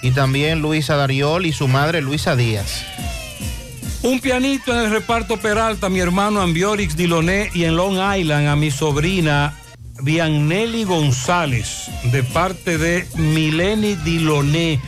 y 0.00 0.12
también 0.12 0.62
Luisa 0.62 0.96
Dariol 0.96 1.44
y 1.44 1.52
su 1.52 1.68
madre 1.68 2.00
Luisa 2.00 2.34
Díaz. 2.34 2.82
Un 4.02 4.20
pianito 4.20 4.72
en 4.72 4.84
el 4.84 4.90
reparto 4.90 5.36
Peralta, 5.38 5.88
mi 5.88 6.00
hermano 6.00 6.40
Ambiorix 6.40 6.96
Diloné 6.96 7.50
y 7.54 7.64
en 7.64 7.76
Long 7.76 7.98
Island 8.16 8.46
a 8.46 8.54
mi 8.54 8.70
sobrina 8.70 9.54
Viannelli 10.02 10.84
González 10.84 11.88
de 12.12 12.22
parte 12.22 12.78
de 12.78 13.06
Mileni 13.16 13.94
Diloné. 13.96 14.80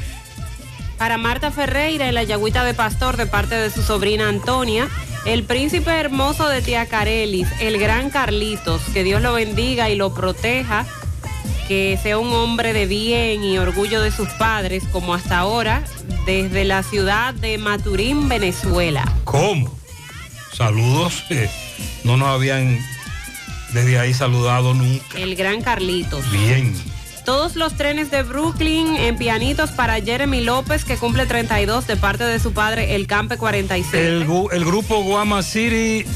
Para 0.98 1.16
Marta 1.16 1.50
Ferreira 1.50 2.08
en 2.08 2.14
la 2.14 2.22
Yagüita 2.22 2.64
de 2.64 2.74
Pastor 2.74 3.16
de 3.16 3.26
parte 3.26 3.54
de 3.54 3.70
su 3.70 3.82
sobrina 3.82 4.28
Antonia. 4.28 4.88
El 5.24 5.44
príncipe 5.44 5.90
hermoso 5.90 6.48
de 6.48 6.62
Tía 6.62 6.86
Carelis, 6.86 7.48
el 7.60 7.78
gran 7.78 8.10
Carlitos, 8.10 8.82
que 8.94 9.04
Dios 9.04 9.20
lo 9.20 9.32
bendiga 9.34 9.90
y 9.90 9.96
lo 9.96 10.14
proteja, 10.14 10.86
que 11.66 11.98
sea 12.02 12.18
un 12.18 12.32
hombre 12.32 12.72
de 12.72 12.86
bien 12.86 13.42
y 13.44 13.58
orgullo 13.58 14.00
de 14.00 14.10
sus 14.10 14.28
padres, 14.30 14.84
como 14.90 15.14
hasta 15.14 15.38
ahora, 15.38 15.84
desde 16.26 16.64
la 16.64 16.82
ciudad 16.82 17.34
de 17.34 17.58
Maturín, 17.58 18.28
Venezuela. 18.28 19.04
¿Cómo? 19.24 19.76
Saludos. 20.52 21.24
eh, 21.30 21.48
no 22.04 22.16
nos 22.16 22.28
habían 22.28 22.78
desde 23.72 23.98
ahí 23.98 24.14
saludado 24.14 24.74
nunca. 24.74 25.18
El 25.18 25.36
gran 25.36 25.62
Carlitos. 25.62 26.30
Bien. 26.30 26.74
Todos 27.24 27.56
los 27.56 27.74
trenes 27.76 28.10
de 28.10 28.22
Brooklyn 28.22 28.96
en 28.96 29.18
pianitos 29.18 29.70
para 29.72 30.00
Jeremy 30.00 30.40
López, 30.40 30.86
que 30.86 30.96
cumple 30.96 31.26
32 31.26 31.86
de 31.86 31.96
parte 31.96 32.24
de 32.24 32.38
su 32.40 32.52
padre, 32.54 32.94
el 32.94 33.06
Campe 33.06 33.36
46. 33.36 33.94
El, 33.94 34.26
el 34.52 34.64
grupo 34.64 35.02
Guama 35.02 35.42
City, 35.42 36.06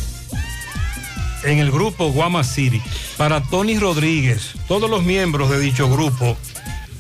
en 1.45 1.59
el 1.59 1.71
grupo 1.71 2.11
Guama 2.11 2.45
City, 2.45 2.81
para 3.17 3.43
Tony 3.43 3.79
Rodríguez, 3.79 4.53
todos 4.69 4.89
los 4.89 5.03
miembros 5.03 5.51
de 5.51 5.61
dicho 5.61 5.89
grupo 5.89 6.37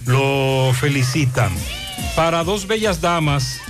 lo 0.07 0.73
felicitan. 0.79 1.53
Para 2.17 2.45
dos 2.45 2.67
bellas 2.67 3.01
damas, 3.01 3.61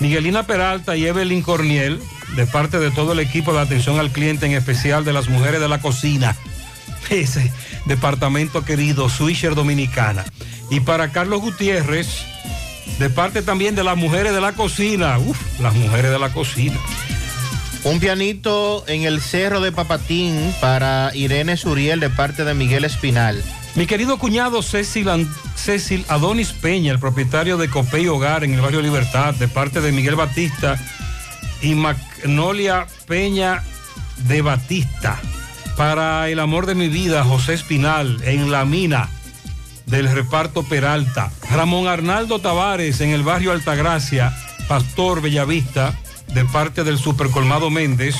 Miguelina 0.00 0.46
Peralta 0.46 0.96
y 0.96 1.06
Evelyn 1.06 1.42
Corniel, 1.42 2.00
de 2.36 2.46
parte 2.46 2.78
de 2.78 2.90
todo 2.90 3.12
el 3.12 3.20
equipo 3.20 3.52
de 3.52 3.60
atención 3.60 3.98
al 3.98 4.10
cliente, 4.10 4.46
en 4.46 4.52
especial 4.52 5.04
de 5.04 5.12
las 5.12 5.28
mujeres 5.28 5.60
de 5.60 5.68
la 5.68 5.80
cocina, 5.80 6.36
ese 7.10 7.52
departamento 7.86 8.64
querido, 8.64 9.08
Swisher 9.08 9.54
Dominicana. 9.54 10.24
Y 10.70 10.80
para 10.80 11.12
Carlos 11.12 11.40
Gutiérrez, 11.40 12.08
de 12.98 13.10
parte 13.10 13.42
también 13.42 13.74
de 13.74 13.84
las 13.84 13.96
mujeres 13.96 14.32
de 14.32 14.40
la 14.40 14.52
cocina, 14.52 15.18
uf, 15.18 15.38
las 15.60 15.74
mujeres 15.74 16.10
de 16.10 16.18
la 16.18 16.32
cocina. 16.32 16.78
Un 17.84 17.98
pianito 17.98 18.84
en 18.86 19.02
el 19.02 19.20
Cerro 19.20 19.60
de 19.60 19.72
Papatín 19.72 20.54
para 20.60 21.10
Irene 21.14 21.56
Suriel 21.56 21.98
de 21.98 22.10
parte 22.10 22.44
de 22.44 22.54
Miguel 22.54 22.84
Espinal. 22.84 23.42
Mi 23.74 23.86
querido 23.86 24.18
cuñado 24.18 24.62
Cecil, 24.62 25.08
Adonis 26.06 26.52
Peña, 26.52 26.92
el 26.92 27.00
propietario 27.00 27.56
de 27.56 27.68
Copey 27.68 28.06
Hogar 28.06 28.44
en 28.44 28.54
el 28.54 28.60
barrio 28.60 28.82
Libertad, 28.82 29.34
de 29.34 29.48
parte 29.48 29.80
de 29.80 29.90
Miguel 29.90 30.14
Batista 30.14 30.78
y 31.60 31.74
Magnolia 31.74 32.86
Peña 33.08 33.64
de 34.28 34.42
Batista. 34.42 35.20
Para 35.76 36.28
el 36.28 36.38
amor 36.38 36.66
de 36.66 36.76
mi 36.76 36.86
vida, 36.86 37.24
José 37.24 37.54
Espinal, 37.54 38.22
en 38.22 38.52
la 38.52 38.64
mina 38.64 39.08
del 39.86 40.08
reparto 40.08 40.62
Peralta. 40.62 41.32
Ramón 41.50 41.88
Arnaldo 41.88 42.38
Tavares 42.38 43.00
en 43.00 43.10
el 43.10 43.24
barrio 43.24 43.50
Altagracia, 43.50 44.32
Pastor 44.68 45.20
Bellavista, 45.20 45.98
de 46.28 46.44
parte 46.44 46.84
del 46.84 46.98
Supercolmado 46.98 47.70
Méndez. 47.70 48.16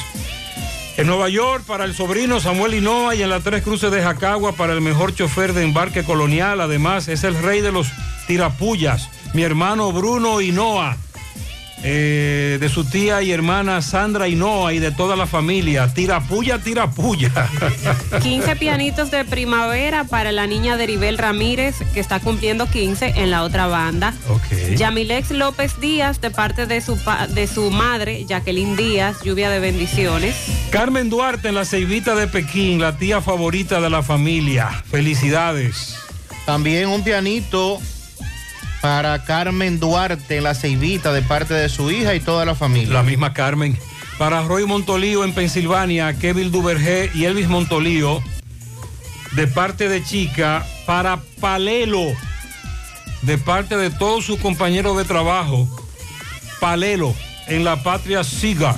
En 0.97 1.07
Nueva 1.07 1.29
York, 1.29 1.65
para 1.67 1.85
el 1.85 1.95
sobrino 1.95 2.39
Samuel 2.39 2.75
Hinoa 2.75 3.15
y 3.15 3.23
en 3.23 3.31
la 3.31 3.41
Tres 3.41 3.63
Cruces 3.63 3.91
de 3.91 4.03
Jacagua, 4.03 4.53
para 4.53 4.75
el 4.75 4.81
mejor 4.83 5.15
chofer 5.15 5.55
de 5.55 5.65
embarque 5.65 6.05
colonial. 6.05 6.61
Además, 6.61 7.09
es 7.09 7.25
el 7.25 7.41
rey 7.41 7.61
de 7.63 7.73
los 7.73 7.89
tirapullas, 8.27 9.09
mi 9.33 9.43
hermano 9.43 9.91
Bruno 9.93 10.41
Hinoa, 10.41 10.97
eh, 11.85 12.59
de 12.61 12.69
su 12.69 12.85
tía 12.85 13.23
y 13.23 13.33
hermana 13.33 13.83
Sandra 13.83 14.29
Hinoa 14.29 14.73
y 14.73 14.79
de 14.79 14.91
toda 14.93 15.17
la 15.17 15.27
familia. 15.27 15.93
Tirapulla, 15.93 16.59
tirapulla. 16.59 17.31
15 18.23 18.57
pianitos 18.57 19.11
de 19.11 19.25
primavera 19.25 20.05
para 20.05 20.33
la 20.33 20.47
niña 20.47 20.77
Deribel 20.77 21.19
Ramírez, 21.19 21.77
que 21.95 22.01
está 22.01 22.21
cumpliendo 22.21 22.69
15 22.69 23.15
en 23.17 23.31
la 23.31 23.43
otra 23.43 23.67
banda. 23.67 24.15
Ok. 24.29 24.77
Yamilex 24.77 25.31
López 25.33 25.81
Díaz, 25.81 26.21
de 26.21 26.31
parte 26.31 26.67
de 26.67 26.81
su, 26.81 26.97
pa- 26.99 27.27
de 27.27 27.47
su 27.47 27.71
madre, 27.71 28.25
Jacqueline 28.27 28.77
Díaz, 28.77 29.17
lluvia 29.25 29.51
de 29.51 29.61
bendiciones. 29.61 30.35
Carmen 30.71 31.11
Duarte 31.11 31.49
en 31.49 31.55
la 31.57 31.65
Ceibita 31.65 32.15
de 32.15 32.27
Pekín, 32.29 32.81
la 32.81 32.97
tía 32.97 33.21
favorita 33.21 33.81
de 33.81 33.91
la 33.91 34.03
familia. 34.03 34.69
Felicidades. 34.91 35.97
También 36.47 36.89
un 36.89 37.05
pianito 37.05 37.81
para 38.83 39.23
Carmen 39.23 39.79
Duarte 39.79 40.41
la 40.41 40.55
Ceibita 40.55 41.13
de 41.13 41.23
parte 41.23 41.55
de 41.55 41.69
su 41.69 41.91
hija 41.91 42.15
y 42.15 42.21
toda 42.21 42.45
la 42.45 42.57
familia. 42.57 42.93
La 42.93 43.03
misma 43.05 43.33
Carmen. 43.33 43.79
Para 44.19 44.43
Roy 44.43 44.67
Montolío 44.67 45.25
en 45.25 45.33
Pensilvania, 45.33 46.19
Kevin 46.19 46.51
Duvergé 46.51 47.11
y 47.15 47.25
Elvis 47.25 47.49
Montolío 47.49 48.23
de 49.33 49.47
parte 49.47 49.89
de 49.89 50.05
Chica. 50.05 50.67
Para 50.85 51.23
Palelo 51.41 52.13
de 53.23 53.39
parte 53.39 53.77
de 53.77 53.91
todos 53.91 54.27
sus 54.27 54.41
compañeros 54.41 54.99
de 54.99 55.05
trabajo. 55.05 55.69
Palelo 56.61 57.15
en 57.47 57.65
la 57.65 57.83
patria 57.85 58.25
Siga. 58.25 58.75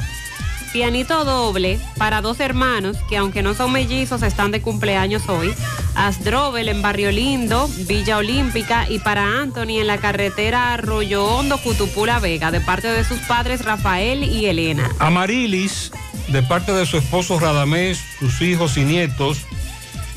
Pianito 0.75 1.25
doble 1.25 1.79
para 1.99 2.21
dos 2.21 2.41
hermanos 2.41 2.97
que 3.09 3.17
aunque 3.17 3.45
no 3.45 3.55
son 3.55 3.71
mellizos 3.71 4.25
están 4.25 4.51
de 4.51 4.61
cumpleaños 4.61 5.29
hoy. 5.29 5.55
Asdrobel 5.95 6.69
en 6.69 6.83
Barrio 6.83 7.13
Lindo, 7.13 7.71
Villa 7.87 8.19
Olímpica 8.19 8.91
y 8.91 8.99
para 8.99 9.41
Anthony 9.41 9.79
en 9.79 9.87
la 9.87 9.99
carretera 9.99 10.75
Arroyo 10.75 11.27
Hondo, 11.27 11.59
Cutupula 11.59 12.19
Vega, 12.19 12.51
de 12.51 12.61
parte 12.61 12.89
de 12.89 13.05
sus 13.05 13.21
padres 13.21 13.65
Rafael 13.65 14.25
y 14.25 14.47
Elena. 14.47 14.91
Amarilis, 14.99 15.93
de 16.27 16.43
parte 16.43 16.73
de 16.73 16.87
su 16.87 16.97
esposo 16.97 17.39
Radamés, 17.39 18.03
sus 18.19 18.43
hijos 18.43 18.77
y 18.77 18.83
nietos. 18.83 19.43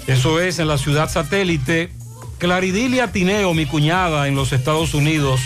Eso 0.08 0.40
es 0.42 0.58
en 0.58 0.70
la 0.70 0.80
ciudad 0.80 1.08
satélite. 1.08 1.92
Claridilia 2.40 3.12
Tineo, 3.12 3.54
mi 3.54 3.68
cuñada 3.68 4.28
en 4.28 4.34
los 4.34 4.52
Estados 4.54 4.96
Unidos, 4.96 5.40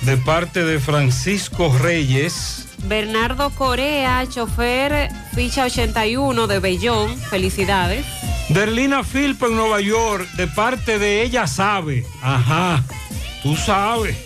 de 0.00 0.16
parte 0.16 0.64
de 0.64 0.80
Francisco 0.80 1.72
Reyes. 1.78 2.63
Bernardo 2.86 3.50
Corea, 3.50 4.26
chofer 4.28 5.10
ficha 5.34 5.64
81 5.64 6.46
de 6.46 6.58
Bellón, 6.58 7.18
felicidades. 7.18 8.04
Derlina 8.50 9.02
Filpo 9.04 9.46
en 9.46 9.56
Nueva 9.56 9.80
York, 9.80 10.30
de 10.32 10.46
parte 10.46 10.98
de 10.98 11.22
ella 11.22 11.46
sabe. 11.46 12.04
Ajá, 12.22 12.82
tú 13.42 13.56
sabes. 13.56 14.16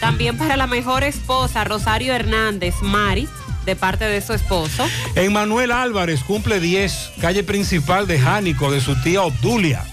También 0.00 0.36
para 0.36 0.56
la 0.56 0.66
mejor 0.66 1.02
esposa, 1.02 1.64
Rosario 1.64 2.12
Hernández, 2.12 2.74
Mari, 2.82 3.28
de 3.64 3.76
parte 3.76 4.04
de 4.04 4.20
su 4.20 4.34
esposo. 4.34 4.86
Emmanuel 5.14 5.70
Álvarez 5.72 6.22
cumple 6.24 6.60
10, 6.60 7.12
calle 7.20 7.42
principal 7.42 8.06
de 8.06 8.18
Jánico, 8.18 8.70
de 8.70 8.80
su 8.80 9.00
tía 9.02 9.22
Obdulia. 9.22 9.84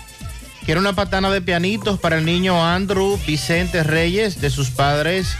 Quiero 0.65 0.81
una 0.81 0.93
patana 0.93 1.31
de 1.31 1.41
pianitos 1.41 1.99
para 1.99 2.17
el 2.17 2.25
niño 2.25 2.63
Andrew 2.63 3.17
Vicente 3.25 3.83
Reyes, 3.83 4.41
de 4.41 4.49
sus 4.49 4.69
padres, 4.69 5.35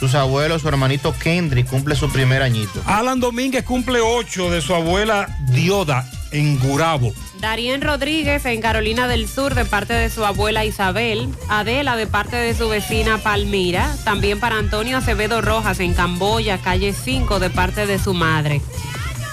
sus 0.00 0.14
abuelos, 0.14 0.62
su 0.62 0.68
hermanito 0.68 1.14
Kendrick, 1.18 1.68
cumple 1.68 1.96
su 1.96 2.10
primer 2.10 2.42
añito. 2.42 2.82
Alan 2.86 3.20
Domínguez 3.20 3.64
cumple 3.64 4.00
8 4.00 4.50
de 4.50 4.60
su 4.60 4.74
abuela 4.74 5.28
Dioda 5.50 6.08
en 6.32 6.58
Gurabo. 6.58 7.12
Darien 7.40 7.82
Rodríguez 7.82 8.44
en 8.46 8.60
Carolina 8.60 9.06
del 9.06 9.28
Sur 9.28 9.54
de 9.54 9.64
parte 9.64 9.92
de 9.92 10.10
su 10.10 10.24
abuela 10.24 10.64
Isabel, 10.64 11.28
Adela 11.48 11.96
de 11.96 12.06
parte 12.06 12.36
de 12.36 12.54
su 12.54 12.68
vecina 12.68 13.18
Palmira, 13.18 13.94
también 14.04 14.40
para 14.40 14.58
Antonio 14.58 14.98
Acevedo 14.98 15.40
Rojas 15.42 15.80
en 15.80 15.94
Camboya, 15.94 16.58
calle 16.58 16.92
5 16.92 17.38
de 17.38 17.50
parte 17.50 17.86
de 17.86 17.98
su 17.98 18.14
madre. 18.14 18.60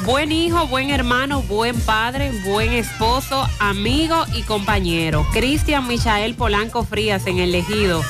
Buen 0.03 0.31
hijo, 0.31 0.67
buen 0.67 0.89
hermano, 0.89 1.43
buen 1.43 1.79
padre, 1.79 2.31
buen 2.43 2.73
esposo, 2.73 3.47
amigo 3.59 4.25
y 4.33 4.41
compañero. 4.41 5.25
Cristian 5.31 5.87
Michael 5.87 6.33
Polanco 6.33 6.83
Frías 6.83 7.27
en 7.27 7.37
el 7.37 7.53
Ejido. 7.53 8.03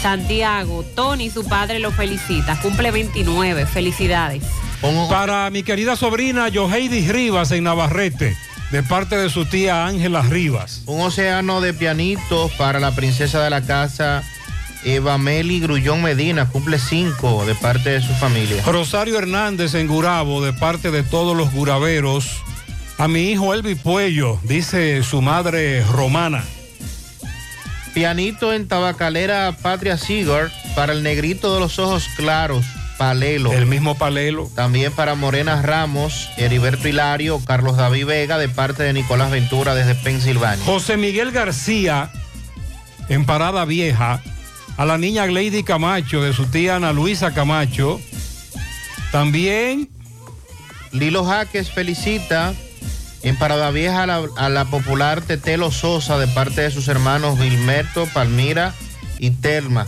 Santiago, 0.00 0.84
Tony, 0.94 1.30
su 1.30 1.44
padre 1.46 1.78
lo 1.78 1.92
felicita. 1.92 2.58
Cumple 2.60 2.90
29. 2.90 3.66
Felicidades. 3.66 4.42
Para 5.10 5.50
mi 5.50 5.62
querida 5.62 5.94
sobrina 5.94 6.48
Yoheidi 6.48 7.06
Rivas 7.06 7.50
en 7.50 7.64
Navarrete, 7.64 8.36
de 8.70 8.82
parte 8.82 9.16
de 9.16 9.28
su 9.28 9.44
tía 9.44 9.86
Ángela 9.86 10.22
Rivas. 10.22 10.82
Un 10.86 11.02
océano 11.02 11.60
de 11.60 11.74
pianitos 11.74 12.50
para 12.52 12.80
la 12.80 12.94
princesa 12.94 13.42
de 13.42 13.50
la 13.50 13.60
casa. 13.62 14.22
Eva 14.82 15.18
Meli 15.18 15.60
Grullón 15.60 16.02
Medina 16.02 16.48
cumple 16.48 16.78
5 16.78 17.44
de 17.44 17.54
parte 17.54 17.90
de 17.90 18.00
su 18.00 18.14
familia. 18.14 18.62
Rosario 18.64 19.18
Hernández 19.18 19.74
en 19.74 19.86
Gurabo, 19.86 20.42
de 20.42 20.54
parte 20.54 20.90
de 20.90 21.02
todos 21.02 21.36
los 21.36 21.52
guraveros. 21.52 22.42
A 22.96 23.06
mi 23.06 23.30
hijo 23.30 23.52
Elvi 23.52 23.74
Puello, 23.74 24.38
dice 24.44 25.02
su 25.02 25.20
madre 25.20 25.84
romana. 25.84 26.44
Pianito 27.94 28.52
en 28.52 28.68
Tabacalera 28.68 29.54
Patria 29.60 29.96
Seaguard 29.96 30.50
para 30.74 30.92
el 30.92 31.02
negrito 31.02 31.54
de 31.54 31.60
los 31.60 31.78
ojos 31.78 32.08
claros, 32.16 32.64
Palelo. 32.98 33.52
El 33.52 33.66
mismo 33.66 33.96
Palelo. 33.96 34.50
También 34.54 34.92
para 34.92 35.14
Morena 35.14 35.60
Ramos, 35.62 36.28
Heriberto 36.36 36.86
Hilario, 36.86 37.40
Carlos 37.44 37.76
David 37.76 38.06
Vega 38.06 38.38
de 38.38 38.48
parte 38.48 38.82
de 38.82 38.92
Nicolás 38.92 39.30
Ventura 39.30 39.74
desde 39.74 39.94
Pensilvania. 39.94 40.64
José 40.64 40.96
Miguel 40.96 41.32
García 41.32 42.10
en 43.08 43.24
Parada 43.26 43.64
Vieja. 43.64 44.22
A 44.76 44.86
la 44.86 44.96
niña 44.96 45.26
Lady 45.26 45.62
Camacho 45.62 46.22
de 46.22 46.32
su 46.32 46.46
tía 46.46 46.76
Ana 46.76 46.92
Luisa 46.92 47.34
Camacho. 47.34 48.00
También 49.12 49.90
Lilo 50.92 51.24
Jaques 51.24 51.70
felicita 51.70 52.54
en 53.22 53.36
Parada 53.36 53.70
Vieja 53.70 54.04
a 54.04 54.06
la, 54.06 54.22
a 54.36 54.48
la 54.48 54.64
popular 54.66 55.20
Tetelo 55.20 55.70
Sosa 55.70 56.18
de 56.18 56.26
parte 56.26 56.62
de 56.62 56.70
sus 56.70 56.88
hermanos 56.88 57.38
Vilmerto, 57.38 58.06
Palmira 58.12 58.74
y 59.18 59.30
Telma. 59.30 59.86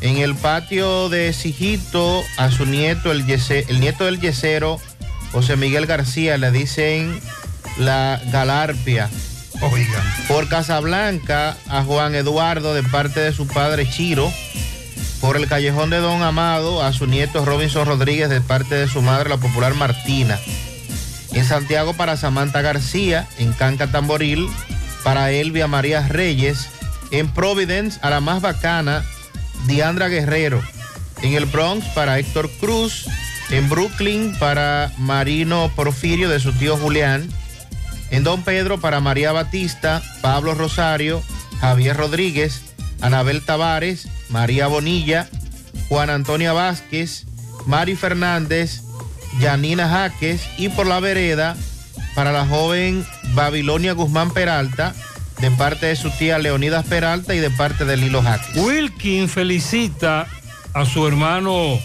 En 0.00 0.18
el 0.18 0.34
patio 0.34 1.08
de 1.08 1.32
Sijito 1.32 2.22
a 2.36 2.50
su 2.50 2.66
nieto, 2.66 3.12
el, 3.12 3.26
yese- 3.26 3.64
el 3.68 3.80
nieto 3.80 4.04
del 4.04 4.20
yesero, 4.20 4.80
José 5.32 5.56
Miguel 5.56 5.86
García, 5.86 6.36
le 6.38 6.50
dicen 6.50 7.20
la 7.78 8.20
Galarpia. 8.32 9.08
Oigan. 9.60 10.02
Por 10.26 10.48
Casablanca 10.48 11.56
a 11.68 11.84
Juan 11.84 12.14
Eduardo 12.16 12.74
de 12.74 12.82
parte 12.82 13.20
de 13.20 13.32
su 13.32 13.46
padre 13.46 13.88
Chiro. 13.88 14.32
Por 15.20 15.36
el 15.36 15.46
callejón 15.46 15.88
de 15.90 15.98
Don 15.98 16.20
Amado 16.22 16.82
a 16.82 16.92
su 16.92 17.06
nieto 17.06 17.44
Robinson 17.44 17.86
Rodríguez 17.86 18.28
de 18.28 18.40
parte 18.40 18.74
de 18.74 18.88
su 18.88 19.02
madre, 19.02 19.28
la 19.28 19.36
popular 19.36 19.72
Martina. 19.74 20.36
En 21.32 21.44
Santiago 21.44 21.94
para 21.94 22.16
Samantha 22.16 22.60
García, 22.60 23.26
en 23.38 23.52
Canca 23.52 23.86
Tamboril, 23.86 24.48
para 25.02 25.30
Elvia 25.30 25.66
María 25.66 26.06
Reyes, 26.06 26.68
en 27.10 27.28
Providence 27.28 27.98
a 28.02 28.10
la 28.10 28.20
más 28.20 28.42
bacana, 28.42 29.04
Diandra 29.66 30.08
Guerrero, 30.08 30.62
en 31.22 31.34
el 31.34 31.46
Bronx 31.46 31.86
para 31.88 32.18
Héctor 32.18 32.50
Cruz, 32.60 33.06
en 33.50 33.68
Brooklyn 33.68 34.36
para 34.38 34.92
Marino 34.98 35.70
Porfirio 35.74 36.28
de 36.28 36.40
su 36.40 36.52
tío 36.52 36.76
Julián, 36.76 37.28
en 38.10 38.24
Don 38.24 38.42
Pedro 38.42 38.80
para 38.80 39.00
María 39.00 39.32
Batista, 39.32 40.02
Pablo 40.20 40.54
Rosario, 40.54 41.22
Javier 41.60 41.96
Rodríguez, 41.96 42.62
Anabel 43.00 43.42
Tavares, 43.42 44.08
María 44.28 44.66
Bonilla, 44.66 45.28
Juan 45.88 46.10
Antonia 46.10 46.52
Vázquez, 46.52 47.26
Mari 47.66 47.96
Fernández, 47.96 48.82
Yanina 49.40 49.88
Jaques 49.88 50.42
y 50.58 50.68
por 50.68 50.86
la 50.86 51.00
vereda 51.00 51.56
para 52.14 52.32
la 52.32 52.46
joven 52.46 53.06
Babilonia 53.34 53.92
Guzmán 53.92 54.32
Peralta 54.32 54.94
de 55.40 55.50
parte 55.50 55.86
de 55.86 55.96
su 55.96 56.10
tía 56.10 56.38
Leonidas 56.38 56.86
Peralta 56.86 57.34
y 57.34 57.38
de 57.38 57.50
parte 57.50 57.84
de 57.84 57.96
Lilo 57.96 58.22
Jaques. 58.22 58.56
Wilkin 58.56 59.28
felicita 59.28 60.26
a 60.74 60.84
su 60.84 61.06
hermano 61.06 61.80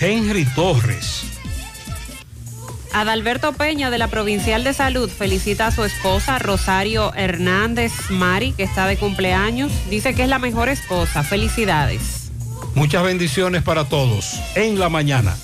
Henry 0.00 0.44
Torres. 0.46 1.24
Adalberto 2.92 3.52
Peña 3.54 3.90
de 3.90 3.98
la 3.98 4.08
Provincial 4.08 4.64
de 4.64 4.74
Salud 4.74 5.08
felicita 5.08 5.68
a 5.68 5.70
su 5.70 5.84
esposa 5.84 6.38
Rosario 6.38 7.14
Hernández 7.14 7.92
Mari, 8.10 8.52
que 8.52 8.64
está 8.64 8.86
de 8.86 8.96
cumpleaños. 8.96 9.72
Dice 9.88 10.14
que 10.14 10.24
es 10.24 10.28
la 10.28 10.38
mejor 10.38 10.68
esposa. 10.68 11.22
Felicidades. 11.22 12.30
Muchas 12.74 13.02
bendiciones 13.02 13.62
para 13.62 13.84
todos 13.84 14.38
en 14.56 14.78
la 14.78 14.88
mañana. 14.88 15.36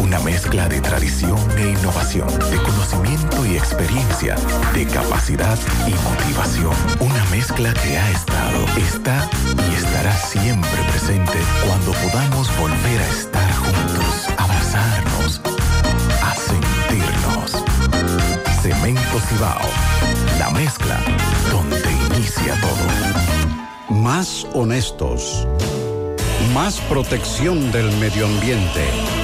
Una 0.00 0.18
mezcla 0.20 0.68
de 0.68 0.78
tradición 0.82 1.38
e 1.56 1.70
innovación, 1.70 2.28
de 2.50 2.56
conocimiento 2.58 3.46
y 3.46 3.56
experiencia, 3.56 4.36
de 4.74 4.84
capacidad 4.84 5.58
y 5.86 5.94
motivación. 6.04 6.74
Una 7.00 7.24
mezcla 7.30 7.72
que 7.72 7.96
ha 7.96 8.10
estado, 8.10 8.66
está 8.76 9.28
y 9.70 9.74
estará 9.74 10.14
siempre 10.18 10.78
presente 10.90 11.38
cuando 11.66 11.92
podamos 11.92 12.54
volver 12.58 13.00
a 13.00 13.08
estar 13.08 13.54
juntos, 13.54 14.28
abrazarnos, 14.36 15.40
a 16.22 16.36
sentirnos. 16.36 17.64
Cemento 18.60 19.18
Cibao, 19.28 19.68
la 20.38 20.50
mezcla 20.50 21.00
donde 21.50 21.90
inicia 22.14 22.54
todo. 22.60 23.98
Más 23.98 24.46
honestos. 24.52 25.48
Más 26.52 26.80
protección 26.82 27.72
del 27.72 27.90
medio 27.96 28.26
ambiente. 28.26 29.23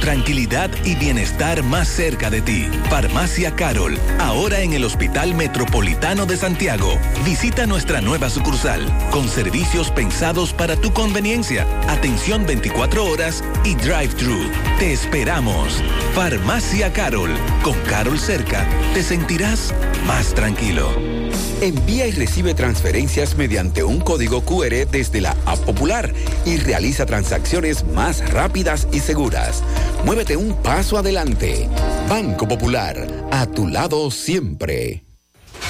Tranquilidad 0.00 0.70
y 0.84 0.94
bienestar 0.94 1.62
más 1.62 1.86
cerca 1.86 2.30
de 2.30 2.40
ti. 2.40 2.68
Farmacia 2.88 3.54
Carol, 3.54 3.98
ahora 4.18 4.60
en 4.60 4.72
el 4.72 4.84
Hospital 4.84 5.34
Metropolitano 5.34 6.24
de 6.24 6.38
Santiago. 6.38 6.98
Visita 7.24 7.66
nuestra 7.66 8.00
nueva 8.00 8.30
sucursal, 8.30 8.80
con 9.10 9.28
servicios 9.28 9.90
pensados 9.90 10.54
para 10.54 10.76
tu 10.76 10.92
conveniencia, 10.94 11.66
atención 11.88 12.46
24 12.46 13.04
horas 13.04 13.44
y 13.62 13.74
drive-thru. 13.74 14.50
Te 14.78 14.92
esperamos. 14.92 15.82
Farmacia 16.14 16.92
Carol, 16.94 17.30
con 17.62 17.78
Carol 17.80 18.18
cerca, 18.18 18.66
te 18.94 19.02
sentirás 19.02 19.74
más 20.06 20.34
tranquilo. 20.34 20.90
Envía 21.60 22.06
y 22.06 22.12
recibe 22.12 22.54
transferencias 22.54 23.36
mediante 23.36 23.84
un 23.84 24.00
código 24.00 24.40
QR 24.40 24.86
desde 24.90 25.20
la 25.20 25.36
App 25.44 25.58
Popular 25.58 26.10
y 26.46 26.56
realiza 26.56 27.04
transacciones 27.04 27.84
más 27.84 28.30
rápidas 28.32 28.88
y 28.92 29.00
seguras. 29.00 29.62
Muévete 30.04 30.36
un 30.36 30.54
paso 30.62 30.96
adelante. 30.98 31.68
Banco 32.08 32.48
Popular, 32.48 33.06
a 33.30 33.46
tu 33.46 33.66
lado 33.66 34.10
siempre. 34.10 35.09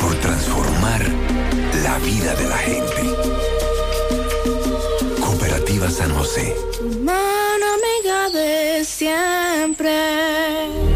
por 0.00 0.14
transformar 0.16 1.02
la 1.82 1.98
vida 1.98 2.34
de 2.34 2.48
la 2.48 2.58
gente. 2.58 3.02
Cooperativa 5.20 5.90
San 5.90 6.14
José. 6.14 6.54
Mano 7.02 7.66
amiga 7.78 8.30
de 8.30 8.84
siempre. 8.84 10.95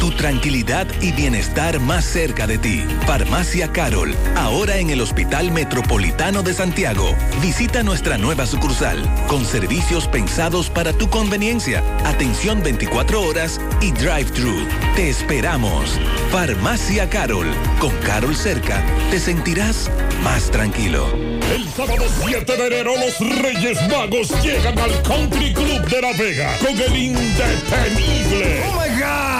Tu 0.00 0.10
tranquilidad 0.12 0.86
y 1.02 1.12
bienestar 1.12 1.78
más 1.78 2.06
cerca 2.06 2.46
de 2.46 2.56
ti. 2.56 2.82
Farmacia 3.06 3.70
Carol, 3.70 4.16
ahora 4.34 4.78
en 4.78 4.88
el 4.88 5.02
Hospital 5.02 5.52
Metropolitano 5.52 6.42
de 6.42 6.54
Santiago. 6.54 7.14
Visita 7.42 7.82
nuestra 7.82 8.16
nueva 8.16 8.46
sucursal, 8.46 8.98
con 9.28 9.44
servicios 9.44 10.08
pensados 10.08 10.70
para 10.70 10.94
tu 10.94 11.10
conveniencia, 11.10 11.84
atención 12.06 12.62
24 12.62 13.20
horas 13.20 13.60
y 13.82 13.92
drive-thru. 13.92 14.66
Te 14.96 15.10
esperamos. 15.10 16.00
Farmacia 16.32 17.10
Carol, 17.10 17.48
con 17.78 17.94
Carol 17.98 18.34
cerca, 18.34 18.82
te 19.10 19.20
sentirás 19.20 19.90
más 20.24 20.50
tranquilo. 20.50 21.12
El 21.54 21.68
sábado 21.68 22.06
7 22.26 22.56
de 22.56 22.66
enero 22.66 22.94
los 22.96 23.42
Reyes 23.42 23.78
Magos 23.90 24.30
llegan 24.42 24.78
al 24.78 25.02
Country 25.02 25.52
Club 25.52 25.84
de 25.88 26.00
La 26.00 26.12
Vega 26.14 26.56
con 26.58 26.80
el 26.80 26.96
indetenible. 26.96 28.62
¡Oh 28.66 28.80
my 28.80 29.00
God! 29.00 29.39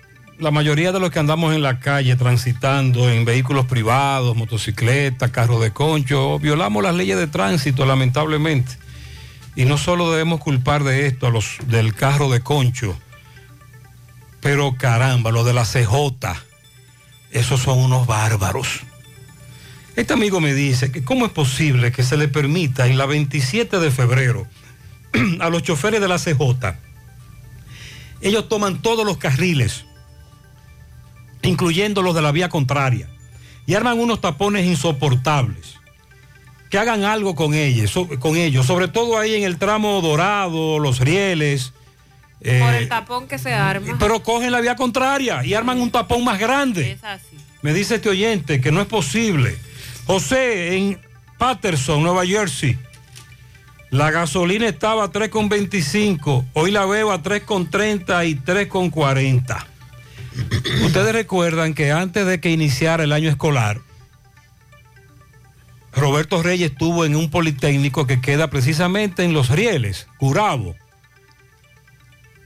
la 0.41 0.49
mayoría 0.49 0.91
de 0.91 0.99
los 0.99 1.11
que 1.11 1.19
andamos 1.19 1.53
en 1.53 1.61
la 1.61 1.79
calle 1.79 2.15
transitando 2.15 3.11
en 3.11 3.25
vehículos 3.25 3.67
privados, 3.67 4.35
motocicletas, 4.35 5.29
carros 5.29 5.61
de 5.61 5.69
concho, 5.71 6.39
violamos 6.39 6.81
las 6.81 6.95
leyes 6.95 7.15
de 7.15 7.27
tránsito 7.27 7.85
lamentablemente. 7.85 8.71
Y 9.55 9.65
no 9.65 9.77
solo 9.77 10.11
debemos 10.11 10.39
culpar 10.39 10.83
de 10.83 11.05
esto 11.05 11.27
a 11.27 11.29
los 11.29 11.57
del 11.67 11.93
carro 11.93 12.27
de 12.31 12.41
concho, 12.41 12.97
pero 14.39 14.75
caramba, 14.77 15.29
los 15.29 15.45
de 15.45 15.53
la 15.53 15.63
CJ, 15.63 16.33
esos 17.29 17.61
son 17.61 17.77
unos 17.77 18.07
bárbaros. 18.07 18.79
Este 19.95 20.13
amigo 20.13 20.41
me 20.41 20.55
dice 20.55 20.91
que 20.91 21.03
cómo 21.03 21.27
es 21.27 21.31
posible 21.31 21.91
que 21.91 22.01
se 22.01 22.17
le 22.17 22.27
permita 22.27 22.87
en 22.87 22.97
la 22.97 23.05
27 23.05 23.77
de 23.77 23.91
febrero 23.91 24.47
a 25.39 25.49
los 25.51 25.61
choferes 25.61 26.01
de 26.01 26.07
la 26.07 26.17
CJ, 26.17 26.73
ellos 28.21 28.49
toman 28.49 28.81
todos 28.81 29.05
los 29.05 29.17
carriles, 29.17 29.85
incluyendo 31.43 32.01
los 32.01 32.13
de 32.15 32.21
la 32.21 32.31
vía 32.31 32.49
contraria, 32.49 33.07
y 33.65 33.73
arman 33.75 33.99
unos 33.99 34.21
tapones 34.21 34.65
insoportables. 34.65 35.75
Que 36.69 36.77
hagan 36.77 37.03
algo 37.03 37.35
con 37.35 37.53
ellos, 37.53 37.93
con 38.19 38.37
ellos, 38.37 38.65
sobre 38.65 38.87
todo 38.87 39.17
ahí 39.19 39.35
en 39.35 39.43
el 39.43 39.57
tramo 39.57 39.99
dorado, 40.01 40.79
los 40.79 40.99
rieles. 40.99 41.73
eh, 42.39 42.59
Por 42.63 42.73
el 42.73 42.87
tapón 42.87 43.27
que 43.27 43.37
se 43.37 43.53
arma. 43.53 43.97
pero 43.99 44.23
cogen 44.23 44.51
la 44.51 44.61
vía 44.61 44.75
contraria 44.75 45.43
y 45.43 45.53
arman 45.53 45.81
un 45.81 45.91
tapón 45.91 46.23
más 46.23 46.39
grande. 46.39 46.91
Es 46.93 47.03
así. 47.03 47.37
Me 47.61 47.73
dice 47.73 47.95
este 47.95 48.09
oyente 48.09 48.61
que 48.61 48.71
no 48.71 48.79
es 48.81 48.87
posible. 48.87 49.57
José, 50.07 50.77
en 50.77 50.99
Patterson, 51.37 52.01
Nueva 52.01 52.25
Jersey, 52.25 52.77
la 53.89 54.09
gasolina 54.09 54.67
estaba 54.67 55.03
a 55.03 55.11
3,25. 55.11 56.45
Hoy 56.53 56.71
la 56.71 56.85
veo 56.85 57.11
a 57.11 57.21
3,30 57.21 58.27
y 58.29 58.35
3,40. 58.35 59.65
Ustedes 60.83 61.13
recuerdan 61.13 61.73
que 61.73 61.91
antes 61.91 62.25
de 62.25 62.39
que 62.39 62.51
iniciara 62.51 63.03
el 63.03 63.11
año 63.11 63.29
escolar, 63.29 63.81
Roberto 65.93 66.41
Reyes 66.41 66.71
estuvo 66.71 67.05
en 67.05 67.15
un 67.15 67.29
politécnico 67.29 68.07
que 68.07 68.21
queda 68.21 68.49
precisamente 68.49 69.23
en 69.23 69.33
Los 69.33 69.49
Rieles, 69.49 70.07
Curabo, 70.17 70.75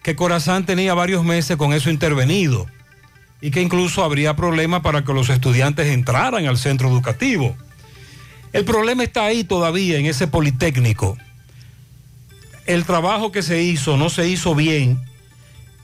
que 0.04 0.16
Corazán 0.16 0.66
tenía 0.66 0.94
varios 0.94 1.24
meses 1.24 1.58
con 1.58 1.74
eso 1.74 1.90
intervenido 1.90 2.68
y 3.42 3.52
que 3.52 3.62
incluso 3.62 4.04
habría 4.04 4.36
problemas 4.36 4.82
para 4.82 5.04
que 5.04 5.14
los 5.14 5.30
estudiantes 5.30 5.88
entraran 5.88 6.48
al 6.48 6.58
centro 6.58 6.90
educativo. 6.90 7.56
El 8.54 8.66
problema 8.66 9.04
está 9.04 9.26
ahí 9.26 9.44
todavía 9.44 9.98
en 9.98 10.06
ese 10.06 10.28
politécnico. 10.28 11.18
El 12.66 12.86
trabajo 12.86 13.32
que 13.32 13.44
se 13.44 13.62
hizo 13.62 13.98
no 13.98 14.10
se 14.10 14.28
hizo 14.28 14.56
bien. 14.56 15.00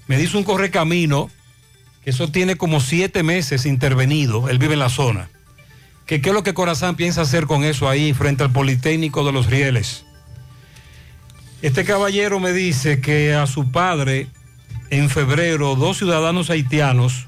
Me 0.07 0.17
dice 0.17 0.37
un 0.37 0.43
correcamino 0.43 1.29
que 2.03 2.09
eso 2.09 2.29
tiene 2.29 2.55
como 2.55 2.79
siete 2.79 3.23
meses 3.23 3.65
intervenido. 3.65 4.49
Él 4.49 4.57
vive 4.57 4.73
en 4.73 4.79
la 4.79 4.89
zona. 4.89 5.29
Qué 6.05 6.15
es 6.17 6.33
lo 6.33 6.43
que 6.43 6.53
Corazán 6.53 6.95
piensa 6.95 7.21
hacer 7.21 7.45
con 7.45 7.63
eso 7.63 7.87
ahí 7.87 8.13
frente 8.13 8.43
al 8.43 8.51
Politécnico 8.51 9.25
de 9.25 9.31
los 9.31 9.47
Rieles. 9.47 10.03
Este 11.61 11.85
caballero 11.85 12.39
me 12.39 12.53
dice 12.53 13.01
que 13.01 13.33
a 13.33 13.47
su 13.47 13.71
padre 13.71 14.27
en 14.89 15.09
febrero 15.09 15.75
dos 15.75 15.97
ciudadanos 15.97 16.49
haitianos 16.49 17.27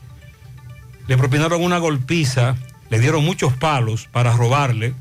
le 1.07 1.17
propinaron 1.17 1.63
una 1.63 1.77
golpiza, 1.77 2.55
le 2.89 2.99
dieron 2.99 3.23
muchos 3.23 3.53
palos 3.53 4.09
para 4.11 4.35
robarle 4.35 4.93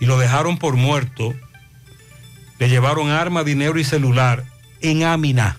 y 0.00 0.06
lo 0.06 0.18
dejaron 0.18 0.58
por 0.58 0.76
muerto. 0.76 1.32
Le 2.58 2.68
llevaron 2.68 3.10
arma, 3.10 3.44
dinero 3.44 3.78
y 3.78 3.84
celular 3.84 4.44
en 4.80 5.04
Amina. 5.04 5.58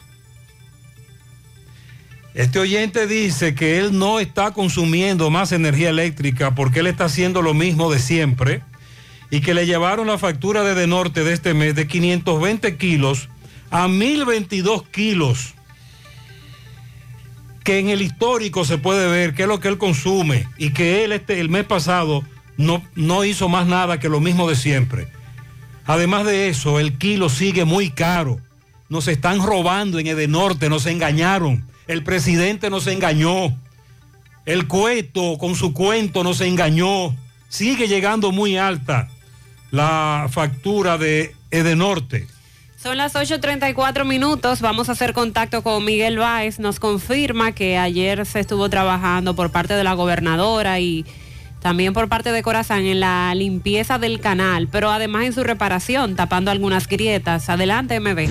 Este 2.35 2.59
oyente 2.59 3.07
dice 3.07 3.55
que 3.55 3.79
él 3.79 3.97
no 3.97 4.19
está 4.19 4.51
consumiendo 4.51 5.29
más 5.29 5.53
energía 5.53 5.89
eléctrica 5.89 6.53
porque 6.53 6.81
él 6.81 6.87
está 6.87 7.05
haciendo 7.05 7.41
lo 7.41 7.53
mismo 7.53 7.89
de 7.89 7.97
siempre 7.97 8.61
y 9.31 9.39
que 9.39 9.53
le 9.53 9.65
llevaron 9.65 10.07
la 10.07 10.17
factura 10.17 10.65
de 10.65 10.75
De 10.75 10.85
Norte 10.85 11.23
de 11.23 11.31
este 11.31 11.53
mes 11.53 11.75
de 11.75 11.87
520 11.87 12.75
kilos 12.75 13.29
a 13.71 13.87
1022 13.87 14.83
kilos 14.89 15.53
que 17.63 17.79
en 17.79 17.87
el 17.87 18.01
histórico 18.01 18.65
se 18.65 18.77
puede 18.79 19.07
ver 19.07 19.33
qué 19.33 19.43
es 19.43 19.47
lo 19.47 19.61
que 19.61 19.69
él 19.69 19.77
consume 19.77 20.45
y 20.57 20.71
que 20.71 21.05
él 21.05 21.13
este, 21.13 21.39
el 21.39 21.47
mes 21.47 21.63
pasado 21.63 22.25
no, 22.57 22.83
no 22.95 23.23
hizo 23.23 23.47
más 23.47 23.65
nada 23.65 23.97
que 23.97 24.09
lo 24.09 24.19
mismo 24.19 24.49
de 24.49 24.57
siempre. 24.57 25.07
Además 25.85 26.25
de 26.25 26.49
eso, 26.49 26.81
el 26.81 26.97
kilo 26.97 27.29
sigue 27.29 27.63
muy 27.63 27.91
caro. 27.91 28.41
Nos 28.89 29.07
están 29.07 29.41
robando 29.41 29.99
en 29.99 30.07
Edenorte, 30.07 30.69
nos 30.69 30.85
engañaron. 30.85 31.65
El 31.87 32.03
presidente 32.03 32.69
nos 32.69 32.87
engañó. 32.87 33.55
El 34.45 34.67
cueto 34.67 35.37
con 35.37 35.55
su 35.55 35.73
cuento 35.73 36.23
nos 36.23 36.41
engañó. 36.41 37.15
Sigue 37.49 37.87
llegando 37.87 38.31
muy 38.31 38.57
alta 38.57 39.09
la 39.71 40.27
factura 40.29 40.97
de 40.97 41.35
Edenorte. 41.51 42.27
Son 42.81 42.97
las 42.97 43.15
8.34 43.15 44.05
minutos. 44.05 44.61
Vamos 44.61 44.89
a 44.89 44.91
hacer 44.91 45.13
contacto 45.13 45.63
con 45.63 45.83
Miguel 45.83 46.19
Báez. 46.19 46.59
Nos 46.59 46.79
confirma 46.79 47.51
que 47.51 47.77
ayer 47.77 48.25
se 48.25 48.39
estuvo 48.39 48.69
trabajando 48.69 49.35
por 49.35 49.51
parte 49.51 49.73
de 49.73 49.83
la 49.83 49.93
gobernadora 49.93 50.79
y 50.79 51.05
también 51.61 51.93
por 51.93 52.09
parte 52.09 52.31
de 52.31 52.43
Corazán 52.43 52.85
en 52.85 52.99
la 52.99 53.33
limpieza 53.33 53.97
del 53.97 54.19
canal, 54.19 54.67
pero 54.71 54.91
además 54.91 55.25
en 55.25 55.33
su 55.33 55.43
reparación, 55.43 56.15
tapando 56.15 56.51
algunas 56.51 56.87
grietas. 56.87 57.49
Adelante, 57.49 57.99
MB. 57.99 58.29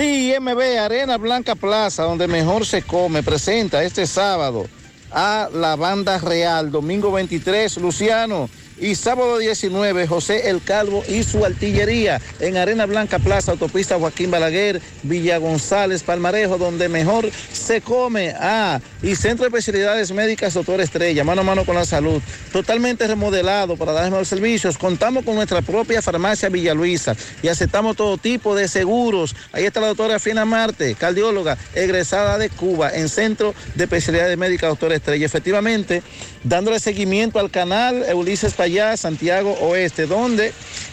Sí, 0.00 0.32
MB 0.40 0.78
Arena 0.80 1.18
Blanca 1.18 1.54
Plaza, 1.54 2.04
donde 2.04 2.26
mejor 2.26 2.64
se 2.64 2.80
come, 2.80 3.22
presenta 3.22 3.84
este 3.84 4.06
sábado 4.06 4.64
a 5.12 5.50
la 5.52 5.76
banda 5.76 6.16
real, 6.16 6.70
domingo 6.70 7.12
23, 7.12 7.76
Luciano. 7.76 8.48
Y 8.80 8.94
sábado 8.94 9.36
19, 9.36 10.06
José 10.06 10.48
El 10.48 10.62
Calvo 10.62 11.04
y 11.06 11.22
su 11.22 11.44
artillería 11.44 12.18
en 12.38 12.56
Arena 12.56 12.86
Blanca 12.86 13.18
Plaza, 13.18 13.52
autopista 13.52 13.98
Joaquín 13.98 14.30
Balaguer, 14.30 14.80
Villa 15.02 15.36
González, 15.36 16.02
Palmarejo, 16.02 16.56
donde 16.56 16.88
mejor 16.88 17.30
se 17.52 17.82
come. 17.82 18.34
Ah, 18.38 18.80
y 19.02 19.16
Centro 19.16 19.44
de 19.44 19.48
Especialidades 19.48 20.12
Médicas, 20.12 20.54
doctor 20.54 20.80
Estrella, 20.80 21.24
mano 21.24 21.42
a 21.42 21.44
mano 21.44 21.66
con 21.66 21.74
la 21.74 21.84
salud. 21.84 22.22
Totalmente 22.52 23.06
remodelado 23.06 23.76
para 23.76 23.92
dar 23.92 24.04
mejores 24.04 24.28
servicios. 24.28 24.78
Contamos 24.78 25.26
con 25.26 25.34
nuestra 25.34 25.60
propia 25.60 26.00
farmacia 26.00 26.48
Villa 26.48 26.72
Luisa 26.72 27.14
y 27.42 27.48
aceptamos 27.48 27.96
todo 27.96 28.16
tipo 28.16 28.54
de 28.54 28.66
seguros. 28.66 29.36
Ahí 29.52 29.64
está 29.64 29.80
la 29.80 29.88
doctora 29.88 30.18
Fina 30.18 30.46
Marte, 30.46 30.94
cardióloga, 30.94 31.58
egresada 31.74 32.38
de 32.38 32.48
Cuba, 32.48 32.90
en 32.94 33.10
Centro 33.10 33.54
de 33.74 33.84
Especialidades 33.84 34.38
Médicas, 34.38 34.70
doctor 34.70 34.92
Estrella. 34.94 35.26
Efectivamente, 35.26 36.02
dándole 36.44 36.80
seguimiento 36.80 37.38
al 37.38 37.50
canal 37.50 38.06
Ulises 38.14 38.54
Santiago 38.96 39.52
Oeste, 39.60 40.06
donde 40.06 40.52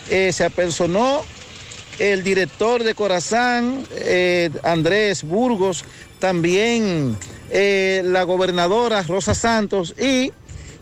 eh, 0.09 0.31
se 0.33 0.43
apersonó 0.43 1.21
el 1.99 2.23
director 2.23 2.83
de 2.83 2.95
Corazán, 2.95 3.85
eh, 3.95 4.49
Andrés 4.63 5.23
Burgos, 5.23 5.85
también 6.19 7.17
eh, 7.49 8.01
la 8.05 8.23
gobernadora 8.23 9.03
Rosa 9.03 9.35
Santos, 9.35 9.95
y 9.99 10.31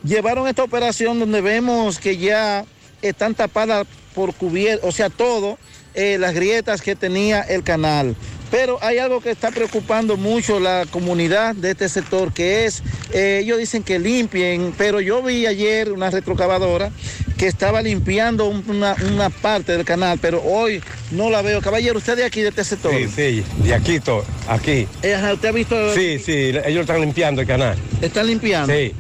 llevaron 0.04 0.48
esta 0.48 0.64
operación 0.64 1.20
donde 1.20 1.42
vemos 1.42 2.00
que 2.00 2.18
ya 2.18 2.66
están 3.02 3.36
tapadas 3.36 3.86
por 4.14 4.34
cubierta, 4.34 4.88
o 4.88 4.92
sea, 4.92 5.10
todo, 5.10 5.58
las 5.96 6.34
grietas 6.34 6.82
que 6.82 6.96
tenía 6.96 7.42
el 7.42 7.64
canal. 7.64 8.16
Pero 8.52 8.78
hay 8.82 9.00
algo 9.00 9.22
que 9.22 9.32
está 9.32 9.52
preocupando 9.52 10.18
mucho 10.18 10.60
la 10.60 10.86
comunidad 10.90 11.56
de 11.56 11.72
este 11.72 11.90
sector, 11.90 12.32
que 12.32 12.66
es, 12.66 12.84
eh, 13.12 13.40
ellos 13.44 13.58
dicen 13.58 13.84
que 13.84 14.00
limpien, 14.00 14.74
pero 14.78 15.02
yo 15.02 15.22
vi 15.24 15.46
ayer 15.46 15.92
una 15.92 16.10
retrocavadora 16.12 16.92
que 17.38 17.48
estaba 17.48 17.82
limpiando 17.82 18.46
un- 18.48 18.64
una, 18.70 18.96
una 19.12 19.30
parte 19.30 19.74
del 19.76 19.84
canal, 19.84 20.20
pero 20.22 20.42
hoy 20.44 20.82
no 21.12 21.30
la 21.30 21.42
veo. 21.42 21.60
Caballero, 21.62 21.98
usted 21.98 22.16
de 22.16 22.24
aquí, 22.24 22.42
de 22.42 22.50
este 22.50 22.64
sector. 22.64 22.94
Sí, 22.94 23.08
sí, 23.14 23.44
de 23.64 23.74
aquí, 23.74 24.00
to- 24.00 24.24
aquí. 24.48 24.88
Eh, 25.02 25.20
¿Usted 25.34 25.50
ha 25.50 25.52
visto? 25.52 25.94
Sí, 25.94 26.20
sí, 26.20 26.32
ellos 26.66 26.82
están 26.82 27.02
limpiando 27.02 27.42
el 27.42 27.48
canal. 27.48 27.76
¿Están 28.02 28.28
limpiando? 28.28 28.74
Sí, 28.74 28.94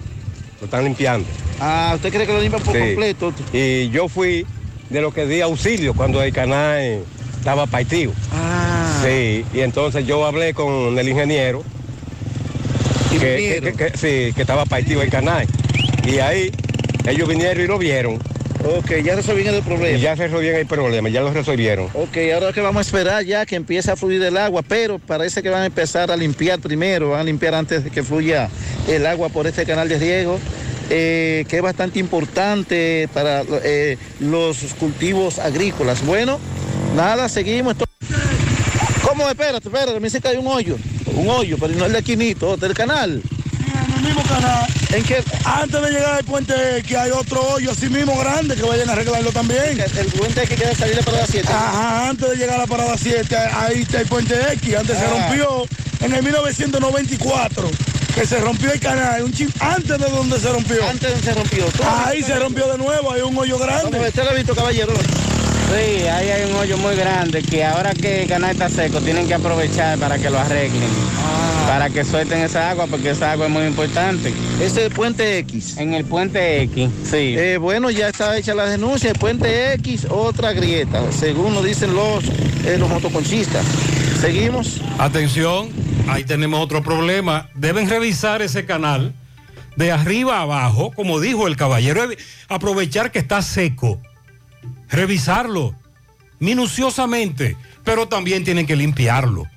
lo 0.59 0.65
están 0.65 0.83
limpiando. 0.83 1.27
Ah, 1.59 1.93
¿usted 1.95 2.11
cree 2.11 2.25
que 2.27 2.33
lo 2.33 2.41
limpian 2.41 2.61
por 2.63 2.73
Sí. 2.73 2.79
completo? 2.79 3.33
Y 3.53 3.89
yo 3.89 4.09
fui 4.09 4.45
de 4.89 5.01
lo 5.01 5.13
que 5.13 5.25
di 5.25 5.39
auxilio 5.41 5.93
cuando 5.93 6.21
el 6.21 6.33
canal 6.33 7.05
estaba 7.45 7.67
partido. 7.67 8.11
Ah. 8.33 9.03
Sí, 9.05 9.45
y 9.53 9.59
entonces 9.59 10.07
yo 10.07 10.25
hablé 10.25 10.55
con 10.55 10.97
el 10.97 11.07
ingeniero. 11.07 11.63
Que, 13.11 13.19
que- 13.19 13.61
que- 13.61 13.91
que- 13.91 13.97
sí, 13.97 14.33
que 14.33 14.41
estaba 14.41 14.65
partido 14.65 15.03
el 15.03 15.11
canal. 15.11 15.45
Y 16.07 16.17
ahí 16.17 16.51
ellos 17.07 17.29
vinieron 17.29 17.63
y 17.63 17.67
lo 17.67 17.77
vieron. 17.77 18.15
Ok, 18.65 18.93
ya 19.03 19.13
resolvieron 19.15 19.53
el 19.53 19.61
problema. 19.61 19.95
Ya 19.99 20.15
resolvieron 20.15 20.59
el 20.59 20.65
problema, 20.65 21.07
ya 21.09 21.21
lo 21.21 21.31
resolvieron. 21.31 21.85
Ok, 21.93 22.17
ahora 22.33 22.51
que 22.51 22.61
vamos 22.61 22.79
a 22.79 22.81
esperar 22.81 23.23
ya 23.23 23.45
que 23.45 23.55
empiece 23.55 23.91
a 23.91 23.95
fluir 23.95 24.23
el 24.23 24.37
agua, 24.37 24.63
pero 24.67 24.97
parece 24.97 25.43
que 25.43 25.49
van 25.51 25.61
a 25.61 25.65
empezar 25.67 26.09
a 26.09 26.17
limpiar 26.17 26.59
primero, 26.59 27.11
van 27.11 27.19
a 27.19 27.23
limpiar 27.23 27.53
antes 27.53 27.83
de 27.83 27.91
que 27.91 28.01
fluya 28.01 28.49
el 28.87 29.05
agua 29.05 29.29
por 29.29 29.45
este 29.45 29.65
canal 29.67 29.87
de 29.87 29.99
riego, 29.99 30.39
eh, 30.89 31.45
que 31.47 31.57
es 31.57 31.61
bastante 31.61 31.99
importante 31.99 33.07
para 33.13 33.43
eh, 33.63 33.97
los 34.19 34.57
cultivos 34.79 35.37
agrícolas. 35.37 36.03
Bueno, 36.03 36.39
nada, 36.95 37.29
seguimos. 37.29 37.75
¿Cómo? 39.03 39.29
Espérate, 39.29 39.67
espérate, 39.67 39.93
me 39.99 40.07
dice 40.07 40.19
que 40.21 40.27
hay 40.29 40.37
un 40.37 40.47
hoyo, 40.47 40.77
un 41.15 41.29
hoyo, 41.29 41.57
pero 41.59 41.73
no 41.75 41.85
el 41.85 41.93
de 41.93 42.03
Quinito, 42.03 42.57
del 42.57 42.73
canal. 42.73 43.21
En 43.21 43.93
el 43.97 44.01
mismo 44.03 44.23
canal. 44.23 44.65
¿En 44.91 45.03
qué? 45.03 45.23
Antes 45.43 45.81
de 45.81 45.91
llegar 45.91 46.15
al 46.15 46.23
puente 46.23 46.53
que 46.87 46.97
hay 46.97 47.11
otro 47.11 47.41
hoyo 47.49 47.71
así 47.71 47.89
mismo 47.89 48.17
grande 48.17 48.55
que 48.55 48.63
vayan 48.63 48.89
a 48.89 48.93
arreglarlo 48.93 49.31
también. 49.31 49.79
El 49.79 50.05
puente 50.07 50.41
que 50.47 50.55
queda 50.55 50.73
salir 50.75 50.95
de 50.95 51.03
parada 51.03 51.25
7. 51.29 51.47
Ajá, 51.51 52.09
antes 52.09 52.29
de 52.29 52.35
llegar 52.37 52.55
a 52.55 52.59
la 52.59 52.67
parada 52.67 52.95
7, 52.97 53.35
ahí 53.35 53.81
está 53.81 54.01
el 54.01 54.07
puente 54.07 54.35
X. 54.53 54.75
Antes 54.75 54.97
se 54.97 55.05
Ah. 55.05 55.09
rompió 55.09 55.65
en 56.01 56.13
el 56.13 56.23
1994. 56.23 57.69
Que 58.15 58.25
se 58.25 58.39
rompió 58.39 58.71
el 58.71 58.79
canal, 58.79 59.23
un 59.23 59.33
chip 59.33 59.49
antes 59.59 59.97
de 59.99 60.09
donde 60.09 60.39
se 60.39 60.49
rompió. 60.49 60.87
Antes 60.87 61.01
de 61.01 61.09
donde 61.09 61.23
se 61.25 61.33
rompió. 61.33 61.65
Ahí 62.05 62.23
se 62.23 62.39
rompió 62.39 62.65
de 62.71 62.77
nuevo, 62.77 63.11
hay 63.11 63.21
un 63.21 63.37
hoyo 63.37 63.59
grande. 63.59 63.99
¿Usted 64.07 64.23
lo 64.23 64.29
ha 64.29 64.33
visto, 64.33 64.55
caballero? 64.55 64.93
Sí, 65.73 66.07
ahí 66.07 66.29
hay 66.29 66.49
un 66.49 66.55
hoyo 66.57 66.77
muy 66.77 66.95
grande 66.95 67.41
que 67.41 67.63
ahora 67.63 67.93
que 67.93 68.23
el 68.23 68.29
canal 68.29 68.51
está 68.51 68.69
seco 68.69 69.01
tienen 69.01 69.27
que 69.27 69.33
aprovechar 69.33 69.97
para 69.97 70.17
que 70.17 70.29
lo 70.29 70.39
arreglen. 70.39 70.89
Para 71.67 71.89
que 71.89 72.05
suelten 72.05 72.41
esa 72.41 72.69
agua 72.69 72.85
porque 72.87 73.09
esa 73.09 73.31
agua 73.31 73.47
es 73.47 73.51
muy 73.51 73.63
importante. 73.65 74.29
Ese 74.57 74.65
es 74.65 74.77
el 74.77 74.91
puente 74.91 75.39
X. 75.39 75.77
En 75.77 75.93
el 75.93 76.05
puente 76.05 76.61
X, 76.63 76.89
sí. 77.03 77.35
Eh, 77.37 77.57
bueno, 77.57 77.89
ya 77.89 78.07
está 78.09 78.37
hecha 78.37 78.53
la 78.53 78.65
denuncia, 78.67 79.09
el 79.11 79.17
puente 79.17 79.73
X, 79.73 80.05
otra 80.09 80.53
grieta, 80.53 81.11
según 81.11 81.53
lo 81.55 81.63
dicen 81.63 81.93
los, 81.95 82.23
eh, 82.65 82.77
los 82.79 82.87
motoconchistas. 82.87 83.65
Seguimos. 84.21 84.79
Atención, 84.99 85.69
ahí 86.07 86.23
tenemos 86.23 86.59
otro 86.61 86.83
problema. 86.83 87.49
Deben 87.55 87.89
revisar 87.89 88.41
ese 88.43 88.65
canal 88.65 89.13
de 89.75 89.91
arriba 89.91 90.37
a 90.37 90.41
abajo, 90.43 90.91
como 90.95 91.19
dijo 91.19 91.47
el 91.47 91.57
caballero, 91.57 92.05
evi- 92.09 92.17
aprovechar 92.47 93.11
que 93.11 93.19
está 93.19 93.41
seco, 93.41 93.99
revisarlo 94.89 95.75
minuciosamente, 96.39 97.57
pero 97.83 98.07
también 98.07 98.43
tienen 98.43 98.65
que 98.65 98.75
limpiarlo, 98.75 99.47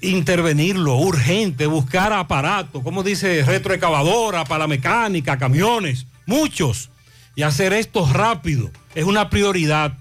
intervenirlo, 0.00 0.96
urgente, 0.96 1.66
buscar 1.66 2.12
aparatos, 2.12 2.82
como 2.82 3.02
dice 3.02 3.42
retroexcavadora, 3.44 4.44
para 4.44 4.60
la 4.60 4.66
mecánica, 4.68 5.38
camiones, 5.38 6.06
muchos, 6.26 6.90
y 7.34 7.42
hacer 7.42 7.72
esto 7.72 8.08
rápido, 8.12 8.70
es 8.94 9.04
una 9.04 9.30
prioridad. 9.30 9.96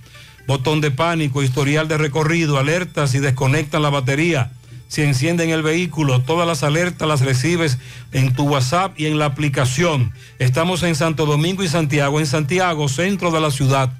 botón 0.47 0.83
de 0.83 0.91
pánico, 0.91 1.43
historial 1.43 1.89
de 1.89 1.97
recorrido, 1.97 2.59
alertas 2.59 3.11
si 3.11 3.21
desconectan 3.21 3.81
la 3.81 3.91
batería. 3.91 4.53
Si 4.89 5.03
encienden 5.03 5.51
el 5.51 5.63
vehículo, 5.63 6.23
todas 6.23 6.47
las 6.47 6.63
alertas 6.63 7.07
las 7.07 7.21
recibes 7.21 7.77
en 8.13 8.35
tu 8.35 8.49
WhatsApp 8.49 8.99
y 8.99 9.05
en 9.07 9.19
la 9.19 9.27
aplicación. 9.27 10.13
Estamos 10.39 10.83
en 10.83 10.95
Santo 10.95 11.27
Domingo 11.27 11.63
y 11.63 11.69
Santiago. 11.69 12.19
En 12.19 12.27
Santiago, 12.27 12.89
centro 12.89 13.31
de 13.31 13.41
la 13.41 13.51
ciudad. 13.51 13.93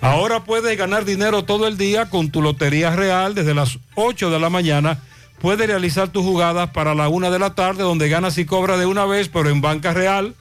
Ahora 0.00 0.44
puedes 0.44 0.76
ganar 0.78 1.04
dinero 1.04 1.44
todo 1.44 1.66
el 1.66 1.76
día 1.76 2.08
con 2.08 2.30
tu 2.30 2.40
Lotería 2.40 2.94
Real 2.94 3.34
desde 3.34 3.54
las 3.54 3.78
8 3.96 4.30
de 4.30 4.38
la 4.38 4.48
mañana. 4.48 4.98
Puedes 5.40 5.66
realizar 5.66 6.08
tus 6.08 6.24
jugadas 6.24 6.70
para 6.70 6.94
la 6.94 7.08
1 7.08 7.30
de 7.30 7.38
la 7.38 7.54
tarde 7.54 7.82
donde 7.82 8.08
ganas 8.08 8.38
y 8.38 8.44
cobras 8.44 8.78
de 8.78 8.86
una 8.86 9.06
vez, 9.06 9.28
pero 9.28 9.50
en 9.50 9.60
Banca 9.60 9.92
Real, 9.92 10.34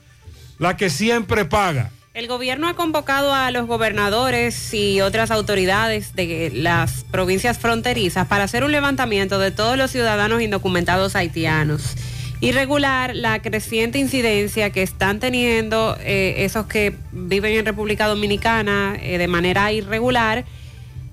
la 0.60 0.78
que 0.78 0.90
siempre 0.90 1.46
paga. 1.46 1.92
El 2.14 2.28
gobierno 2.28 2.68
ha 2.68 2.76
convocado 2.76 3.34
a 3.34 3.52
los 3.52 3.68
gobernadores 3.68 4.74
y 4.74 5.02
otras 5.02 5.30
autoridades 5.30 6.16
de 6.16 6.52
las 6.54 7.04
provincias 7.12 7.60
fronterizas 7.60 8.28
para 8.28 8.44
hacer 8.44 8.64
un 8.64 8.72
levantamiento 8.72 9.38
de 9.38 9.52
todos 9.52 9.78
los 9.78 9.92
ciudadanos 9.92 10.42
indocumentados 10.42 11.16
haitianos 11.16 11.96
y 12.40 12.52
regular 12.52 13.16
la 13.16 13.42
creciente 13.42 14.00
incidencia 14.00 14.70
que 14.72 14.84
están 14.84 15.20
teniendo 15.20 15.98
eh, 16.02 16.46
esos 16.46 16.68
que 16.68 16.96
viven 17.12 17.54
en 17.54 17.66
República 17.66 18.08
Dominicana 18.08 18.98
eh, 19.02 19.18
de 19.18 19.28
manera 19.28 19.72
irregular, 19.72 20.46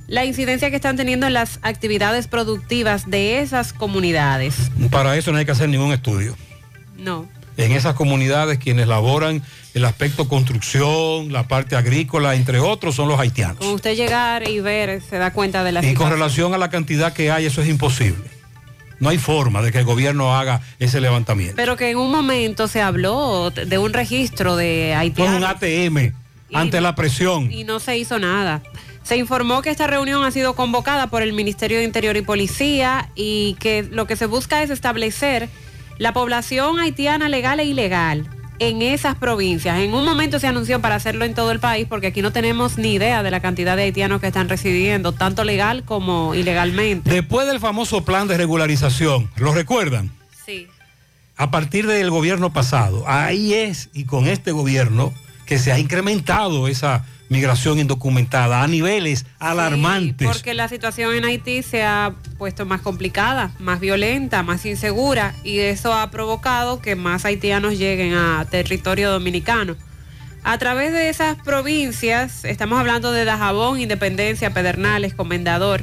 la 0.07 0.25
incidencia 0.25 0.69
que 0.71 0.77
están 0.77 0.97
teniendo 0.97 1.27
en 1.27 1.33
las 1.33 1.59
actividades 1.63 2.29
productivas 2.29 3.11
de 3.11 3.41
esas 3.41 3.73
comunidades. 3.73 4.71
Para 4.91 5.17
eso 5.17 5.33
no 5.33 5.39
hay 5.39 5.47
que 5.47 5.53
hacer 5.53 5.69
ningún 5.69 5.93
estudio. 5.93 6.37
No. 6.99 7.27
En 7.57 7.73
esas 7.73 7.95
comunidades 7.95 8.59
quienes 8.59 8.87
laboran 8.87 9.43
el 9.75 9.85
aspecto 9.85 10.29
construcción, 10.29 11.33
la 11.33 11.49
parte 11.49 11.75
agrícola, 11.75 12.35
entre 12.35 12.61
otros, 12.61 12.95
son 12.95 13.09
los 13.09 13.19
haitianos. 13.19 13.57
Con 13.57 13.69
usted 13.69 13.97
llegar 13.97 14.49
y 14.49 14.61
ver, 14.61 15.03
se 15.03 15.19
da 15.19 15.33
cuenta 15.33 15.65
de 15.65 15.73
la 15.73 15.85
Y 15.85 15.95
con 15.95 16.11
relación 16.11 16.55
a 16.55 16.59
la 16.59 16.71
cantidad 16.71 17.13
que 17.13 17.31
hay, 17.31 17.47
eso 17.47 17.63
es 17.63 17.69
imposible. 17.69 18.34
No 19.05 19.11
hay 19.11 19.19
forma 19.19 19.61
de 19.61 19.71
que 19.71 19.77
el 19.81 19.85
gobierno 19.85 20.35
haga 20.35 20.63
ese 20.79 20.99
levantamiento. 20.99 21.57
Pero 21.57 21.77
que 21.77 21.91
en 21.91 21.99
un 21.99 22.11
momento 22.11 22.69
se 22.69 22.81
habló 22.81 23.51
de 23.51 23.77
un 23.77 23.93
registro 23.93 24.57
de 24.57 24.93
Con 24.93 24.99
haitianos. 25.01 25.37
un 25.37 25.45
ATM 25.45 26.15
ante 26.55 26.81
la 26.81 26.95
presión. 26.95 27.53
y 27.53 27.65
no 27.65 27.81
se 27.81 27.99
hizo 27.99 28.19
nada. 28.19 28.63
Se 29.03 29.19
informó 29.19 29.61
que 29.61 29.69
esta 29.69 29.87
reunión 29.87 30.25
ha 30.25 30.31
sido 30.31 30.55
convocada 30.57 31.09
por 31.09 31.21
el 31.21 31.35
Ministerio 31.35 31.77
de 31.77 31.85
Interior 31.85 32.17
y 32.17 32.23
Policía 32.23 33.11
y 33.15 33.59
que 33.61 33.83
lo 33.83 34.07
que 34.07 34.17
se 34.17 34.25
busca 34.25 34.63
es 34.63 34.71
establecer 34.71 35.51
la 35.99 36.15
población 36.15 36.81
haitiana 36.81 37.29
legal 37.29 37.61
e 37.61 37.67
ilegal 37.67 38.27
en 38.59 38.83
esas 38.83 39.17
provincias. 39.17 39.79
En 39.81 39.95
un 39.95 40.05
momento 40.05 40.39
se 40.39 40.47
anunció 40.47 40.81
para 40.81 40.95
hacerlo 40.95 41.25
en 41.25 41.35
todo 41.35 41.51
el 41.51 41.61
país 41.61 41.87
porque 41.89 42.09
aquí 42.09 42.23
no 42.23 42.33
tenemos 42.33 42.79
ni 42.79 42.95
idea 42.95 43.23
de 43.23 43.31
la 43.31 43.41
cantidad 43.41 43.77
de 43.77 43.85
haitianos 43.85 44.21
que 44.21 44.29
están 44.29 44.49
residiendo, 44.49 45.13
tanto 45.13 45.45
legal 45.45 45.85
como 45.85 46.35
ilegalmente. 46.35 47.11
Después 47.11 47.47
del 47.47 47.61
famoso 47.61 48.05
plan 48.05 48.29
de 48.29 48.37
regularización, 48.37 49.31
¿lo 49.37 49.53
recuerdan? 49.53 50.11
Sí. 50.45 50.69
A 51.37 51.51
partir 51.51 51.87
del 51.87 52.11
gobierno 52.11 52.53
pasado, 52.53 53.05
ahí 53.09 53.55
es, 53.55 53.91
y 53.93 54.05
con 54.05 54.27
este 54.29 54.53
gobierno, 54.53 55.13
que 55.47 55.59
se 55.59 55.73
ha 55.73 55.79
incrementado 55.79 56.69
esa 56.69 57.05
migración 57.35 57.81
indocumentada 57.81 58.63
a 58.63 58.69
niveles 58.69 59.27
alarmantes. 59.41 60.29
Porque 60.29 60.55
la 60.55 60.69
situación 60.69 61.15
en 61.17 61.25
Haití 61.25 61.65
se 61.65 61.83
ha 61.83 62.15
puesto 62.39 62.65
más 62.65 62.81
complicada, 62.81 63.51
más 63.59 63.81
violenta, 63.81 64.45
más 64.45 64.65
insegura 64.65 65.35
y 65.43 65.59
eso 65.59 65.93
ha 65.93 66.13
provocado 66.13 66.81
que 66.81 66.95
más 66.95 67.25
haitianos 67.25 67.77
lleguen 67.77 68.15
a 68.15 68.47
territorio 68.49 69.11
dominicano. 69.11 69.75
A 70.45 70.59
través 70.59 70.93
de 70.93 71.09
esas 71.09 71.37
provincias, 71.43 72.45
estamos 72.45 72.79
hablando 72.79 73.11
de 73.11 73.25
Dajabón, 73.25 73.81
Independencia, 73.81 74.55
Pedernales, 74.55 75.13
Comendador, 75.15 75.83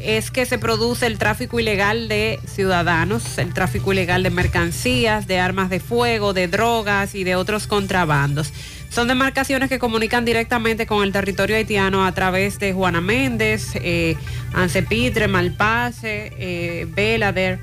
es 0.00 0.30
que 0.30 0.46
se 0.46 0.58
produce 0.58 1.06
el 1.06 1.18
tráfico 1.18 1.60
ilegal 1.60 2.08
de 2.08 2.40
ciudadanos, 2.46 3.38
el 3.38 3.52
tráfico 3.54 3.92
ilegal 3.92 4.22
de 4.22 4.30
mercancías, 4.30 5.26
de 5.26 5.38
armas 5.38 5.70
de 5.70 5.78
fuego, 5.78 6.32
de 6.32 6.48
drogas 6.48 7.14
y 7.14 7.22
de 7.22 7.36
otros 7.36 7.66
contrabandos. 7.66 8.52
Son 8.90 9.06
demarcaciones 9.06 9.68
que 9.68 9.78
comunican 9.78 10.24
directamente 10.24 10.86
con 10.86 11.02
el 11.02 11.12
territorio 11.12 11.56
haitiano 11.56 12.04
a 12.04 12.12
través 12.12 12.58
de 12.58 12.72
Juana 12.72 13.00
Méndez, 13.00 13.72
eh, 13.74 14.16
Ancepitre, 14.54 15.28
Malpase, 15.28 16.32
eh, 16.38 16.86
Belader. 16.88 17.60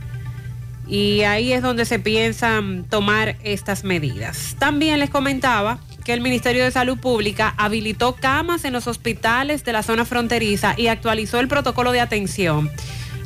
Y 0.87 1.21
ahí 1.21 1.51
es 1.51 1.63
donde 1.63 1.85
se 1.85 1.97
piensan 1.97 2.83
tomar 2.83 3.37
estas 3.43 3.83
medidas. 3.83 4.55
También 4.59 4.99
les 4.99 5.09
comentaba 5.09 5.79
que 6.03 6.13
el 6.13 6.21
Ministerio 6.21 6.63
de 6.63 6.69
Salud 6.69 6.99
Pública 6.99 7.55
habilitó 7.57 8.15
camas 8.15 8.63
en 8.63 8.73
los 8.73 8.85
hospitales 8.85 9.65
de 9.65 9.73
la 9.73 9.81
zona 9.81 10.05
fronteriza 10.05 10.75
y 10.77 10.87
actualizó 10.87 11.39
el 11.39 11.47
protocolo 11.47 11.91
de 11.91 12.01
atención. 12.01 12.69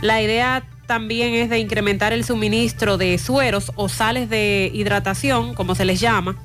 La 0.02 0.22
idea 0.22 0.64
también 0.88 1.34
es 1.34 1.50
de 1.50 1.60
incrementar 1.60 2.14
el 2.14 2.24
suministro 2.24 2.98
de 2.98 3.18
sueros 3.18 3.74
o 3.76 3.90
sales 3.90 4.30
de 4.30 4.72
hidratación, 4.74 5.54
como 5.54 5.76
se 5.76 5.84
les 5.84 6.00
llama, 6.00 6.38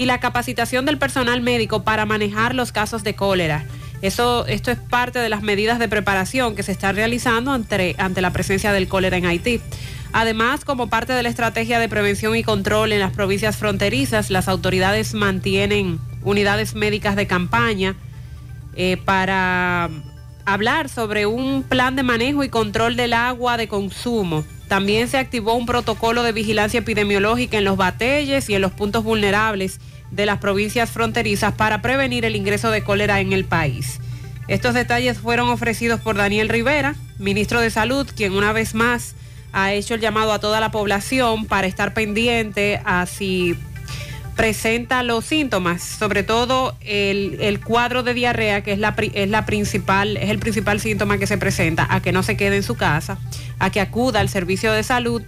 y 0.00 0.06
la 0.06 0.18
capacitación 0.18 0.86
del 0.86 0.96
personal 0.96 1.42
médico 1.42 1.82
para 1.82 2.06
manejar 2.06 2.54
los 2.54 2.72
casos 2.72 3.04
de 3.04 3.14
cólera. 3.14 3.66
Eso, 4.00 4.46
esto 4.46 4.70
es 4.70 4.78
parte 4.78 5.18
de 5.18 5.28
las 5.28 5.42
medidas 5.42 5.78
de 5.78 5.90
preparación 5.90 6.56
que 6.56 6.62
se 6.62 6.72
está 6.72 6.90
realizando 6.92 7.52
ante, 7.52 7.96
ante 7.98 8.22
la 8.22 8.32
presencia 8.32 8.72
del 8.72 8.88
cólera 8.88 9.18
en 9.18 9.26
Haití. 9.26 9.60
Además, 10.14 10.64
como 10.64 10.88
parte 10.88 11.12
de 11.12 11.22
la 11.22 11.28
estrategia 11.28 11.78
de 11.78 11.90
prevención 11.90 12.34
y 12.34 12.42
control 12.42 12.92
en 12.92 13.00
las 13.00 13.12
provincias 13.12 13.58
fronterizas, 13.58 14.30
las 14.30 14.48
autoridades 14.48 15.12
mantienen 15.12 16.00
unidades 16.22 16.74
médicas 16.74 17.14
de 17.14 17.26
campaña 17.26 17.94
eh, 18.76 18.96
para 19.04 19.90
hablar 20.46 20.88
sobre 20.88 21.26
un 21.26 21.62
plan 21.62 21.94
de 21.94 22.04
manejo 22.04 22.42
y 22.42 22.48
control 22.48 22.96
del 22.96 23.12
agua 23.12 23.58
de 23.58 23.68
consumo. 23.68 24.46
También 24.66 25.08
se 25.08 25.18
activó 25.18 25.56
un 25.56 25.66
protocolo 25.66 26.22
de 26.22 26.32
vigilancia 26.32 26.80
epidemiológica 26.80 27.58
en 27.58 27.64
los 27.64 27.76
batelles 27.76 28.48
y 28.48 28.54
en 28.54 28.62
los 28.62 28.72
puntos 28.72 29.04
vulnerables 29.04 29.78
de 30.10 30.26
las 30.26 30.38
provincias 30.38 30.90
fronterizas 30.90 31.54
para 31.54 31.82
prevenir 31.82 32.24
el 32.24 32.36
ingreso 32.36 32.70
de 32.70 32.82
cólera 32.82 33.20
en 33.20 33.32
el 33.32 33.44
país. 33.44 34.00
Estos 34.48 34.74
detalles 34.74 35.18
fueron 35.18 35.48
ofrecidos 35.48 36.00
por 36.00 36.16
Daniel 36.16 36.48
Rivera, 36.48 36.96
ministro 37.18 37.60
de 37.60 37.70
Salud, 37.70 38.08
quien 38.14 38.32
una 38.32 38.52
vez 38.52 38.74
más 38.74 39.14
ha 39.52 39.72
hecho 39.72 39.94
el 39.94 40.00
llamado 40.00 40.32
a 40.32 40.40
toda 40.40 40.60
la 40.60 40.70
población 40.70 41.46
para 41.46 41.66
estar 41.66 41.94
pendiente 41.94 42.80
a 42.84 43.06
si 43.06 43.56
presenta 44.36 45.02
los 45.02 45.26
síntomas, 45.26 45.82
sobre 45.82 46.22
todo 46.22 46.74
el, 46.80 47.36
el 47.40 47.60
cuadro 47.60 48.02
de 48.02 48.14
diarrea, 48.14 48.62
que 48.62 48.72
es 48.72 48.78
la, 48.78 48.94
es 49.12 49.28
la 49.28 49.44
principal, 49.44 50.16
es 50.16 50.30
el 50.30 50.38
principal 50.38 50.80
síntoma 50.80 51.18
que 51.18 51.26
se 51.26 51.36
presenta, 51.36 51.86
a 51.90 52.00
que 52.00 52.10
no 52.10 52.22
se 52.22 52.36
quede 52.36 52.56
en 52.56 52.62
su 52.62 52.74
casa, 52.74 53.18
a 53.58 53.70
que 53.70 53.80
acuda 53.80 54.20
al 54.20 54.28
servicio 54.28 54.72
de 54.72 54.82
salud 54.82 55.22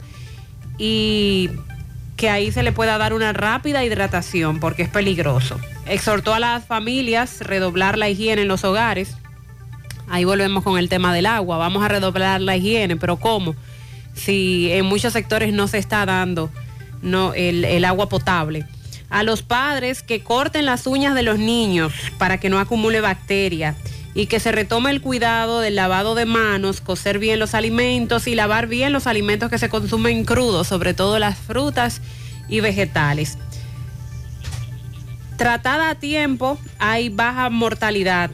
y 0.78 1.50
que 2.23 2.31
ahí 2.31 2.53
se 2.53 2.62
le 2.62 2.70
pueda 2.70 2.99
dar 2.99 3.15
una 3.15 3.32
rápida 3.32 3.82
hidratación 3.82 4.61
porque 4.61 4.85
es 4.85 4.89
peligroso. 4.89 5.59
Exhortó 5.86 6.32
a 6.32 6.39
las 6.39 6.65
familias 6.65 7.40
redoblar 7.40 7.99
la 7.99 8.09
higiene 8.09 8.43
en 8.43 8.47
los 8.47 8.62
hogares. 8.62 9.16
Ahí 10.09 10.23
volvemos 10.23 10.62
con 10.62 10.78
el 10.78 10.89
tema 10.89 11.12
del 11.12 11.27
agua. 11.27 11.57
Vamos 11.57 11.85
a 11.85 11.89
redoblar 11.89 12.40
la 12.40 12.57
higiene, 12.57 12.94
pero 12.94 13.16
¿cómo? 13.16 13.57
Si 14.15 14.70
en 14.70 14.86
muchos 14.86 15.15
sectores 15.15 15.53
no 15.53 15.66
se 15.66 15.78
está 15.78 16.07
dando 16.07 16.49
el, 17.35 17.65
el 17.65 17.85
agua 17.85 18.09
potable. 18.09 18.66
A 19.11 19.24
los 19.24 19.43
padres 19.43 20.05
que 20.05 20.23
corten 20.23 20.65
las 20.65 20.86
uñas 20.86 21.16
de 21.16 21.24
los 21.24 21.40
niños 21.40 21.93
para 22.19 22.39
que 22.39 22.51
no 22.51 22.61
acumule 22.61 23.01
bacteria 23.01 23.74
y 24.14 24.26
que 24.26 24.40
se 24.40 24.52
retome 24.52 24.90
el 24.90 25.01
cuidado 25.01 25.60
del 25.60 25.76
lavado 25.76 26.14
de 26.14 26.26
manos, 26.26 26.80
cocer 26.80 27.18
bien 27.18 27.39
los 27.39 27.55
alimentos 27.55 28.26
y 28.26 28.34
lavar 28.34 28.66
bien 28.66 28.93
los 28.93 29.06
alimentos 29.06 29.51
que 29.51 29.59
se 29.59 29.68
consumen 29.68 30.24
crudos, 30.24 30.68
sobre 30.68 30.94
todo 30.94 31.18
las 31.18 31.39
frutas 31.39 32.01
y 32.48 32.60
vegetales. 32.60 33.39
Tratada 35.36 35.90
a 35.90 35.94
tiempo, 35.94 36.59
hay 36.78 37.09
baja 37.09 37.48
mortalidad 37.48 38.30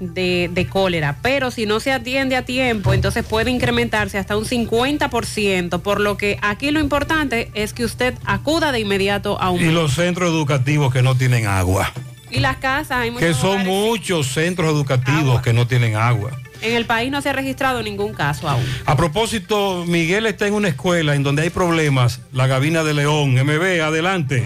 de, 0.00 0.50
de 0.52 0.66
cólera, 0.66 1.16
pero 1.22 1.52
si 1.52 1.64
no 1.64 1.78
se 1.78 1.92
atiende 1.92 2.34
a 2.34 2.44
tiempo, 2.44 2.92
entonces 2.92 3.24
puede 3.24 3.52
incrementarse 3.52 4.18
hasta 4.18 4.36
un 4.36 4.44
50%, 4.44 5.80
por 5.80 6.00
lo 6.00 6.16
que 6.16 6.38
aquí 6.42 6.72
lo 6.72 6.80
importante 6.80 7.50
es 7.54 7.72
que 7.72 7.84
usted 7.84 8.14
acuda 8.24 8.72
de 8.72 8.80
inmediato 8.80 9.40
a 9.40 9.50
un 9.50 9.60
Y 9.60 9.70
los 9.70 9.94
centros 9.94 10.30
educativos 10.30 10.92
que 10.92 11.02
no 11.02 11.14
tienen 11.14 11.46
agua. 11.46 11.92
Y 12.34 12.40
las 12.40 12.56
casas, 12.56 12.98
hay 12.98 13.10
muchos 13.10 13.28
Que 13.28 13.34
son 13.34 13.64
muchos 13.64 14.26
centros 14.26 14.70
educativos 14.70 15.40
que 15.40 15.52
no 15.52 15.66
tienen 15.66 15.96
agua. 15.96 16.32
En 16.64 16.74
el 16.74 16.86
país 16.86 17.10
no 17.10 17.20
se 17.20 17.28
ha 17.28 17.32
registrado 17.34 17.82
ningún 17.82 18.14
caso 18.14 18.48
aún. 18.48 18.64
A 18.86 18.96
propósito, 18.96 19.84
Miguel 19.86 20.24
está 20.24 20.46
en 20.46 20.54
una 20.54 20.68
escuela 20.68 21.14
en 21.14 21.22
donde 21.22 21.42
hay 21.42 21.50
problemas. 21.50 22.20
La 22.32 22.46
Gavina 22.46 22.82
de 22.82 22.94
León, 22.94 23.34
MB, 23.34 23.82
adelante. 23.82 24.42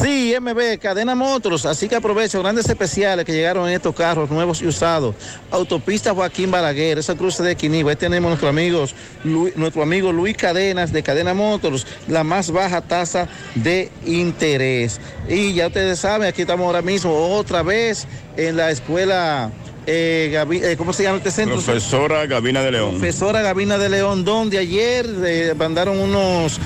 Sí, 0.00 0.32
MB, 0.40 0.78
Cadena 0.80 1.16
Motors, 1.16 1.66
así 1.66 1.88
que 1.88 1.96
aprovecho 1.96 2.40
grandes 2.40 2.68
especiales 2.68 3.24
que 3.24 3.32
llegaron 3.32 3.66
en 3.68 3.74
estos 3.74 3.92
carros 3.96 4.30
nuevos 4.30 4.62
y 4.62 4.66
usados. 4.68 5.16
Autopista 5.50 6.14
Joaquín 6.14 6.52
Balaguer, 6.52 6.98
esa 6.98 7.16
cruce 7.16 7.42
de 7.42 7.56
Quinigua. 7.56 7.90
Ahí 7.90 7.96
tenemos 7.96 8.28
nuestro, 8.28 8.48
amigos, 8.48 8.94
Lu- 9.24 9.50
nuestro 9.56 9.82
amigo 9.82 10.12
Luis 10.12 10.36
Cadenas 10.36 10.92
de 10.92 11.02
Cadena 11.02 11.34
Motors, 11.34 11.84
la 12.06 12.22
más 12.22 12.52
baja 12.52 12.80
tasa 12.82 13.26
de 13.56 13.90
interés. 14.06 15.00
Y 15.28 15.54
ya 15.54 15.66
ustedes 15.66 15.98
saben, 15.98 16.28
aquí 16.28 16.42
estamos 16.42 16.64
ahora 16.66 16.82
mismo 16.82 17.12
otra 17.34 17.64
vez 17.64 18.06
en 18.36 18.56
la 18.56 18.70
escuela 18.70 19.50
eh, 19.90 20.46
eh, 20.50 20.74
¿cómo 20.76 20.92
se 20.92 21.02
llama 21.02 21.16
este 21.16 21.30
centro? 21.30 21.54
Profesora 21.54 22.26
Gabina 22.26 22.60
de 22.60 22.72
León. 22.72 22.90
Profesora 22.90 23.40
Gabina 23.40 23.78
de 23.78 23.88
León, 23.88 24.22
donde 24.22 24.58
ayer 24.58 25.06
eh, 25.24 25.54
mandaron 25.56 25.98
unos, 25.98 26.60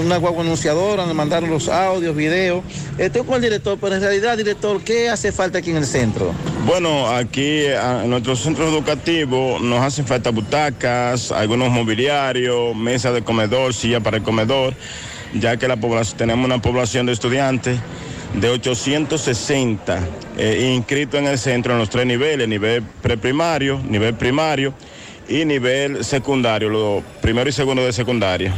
una 0.00 0.16
guagua 0.18 0.42
anunciadora, 0.42 1.04
nos 1.04 1.14
mandaron 1.16 1.50
los 1.50 1.68
audios, 1.68 2.14
videos. 2.14 2.62
Estoy 2.96 3.24
con 3.24 3.34
el 3.34 3.42
director, 3.42 3.78
pero 3.80 3.96
en 3.96 4.02
realidad, 4.02 4.36
director, 4.36 4.80
¿qué 4.82 5.08
hace 5.08 5.32
falta 5.32 5.58
aquí 5.58 5.70
en 5.70 5.78
el 5.78 5.86
centro? 5.86 6.32
Bueno, 6.66 7.08
aquí 7.08 7.64
en 7.64 8.10
nuestro 8.10 8.36
centro 8.36 8.68
educativo 8.68 9.58
nos 9.60 9.80
hacen 9.80 10.06
falta 10.06 10.30
butacas, 10.30 11.32
algunos 11.32 11.70
mobiliarios, 11.70 12.76
mesas 12.76 13.12
de 13.12 13.22
comedor, 13.22 13.74
silla 13.74 13.98
para 13.98 14.18
el 14.18 14.22
comedor, 14.22 14.72
ya 15.34 15.56
que 15.56 15.66
la 15.66 15.78
población, 15.78 16.16
tenemos 16.16 16.44
una 16.44 16.62
población 16.62 17.06
de 17.06 17.12
estudiantes 17.12 17.80
de 18.34 18.50
860 18.50 19.98
eh, 20.36 20.72
inscritos 20.74 21.20
en 21.20 21.26
el 21.26 21.38
centro 21.38 21.72
en 21.72 21.78
los 21.78 21.88
tres 21.90 22.06
niveles, 22.06 22.48
nivel 22.48 22.82
preprimario, 23.02 23.80
nivel 23.88 24.14
primario 24.14 24.72
y 25.28 25.44
nivel 25.44 26.04
secundario, 26.04 26.68
lo 26.68 27.02
primero 27.20 27.48
y 27.48 27.52
segundo 27.52 27.84
de 27.84 27.92
secundaria. 27.92 28.54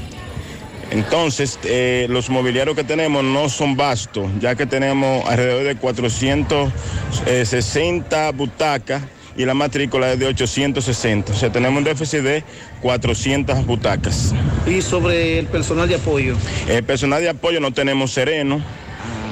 Entonces, 0.91 1.59
eh, 1.65 2.07
los 2.11 2.29
mobiliarios 2.31 2.75
que 2.75 2.83
tenemos 2.83 3.23
no 3.23 3.49
son 3.49 3.77
vastos, 3.77 4.29
ya 4.41 4.57
que 4.57 4.67
tenemos 4.67 5.25
alrededor 5.27 5.63
de 5.65 5.77
460 5.77 8.33
butacas 8.33 9.03
y 9.37 9.45
la 9.45 9.55
matrícula 9.55 10.13
es 10.13 10.19
de 10.19 10.27
860. 10.27 11.33
O 11.33 11.37
sea, 11.37 11.53
tenemos 11.53 11.79
un 11.79 11.85
déficit 11.85 12.23
de 12.23 12.43
400 12.83 13.65
butacas. 13.67 14.35
Y 14.67 14.83
sobre 14.83 15.39
el 15.39 15.47
personal 15.47 15.89
de 15.89 15.95
apoyo. 15.95 16.35
El 16.69 16.83
personal 16.83 17.23
de 17.23 17.29
apoyo 17.29 17.61
no 17.61 17.73
tenemos 17.73 18.11
sereno, 18.11 18.61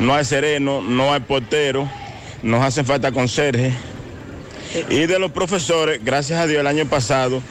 no 0.00 0.14
hay 0.14 0.24
sereno, 0.24 0.80
no 0.80 1.12
hay 1.12 1.20
portero, 1.20 1.88
nos 2.42 2.62
hacen 2.62 2.86
falta 2.86 3.12
conserje. 3.12 3.72
Y 4.90 5.06
de 5.06 5.18
los 5.18 5.32
profesores, 5.32 6.00
gracias 6.04 6.40
a 6.40 6.46
Dios, 6.46 6.60
el 6.60 6.66
año 6.66 6.86
pasado 6.86 7.42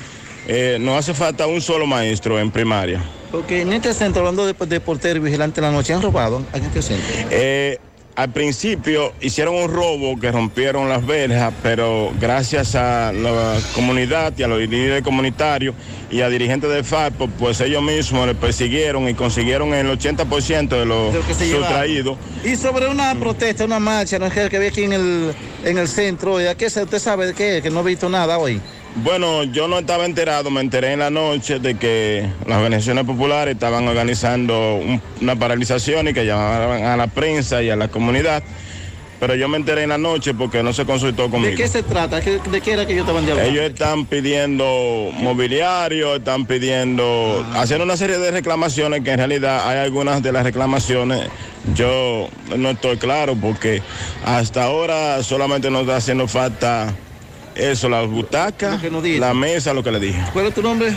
eh, 0.48 0.78
nos 0.80 0.98
hace 0.98 1.14
falta 1.14 1.48
un 1.48 1.62
solo 1.62 1.88
maestro 1.88 2.40
en 2.40 2.52
primaria. 2.52 3.02
Porque 3.32 3.62
en 3.62 3.74
este 3.74 3.94
centro, 3.94 4.22
hablando 4.22 4.46
de, 4.46 4.54
de 4.54 4.80
portero 4.80 5.18
y 5.20 5.22
vigilante 5.22 5.60
en 5.60 5.66
la 5.66 5.72
noche, 5.72 5.94
¿han 5.94 6.02
robado 6.02 6.44
en 6.54 6.64
este 6.64 6.82
centro? 6.82 7.08
Eh, 7.30 7.80
al 8.18 8.32
principio 8.32 9.14
hicieron 9.22 9.54
un 9.54 9.72
robo 9.72 10.20
que 10.20 10.32
rompieron 10.32 10.90
las 10.90 11.06
verjas, 11.06 11.54
pero 11.62 12.12
gracias 12.20 12.74
a 12.74 13.14
la 13.14 13.60
comunidad 13.76 14.34
y 14.36 14.42
a 14.42 14.48
los 14.48 14.60
líderes 14.60 15.04
comunitarios 15.04 15.76
y 16.10 16.22
a 16.22 16.30
dirigentes 16.30 16.68
de 16.72 16.84
FAPO, 16.84 17.28
pues 17.28 17.62
ellos 17.62 17.84
mismos 17.84 18.26
le 18.26 18.34
persiguieron 18.34 19.08
y 19.08 19.14
consiguieron 19.14 19.72
el 19.76 19.86
80% 19.88 20.68
de 20.68 20.86
los 20.88 21.14
lo 21.14 21.22
sustraídos. 21.22 22.18
Y 22.44 22.56
sobre 22.56 22.88
una 22.88 23.14
protesta, 23.14 23.66
una 23.66 23.80
marcha, 23.80 24.18
¿no? 24.18 24.32
que 24.32 24.50
que 24.50 24.58
había 24.58 24.70
aquí 24.70 24.86
en 24.86 24.94
el, 24.94 25.36
en 25.64 25.78
el 25.78 25.88
centro, 25.88 26.38
¿a 26.38 26.56
qué 26.56 26.66
usted 26.66 26.98
sabe 26.98 27.28
de 27.28 27.34
qué? 27.36 27.60
Que 27.62 27.70
no 27.70 27.82
he 27.82 27.84
visto 27.84 28.10
nada 28.10 28.40
hoy. 28.40 28.60
Bueno, 29.04 29.44
yo 29.44 29.68
no 29.68 29.80
estaba 29.80 30.06
enterado, 30.06 30.50
me 30.50 30.60
enteré 30.62 30.94
en 30.94 31.00
la 31.00 31.10
noche 31.10 31.60
de 31.60 31.76
que 31.76 32.28
las 32.48 32.58
organizaciones 32.58 33.06
populares 33.06 33.54
estaban 33.54 33.88
organizando 33.88 34.76
un- 34.76 35.02
una 35.22 35.36
paralización 35.36 36.08
y 36.08 36.14
que 36.14 36.26
llamaban 36.26 36.84
a 36.84 36.98
la 36.98 37.08
prensa 37.08 37.62
y 37.62 37.70
a 37.70 37.76
la 37.76 37.90
comunidad, 37.90 38.42
pero 39.20 39.36
yo 39.36 39.48
me 39.50 39.58
enteré 39.58 39.84
en 39.84 39.90
la 39.90 40.00
noche 40.00 40.34
porque 40.34 40.64
no 40.64 40.74
se 40.74 40.84
consultó 40.86 41.30
conmigo. 41.30 41.52
¿De 41.52 41.56
qué 41.58 41.68
se 41.68 41.84
trata? 41.84 42.22
¿Qué- 42.22 42.40
¿De 42.50 42.60
qué 42.60 42.72
era 42.74 42.86
que 42.88 42.96
yo 42.96 43.02
estaban 43.02 43.24
de 43.26 43.34
hablar? 43.34 43.48
Ellos 43.48 43.66
están 43.66 44.06
pidiendo 44.08 45.10
mobiliario, 45.14 46.16
están 46.16 46.48
pidiendo, 46.48 47.46
haciendo 47.54 47.86
una 47.86 47.98
serie 47.98 48.18
de 48.18 48.32
reclamaciones 48.32 49.04
que 49.04 49.12
en 49.12 49.18
realidad 49.20 49.70
hay 49.70 49.78
algunas 49.78 50.24
de 50.24 50.32
las 50.32 50.44
reclamaciones, 50.44 51.30
yo 51.76 52.30
no 52.56 52.72
estoy 52.72 52.98
claro 52.98 53.36
porque 53.36 53.84
hasta 54.26 54.64
ahora 54.64 55.22
solamente 55.24 55.70
nos 55.70 55.82
está 55.82 55.98
haciendo 55.98 56.28
falta 56.28 56.94
eso, 57.58 57.90
las 57.90 58.08
butacas, 58.08 58.82
la 59.20 59.34
mesa, 59.34 59.74
lo 59.74 59.84
que 59.84 59.92
le 59.92 60.00
dije. 60.00 60.22
¿Cuál 60.34 60.48
es 60.48 60.54
tu 60.54 60.62
nombre? 60.62 60.94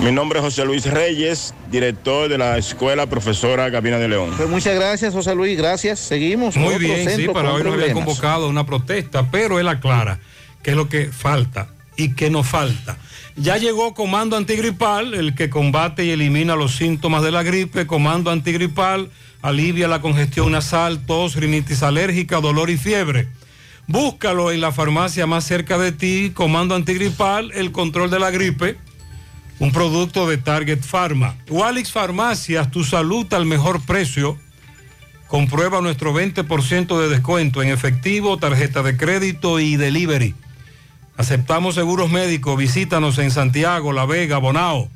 Mi 0.00 0.12
nombre 0.12 0.38
es 0.38 0.44
José 0.44 0.64
Luis 0.64 0.86
Reyes, 0.86 1.54
director 1.70 2.28
de 2.28 2.38
la 2.38 2.56
escuela 2.58 3.06
profesora 3.06 3.68
Gabina 3.70 3.98
de 3.98 4.08
León. 4.08 4.32
Pues 4.36 4.48
muchas 4.48 4.74
gracias, 4.74 5.12
José 5.12 5.34
Luis, 5.34 5.56
gracias. 5.58 5.98
Seguimos. 5.98 6.56
Muy 6.56 6.78
bien, 6.78 7.08
sí, 7.10 7.28
para 7.28 7.52
hoy 7.52 7.62
nos 7.62 7.72
habían 7.74 7.90
problemas. 7.90 8.04
convocado 8.04 8.48
una 8.48 8.64
protesta, 8.64 9.30
pero 9.30 9.58
él 9.58 9.68
aclara 9.68 10.18
qué 10.62 10.70
es 10.70 10.76
lo 10.76 10.88
que 10.88 11.06
falta 11.12 11.68
y 11.96 12.14
qué 12.14 12.30
no 12.30 12.42
falta. 12.42 12.96
Ya 13.36 13.56
llegó 13.56 13.94
Comando 13.94 14.36
Antigripal, 14.36 15.14
el 15.14 15.34
que 15.34 15.50
combate 15.50 16.04
y 16.04 16.10
elimina 16.10 16.54
los 16.54 16.76
síntomas 16.76 17.22
de 17.22 17.32
la 17.32 17.42
gripe. 17.42 17.86
Comando 17.86 18.30
Antigripal 18.30 19.10
alivia 19.42 19.88
la 19.88 20.00
congestión 20.00 20.52
nasal, 20.52 21.04
tos, 21.04 21.34
rinitis 21.34 21.82
alérgica, 21.82 22.40
dolor 22.40 22.70
y 22.70 22.76
fiebre. 22.76 23.28
Búscalo 23.86 24.50
en 24.50 24.62
la 24.62 24.72
farmacia 24.72 25.26
más 25.26 25.44
cerca 25.44 25.76
de 25.76 25.92
ti, 25.92 26.32
Comando 26.34 26.74
Antigripal, 26.74 27.52
el 27.52 27.70
control 27.70 28.08
de 28.10 28.18
la 28.18 28.30
gripe, 28.30 28.78
un 29.58 29.72
producto 29.72 30.26
de 30.26 30.38
Target 30.38 30.80
Pharma. 30.80 31.36
Walix 31.50 31.92
Farmacias, 31.92 32.70
tu 32.70 32.82
salud 32.82 33.30
al 33.34 33.44
mejor 33.44 33.82
precio. 33.82 34.38
Comprueba 35.28 35.82
nuestro 35.82 36.14
20% 36.14 36.98
de 36.98 37.10
descuento 37.10 37.62
en 37.62 37.68
efectivo, 37.68 38.38
tarjeta 38.38 38.82
de 38.82 38.96
crédito 38.96 39.60
y 39.60 39.76
delivery. 39.76 40.34
Aceptamos 41.16 41.74
seguros 41.74 42.10
médicos. 42.10 42.56
Visítanos 42.56 43.18
en 43.18 43.30
Santiago, 43.30 43.92
La 43.92 44.06
Vega, 44.06 44.38
Bonao. 44.38 44.88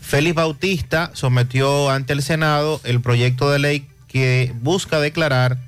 Félix 0.00 0.36
Bautista 0.36 1.10
sometió 1.14 1.90
ante 1.90 2.12
el 2.12 2.22
Senado 2.22 2.80
el 2.84 3.00
proyecto 3.00 3.50
de 3.50 3.58
ley 3.58 3.88
que 4.06 4.54
busca 4.60 5.00
declarar 5.00 5.58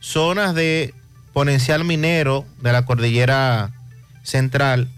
zonas 0.00 0.54
de 0.54 0.94
potencial 1.32 1.84
minero 1.84 2.44
de 2.60 2.72
la 2.72 2.84
cordillera 2.84 3.72
central 4.22 4.88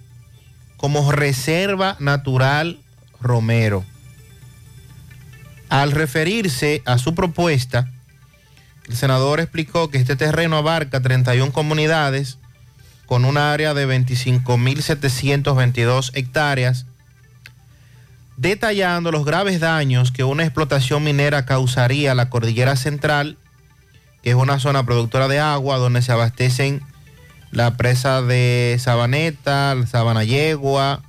como 0.76 1.12
reserva 1.12 1.96
natural 2.01 2.78
Romero. 3.20 3.84
Al 5.68 5.92
referirse 5.92 6.82
a 6.84 6.98
su 6.98 7.14
propuesta, 7.14 7.90
el 8.88 8.96
senador 8.96 9.40
explicó 9.40 9.88
que 9.88 9.98
este 9.98 10.14
terreno 10.16 10.56
abarca 10.56 11.01
31 11.01 11.52
comunidades 11.52 12.38
con 13.06 13.24
un 13.24 13.36
área 13.36 13.74
de 13.74 13.86
25.722 13.86 16.10
hectáreas, 16.14 16.86
detallando 18.36 19.12
los 19.12 19.24
graves 19.24 19.60
daños 19.60 20.10
que 20.12 20.24
una 20.24 20.44
explotación 20.44 21.05
minera 21.05 21.47
causaría 21.47 22.12
a 22.12 22.14
la 22.14 22.28
cordillera 22.31 22.76
central, 22.76 23.36
que 24.22 24.31
es 24.31 24.36
una 24.36 24.59
zona 24.59 24.85
productora 24.85 25.28
de 25.28 25.39
agua 25.39 25.78
donde 25.78 26.02
se 26.02 26.12
abastecen 26.12 26.82
la 27.51 27.76
presa 27.76 28.22
de 28.22 28.76
Sabaneta, 28.81 29.76
Sabana 29.86 30.24
Yegua 30.24 31.02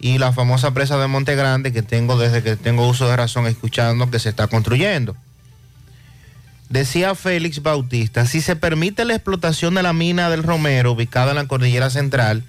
y 0.00 0.18
la 0.18 0.32
famosa 0.32 0.74
presa 0.74 0.98
de 0.98 1.06
Monte 1.06 1.36
Grande 1.36 1.72
que 1.72 1.82
tengo 1.82 2.18
desde 2.18 2.42
que 2.42 2.56
tengo 2.56 2.88
uso 2.88 3.08
de 3.08 3.16
razón 3.16 3.46
escuchando 3.46 4.10
que 4.10 4.18
se 4.18 4.30
está 4.30 4.48
construyendo. 4.48 5.14
Decía 6.72 7.14
Félix 7.14 7.60
Bautista, 7.60 8.24
si 8.24 8.40
se 8.40 8.56
permite 8.56 9.04
la 9.04 9.14
explotación 9.14 9.74
de 9.74 9.82
la 9.82 9.92
mina 9.92 10.30
del 10.30 10.42
Romero 10.42 10.92
ubicada 10.92 11.32
en 11.32 11.36
la 11.36 11.46
cordillera 11.46 11.90
central, 11.90 12.44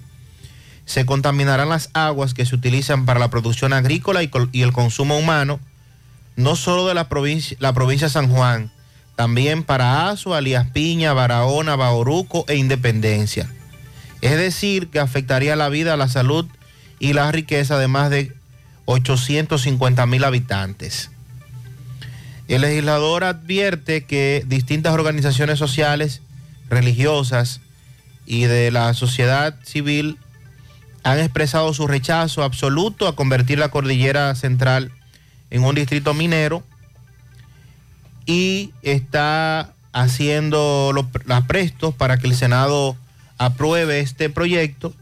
se 0.86 1.04
contaminarán 1.04 1.68
las 1.68 1.90
aguas 1.92 2.32
que 2.32 2.46
se 2.46 2.54
utilizan 2.54 3.04
para 3.04 3.20
la 3.20 3.28
producción 3.28 3.74
agrícola 3.74 4.22
y, 4.22 4.62
el 4.62 4.72
consumo 4.72 5.18
humano, 5.18 5.60
no 6.36 6.56
solo 6.56 6.88
de 6.88 6.94
la 6.94 7.10
provincia, 7.10 7.54
la 7.60 7.74
provincia 7.74 8.06
de 8.06 8.14
San 8.14 8.30
Juan, 8.30 8.72
también 9.14 9.62
para 9.62 10.08
Azua, 10.08 10.38
Alias 10.38 10.68
Piña, 10.70 11.12
Barahona, 11.12 11.76
Bauruco 11.76 12.46
e 12.48 12.56
Independencia. 12.56 13.50
Es 14.22 14.38
decir, 14.38 14.88
que 14.88 15.00
afectaría 15.00 15.54
la 15.54 15.68
vida, 15.68 15.98
la 15.98 16.08
salud 16.08 16.46
y 16.98 17.12
la 17.12 17.30
riqueza 17.30 17.76
de 17.76 17.88
más 17.88 18.08
de 18.08 18.32
850 18.86 20.06
mil 20.06 20.24
habitantes. 20.24 21.10
El 22.46 22.60
legislador 22.60 23.24
advierte 23.24 24.04
que 24.04 24.44
distintas 24.46 24.92
organizaciones 24.92 25.58
sociales, 25.58 26.20
religiosas 26.68 27.60
y 28.26 28.44
de 28.44 28.70
la 28.70 28.92
sociedad 28.94 29.56
civil 29.64 30.18
han 31.04 31.18
expresado 31.18 31.72
su 31.72 31.86
rechazo 31.86 32.42
absoluto 32.42 33.08
a 33.08 33.16
convertir 33.16 33.58
la 33.58 33.70
cordillera 33.70 34.34
central 34.34 34.90
en 35.50 35.64
un 35.64 35.74
distrito 35.74 36.14
minero 36.14 36.62
y 38.26 38.72
está 38.82 39.72
haciendo 39.92 40.92
los, 40.92 41.06
prestos 41.46 41.94
para 41.94 42.18
que 42.18 42.26
el 42.26 42.34
Senado 42.34 42.96
apruebe 43.38 44.00
este 44.00 44.30
proyecto 44.30 44.94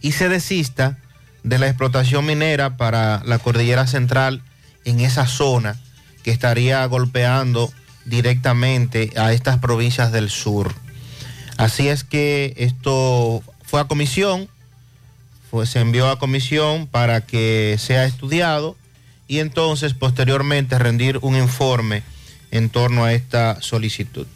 y 0.00 0.12
se 0.12 0.28
desista 0.28 0.98
de 1.42 1.58
la 1.58 1.66
explotación 1.66 2.24
minera 2.26 2.76
para 2.76 3.22
la 3.24 3.38
cordillera 3.38 3.86
central 3.86 4.42
en 4.84 5.00
esa 5.00 5.26
zona 5.26 5.80
que 6.26 6.32
estaría 6.32 6.84
golpeando 6.86 7.72
directamente 8.04 9.12
a 9.16 9.32
estas 9.32 9.58
provincias 9.58 10.10
del 10.10 10.28
sur. 10.28 10.74
Así 11.56 11.86
es 11.86 12.02
que 12.02 12.52
esto 12.56 13.44
fue 13.62 13.80
a 13.80 13.84
comisión, 13.84 14.48
se 15.66 15.78
envió 15.78 16.08
a 16.08 16.18
comisión 16.18 16.88
para 16.88 17.20
que 17.20 17.76
sea 17.78 18.06
estudiado 18.06 18.76
y 19.28 19.38
entonces 19.38 19.94
posteriormente 19.94 20.76
rendir 20.80 21.20
un 21.22 21.36
informe 21.36 22.02
en 22.50 22.70
torno 22.70 23.04
a 23.04 23.12
esta 23.12 23.62
solicitud. 23.62 24.26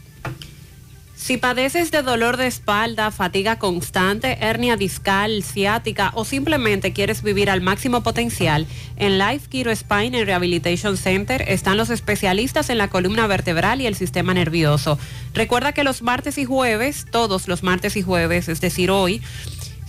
Si 1.20 1.36
padeces 1.36 1.90
de 1.90 2.00
dolor 2.00 2.38
de 2.38 2.46
espalda, 2.46 3.10
fatiga 3.10 3.58
constante, 3.58 4.38
hernia 4.40 4.78
discal, 4.78 5.42
ciática 5.44 6.12
o 6.14 6.24
simplemente 6.24 6.94
quieres 6.94 7.22
vivir 7.22 7.50
al 7.50 7.60
máximo 7.60 8.02
potencial, 8.02 8.66
en 8.96 9.18
Life 9.18 9.46
Kiro 9.50 9.70
Spine 9.70 10.18
and 10.18 10.24
Rehabilitation 10.24 10.96
Center 10.96 11.44
están 11.46 11.76
los 11.76 11.90
especialistas 11.90 12.70
en 12.70 12.78
la 12.78 12.88
columna 12.88 13.26
vertebral 13.26 13.82
y 13.82 13.86
el 13.86 13.96
sistema 13.96 14.32
nervioso. 14.32 14.98
Recuerda 15.34 15.72
que 15.72 15.84
los 15.84 16.00
martes 16.00 16.38
y 16.38 16.46
jueves, 16.46 17.06
todos 17.10 17.48
los 17.48 17.62
martes 17.62 17.98
y 17.98 18.02
jueves, 18.02 18.48
es 18.48 18.62
decir, 18.62 18.90
hoy, 18.90 19.20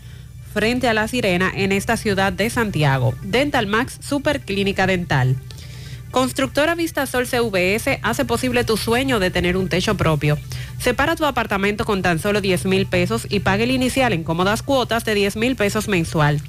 frente 0.55 0.89
a 0.89 0.95
La 0.95 1.09
Sirena, 1.09 1.53
en 1.55 1.73
esta 1.73 1.99
ciudad 1.99 2.33
de 2.33 2.49
Santiago. 2.49 3.15
Dental 3.23 3.67
Max 3.67 3.99
Super 4.01 4.41
Clínica 4.41 4.87
Dental. 4.87 5.37
Constructora 6.11 6.75
Vistasol 6.75 7.27
CVS 7.27 7.99
hace 8.03 8.25
posible 8.25 8.65
tu 8.65 8.77
sueño 8.77 9.19
de 9.19 9.31
tener 9.31 9.57
un 9.57 9.69
techo 9.69 9.97
propio. 9.97 10.39
Separa 10.79 11.17
tu 11.17 11.25
apartamento 11.25 11.85
con 11.85 12.03
tan 12.03 12.19
solo 12.19 12.41
10 12.41 12.67
mil 12.67 12.87
pesos 12.87 13.27
y 13.29 13.41
pague 13.41 13.65
el 13.65 13.71
inicial 13.71 14.13
en 14.13 14.25
cómodas 14.25 14.63
cuotas 14.63 15.05
de 15.05 15.15
10 15.15 15.37
mil 15.37 15.57
pesos 15.57 15.89
mensual. 15.89 16.41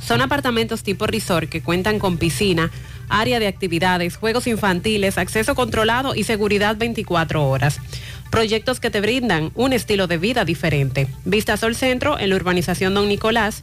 Son 0.00 0.20
apartamentos 0.22 0.82
tipo 0.82 1.06
resort 1.06 1.48
que 1.48 1.62
cuentan 1.62 1.98
con 1.98 2.16
piscina, 2.16 2.70
área 3.08 3.38
de 3.38 3.46
actividades, 3.46 4.16
juegos 4.16 4.46
infantiles, 4.46 5.18
acceso 5.18 5.54
controlado 5.54 6.14
y 6.14 6.24
seguridad 6.24 6.76
24 6.76 7.46
horas. 7.46 7.80
Proyectos 8.30 8.80
que 8.80 8.90
te 8.90 9.00
brindan 9.00 9.50
un 9.54 9.72
estilo 9.72 10.06
de 10.06 10.16
vida 10.16 10.44
diferente. 10.44 11.08
Vistasol 11.24 11.74
Centro 11.74 12.18
en 12.18 12.30
la 12.30 12.36
urbanización 12.36 12.94
Don 12.94 13.08
Nicolás 13.08 13.62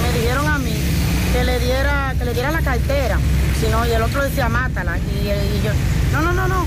Me 0.02 0.20
dijeron 0.20 0.48
a 0.48 0.58
mí 0.58 0.89
que 1.34 1.44
le 1.44 1.60
diera, 1.60 2.14
que 2.18 2.26
le 2.26 2.34
diera 2.34 2.52
la 2.52 2.62
cartera. 2.62 3.18
Y 3.62 3.92
el 3.92 4.02
otro 4.02 4.24
decía, 4.24 4.50
mátala. 4.50 4.98
Y, 4.98 5.28
y 5.28 5.62
yo, 5.64 5.72
no, 6.14 6.22
no, 6.22 6.34
no, 6.34 6.48
no. 6.48 6.66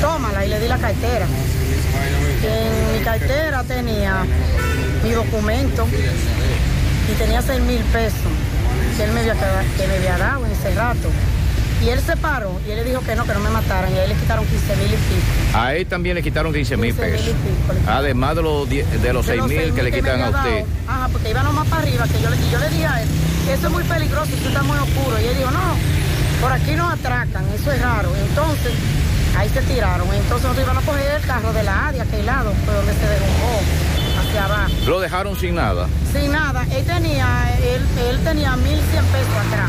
Tómala 0.00 0.44
y 0.44 0.48
le 0.48 0.60
di 0.60 0.68
la 0.68 0.78
cartera. 0.78 1.26
En 2.42 2.98
mi 2.98 3.04
cartera 3.04 3.62
tenía 3.64 4.24
mi 5.02 5.10
documento 5.10 5.86
y 7.10 7.14
tenía 7.16 7.42
seis 7.42 7.60
mil 7.60 7.82
pesos 7.84 8.32
que 8.96 9.04
él 9.04 9.12
me 9.12 9.20
había, 9.20 9.34
que 9.34 9.86
me 9.86 9.96
había 9.96 10.18
dado 10.18 10.46
en 10.46 10.52
ese 10.52 10.74
rato. 10.74 11.10
Y 11.84 11.90
él 11.90 12.00
se 12.00 12.16
paró 12.16 12.50
y 12.66 12.70
él 12.70 12.76
le 12.76 12.84
dijo 12.84 13.00
que 13.02 13.14
no, 13.14 13.24
que 13.24 13.34
no 13.34 13.40
me 13.40 13.50
mataran 13.50 13.92
y 13.92 13.98
a 13.98 14.04
él 14.04 14.08
le 14.08 14.14
quitaron 14.14 14.46
15 14.46 14.76
mil 14.76 14.86
y 14.86 14.96
pico. 14.96 15.58
A 15.58 15.74
él 15.74 15.86
también 15.86 16.14
le 16.14 16.22
quitaron 16.22 16.50
15 16.52 16.76
mil 16.78 16.94
15 16.94 17.06
mil 17.06 17.14
y 17.14 17.18
pesos. 17.18 17.34
pico. 17.34 17.90
Además 17.90 18.36
de 18.36 18.42
los, 18.42 18.68
de 18.68 19.12
los 19.12 19.26
De 19.26 19.32
6 19.32 19.38
los 19.38 19.48
mil 19.48 19.74
que 19.74 19.82
le 19.82 19.92
quitan 19.92 20.22
a 20.22 20.30
usted. 20.30 20.64
Ajá, 20.88 21.08
porque 21.12 21.30
iba 21.30 21.42
nomás 21.42 21.68
para 21.68 21.82
arriba, 21.82 22.06
que 22.08 22.22
yo 22.22 22.30
le, 22.30 22.36
y 22.36 22.50
yo 22.50 22.58
le 22.58 22.68
dije 22.70 22.86
a 22.86 23.02
él, 23.02 23.08
eso 23.52 23.66
es 23.66 23.72
muy 23.72 23.84
peligroso, 23.84 24.30
eso 24.34 24.48
está 24.48 24.62
muy 24.62 24.78
oscuro. 24.78 25.20
Y 25.20 25.24
él 25.26 25.36
dijo, 25.36 25.50
no, 25.50 25.76
por 26.40 26.52
aquí 26.52 26.72
no 26.72 26.88
atracan, 26.88 27.44
eso 27.54 27.70
es 27.70 27.82
raro. 27.82 28.08
Entonces, 28.16 28.72
ahí 29.36 29.48
se 29.50 29.60
tiraron. 29.60 30.08
Entonces 30.08 30.42
nosotros 30.48 30.64
íbamos 30.64 30.82
a 30.82 30.86
coger 30.86 31.10
el 31.20 31.26
carro 31.26 31.52
de 31.52 31.62
la 31.64 31.88
área, 31.88 32.02
aquel 32.04 32.24
lado, 32.24 32.52
fue 32.64 32.72
donde 32.74 32.94
se 32.94 33.06
derrumbó, 33.06 33.60
hacia 34.20 34.44
abajo. 34.46 34.72
Lo 34.86 35.00
dejaron 35.00 35.36
sin 35.36 35.54
nada. 35.56 35.86
Sin 36.14 36.32
nada, 36.32 36.66
él 36.70 36.84
tenía, 36.86 37.26
él, 37.62 37.82
él 38.08 38.18
tenía 38.24 38.56
1100 38.56 39.04
pesos 39.04 39.36
atrás. 39.48 39.68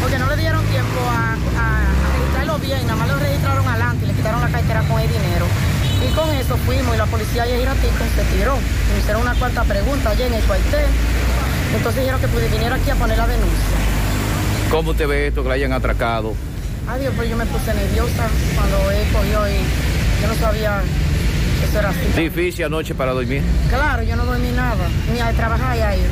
Porque 0.00 0.18
no 0.18 0.26
le 0.28 0.36
dieron 0.36 0.64
tiempo 0.66 1.00
a, 1.10 1.34
a- 1.60 1.82
a 1.82 2.12
registrarlo 2.18 2.58
bien, 2.58 2.80
nada 2.86 2.96
más 2.96 3.08
lo 3.08 3.18
registraron 3.18 3.66
adelante 3.68 4.04
y 4.04 4.08
le 4.08 4.14
quitaron 4.14 4.40
la 4.40 4.48
cartera 4.48 4.82
con 4.82 5.00
el 5.00 5.08
dinero. 5.08 5.46
Y 6.08 6.12
con 6.14 6.30
eso 6.34 6.56
fuimos 6.64 6.94
y 6.94 6.98
la 6.98 7.06
policía 7.06 7.44
Giratico 7.44 8.04
se 8.14 8.24
tiró. 8.36 8.56
Me 8.92 8.98
hicieron 9.00 9.22
una 9.22 9.34
cuarta 9.34 9.64
pregunta 9.64 10.10
allí 10.10 10.22
en 10.22 10.34
el 10.34 10.42
cuartel. 10.44 10.86
Entonces 11.74 12.00
dijeron 12.00 12.20
que 12.20 12.28
pude 12.28 12.48
viniera 12.48 12.76
aquí 12.76 12.90
a 12.90 12.94
poner 12.94 13.18
la 13.18 13.26
denuncia. 13.26 13.76
¿Cómo 14.70 14.90
usted 14.92 15.08
ve 15.08 15.26
esto 15.28 15.42
que 15.42 15.48
le 15.48 15.54
hayan 15.56 15.72
atracado? 15.72 16.34
Adiós, 16.88 17.12
pues 17.16 17.28
yo 17.28 17.36
me 17.36 17.44
puse 17.46 17.74
nerviosa 17.74 18.24
cuando 18.54 18.90
él 18.90 19.04
cogió 19.12 19.48
y 19.48 19.56
yo 20.22 20.28
no 20.28 20.34
sabía 20.34 20.80
eso 21.64 21.78
era 21.78 21.90
así. 21.90 22.00
Difícil 22.16 22.64
anoche 22.64 22.94
para 22.94 23.12
dormir. 23.12 23.42
Claro, 23.68 24.02
yo 24.02 24.16
no 24.16 24.24
dormí 24.24 24.50
nada, 24.50 24.88
ni 25.12 25.20
a 25.20 25.32
trabajar 25.32 25.80
ahí. 25.80 26.02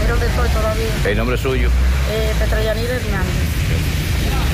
Pero 0.00 0.14
donde 0.14 0.26
estoy 0.26 0.48
todavía. 0.50 0.86
El 1.04 1.16
nombre 1.16 1.36
suyo. 1.36 1.70
Eh, 2.10 2.32
Petrayanir 2.38 2.90
Hernández. 2.90 3.56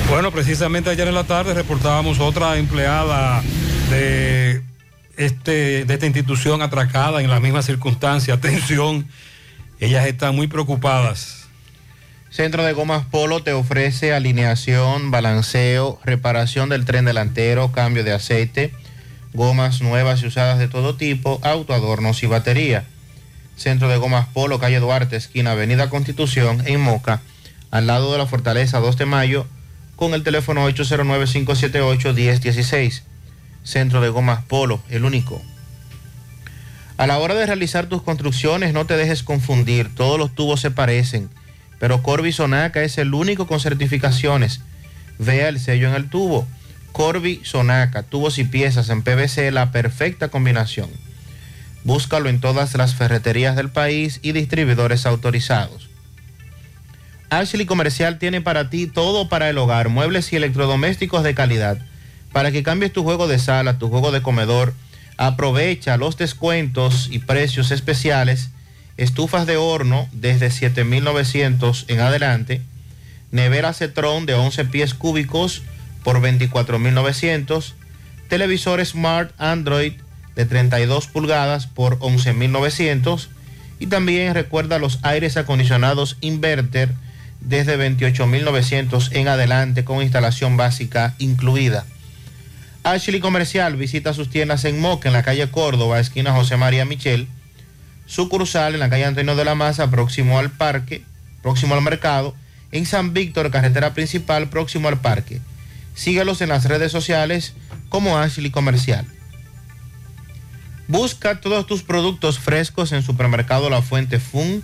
Bueno, 0.09 0.31
precisamente 0.31 0.89
ayer 0.89 1.07
en 1.07 1.15
la 1.15 1.23
tarde 1.23 1.53
reportábamos 1.53 2.19
otra 2.19 2.57
empleada 2.57 3.41
de, 3.89 4.61
este, 5.17 5.85
de 5.85 5.93
esta 5.93 6.05
institución 6.05 6.61
atracada 6.61 7.21
en 7.21 7.29
la 7.29 7.39
misma 7.39 7.61
circunstancia. 7.61 8.33
Atención, 8.35 9.07
ellas 9.79 10.05
están 10.05 10.35
muy 10.35 10.47
preocupadas. 10.47 11.47
Centro 12.29 12.63
de 12.63 12.73
Gomas 12.73 13.05
Polo 13.05 13.43
te 13.43 13.53
ofrece 13.53 14.11
alineación, 14.11 15.11
balanceo, 15.11 15.99
reparación 16.03 16.67
del 16.67 16.83
tren 16.83 17.05
delantero, 17.05 17.71
cambio 17.71 18.03
de 18.03 18.11
aceite, 18.11 18.73
gomas 19.33 19.81
nuevas 19.81 20.21
y 20.21 20.27
usadas 20.27 20.59
de 20.59 20.67
todo 20.67 20.95
tipo, 20.95 21.39
autoadornos 21.43 22.21
y 22.23 22.27
batería. 22.27 22.85
Centro 23.55 23.87
de 23.89 23.97
Gomas 23.97 24.27
Polo, 24.27 24.59
calle 24.59 24.79
Duarte, 24.79 25.15
esquina 25.15 25.51
Avenida 25.51 25.89
Constitución, 25.89 26.63
en 26.65 26.81
Moca, 26.81 27.21
al 27.71 27.87
lado 27.87 28.11
de 28.11 28.17
la 28.17 28.25
Fortaleza 28.25 28.79
2 28.79 28.97
de 28.97 29.05
Mayo, 29.05 29.45
con 29.95 30.13
el 30.13 30.23
teléfono 30.23 30.69
809-578-1016. 30.69 33.03
Centro 33.63 34.01
de 34.01 34.09
Gomas 34.09 34.43
Polo, 34.43 34.81
el 34.89 35.05
único. 35.05 35.41
A 36.97 37.07
la 37.07 37.17
hora 37.17 37.33
de 37.33 37.45
realizar 37.45 37.87
tus 37.87 38.03
construcciones, 38.03 38.73
no 38.73 38.85
te 38.85 38.97
dejes 38.97 39.23
confundir, 39.23 39.95
todos 39.95 40.19
los 40.19 40.35
tubos 40.35 40.61
se 40.61 40.71
parecen, 40.71 41.29
pero 41.79 42.03
Corby 42.03 42.31
Sonaca 42.31 42.83
es 42.83 42.97
el 42.97 43.13
único 43.13 43.47
con 43.47 43.59
certificaciones. 43.59 44.61
Vea 45.19 45.49
el 45.49 45.59
sello 45.59 45.89
en 45.89 45.95
el 45.95 46.09
tubo. 46.09 46.47
Corby 46.93 47.41
Sonaca, 47.43 48.03
tubos 48.03 48.37
y 48.37 48.45
piezas 48.45 48.87
en 48.89 49.01
PVC, 49.01 49.51
la 49.51 49.71
perfecta 49.71 50.29
combinación. 50.29 50.89
Búscalo 51.83 52.29
en 52.29 52.39
todas 52.39 52.75
las 52.75 52.95
ferreterías 52.95 53.57
del 53.57 53.69
país 53.69 54.19
y 54.21 54.31
distribuidores 54.31 55.05
autorizados. 55.05 55.89
Ashley 57.29 57.65
Comercial 57.65 58.19
tiene 58.19 58.41
para 58.41 58.69
ti 58.69 58.85
todo 58.85 59.27
para 59.27 59.49
el 59.49 59.57
hogar, 59.57 59.89
muebles 59.89 60.31
y 60.31 60.35
electrodomésticos 60.35 61.23
de 61.23 61.33
calidad. 61.33 61.79
Para 62.31 62.51
que 62.51 62.63
cambies 62.63 62.93
tu 62.93 63.03
juego 63.03 63.27
de 63.27 63.39
sala, 63.39 63.79
tu 63.79 63.89
juego 63.89 64.11
de 64.11 64.21
comedor, 64.21 64.73
aprovecha 65.17 65.97
los 65.97 66.15
descuentos 66.15 67.09
y 67.11 67.19
precios 67.19 67.71
especiales. 67.71 68.51
Estufas 68.97 69.47
de 69.47 69.57
horno 69.57 70.07
desde 70.11 70.49
7.900 70.49 71.85
en 71.87 71.99
adelante. 72.01 72.61
Nevera 73.31 73.73
Cetrón 73.73 74.27
de 74.27 74.35
11 74.35 74.65
pies 74.65 74.93
cúbicos 74.93 75.63
por 76.03 76.21
24.900. 76.21 77.73
Televisor 78.29 78.85
Smart 78.85 79.31
Android 79.37 79.93
de 80.35 80.45
32 80.45 81.07
pulgadas 81.07 81.67
por 81.67 81.99
11.900. 81.99 83.27
Y 83.79 83.87
también 83.87 84.33
recuerda 84.33 84.79
los 84.79 84.99
aires 85.03 85.37
acondicionados 85.37 86.17
Inverter 86.21 86.93
desde 87.41 87.77
28.900 87.77 89.09
en 89.13 89.27
adelante 89.27 89.83
con 89.83 90.01
instalación 90.01 90.57
básica 90.57 91.15
incluida. 91.19 91.85
Ashley 92.83 93.19
Comercial 93.19 93.75
visita 93.75 94.13
sus 94.13 94.29
tiendas 94.29 94.65
en 94.65 94.79
Moca, 94.79 95.07
en 95.09 95.13
la 95.13 95.23
calle 95.23 95.49
Córdoba, 95.49 95.99
esquina 95.99 96.33
José 96.33 96.57
María 96.57 96.85
Michel. 96.85 97.27
Sucursal 98.05 98.73
en 98.73 98.81
la 98.81 98.89
calle 98.89 99.05
Antonio 99.05 99.35
de 99.35 99.45
la 99.45 99.55
Maza, 99.55 99.89
próximo 99.89 100.37
al 100.37 100.51
parque, 100.51 101.03
próximo 101.41 101.75
al 101.75 101.81
mercado. 101.81 102.35
En 102.71 102.85
San 102.85 103.13
Víctor, 103.13 103.51
carretera 103.51 103.93
principal, 103.93 104.49
próximo 104.49 104.89
al 104.89 104.99
parque. 104.99 105.39
Síguelos 105.95 106.41
en 106.41 106.49
las 106.49 106.65
redes 106.65 106.91
sociales 106.91 107.53
como 107.89 108.17
Ashley 108.17 108.51
Comercial. 108.51 109.05
Busca 110.87 111.39
todos 111.39 111.65
tus 111.65 111.83
productos 111.83 112.39
frescos 112.39 112.91
en 112.91 113.03
Supermercado 113.03 113.69
La 113.69 113.81
Fuente 113.81 114.19
Fun, 114.19 114.63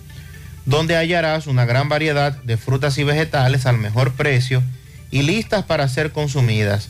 donde 0.65 0.95
hallarás 0.95 1.47
una 1.47 1.65
gran 1.65 1.89
variedad 1.89 2.33
de 2.43 2.57
frutas 2.57 2.97
y 2.97 3.03
vegetales 3.03 3.65
al 3.65 3.77
mejor 3.77 4.13
precio 4.13 4.61
y 5.11 5.21
listas 5.21 5.65
para 5.65 5.87
ser 5.87 6.11
consumidas. 6.11 6.89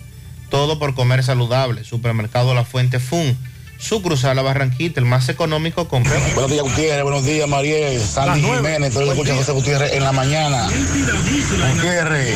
Todo 0.49 0.79
por 0.79 0.95
comer 0.95 1.23
saludable. 1.23 1.83
Supermercado 1.83 2.55
La 2.55 2.65
Fuente 2.65 2.99
Fun, 2.99 3.37
Sucursal 3.79 4.35
La 4.35 4.41
Barranquita, 4.41 4.99
el 4.99 5.05
más 5.05 5.29
económico 5.29 5.87
con 5.87 6.03
Buenos 6.35 6.51
días, 6.51 6.63
Gutiérrez. 6.63 7.03
Buenos 7.03 7.25
días, 7.25 7.47
Mariel. 7.47 7.99
Sandy 8.01 8.41
Jiménez. 8.41 8.93
Todo 8.93 9.09
escucha 9.09 9.33
José 9.33 9.53
Gutiérrez 9.53 9.93
en 9.93 10.03
la 10.03 10.11
mañana. 10.11 10.67
Gutiérrez, 11.75 12.35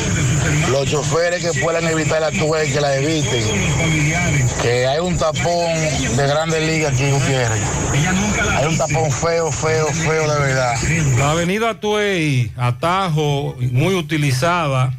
los 0.70 0.90
choferes 0.90 1.44
que 1.44 1.60
puedan 1.60 1.86
evitar 1.86 2.22
la 2.22 2.30
tuve 2.30 2.72
que 2.72 2.80
la 2.80 2.96
eviten. 2.96 3.44
Que 4.62 4.86
hay 4.86 5.00
un 5.00 5.18
tapón 5.18 5.74
de 6.16 6.26
grandes 6.26 6.66
ligas 6.66 6.94
aquí, 6.94 7.10
Gutiérrez. 7.10 7.62
Hay 8.56 8.66
un 8.66 8.78
tapón 8.78 9.12
feo, 9.12 9.52
feo, 9.52 9.86
feo 9.88 10.32
de 10.32 10.40
verdad. 10.40 10.74
La 11.18 11.32
avenida 11.32 11.78
Tuey, 11.78 12.52
atajo, 12.56 13.54
muy 13.70 13.94
utilizada, 13.94 14.94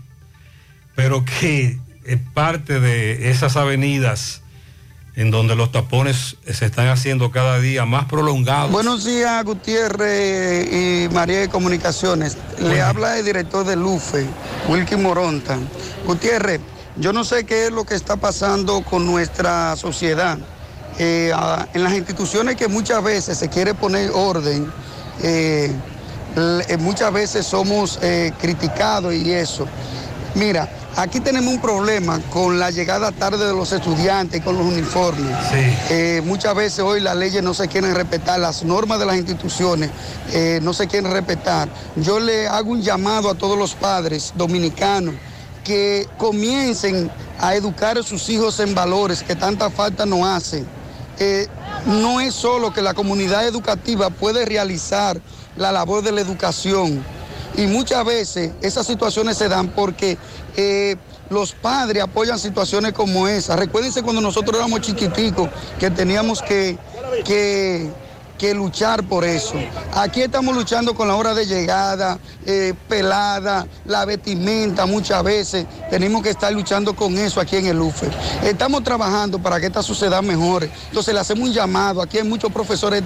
pero 0.93 1.26
que 1.26 1.80
es 2.05 2.19
parte 2.35 2.80
de 2.80 3.31
esas 3.31 3.57
avenidas 3.57 4.43
en 5.15 5.31
donde 5.31 5.55
los 5.55 5.71
tapones 5.71 6.37
se 6.45 6.65
están 6.65 6.87
haciendo 6.87 7.31
cada 7.31 7.59
día 7.59 7.85
más 7.85 8.05
prolongados. 8.05 8.71
Buenos 8.71 9.05
días, 9.05 9.43
Gutiérrez 9.43 10.67
y 10.71 11.13
María 11.13 11.39
de 11.39 11.49
Comunicaciones. 11.49 12.37
Le 12.59 12.81
habla 12.81 13.17
el 13.17 13.25
director 13.25 13.65
de 13.65 13.75
LUFE, 13.75 14.25
Wilkie 14.67 14.97
Moronta. 14.97 15.57
Gutiérrez, 16.05 16.59
yo 16.97 17.13
no 17.13 17.23
sé 17.23 17.45
qué 17.45 17.65
es 17.65 17.71
lo 17.71 17.85
que 17.85 17.95
está 17.95 18.17
pasando 18.17 18.81
con 18.81 19.05
nuestra 19.05 19.75
sociedad. 19.75 20.37
Eh, 20.97 21.31
en 21.73 21.83
las 21.83 21.93
instituciones 21.93 22.55
que 22.55 22.67
muchas 22.67 23.03
veces 23.03 23.37
se 23.37 23.49
quiere 23.49 23.73
poner 23.73 24.11
orden, 24.13 24.71
eh, 25.21 25.71
eh, 26.35 26.77
muchas 26.77 27.13
veces 27.13 27.45
somos 27.45 27.97
eh, 28.01 28.33
criticados 28.39 29.13
y 29.13 29.31
eso. 29.31 29.67
Mira, 30.35 30.69
aquí 30.97 31.21
tenemos 31.21 31.53
un 31.53 31.61
problema 31.61 32.19
con 32.29 32.59
la 32.59 32.69
llegada 32.69 33.13
tarde 33.13 33.47
de 33.47 33.53
los 33.53 33.71
estudiantes 33.71 34.41
y 34.41 34.43
con 34.43 34.57
los 34.57 34.65
uniformes. 34.65 35.33
Eh, 35.89 36.21
muchas 36.25 36.53
veces 36.53 36.79
hoy 36.79 36.99
las 36.99 37.15
leyes 37.15 37.41
no 37.41 37.53
se 37.53 37.69
quieren 37.69 37.95
respetar, 37.95 38.39
las 38.39 38.63
normas 38.63 38.99
de 38.99 39.05
las 39.05 39.15
instituciones 39.15 39.91
eh, 40.33 40.59
no 40.61 40.73
se 40.73 40.87
quieren 40.87 41.09
respetar. 41.09 41.69
Yo 41.95 42.19
le 42.19 42.49
hago 42.49 42.71
un 42.71 42.81
llamado 42.81 43.29
a 43.29 43.35
todos 43.35 43.57
los 43.57 43.75
padres 43.75 44.33
dominicanos 44.35 45.15
que 45.63 46.05
comiencen 46.17 47.09
a 47.39 47.55
educar 47.55 47.97
a 47.97 48.03
sus 48.03 48.27
hijos 48.27 48.59
en 48.59 48.75
valores 48.75 49.23
que 49.23 49.37
tanta 49.37 49.69
falta 49.69 50.05
nos 50.05 50.27
hacen. 50.27 50.67
Eh, 51.17 51.47
no 51.85 52.19
es 52.19 52.33
solo 52.35 52.73
que 52.73 52.81
la 52.81 52.93
comunidad 52.93 53.47
educativa 53.47 54.09
puede 54.09 54.43
realizar 54.43 55.17
la 55.55 55.71
labor 55.71 56.03
de 56.03 56.11
la 56.11 56.19
educación, 56.19 57.03
y 57.57 57.68
muchas 57.68 58.03
veces 58.06 58.52
esas 58.61 58.86
situaciones 58.88 59.38
se 59.38 59.48
dan 59.48 59.69
porque 59.69 60.18
eh, 60.56 60.95
los 61.30 61.53
padres 61.53 62.03
apoyan 62.03 62.40
situaciones 62.40 62.94
como 62.94 63.27
esa. 63.27 63.56
Recuérdense 63.56 64.03
cuando 64.03 64.22
nosotros 64.22 64.56
éramos 64.56 64.82
chiquiticos 64.82 65.49
que 65.80 65.90
teníamos 65.90 66.41
que, 66.41 66.77
que, 67.26 67.90
que 68.37 68.53
luchar 68.53 69.03
por 69.03 69.23
eso. 69.23 69.53
Aquí 69.93 70.21
estamos 70.21 70.55
luchando 70.55 70.93
con 70.93 71.07
la 71.07 71.15
hora 71.15 71.33
de 71.33 71.45
llegada, 71.45 72.19
eh, 72.45 72.73
pelada, 72.87 73.65
la 73.85 74.05
vestimenta 74.05 74.85
muchas 74.85 75.23
veces. 75.23 75.65
Tenemos 75.89 76.21
que 76.21 76.29
estar 76.31 76.51
luchando 76.51 76.95
con 76.95 77.17
eso 77.17 77.39
aquí 77.39 77.55
en 77.57 77.67
el 77.67 77.79
UFE. 77.79 78.09
Estamos 78.43 78.83
trabajando 78.83 79.39
para 79.39 79.59
que 79.59 79.67
esta 79.67 79.81
sociedad 79.83 80.21
mejore. 80.21 80.69
Entonces 80.89 81.13
le 81.13 81.19
hacemos 81.19 81.47
un 81.49 81.53
llamado. 81.53 82.01
Aquí 82.01 82.17
hay 82.17 82.23
muchos 82.23 82.51
profesores 82.51 83.03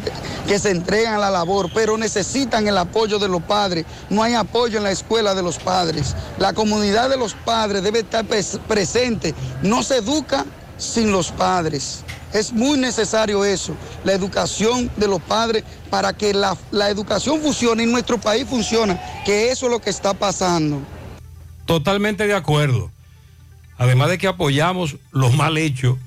que 0.48 0.58
se 0.60 0.72
entregan 0.72 1.16
a 1.16 1.20
la 1.20 1.30
labor, 1.30 1.70
pero 1.74 1.98
necesitan 1.98 2.68
el 2.68 2.78
apoyo 2.78 3.20
de 3.20 3.28
los 3.28 3.42
padres. 3.44 3.86
No 4.10 4.24
hay 4.24 4.34
apoyo 4.34 4.78
en 4.78 4.84
la 4.84 4.92
escuela 4.92 5.36
de 5.36 5.44
los 5.44 5.58
padres. 5.60 6.16
La 6.38 6.54
comunidad 6.54 7.10
de 7.10 7.18
los 7.18 7.34
padres 7.34 7.84
debe 7.84 8.00
estar 8.00 8.26
pres- 8.26 8.60
presente. 8.68 9.34
No 9.62 9.84
se 9.84 9.98
educa 9.98 10.46
sin 10.78 11.12
los 11.12 11.32
padres. 11.32 12.00
Es 12.34 12.54
muy 12.54 12.78
necesario 12.78 13.44
eso, 13.44 13.76
la 14.04 14.14
educación 14.14 14.92
de 14.98 15.08
los 15.08 15.22
padres 15.22 15.64
para 15.90 16.14
que 16.14 16.34
la, 16.34 16.56
la 16.72 16.90
educación 16.90 17.42
funcione 17.42 17.84
y 17.84 17.88
nuestro 17.88 18.20
país 18.20 18.46
funcione, 18.48 19.00
que 19.26 19.52
eso 19.52 19.66
es 19.66 19.72
lo 19.72 19.80
que 19.80 19.90
está 19.90 20.14
pasando. 20.14 20.80
Totalmente 21.66 22.28
de 22.28 22.36
acuerdo. 22.36 22.92
Además 23.78 24.10
de 24.10 24.18
que 24.18 24.28
apoyamos 24.28 24.98
los 25.12 25.34
mal 25.36 25.58
hechos, 25.58 25.98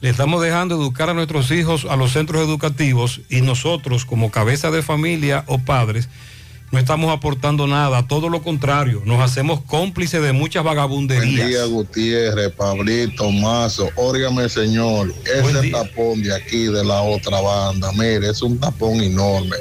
le 0.00 0.08
estamos 0.08 0.42
dejando 0.42 0.74
educar 0.74 1.10
a 1.10 1.14
nuestros 1.14 1.50
hijos 1.50 1.84
a 1.84 1.96
los 1.96 2.12
centros 2.12 2.42
educativos 2.42 3.20
y 3.28 3.42
nosotros 3.42 4.04
como 4.04 4.30
cabeza 4.30 4.70
de 4.70 4.82
familia 4.82 5.44
o 5.46 5.58
padres 5.58 6.08
no 6.70 6.78
estamos 6.78 7.10
aportando 7.10 7.66
nada, 7.66 8.06
todo 8.06 8.28
lo 8.28 8.42
contrario, 8.42 9.02
nos 9.04 9.20
hacemos 9.20 9.60
cómplices 9.62 10.22
de 10.22 10.32
muchas 10.32 10.62
Buen 10.62 10.76
vagabunderías. 10.76 11.48
día, 11.48 11.64
Gutiérrez, 11.64 12.52
Pablito, 12.52 13.30
Mazo. 13.30 13.90
Óigame, 13.96 14.48
señor, 14.48 15.12
ese 15.24 15.70
tapón 15.70 16.22
de 16.22 16.34
aquí 16.34 16.64
de 16.64 16.84
la 16.84 17.02
otra 17.02 17.40
banda, 17.40 17.90
mire, 17.92 18.30
es 18.30 18.40
un 18.42 18.58
tapón 18.58 19.00
enorme. 19.00 19.56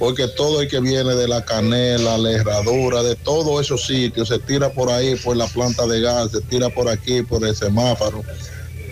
Porque 0.00 0.28
todo 0.28 0.62
el 0.62 0.68
que 0.68 0.80
viene 0.80 1.14
de 1.14 1.26
la 1.26 1.44
canela, 1.44 2.18
la 2.18 2.30
herradura, 2.30 3.02
de 3.02 3.16
todos 3.16 3.60
esos 3.60 3.84
sitios, 3.84 4.28
se 4.28 4.38
tira 4.38 4.70
por 4.72 4.90
ahí, 4.90 5.16
por 5.16 5.36
la 5.36 5.46
planta 5.46 5.86
de 5.86 6.00
gas, 6.00 6.30
se 6.30 6.40
tira 6.42 6.68
por 6.70 6.88
aquí, 6.88 7.22
por 7.22 7.44
el 7.44 7.54
semáforo, 7.54 8.22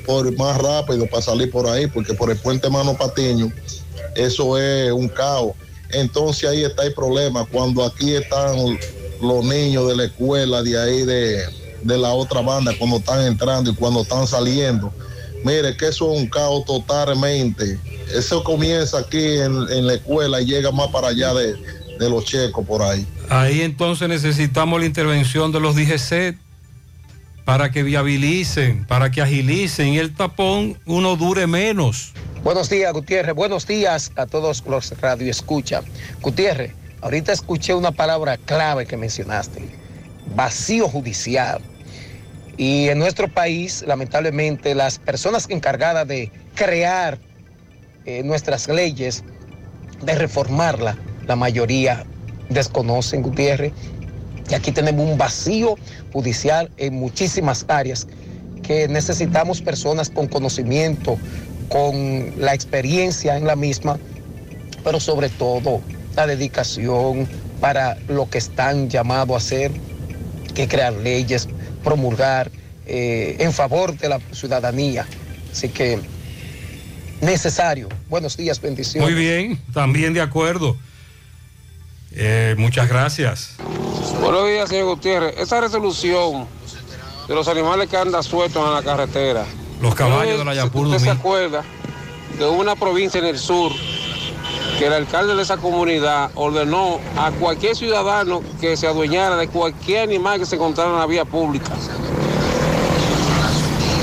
por 0.05 0.37
más 0.37 0.57
rápido 0.59 1.07
para 1.07 1.23
salir 1.23 1.51
por 1.51 1.69
ahí, 1.69 1.87
porque 1.87 2.15
por 2.15 2.31
el 2.31 2.37
puente 2.37 2.69
Mano 2.71 2.95
Patiño, 2.95 3.53
eso 4.17 4.59
es 4.59 4.91
un 4.93 5.09
caos. 5.09 5.53
Entonces 5.91 6.49
ahí 6.49 6.65
está 6.65 6.85
el 6.85 6.95
problema, 6.95 7.45
cuando 7.45 7.85
aquí 7.85 8.15
están 8.15 8.79
los 9.21 9.45
niños 9.45 9.89
de 9.89 9.97
la 9.97 10.05
escuela, 10.05 10.63
de 10.63 10.79
ahí 10.79 11.03
de, 11.05 11.45
de 11.83 11.99
la 11.99 12.11
otra 12.13 12.41
banda, 12.41 12.73
cuando 12.79 12.99
están 12.99 13.23
entrando 13.23 13.71
y 13.71 13.75
cuando 13.75 14.03
están 14.03 14.27
saliendo. 14.27 14.93
Mire, 15.45 15.77
que 15.77 15.89
eso 15.89 16.13
es 16.13 16.21
un 16.21 16.29
caos 16.29 16.65
totalmente. 16.65 17.79
Eso 18.13 18.43
comienza 18.43 18.99
aquí 18.99 19.39
en, 19.39 19.55
en 19.71 19.87
la 19.87 19.95
escuela 19.95 20.41
y 20.41 20.47
llega 20.47 20.71
más 20.73 20.89
para 20.89 21.09
allá 21.09 21.33
de, 21.35 21.55
de 21.99 22.11
los 22.11 22.25
checos 22.25 22.67
por 22.67 22.83
ahí. 22.83 23.07
Ahí 23.29 23.61
entonces 23.63 24.09
necesitamos 24.09 24.81
la 24.81 24.87
intervención 24.87 25.53
de 25.53 25.61
los 25.61 25.75
DGC 25.77 26.39
para 27.47 27.71
que 27.71 27.85
viabilicen, 27.85 28.85
para 28.87 29.13
que 29.13 29.23
agilicen 29.23 29.95
el 29.95 30.13
tapón 30.13 30.77
uno 30.85 31.15
dure 31.15 31.47
menos. 31.47 32.13
Buenos 32.43 32.69
días, 32.69 32.93
Gutiérrez. 32.93 33.37
Buenos 33.37 33.69
días 33.69 34.11
a 34.17 34.27
todos 34.27 34.65
los 34.67 34.93
radioescucha. 35.01 35.83
Gutiérrez, 36.21 36.73
ahorita 37.03 37.33
escuché 37.33 37.73
una 37.73 37.93
palabra 37.93 38.37
clave 38.37 38.85
que 38.85 38.97
mencionaste, 38.97 39.63
vacío 40.35 40.89
judicial. 40.89 41.61
Y 42.57 42.89
en 42.89 42.99
nuestro 42.99 43.29
país, 43.29 43.85
lamentablemente, 43.87 44.75
las 44.75 44.99
personas 44.99 45.47
encargadas 45.49 46.09
de 46.09 46.33
crear 46.57 47.17
eh, 48.07 48.25
nuestras 48.25 48.69
leyes, 48.69 49.23
de 50.03 50.17
reformarla, 50.17 50.99
la 51.29 51.37
mayoría 51.37 52.05
desconocen, 52.49 53.23
Gutiérrez. 53.23 53.73
Y 54.49 54.55
aquí 54.55 54.73
tenemos 54.73 55.09
un 55.09 55.19
vacío 55.19 55.77
judicial 56.13 56.71
en 56.77 56.95
muchísimas 56.95 57.65
áreas 57.69 58.07
que 58.63 58.89
necesitamos 58.89 59.63
personas 59.63 60.11
con 60.11 60.27
conocimiento, 60.29 61.19
con 61.69 62.33
la 62.39 62.55
experiencia 62.55 63.37
en 63.37 63.47
la 63.47 63.57
misma, 63.57 63.99
pero 64.85 65.01
sobre 65.01 65.29
todo 65.29 65.81
la 66.15 66.27
dedicación 66.27 67.29
para 67.61 67.97
lo 68.09 68.29
que 68.29 68.39
están 68.39 68.89
llamados 68.89 69.35
a 69.35 69.39
hacer, 69.39 69.73
que 70.55 70.69
crear 70.69 70.93
leyes, 70.93 71.49
promulgar 71.83 72.51
eh, 72.87 73.37
en 73.39 73.53
favor 73.53 73.97
de 73.97 74.09
la 74.09 74.21
ciudadanía. 74.33 75.07
Así 75.53 75.69
que 75.69 75.99
necesario. 77.21 77.89
Buenos 78.09 78.37
días, 78.37 78.61
bendiciones. 78.61 79.11
Muy 79.11 79.21
bien, 79.21 79.59
también 79.73 80.13
de 80.15 80.21
acuerdo. 80.21 80.77
Eh, 82.19 82.55
muchas 82.57 82.89
gracias. 82.89 83.57
Buenos 84.23 84.49
días, 84.49 84.71
señor 84.71 84.87
Gutiérrez. 84.87 85.35
Esa 85.37 85.61
resolución 85.61 86.47
de 87.29 87.35
los 87.35 87.47
animales 87.47 87.91
que 87.91 87.97
andan 87.99 88.23
sueltos 88.23 88.67
en 88.67 88.73
la 88.73 88.83
carretera. 88.83 89.45
Los 89.83 89.95
caballos 89.95 90.39
de 90.39 90.45
la 90.47 90.55
Yapur 90.55 90.87
¿Usted 90.87 90.99
se 90.99 91.11
acuerda 91.11 91.63
de 92.39 92.49
una 92.49 92.75
provincia 92.75 93.19
en 93.19 93.27
el 93.27 93.39
sur 93.39 93.71
que 94.79 94.87
el 94.87 94.95
alcalde 94.95 95.35
de 95.35 95.43
esa 95.43 95.59
comunidad 95.59 96.31
ordenó 96.35 97.01
a 97.19 97.31
cualquier 97.33 97.77
ciudadano 97.77 98.43
que 98.61 98.79
se 98.79 98.87
adueñara 98.87 99.37
de 99.37 99.49
cualquier 99.49 100.05
animal 100.05 100.39
que 100.39 100.47
se 100.47 100.57
encontrara 100.57 100.91
en 100.91 100.99
la 100.99 101.07
vía 101.07 101.27
pública? 101.27 101.73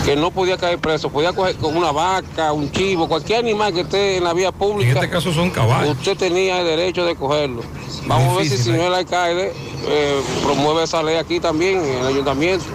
Que 0.06 0.16
no 0.16 0.32
podía 0.32 0.58
caer 0.58 0.80
preso, 0.80 1.10
podía 1.10 1.32
coger 1.32 1.56
con 1.56 1.78
una 1.78 1.92
vaca, 1.92 2.52
un 2.52 2.72
chivo, 2.72 3.08
cualquier 3.08 3.40
animal 3.40 3.74
que 3.74 3.82
esté 3.82 4.18
en 4.18 4.26
la 4.26 4.34
vía 4.34 4.52
pública. 4.52 4.92
En 4.92 4.98
este 4.98 5.10
caso 5.10 5.32
son 5.32 5.50
caballos. 5.50 5.98
Usted 5.98 6.18
tenía 6.18 6.60
el 6.60 6.66
derecho 6.66 7.06
de 7.06 7.16
cogerlo. 7.16 7.62
Vamos 8.06 8.34
a 8.34 8.38
ver 8.38 8.46
si 8.46 8.52
el 8.52 8.58
Difícil, 8.58 8.74
señor 8.74 8.94
alcalde 8.94 9.54
eh, 9.88 10.22
promueve 10.44 10.84
esa 10.84 11.02
ley 11.02 11.16
aquí 11.16 11.40
también, 11.40 11.84
en 11.84 12.00
el 12.00 12.08
ayuntamiento. 12.08 12.66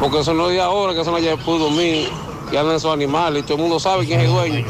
Porque 0.00 0.20
eso 0.20 0.32
no 0.32 0.48
es 0.48 0.54
de 0.54 0.60
ahora, 0.62 0.94
que 0.94 1.02
eso 1.02 1.10
no 1.10 1.18
ya 1.18 1.36
pudo 1.36 1.70
dormir, 1.70 2.08
que 2.50 2.58
andan 2.58 2.76
esos 2.76 2.92
animales 2.92 3.42
y 3.42 3.46
todo 3.46 3.56
el 3.56 3.62
mundo 3.62 3.78
sabe 3.78 4.06
quién 4.06 4.20
es 4.20 4.26
el 4.26 4.32
dueño. 4.32 4.64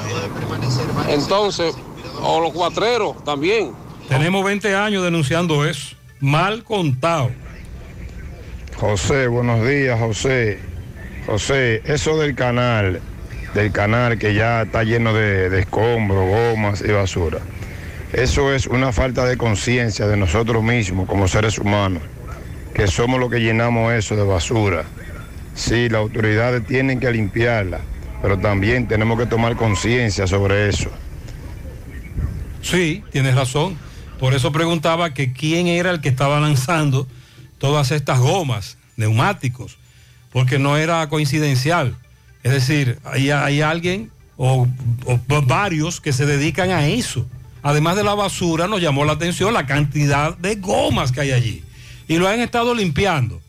Entonces, 1.09 1.75
o 2.23 2.41
los 2.41 2.53
cuatreros 2.53 3.23
también. 3.25 3.73
Tenemos 4.09 4.45
20 4.45 4.75
años 4.75 5.03
denunciando 5.03 5.65
eso. 5.65 5.97
Mal 6.21 6.65
contado. 6.65 7.31
José, 8.79 9.27
buenos 9.29 9.67
días, 9.67 9.99
José. 9.99 10.72
José, 11.27 11.83
eso 11.85 12.19
del 12.19 12.35
canal, 12.35 13.01
del 13.55 13.73
canal 13.73 14.19
que 14.19 14.35
ya 14.35 14.63
está 14.63 14.83
lleno 14.83 15.13
de, 15.15 15.51
de 15.51 15.61
escombros, 15.61 16.27
gomas 16.27 16.83
y 16.83 16.91
basura. 16.91 17.39
Eso 18.13 18.53
es 18.53 18.67
una 18.67 18.93
falta 18.93 19.25
de 19.25 19.37
conciencia 19.37 20.07
de 20.07 20.17
nosotros 20.17 20.63
mismos 20.63 21.09
como 21.09 21.29
seres 21.29 21.59
humanos, 21.59 22.03
que 22.75 22.87
somos 22.87 23.19
los 23.19 23.31
que 23.31 23.41
llenamos 23.41 23.93
eso 23.93 24.17
de 24.17 24.25
basura. 24.25 24.85
Sí, 25.55 25.89
las 25.89 26.01
autoridades 26.01 26.67
tienen 26.67 27.01
que 27.01 27.11
limpiarla, 27.11 27.81
pero 28.21 28.39
también 28.39 28.89
tenemos 28.89 29.19
que 29.19 29.27
tomar 29.27 29.57
conciencia 29.57 30.27
sobre 30.27 30.69
eso. 30.69 30.91
Sí, 32.63 33.03
tienes 33.11 33.35
razón. 33.35 33.77
Por 34.19 34.35
eso 34.35 34.53
preguntaba 34.53 35.15
que 35.15 35.33
quién 35.33 35.67
era 35.67 35.91
el 35.91 36.01
que 36.01 36.09
estaba 36.09 36.39
lanzando 36.39 37.07
todas 37.59 37.91
estas 37.91 38.21
gomas, 38.21 38.79
neumáticos, 38.97 39.79
porque 40.33 40.59
no 40.59 40.77
era 40.77 41.09
coincidencial. 41.09 41.97
Es 42.43 42.53
decir, 42.53 42.99
hay, 43.05 43.31
hay 43.31 43.61
alguien 43.61 44.11
o, 44.37 44.67
o 45.07 45.43
varios 45.43 46.01
que 46.01 46.13
se 46.13 46.27
dedican 46.27 46.71
a 46.71 46.87
eso. 46.87 47.27
Además 47.63 47.95
de 47.97 48.03
la 48.05 48.15
basura, 48.15 48.67
nos 48.67 48.81
llamó 48.81 49.05
la 49.05 49.13
atención 49.13 49.55
la 49.55 49.67
cantidad 49.67 50.37
de 50.37 50.57
gomas 50.57 51.13
que 51.13 51.21
hay 51.21 51.33
allí. 51.33 51.63
Y 52.09 52.17
lo 52.17 52.27
han 52.29 52.41
estado 52.41 52.75
limpiando. 52.75 53.41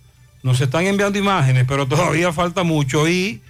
Nos 0.44 0.62
están 0.62 0.86
enviando 0.86 1.18
imágenes, 1.18 1.66
pero 1.68 1.88
todavía 1.88 2.32
falta 2.32 2.64
mucho. 2.64 3.08
Y 3.08 3.42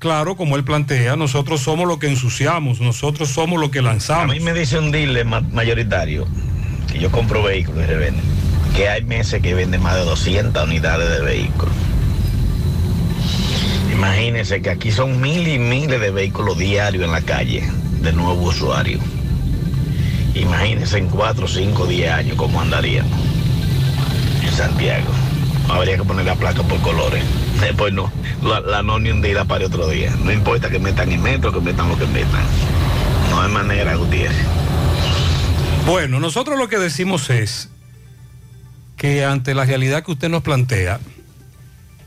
claro, 0.00 0.36
como 0.36 0.56
él 0.56 0.64
plantea, 0.64 1.14
nosotros 1.14 1.60
somos 1.60 1.86
los 1.86 1.98
que 1.98 2.08
ensuciamos, 2.08 2.80
nosotros 2.80 3.28
somos 3.28 3.60
los 3.60 3.70
que 3.70 3.78
A 3.80 3.82
lanzamos. 3.82 4.34
mí 4.34 4.40
me 4.40 4.52
dice 4.54 4.78
un 4.78 4.90
dealer 4.90 5.24
ma- 5.26 5.40
mayoritario 5.40 6.26
que 6.90 6.98
yo 6.98 7.10
compro 7.12 7.42
vehículos 7.42 7.84
y 7.84 7.86
revenden, 7.86 8.24
que 8.74 8.88
hay 8.88 9.04
meses 9.04 9.40
que 9.42 9.54
venden 9.54 9.82
más 9.82 9.94
de 9.94 10.00
200 10.04 10.64
unidades 10.64 11.10
de 11.10 11.20
vehículos. 11.24 11.74
Imagínense 13.98 14.62
que 14.62 14.70
aquí 14.70 14.92
son 14.92 15.20
miles 15.20 15.56
y 15.56 15.58
miles 15.58 16.00
de 16.00 16.12
vehículos 16.12 16.56
diarios 16.56 17.02
en 17.02 17.10
la 17.10 17.20
calle 17.20 17.68
de 18.00 18.12
nuevo 18.12 18.42
usuario. 18.42 19.00
Imagínense 20.36 20.98
en 20.98 21.08
4, 21.08 21.48
5, 21.48 21.84
10 21.84 22.12
años 22.12 22.36
cómo 22.36 22.60
andaríamos 22.60 23.10
en 24.40 24.52
Santiago. 24.52 25.08
Habría 25.68 25.96
que 25.96 26.04
poner 26.04 26.26
la 26.26 26.36
placa 26.36 26.62
por 26.62 26.80
colores. 26.80 27.24
Después 27.60 27.92
no, 27.92 28.12
la, 28.40 28.84
no 28.84 29.00
ni 29.00 29.10
un 29.10 29.20
día 29.20 29.44
para 29.44 29.66
otro 29.66 29.88
día. 29.88 30.14
No 30.22 30.30
importa 30.30 30.70
que 30.70 30.78
metan 30.78 31.10
en 31.10 31.20
metro, 31.20 31.52
que 31.52 31.60
metan 31.60 31.88
lo 31.88 31.98
que 31.98 32.06
metan. 32.06 32.44
No 33.30 33.42
hay 33.42 33.50
manera, 33.50 33.96
Gutiérrez. 33.96 34.46
Bueno, 35.86 36.20
nosotros 36.20 36.56
lo 36.56 36.68
que 36.68 36.78
decimos 36.78 37.30
es 37.30 37.68
que 38.96 39.24
ante 39.24 39.56
la 39.56 39.64
realidad 39.64 40.04
que 40.04 40.12
usted 40.12 40.28
nos 40.28 40.44
plantea, 40.44 41.00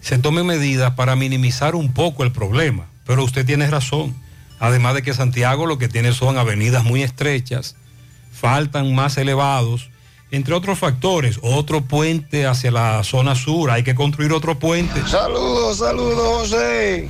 se 0.01 0.17
tomen 0.17 0.45
medidas 0.45 0.93
para 0.95 1.15
minimizar 1.15 1.75
un 1.75 1.93
poco 1.93 2.23
el 2.23 2.31
problema. 2.31 2.85
Pero 3.05 3.23
usted 3.23 3.45
tiene 3.45 3.67
razón. 3.69 4.15
Además 4.59 4.93
de 4.95 5.01
que 5.01 5.13
Santiago 5.13 5.65
lo 5.65 5.77
que 5.79 5.87
tiene 5.89 6.13
son 6.13 6.37
avenidas 6.37 6.83
muy 6.83 7.01
estrechas, 7.01 7.75
faltan 8.31 8.93
más 8.93 9.17
elevados, 9.17 9.89
entre 10.29 10.53
otros 10.53 10.77
factores, 10.79 11.39
otro 11.41 11.81
puente 11.81 12.45
hacia 12.45 12.71
la 12.71 13.03
zona 13.03 13.33
sur, 13.35 13.71
hay 13.71 13.83
que 13.83 13.95
construir 13.95 14.31
otro 14.33 14.59
puente. 14.59 15.01
Saludos, 15.07 15.77
saludos, 15.79 16.49
José. 16.51 17.09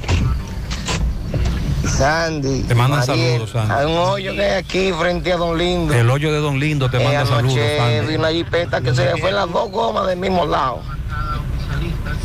Sandy. 1.97 2.63
Te 2.63 2.75
mandan 2.75 2.99
Mariel, 3.05 3.31
saludos, 3.47 3.49
Sandy. 3.51 3.73
Hay 3.73 3.85
un 3.85 3.97
hoyo 3.97 4.33
que 4.33 4.41
hay 4.43 4.51
aquí 4.57 4.91
frente 4.97 5.33
a 5.33 5.37
Don 5.37 5.57
Lindo. 5.57 5.93
El 5.93 6.09
hoyo 6.09 6.31
de 6.31 6.39
Don 6.39 6.59
Lindo 6.59 6.89
te 6.89 6.97
Eh, 6.97 7.03
manda 7.03 7.25
saludos, 7.25 7.59
Sandy. 7.77 8.07
vi 8.07 8.15
una 8.15 8.31
jipeta 8.31 8.81
que 8.81 8.93
se 8.95 9.05
le 9.05 9.17
fue 9.17 9.31
las 9.31 9.51
dos 9.51 9.69
gomas 9.71 10.07
del 10.07 10.17
mismo 10.17 10.45
lado. 10.45 10.81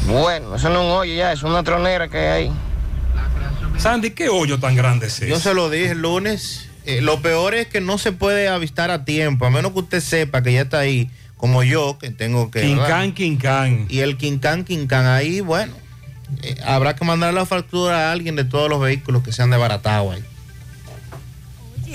Bueno, 0.06 0.54
eso 0.56 0.68
no 0.68 0.80
es 0.80 0.86
un 0.86 0.92
hoyo 0.92 1.14
ya, 1.14 1.32
es 1.32 1.42
una 1.42 1.62
tronera 1.62 2.08
que 2.08 2.18
hay. 2.28 2.52
Sandy, 3.78 4.10
¿qué 4.10 4.28
hoyo 4.28 4.58
tan 4.58 4.74
grande 4.74 5.06
es 5.08 5.14
ese? 5.16 5.28
Yo 5.28 5.38
se 5.38 5.52
lo 5.54 5.68
dije 5.68 5.90
el 5.90 6.02
lunes. 6.02 6.68
eh, 6.84 7.00
lo 7.00 7.20
peor 7.20 7.54
es 7.54 7.66
que 7.66 7.80
no 7.80 7.98
se 7.98 8.12
puede 8.12 8.48
avistar 8.48 8.90
a 8.90 9.04
tiempo, 9.04 9.46
a 9.46 9.50
menos 9.50 9.72
que 9.72 9.80
usted 9.80 10.00
sepa 10.00 10.42
que 10.42 10.52
ya 10.52 10.62
está 10.62 10.78
ahí, 10.78 11.10
como 11.36 11.62
yo, 11.62 11.98
que 11.98 12.10
tengo 12.10 12.50
que. 12.50 12.62
Quincán, 12.62 13.12
quincán. 13.12 13.86
Y 13.88 14.00
el 14.00 14.16
quincán, 14.16 14.64
quincán, 14.64 15.06
ahí, 15.06 15.40
bueno, 15.40 15.74
eh, 16.42 16.56
habrá 16.64 16.94
que 16.96 17.04
mandar 17.04 17.34
la 17.34 17.44
factura 17.44 18.08
a 18.08 18.12
alguien 18.12 18.36
de 18.36 18.44
todos 18.44 18.70
los 18.70 18.80
vehículos 18.80 19.22
que 19.22 19.32
se 19.32 19.42
han 19.42 19.50
desbaratado 19.50 20.12
ahí. 20.12 20.24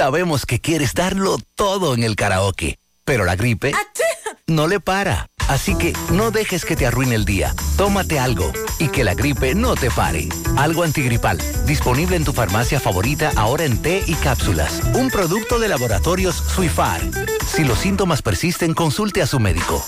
Sabemos 0.00 0.46
que 0.46 0.60
quieres 0.60 0.94
darlo 0.94 1.36
todo 1.56 1.92
en 1.92 2.04
el 2.04 2.16
karaoke, 2.16 2.78
pero 3.04 3.26
la 3.26 3.36
gripe 3.36 3.74
no 4.46 4.66
le 4.66 4.80
para. 4.80 5.28
Así 5.50 5.74
que 5.74 5.92
no 6.12 6.30
dejes 6.30 6.64
que 6.64 6.76
te 6.76 6.86
arruine 6.86 7.16
el 7.16 7.24
día. 7.24 7.56
Tómate 7.76 8.20
algo 8.20 8.52
y 8.78 8.86
que 8.86 9.02
la 9.02 9.14
gripe 9.14 9.56
no 9.56 9.74
te 9.74 9.90
pare. 9.90 10.28
Algo 10.56 10.84
antigripal, 10.84 11.38
disponible 11.66 12.14
en 12.14 12.24
tu 12.24 12.32
farmacia 12.32 12.78
favorita 12.78 13.32
ahora 13.34 13.64
en 13.64 13.82
té 13.82 14.04
y 14.06 14.14
cápsulas. 14.14 14.80
Un 14.94 15.10
producto 15.10 15.58
de 15.58 15.66
laboratorios 15.66 16.36
Suifar. 16.36 17.00
Si 17.44 17.64
los 17.64 17.80
síntomas 17.80 18.22
persisten, 18.22 18.74
consulte 18.74 19.22
a 19.22 19.26
su 19.26 19.40
médico. 19.40 19.84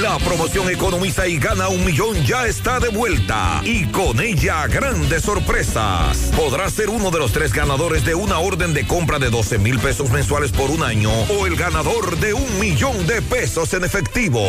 La 0.00 0.16
promoción 0.18 0.70
Economiza 0.70 1.26
y 1.26 1.36
gana 1.36 1.68
un 1.68 1.84
millón 1.84 2.14
ya 2.24 2.46
está 2.46 2.80
de 2.80 2.88
vuelta 2.88 3.60
y 3.62 3.84
con 3.88 4.20
ella 4.20 4.66
grandes 4.66 5.22
sorpresas. 5.22 6.30
Podrás 6.34 6.72
ser 6.72 6.88
uno 6.88 7.10
de 7.10 7.18
los 7.18 7.32
tres 7.32 7.52
ganadores 7.52 8.02
de 8.02 8.14
una 8.14 8.38
orden 8.38 8.72
de 8.72 8.86
compra 8.86 9.18
de 9.18 9.28
12 9.28 9.58
mil 9.58 9.78
pesos 9.78 10.10
mensuales 10.10 10.50
por 10.50 10.70
un 10.70 10.82
año 10.82 11.10
o 11.38 11.46
el 11.46 11.56
ganador 11.56 12.18
de 12.20 12.32
un 12.32 12.58
millón 12.58 13.06
de 13.06 13.20
pesos 13.20 13.74
en 13.74 13.84
efectivo. 13.84 14.40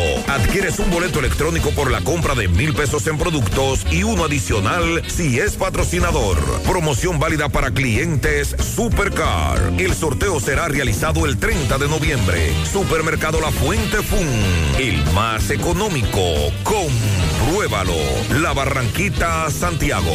Adquieres 0.44 0.78
un 0.78 0.90
boleto 0.90 1.20
electrónico 1.20 1.70
por 1.70 1.90
la 1.90 2.02
compra 2.02 2.34
de 2.34 2.48
mil 2.48 2.74
pesos 2.74 3.06
en 3.06 3.16
productos 3.16 3.84
y 3.90 4.02
uno 4.04 4.24
adicional 4.24 5.02
si 5.08 5.40
es 5.40 5.56
patrocinador. 5.56 6.38
Promoción 6.62 7.18
válida 7.18 7.48
para 7.48 7.70
clientes 7.70 8.54
Supercar. 8.58 9.72
El 9.78 9.94
sorteo 9.94 10.38
será 10.40 10.68
realizado 10.68 11.24
el 11.24 11.38
30 11.38 11.78
de 11.78 11.88
noviembre. 11.88 12.52
Supermercado 12.70 13.40
La 13.40 13.50
Fuente 13.50 13.96
Fun. 14.02 14.28
El 14.78 15.02
más 15.12 15.50
económico. 15.50 16.20
Compruébalo. 16.62 17.94
La 18.40 18.52
Barranquita, 18.52 19.50
Santiago. 19.50 20.14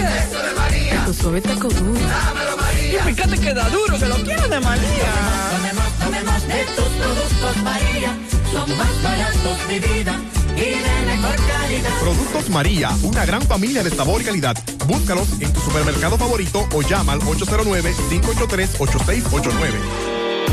Eso 0.00 0.42
de 0.42 0.52
María. 0.54 1.04
Tu 1.06 1.14
suave 1.14 1.40
taco 1.40 1.68
duro. 1.68 1.98
Dámelo, 2.00 2.56
María. 2.58 3.00
Y 3.00 3.02
fíjate 3.14 3.38
que 3.38 3.54
da 3.54 3.68
duro, 3.70 3.98
que 3.98 4.06
lo 4.06 4.16
quiero 4.16 4.46
de 4.48 4.60
María. 4.60 5.12
Tomemos, 5.50 5.90
tomemos 5.98 6.46
de 6.46 6.64
tus 6.76 6.84
productos, 6.84 7.56
María. 7.62 8.14
Son 8.52 8.76
más 8.76 9.02
baratos 9.02 9.68
de 9.68 9.80
vida 9.80 10.20
y 10.54 10.60
de 10.60 11.06
mejor 11.06 11.34
calidad. 11.36 11.98
Productos 12.00 12.50
María, 12.50 12.90
una 13.02 13.24
gran 13.24 13.40
familia 13.42 13.82
de 13.82 13.90
sabor 13.90 14.20
y 14.20 14.24
calidad. 14.24 14.54
Búscalos 14.86 15.28
en 15.40 15.50
tu 15.52 15.60
supermercado 15.60 16.18
favorito 16.18 16.68
o 16.72 16.82
llama 16.82 17.14
al 17.14 17.20
809-583-8689. 17.20 20.15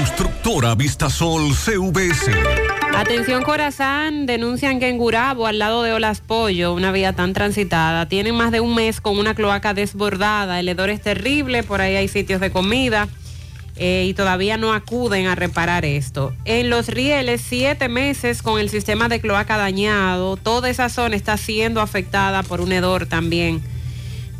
Constructora 0.00 0.74
Vistasol 0.74 1.54
CVS. 1.54 2.30
Atención 2.96 3.42
Corazán, 3.42 4.24
denuncian 4.24 4.80
que 4.80 4.88
en 4.88 4.96
Gurabo, 4.96 5.46
al 5.46 5.58
lado 5.58 5.82
de 5.82 5.92
Olas 5.92 6.22
Pollo, 6.22 6.72
una 6.72 6.90
vía 6.90 7.12
tan 7.12 7.34
transitada, 7.34 8.08
tienen 8.08 8.34
más 8.34 8.50
de 8.50 8.60
un 8.60 8.74
mes 8.74 9.02
con 9.02 9.18
una 9.18 9.34
cloaca 9.34 9.74
desbordada, 9.74 10.58
el 10.58 10.70
hedor 10.70 10.88
es 10.88 11.02
terrible, 11.02 11.64
por 11.64 11.82
ahí 11.82 11.96
hay 11.96 12.08
sitios 12.08 12.40
de 12.40 12.50
comida 12.50 13.08
eh, 13.76 14.06
y 14.08 14.14
todavía 14.14 14.56
no 14.56 14.72
acuden 14.72 15.26
a 15.26 15.34
reparar 15.34 15.84
esto. 15.84 16.32
En 16.46 16.70
Los 16.70 16.88
Rieles, 16.88 17.42
siete 17.46 17.90
meses 17.90 18.40
con 18.40 18.58
el 18.58 18.70
sistema 18.70 19.10
de 19.10 19.20
cloaca 19.20 19.58
dañado, 19.58 20.38
toda 20.38 20.70
esa 20.70 20.88
zona 20.88 21.14
está 21.14 21.36
siendo 21.36 21.82
afectada 21.82 22.42
por 22.42 22.62
un 22.62 22.72
hedor 22.72 23.04
también. 23.04 23.60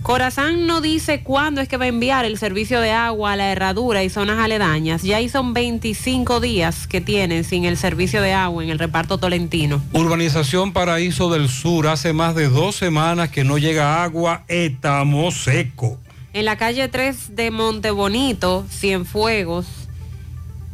Corazán 0.02 0.66
no 0.66 0.80
dice 0.80 1.22
cuándo 1.22 1.60
es 1.60 1.68
que 1.68 1.76
va 1.76 1.84
a 1.84 1.88
enviar 1.88 2.24
el 2.24 2.38
servicio 2.38 2.80
de 2.80 2.90
agua 2.90 3.32
a 3.32 3.36
la 3.36 3.52
herradura 3.52 4.02
y 4.02 4.08
zonas 4.08 4.38
aledañas. 4.38 5.02
Ya 5.02 5.18
ahí 5.18 5.28
son 5.28 5.52
25 5.52 6.40
días 6.40 6.86
que 6.86 7.02
tienen 7.02 7.44
sin 7.44 7.66
el 7.66 7.76
servicio 7.76 8.22
de 8.22 8.32
agua 8.32 8.64
en 8.64 8.70
el 8.70 8.78
reparto 8.78 9.18
tolentino. 9.18 9.82
Urbanización 9.92 10.72
Paraíso 10.72 11.30
del 11.30 11.50
Sur, 11.50 11.86
hace 11.86 12.14
más 12.14 12.34
de 12.34 12.48
dos 12.48 12.76
semanas 12.76 13.28
que 13.28 13.44
no 13.44 13.58
llega 13.58 14.02
agua, 14.02 14.44
estamos 14.48 15.42
seco. 15.42 15.98
En 16.32 16.46
la 16.46 16.56
calle 16.56 16.88
3 16.88 17.36
de 17.36 17.50
Montebonito, 17.50 18.64
Cienfuegos, 18.70 19.66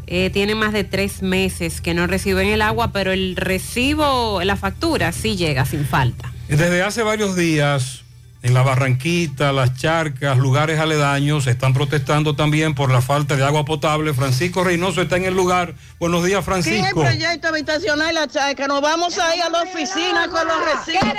eh, 0.07 0.31
tienen 0.31 0.57
más 0.57 0.73
de 0.73 0.85
tres 0.85 1.23
meses 1.23 1.81
que 1.81 1.95
no 1.95 2.07
reciben 2.07 2.47
el 2.47 2.63
agua, 2.63 2.93
pero 2.93 3.11
el 3.11 3.35
recibo, 3.35 4.41
la 4.45 4.57
factura 4.57 5.11
sí 5.11 5.35
llega 5.35 5.67
sin 5.67 5.85
falta. 5.85 6.33
Desde 6.49 6.81
hace 6.83 7.03
varios 7.03 7.35
días 7.35 8.06
en 8.47 8.55
la 8.55 8.63
Barranquita, 8.63 9.53
las 9.53 9.75
charcas, 9.77 10.39
lugares 10.39 10.79
aledaños, 10.79 11.47
están 11.49 11.75
protestando 11.75 12.37
también 12.37 12.75
por 12.75 12.93
la 12.93 13.03
falta 13.03 13.37
de 13.37 13.45
agua 13.45 13.65
potable. 13.65 14.15
Francisco 14.15 14.63
Reynoso 14.63 15.03
está 15.03 15.17
en 15.17 15.25
el 15.25 15.35
lugar. 15.35 15.75
Buenos 15.99 16.25
días, 16.25 16.45
¿Qué 16.45 16.51
es 16.53 16.57
el 16.59 16.63
Francisco. 16.63 17.01
proyecto 17.03 17.49
habitacional 17.49 18.15
La 18.15 18.29
Charca? 18.29 18.69
Nos 18.69 18.81
vamos 18.81 19.19
a 19.19 19.35
ir 19.35 19.43
a 19.43 19.49
la 19.49 19.63
oficina 19.63 20.29
con 20.29 20.47
los 20.47 20.57
recintos. 20.65 21.19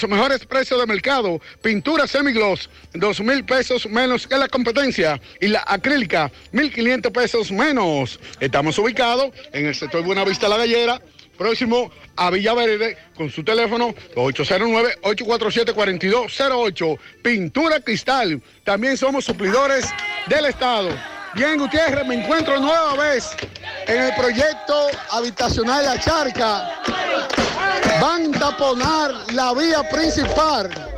mejores 0.09 0.45
precios 0.45 0.79
de 0.79 0.85
mercado. 0.85 1.41
Pintura 1.61 2.07
semigloss, 2.07 2.69
dos 2.93 3.19
mil 3.21 3.43
pesos 3.45 3.87
menos 3.87 4.27
que 4.27 4.37
la 4.37 4.47
competencia. 4.47 5.19
Y 5.39 5.47
la 5.47 5.63
acrílica, 5.67 6.31
mil 6.51 6.71
quinientos 6.71 7.11
pesos 7.11 7.51
menos. 7.51 8.19
Estamos 8.39 8.77
ubicados 8.77 9.31
en 9.53 9.65
el 9.67 9.75
sector 9.75 10.03
Buenavista 10.03 10.47
La 10.47 10.57
Gallera, 10.57 11.01
próximo 11.37 11.91
a 12.15 12.29
Villaverde, 12.29 12.97
con 13.15 13.29
su 13.29 13.43
teléfono 13.43 13.93
809-847-4208. 14.15 16.99
Pintura 17.23 17.79
Cristal. 17.79 18.41
También 18.63 18.97
somos 18.97 19.25
suplidores 19.25 19.85
del 20.27 20.45
Estado. 20.45 20.89
Bien, 21.33 21.57
Gutiérrez, 21.57 22.05
me 22.05 22.15
encuentro 22.15 22.59
nueva 22.59 22.93
vez 22.95 23.29
en 23.87 24.03
el 24.03 24.13
proyecto 24.15 24.87
habitacional 25.11 25.85
La 25.85 25.97
Charca. 25.97 26.73
Van 28.01 28.35
a 28.35 28.39
taponar 28.39 29.13
la 29.31 29.53
vía 29.53 29.81
principal. 29.89 30.90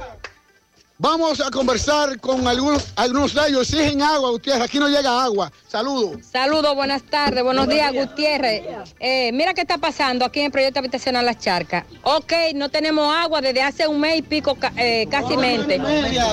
Vamos 1.03 1.41
a 1.41 1.51
conversar 1.51 2.17
con 2.21 2.47
algunos, 2.47 2.93
algunos 2.95 3.33
de 3.33 3.41
ellos. 3.49 3.73
Exigen 3.73 4.01
agua, 4.01 4.29
Gutiérrez. 4.29 4.63
Aquí 4.63 4.79
no 4.79 4.87
llega 4.87 5.21
agua. 5.21 5.51
Saludos. 5.67 6.25
Saludos, 6.31 6.73
buenas 6.75 7.03
tardes, 7.03 7.43
buenos 7.43 7.67
días, 7.67 7.91
Gutiérrez. 7.93 8.63
Eh, 9.01 9.29
mira 9.33 9.53
qué 9.53 9.59
está 9.61 9.77
pasando 9.77 10.23
aquí 10.23 10.39
en 10.39 10.45
el 10.45 10.51
proyecto 10.53 10.79
habitacional 10.79 11.25
Las 11.25 11.39
Charcas. 11.39 11.83
Ok, 12.03 12.31
no 12.55 12.69
tenemos 12.69 13.13
agua 13.13 13.41
desde 13.41 13.61
hace 13.61 13.85
un 13.85 13.99
mes 13.99 14.19
y 14.19 14.21
pico, 14.21 14.57
eh, 14.77 15.05
casi 15.11 15.35
mente. 15.35 15.77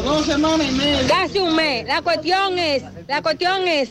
Dos 0.04 0.26
semanas 0.26 0.64
y 0.68 0.70
media. 0.70 1.08
Casi 1.08 1.38
un 1.40 1.56
mes. 1.56 1.84
La 1.88 2.00
cuestión 2.02 2.56
es, 2.56 2.84
la 3.08 3.22
cuestión 3.22 3.66
es 3.66 3.90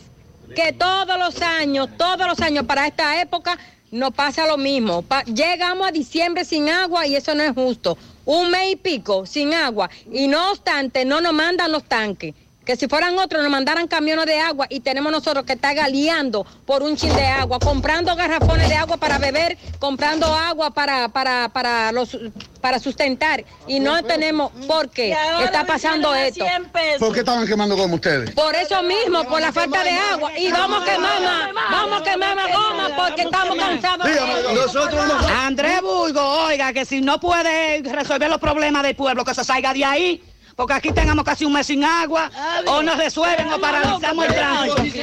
que 0.56 0.72
todos 0.72 1.18
los 1.18 1.42
años, 1.42 1.90
todos 1.98 2.26
los 2.26 2.40
años 2.40 2.64
para 2.64 2.86
esta 2.86 3.20
época 3.20 3.58
nos 3.90 4.14
pasa 4.14 4.46
lo 4.46 4.56
mismo. 4.56 5.02
Pa- 5.02 5.24
llegamos 5.24 5.86
a 5.86 5.90
diciembre 5.92 6.46
sin 6.46 6.70
agua 6.70 7.06
y 7.06 7.16
eso 7.16 7.34
no 7.34 7.42
es 7.42 7.52
justo. 7.52 7.98
Un 8.32 8.48
mes 8.48 8.70
y 8.70 8.76
pico 8.76 9.26
sin 9.26 9.52
agua 9.52 9.90
y 10.12 10.28
no 10.28 10.52
obstante 10.52 11.04
no 11.04 11.20
nos 11.20 11.32
mandan 11.32 11.72
los 11.72 11.82
tanques. 11.82 12.32
Que 12.64 12.76
si 12.76 12.88
fueran 12.88 13.18
otros 13.18 13.42
nos 13.42 13.50
mandaran 13.50 13.88
camiones 13.88 14.26
de 14.26 14.38
agua 14.38 14.66
y 14.68 14.80
tenemos 14.80 15.10
nosotros 15.10 15.44
que 15.44 15.54
estar 15.54 15.74
galeando 15.74 16.46
por 16.66 16.82
un 16.82 16.96
chin 16.96 17.14
de 17.14 17.26
agua, 17.26 17.58
comprando 17.58 18.14
garrafones 18.14 18.68
de 18.68 18.74
agua 18.76 18.96
para 18.98 19.18
beber, 19.18 19.56
comprando 19.78 20.26
agua 20.26 20.70
para, 20.70 21.08
para, 21.08 21.48
para, 21.48 21.90
los, 21.90 22.16
para 22.60 22.78
sustentar 22.78 23.44
y 23.66 23.80
no 23.80 24.02
tenemos 24.04 24.52
por 24.68 24.90
qué 24.90 25.16
está 25.42 25.64
pasando 25.64 26.14
esto. 26.14 26.44
100 26.44 26.64
pesos. 26.66 26.98
¿Por 26.98 27.14
qué 27.14 27.20
estaban 27.20 27.46
quemando 27.46 27.76
como 27.76 27.94
ustedes? 27.94 28.30
Por 28.32 28.54
eso 28.54 28.82
mismo, 28.82 29.24
por 29.24 29.40
la 29.40 29.52
falta 29.52 29.82
de 29.82 29.90
agua. 29.90 30.38
Y 30.38 30.52
vamos 30.52 30.82
a 30.82 30.84
quemar 30.84 31.22
más, 31.22 31.48
vamos 31.70 32.00
a 32.00 32.04
quemar 32.04 32.36
más 32.36 32.52
goma 32.52 32.90
porque 32.96 33.22
estamos 33.22 33.56
cansados. 33.56 34.06
Andrés 35.44 35.80
Burgo, 35.80 36.20
oiga, 36.44 36.72
que 36.72 36.84
si 36.84 37.00
no 37.00 37.18
puede 37.18 37.82
resolver 37.82 38.28
los 38.28 38.38
problemas 38.38 38.82
del 38.82 38.94
pueblo, 38.94 39.24
que 39.24 39.34
se 39.34 39.44
salga 39.44 39.72
de 39.72 39.84
ahí. 39.84 40.22
Porque 40.56 40.74
aquí 40.74 40.92
tengamos 40.92 41.24
casi 41.24 41.44
un 41.44 41.52
mes 41.52 41.66
sin 41.66 41.84
agua, 41.84 42.30
o 42.66 42.82
nos 42.82 42.96
resuelven 42.96 43.52
o 43.52 43.58
paralizamos 43.60 44.26
el 44.26 44.34
tránsito. 44.34 44.98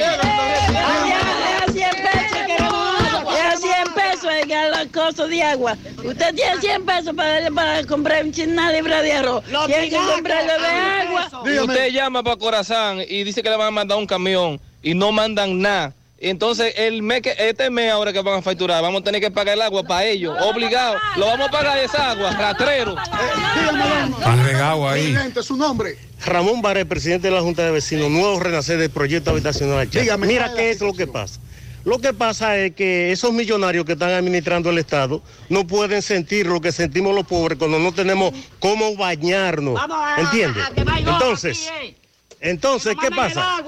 A 0.78 1.72
100 1.72 1.90
pesos, 1.90 2.38
queremos 2.46 3.12
agua. 3.14 3.38
Es 3.38 3.54
a 3.54 3.56
100 3.56 3.94
pesos 3.94 4.30
el 4.32 4.52
el 4.80 4.90
costo 4.90 5.28
de 5.28 5.42
agua. 5.42 5.76
Usted 6.04 6.34
tiene 6.34 6.60
100 6.60 6.86
pesos 6.86 7.14
para, 7.14 7.50
para 7.50 7.84
comprar 7.84 8.24
un 8.24 8.32
china 8.32 8.72
libra 8.72 9.02
de 9.02 9.12
arroz. 9.12 9.44
Tiene 9.66 9.90
que 9.90 9.96
comprarle 9.96 10.52
de 10.58 10.66
agua. 10.66 11.30
Usted 11.62 11.90
llama 11.90 12.22
para 12.22 12.36
Corazán 12.36 13.00
y 13.08 13.24
dice 13.24 13.42
que 13.42 13.50
le 13.50 13.56
van 13.56 13.68
a 13.68 13.72
mandar 13.72 13.98
un 13.98 14.06
camión 14.06 14.60
y 14.82 14.94
no 14.94 15.12
mandan 15.12 15.60
nada. 15.60 15.94
Entonces, 16.20 16.74
el 16.76 17.02
mes 17.02 17.22
que, 17.22 17.34
este 17.38 17.70
mes 17.70 17.92
ahora 17.92 18.12
que 18.12 18.20
van 18.20 18.38
a 18.38 18.42
facturar, 18.42 18.82
vamos 18.82 19.02
a 19.02 19.04
tener 19.04 19.20
que 19.20 19.30
pagar 19.30 19.54
el 19.54 19.62
agua 19.62 19.84
para 19.84 20.04
ellos, 20.04 20.36
obligado. 20.42 20.96
Lo 21.16 21.26
vamos 21.26 21.48
a 21.48 21.50
pagar 21.50 21.78
esa 21.78 22.10
agua, 22.10 22.32
rastrero. 22.32 22.96
Han 24.24 24.44
regado 24.44 24.88
ahí. 24.88 25.16
su 25.42 25.56
nombre. 25.56 25.96
Ramón 26.26 26.60
Baré, 26.60 26.84
presidente 26.84 27.28
de 27.28 27.34
la 27.34 27.40
Junta 27.40 27.62
de 27.64 27.70
Vecinos, 27.70 28.10
nuevo 28.10 28.40
renacer 28.40 28.78
del 28.78 28.90
proyecto 28.90 29.30
habitacional. 29.30 29.88
Dígame, 29.88 30.26
Mira 30.26 30.46
¿cuál 30.46 30.58
es 30.58 30.64
qué 30.64 30.70
es 30.70 30.80
lo 30.80 30.92
que 30.92 31.06
pasa. 31.06 31.40
Lo 31.84 32.00
que 32.00 32.12
pasa 32.12 32.56
es 32.56 32.74
que 32.74 33.12
esos 33.12 33.32
millonarios 33.32 33.84
que 33.84 33.92
están 33.92 34.10
administrando 34.10 34.70
el 34.70 34.78
Estado 34.78 35.22
no 35.48 35.66
pueden 35.66 36.02
sentir 36.02 36.46
lo 36.46 36.60
que 36.60 36.72
sentimos 36.72 37.14
los 37.14 37.26
pobres 37.26 37.56
cuando 37.58 37.78
no 37.78 37.92
tenemos 37.92 38.34
cómo 38.58 38.96
bañarnos. 38.96 39.80
¿Entiendes? 40.18 40.64
Entonces, 40.76 41.70
entonces, 42.40 42.96
¿qué 43.00 43.10
pasa? 43.10 43.62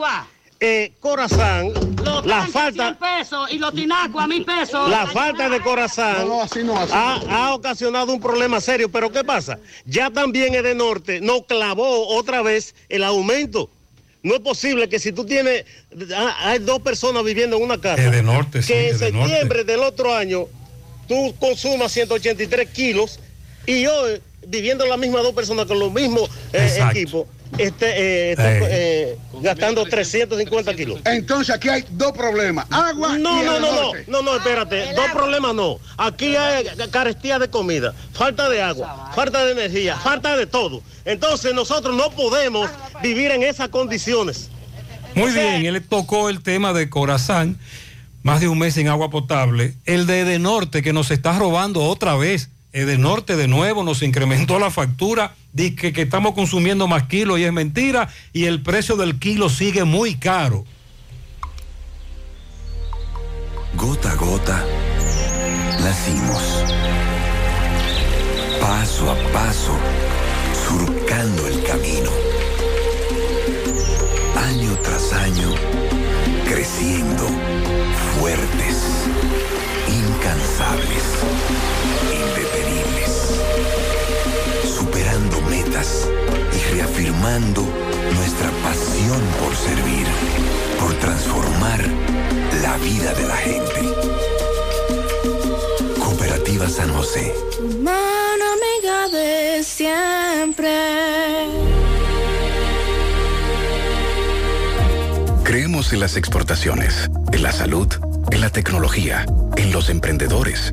Eh, 0.62 0.92
Corazán, 1.00 1.72
Los 2.04 2.26
la 2.26 2.46
falta, 2.46 2.94
100 2.94 2.96
pesos 2.96 3.50
y 3.50 3.56
los 3.58 3.72
tinacos 3.74 4.22
a 4.22 4.26
mil 4.26 4.44
pesos. 4.44 4.90
la 4.90 5.06
falta 5.06 5.48
de 5.48 5.58
Corazán 5.62 6.28
No, 6.28 6.36
no, 6.36 6.42
así 6.42 6.62
no, 6.62 6.76
así 6.78 6.92
ha, 6.94 7.18
no. 7.26 7.30
ha 7.34 7.54
ocasionado 7.54 8.12
un 8.12 8.20
problema 8.20 8.60
serio. 8.60 8.90
Pero 8.90 9.10
¿qué 9.10 9.24
pasa? 9.24 9.58
Ya 9.86 10.10
también 10.10 10.54
el 10.54 10.62
de 10.62 10.74
Norte 10.74 11.20
nos 11.22 11.46
clavó 11.46 12.08
otra 12.08 12.42
vez 12.42 12.74
el 12.90 13.04
aumento. 13.04 13.70
No 14.22 14.34
es 14.34 14.40
posible 14.40 14.86
que 14.90 14.98
si 14.98 15.12
tú 15.12 15.24
tienes, 15.24 15.64
ah, 16.14 16.36
hay 16.40 16.58
dos 16.58 16.80
personas 16.80 17.24
viviendo 17.24 17.56
en 17.56 17.62
una 17.62 17.80
casa, 17.80 18.04
Es 18.04 18.12
de 18.12 18.22
norte, 18.22 18.60
sí, 18.60 18.74
que 18.74 18.90
en 18.90 18.98
septiembre 18.98 19.64
del 19.64 19.80
otro 19.80 20.14
año 20.14 20.46
tú 21.08 21.34
consumas 21.40 21.90
183 21.92 22.68
kilos 22.68 23.18
y 23.66 23.86
hoy, 23.86 24.20
viviendo 24.46 24.84
las 24.84 24.98
mismas 24.98 25.22
dos 25.22 25.32
personas 25.32 25.64
con 25.64 25.78
los 25.78 25.90
mismos 25.90 26.28
eh, 26.52 26.78
equipos, 26.90 27.26
este, 27.58 27.86
eh, 27.86 28.30
está, 28.32 28.56
Ey. 28.56 28.64
eh, 28.70 29.18
gastando 29.42 29.84
350 29.84 30.74
kilos. 30.74 31.00
Entonces 31.04 31.54
aquí 31.54 31.68
hay 31.68 31.84
dos 31.90 32.12
problemas. 32.12 32.66
Agua 32.70 33.18
No, 33.18 33.42
y 33.42 33.44
no, 33.44 33.58
no, 33.58 33.60
no, 33.60 33.82
norte. 33.82 34.04
no, 34.08 34.22
no, 34.22 34.36
espérate, 34.36 34.92
dos 34.94 35.10
problemas 35.12 35.54
no. 35.54 35.78
Aquí 35.96 36.36
hay 36.36 36.66
carestía 36.90 37.38
de 37.38 37.48
comida, 37.48 37.94
falta 38.12 38.48
de 38.48 38.62
agua, 38.62 39.10
falta 39.14 39.44
de 39.44 39.52
energía, 39.52 39.96
falta 39.96 40.36
de 40.36 40.46
todo. 40.46 40.82
Entonces 41.04 41.54
nosotros 41.54 41.96
no 41.96 42.10
podemos 42.10 42.70
vivir 43.02 43.30
en 43.30 43.42
esas 43.42 43.68
condiciones. 43.68 44.50
Muy 45.14 45.32
bien, 45.32 45.66
él 45.66 45.82
tocó 45.82 46.28
el 46.28 46.42
tema 46.42 46.72
de 46.72 46.88
Corazán, 46.88 47.58
más 48.22 48.40
de 48.40 48.48
un 48.48 48.58
mes 48.58 48.74
sin 48.74 48.86
agua 48.88 49.10
potable. 49.10 49.74
El 49.84 50.06
de 50.06 50.20
Edenorte, 50.20 50.82
que 50.82 50.92
nos 50.92 51.10
está 51.10 51.36
robando 51.38 51.82
otra 51.82 52.14
vez. 52.16 52.50
Edenorte 52.72 53.36
de 53.36 53.48
nuevo 53.48 53.82
nos 53.82 54.02
incrementó 54.02 54.60
la 54.60 54.70
factura, 54.70 55.34
dice 55.52 55.74
que, 55.74 55.92
que 55.92 56.02
estamos 56.02 56.34
consumiendo 56.34 56.86
más 56.86 57.04
kilos 57.04 57.38
y 57.40 57.44
es 57.44 57.52
mentira, 57.52 58.08
y 58.32 58.44
el 58.44 58.62
precio 58.62 58.96
del 58.96 59.18
kilo 59.18 59.48
sigue 59.48 59.82
muy 59.84 60.14
caro. 60.14 60.64
Gota 63.74 64.12
a 64.12 64.14
gota, 64.14 64.64
nacimos. 65.80 66.64
Paso 68.60 69.10
a 69.10 69.16
paso, 69.32 69.76
surcando 70.68 71.48
el 71.48 71.62
camino. 71.64 72.10
Año 74.36 74.76
tras 74.82 75.12
año, 75.12 75.54
creciendo, 76.46 77.26
fuertes, 78.18 79.06
incansables, 79.88 81.04
metas 85.80 86.08
y 86.52 86.74
reafirmando 86.74 87.62
nuestra 88.14 88.50
pasión 88.62 89.20
por 89.40 89.54
servir, 89.54 90.06
por 90.78 90.94
transformar 90.94 91.80
la 92.62 92.76
vida 92.78 93.12
de 93.14 93.26
la 93.26 93.36
gente. 93.36 93.80
Cooperativa 95.98 96.68
San 96.68 96.92
José. 96.92 97.34
Mano 97.80 98.44
amiga 98.56 99.08
de 99.08 99.62
siempre. 99.62 100.70
Creemos 105.44 105.92
en 105.92 106.00
las 106.00 106.16
exportaciones, 106.16 107.10
en 107.32 107.42
la 107.42 107.52
salud, 107.52 107.88
en 108.30 108.40
la 108.40 108.50
tecnología, 108.50 109.26
en 109.56 109.72
los 109.72 109.90
emprendedores, 109.90 110.72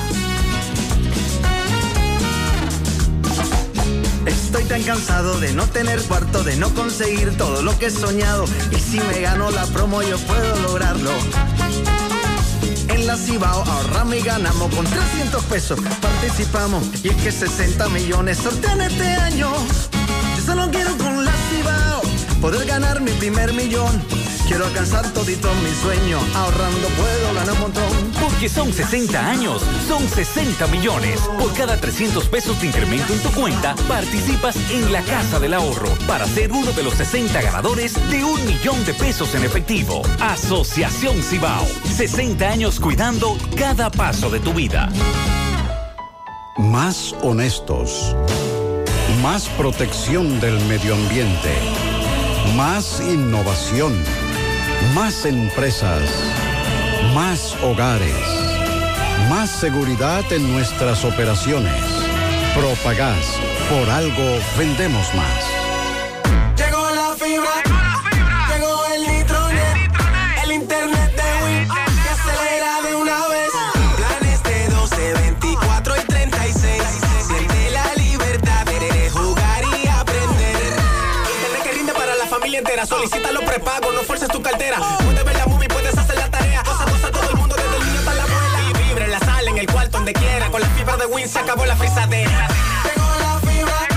Tan 4.71 4.83
cansado 4.83 5.37
de 5.41 5.51
no 5.51 5.67
tener 5.67 6.01
cuarto, 6.03 6.45
de 6.45 6.55
no 6.55 6.73
conseguir 6.73 7.35
todo 7.35 7.61
lo 7.61 7.77
que 7.77 7.87
he 7.87 7.91
soñado. 7.91 8.45
Y 8.71 8.79
si 8.79 9.01
me 9.01 9.19
gano 9.19 9.51
la 9.51 9.65
promo, 9.65 10.01
yo 10.01 10.17
puedo 10.19 10.55
lograrlo. 10.61 11.11
En 12.87 13.05
la 13.05 13.17
Cibao 13.17 13.65
ahorramos 13.65 14.15
y 14.15 14.21
ganamos 14.21 14.73
con 14.73 14.85
300 14.85 15.43
pesos. 15.43 15.77
Participamos 16.01 16.85
y 17.03 17.09
es 17.09 17.15
que 17.17 17.33
60 17.33 17.89
millones 17.89 18.37
sortean 18.37 18.79
este 18.79 19.03
año. 19.03 19.51
Yo 20.37 20.45
solo 20.45 20.71
quiero 20.71 20.97
con 20.97 21.25
la 21.25 21.33
Cibao 21.49 22.01
poder 22.39 22.65
ganar 22.65 23.01
mi 23.01 23.11
primer 23.11 23.51
millón. 23.51 24.01
Quiero 24.47 24.65
alcanzar 24.65 25.11
todito 25.13 25.49
mi 25.63 25.71
sueño. 25.81 26.19
Ahorrando 26.35 26.87
puedo 26.89 27.33
ganar 27.33 27.53
un 27.53 27.59
montón. 27.61 28.11
Porque 28.21 28.49
son 28.49 28.73
60 28.73 29.29
años, 29.29 29.61
son 29.87 30.07
60 30.07 30.67
millones. 30.67 31.19
Por 31.39 31.53
cada 31.53 31.77
300 31.77 32.27
pesos 32.27 32.59
de 32.61 32.67
incremento 32.67 33.13
en 33.13 33.19
tu 33.19 33.31
cuenta, 33.31 33.75
participas 33.87 34.55
en 34.71 34.91
la 34.91 35.01
Casa 35.03 35.39
del 35.39 35.53
Ahorro 35.53 35.89
para 36.07 36.25
ser 36.25 36.51
uno 36.51 36.71
de 36.71 36.83
los 36.83 36.93
60 36.95 37.41
ganadores 37.41 37.93
de 38.09 38.23
un 38.23 38.45
millón 38.45 38.83
de 38.85 38.93
pesos 38.93 39.33
en 39.35 39.43
efectivo. 39.43 40.01
Asociación 40.19 41.21
Cibao. 41.21 41.65
60 41.95 42.47
años 42.47 42.79
cuidando 42.79 43.37
cada 43.57 43.89
paso 43.89 44.29
de 44.29 44.39
tu 44.39 44.53
vida. 44.53 44.89
Más 46.57 47.15
honestos. 47.21 48.15
Más 49.21 49.47
protección 49.49 50.39
del 50.39 50.59
medio 50.65 50.95
ambiente. 50.95 51.53
Más 52.55 52.99
innovación. 52.99 53.93
Más 54.95 55.25
empresas. 55.25 56.01
Más 57.13 57.55
hogares. 57.63 58.13
Más 59.29 59.49
seguridad 59.49 60.23
en 60.33 60.51
nuestras 60.51 61.05
operaciones. 61.05 61.81
Propagás. 62.53 63.39
Por 63.69 63.89
algo 63.89 64.37
vendemos 64.57 65.07
más. 65.13 65.43
Llegó 66.57 66.89
la 66.89 67.15
fibra. 67.15 67.63
Llegó 68.53 68.85
el 68.93 69.01
nitronet. 69.07 69.91
El 70.43 70.51
internet 70.51 71.15
de 71.15 71.45
Win. 71.45 71.67
Que 71.69 72.09
acelera 72.09 72.81
de 72.81 72.95
una 72.95 73.27
vez. 73.29 73.51
Planes 73.95 74.43
de 74.43 74.67
12, 74.67 75.13
24 75.13 75.95
y 75.95 76.05
36. 76.05 76.83
Siente 77.27 77.71
la 77.71 77.95
libertad 77.95 78.65
de 78.65 79.09
jugar 79.09 79.63
y 79.63 79.87
aprender. 79.87 80.55
Internet 81.37 81.63
que 81.63 81.71
rinde 81.71 81.93
para 81.93 82.15
la 82.15 82.25
familia 82.25 82.59
entera. 82.59 82.85
Solicita 82.85 83.31
los 83.31 83.43
se 91.27 91.39
acabó 91.39 91.65
la 91.65 91.75
frisadera. 91.75 92.47
Llegó 92.83 93.09
la 93.19 93.39
fibra. 93.39 93.87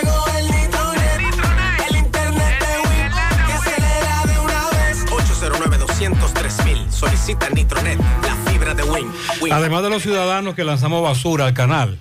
Llegó 0.00 0.26
el 0.38 0.46
nitronet. 0.46 1.88
El 1.88 1.96
internet 1.96 2.60
de 2.60 2.88
Win. 2.88 3.46
Que 3.46 3.52
acelera 3.52 4.22
de 4.26 4.38
una 4.38 4.68
vez. 4.70 5.04
809 5.12 5.78
203 5.78 6.64
mil. 6.64 6.92
Solicita 6.92 7.48
Nitronet, 7.50 7.98
la 8.22 8.50
fibra 8.50 8.74
de. 8.74 8.82
Win. 8.84 9.10
Además 9.52 9.82
de 9.82 9.90
los 9.90 10.02
ciudadanos 10.02 10.54
que 10.54 10.64
lanzamos 10.64 11.02
basura 11.02 11.46
al 11.46 11.54
canal, 11.54 12.00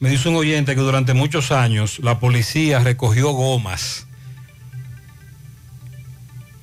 me 0.00 0.08
dice 0.10 0.28
un 0.28 0.36
oyente 0.36 0.74
que 0.74 0.80
durante 0.80 1.14
muchos 1.14 1.52
años 1.52 1.98
la 2.00 2.18
policía 2.18 2.80
recogió 2.80 3.30
gomas, 3.30 4.06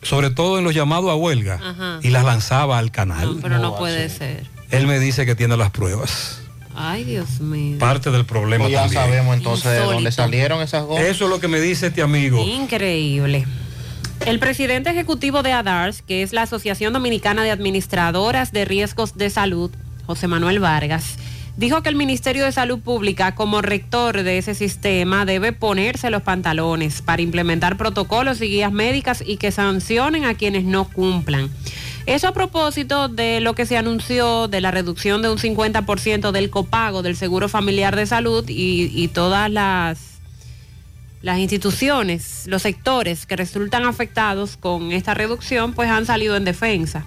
sobre 0.01 0.29
todo 0.29 0.57
en 0.59 0.63
los 0.63 0.73
llamados 0.75 1.09
a 1.09 1.15
huelga, 1.15 1.55
Ajá. 1.63 1.99
y 2.01 2.09
las 2.09 2.23
lanzaba 2.23 2.77
al 2.77 2.91
canal. 2.91 3.35
No, 3.35 3.41
pero 3.41 3.57
no 3.59 3.75
puede 3.77 4.09
ser. 4.09 4.45
Él 4.71 4.85
me 4.87 4.99
dice 4.99 5.25
que 5.25 5.35
tiene 5.35 5.57
las 5.57 5.71
pruebas. 5.71 6.41
Ay, 6.81 7.03
Dios 7.03 7.41
mío. 7.41 7.77
Parte 7.77 8.09
del 8.09 8.25
problema 8.25 8.63
Pues 8.63 8.71
ya 8.71 8.83
también. 8.83 9.03
sabemos 9.03 9.35
entonces 9.35 9.71
de 9.71 9.79
dónde 9.79 10.13
salieron 10.13 10.61
esas 10.61 10.85
gomas. 10.85 11.03
Eso 11.03 11.25
es 11.25 11.29
lo 11.29 11.41
que 11.41 11.49
me 11.49 11.59
dice 11.59 11.87
este 11.87 12.01
amigo. 12.01 12.41
Increíble. 12.41 13.45
El 14.25 14.39
presidente 14.39 14.89
ejecutivo 14.89 15.43
de 15.43 15.51
ADARS, 15.51 16.01
que 16.01 16.23
es 16.23 16.31
la 16.31 16.43
Asociación 16.43 16.93
Dominicana 16.93 17.43
de 17.43 17.51
Administradoras 17.51 18.53
de 18.53 18.63
Riesgos 18.63 19.17
de 19.17 19.29
Salud, 19.29 19.71
José 20.05 20.27
Manuel 20.27 20.59
Vargas, 20.59 21.17
dijo 21.57 21.83
que 21.83 21.89
el 21.89 21.95
Ministerio 21.97 22.45
de 22.45 22.53
Salud 22.53 22.79
Pública, 22.79 23.35
como 23.35 23.61
rector 23.61 24.23
de 24.23 24.37
ese 24.37 24.55
sistema, 24.55 25.25
debe 25.25 25.51
ponerse 25.51 26.09
los 26.09 26.21
pantalones 26.21 27.01
para 27.01 27.21
implementar 27.21 27.75
protocolos 27.75 28.41
y 28.41 28.47
guías 28.47 28.71
médicas 28.71 29.21
y 29.25 29.35
que 29.35 29.51
sancionen 29.51 30.23
a 30.23 30.35
quienes 30.35 30.63
no 30.63 30.85
cumplan. 30.85 31.49
Eso 32.09 32.27
a 32.27 32.33
propósito 32.33 33.07
de 33.07 33.39
lo 33.39 33.53
que 33.53 33.67
se 33.67 33.77
anunció 33.77 34.47
de 34.47 34.61
la 34.61 34.71
reducción 34.71 35.21
de 35.21 35.29
un 35.29 35.37
50% 35.37 36.31
del 36.31 36.49
copago 36.49 37.03
del 37.03 37.15
Seguro 37.15 37.47
Familiar 37.49 37.95
de 37.95 38.07
Salud 38.07 38.43
y, 38.47 39.07
todas 39.09 39.51
las 39.51 40.19
las 41.21 41.37
instituciones, 41.37 42.45
los 42.47 42.63
sectores 42.63 43.27
que 43.27 43.35
resultan 43.35 43.85
afectados 43.85 44.57
con 44.57 44.91
esta 44.91 45.13
reducción, 45.13 45.73
pues 45.73 45.87
han 45.91 46.07
salido 46.07 46.35
en 46.35 46.45
defensa. 46.45 47.05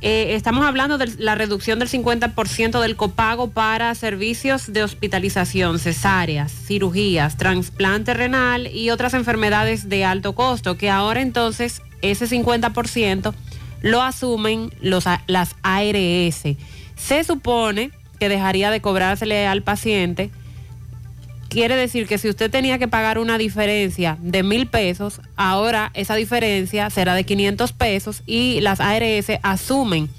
Eh, 0.00 0.34
estamos 0.34 0.64
hablando 0.64 0.96
de 0.96 1.08
la 1.18 1.34
reducción 1.34 1.78
del 1.78 1.90
50% 1.90 2.80
del 2.80 2.96
copago 2.96 3.50
para 3.50 3.94
servicios 3.94 4.72
de 4.72 4.82
hospitalización, 4.82 5.78
cesáreas, 5.78 6.52
cirugías, 6.52 7.36
trasplante 7.36 8.14
renal 8.14 8.68
y 8.68 8.88
otras 8.88 9.12
enfermedades 9.12 9.90
de 9.90 10.06
alto 10.06 10.34
costo, 10.34 10.78
que 10.78 10.88
ahora 10.88 11.20
entonces 11.20 11.82
ese 12.00 12.26
50% 12.26 13.34
lo 13.82 14.02
asumen 14.02 14.72
los, 14.80 15.04
las 15.26 15.56
ARS. 15.62 16.56
Se 16.96 17.24
supone 17.24 17.90
que 18.18 18.28
dejaría 18.28 18.70
de 18.70 18.80
cobrársele 18.80 19.46
al 19.46 19.62
paciente 19.62 20.30
Quiere 21.48 21.76
decir 21.76 22.06
que 22.06 22.18
si 22.18 22.28
usted 22.28 22.50
tenía 22.50 22.78
que 22.78 22.88
pagar 22.88 23.18
una 23.18 23.38
diferencia 23.38 24.18
de 24.20 24.42
mil 24.42 24.66
pesos, 24.66 25.22
ahora 25.34 25.90
esa 25.94 26.14
diferencia 26.14 26.90
será 26.90 27.14
de 27.14 27.24
500 27.24 27.72
pesos 27.72 28.22
y 28.26 28.60
las 28.60 28.80
ARS 28.80 29.32
asumen 29.42 30.10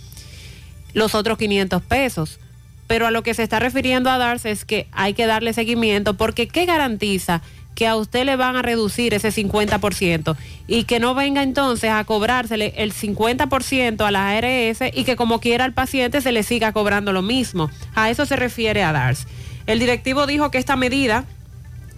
los 0.93 1.13
otros 1.13 1.37
500 1.37 1.83
pesos. 1.83 2.39
Pero 2.87 3.05
a 3.05 3.11
lo 3.11 3.21
que 3.21 3.35
se 3.35 3.43
está 3.43 3.59
refiriendo 3.59 4.09
a 4.09 4.17
darse 4.17 4.49
es 4.49 4.65
que 4.65 4.87
hay 4.91 5.13
que 5.13 5.27
darle 5.27 5.53
seguimiento 5.53 6.15
porque 6.15 6.47
¿qué 6.47 6.65
garantiza 6.65 7.43
que 7.79 7.87
a 7.87 7.95
usted 7.95 8.25
le 8.25 8.35
van 8.35 8.57
a 8.57 8.61
reducir 8.61 9.13
ese 9.13 9.29
50% 9.29 10.35
y 10.67 10.83
que 10.83 10.99
no 10.99 11.15
venga 11.15 11.41
entonces 11.41 11.89
a 11.89 12.03
cobrársele 12.03 12.73
el 12.75 12.91
50% 12.91 14.05
a 14.05 14.11
las 14.11 14.43
ARS 14.43 14.91
y 14.93 15.05
que 15.05 15.15
como 15.15 15.39
quiera 15.39 15.63
al 15.63 15.71
paciente 15.73 16.19
se 16.19 16.33
le 16.33 16.43
siga 16.43 16.73
cobrando 16.73 17.13
lo 17.13 17.21
mismo? 17.21 17.71
A 17.95 18.09
eso 18.09 18.25
se 18.25 18.35
refiere 18.35 18.83
a 18.83 18.91
DARS. 18.91 19.27
El 19.65 19.79
directivo 19.79 20.27
dijo 20.27 20.51
que 20.51 20.57
esta 20.57 20.75
medida, 20.75 21.23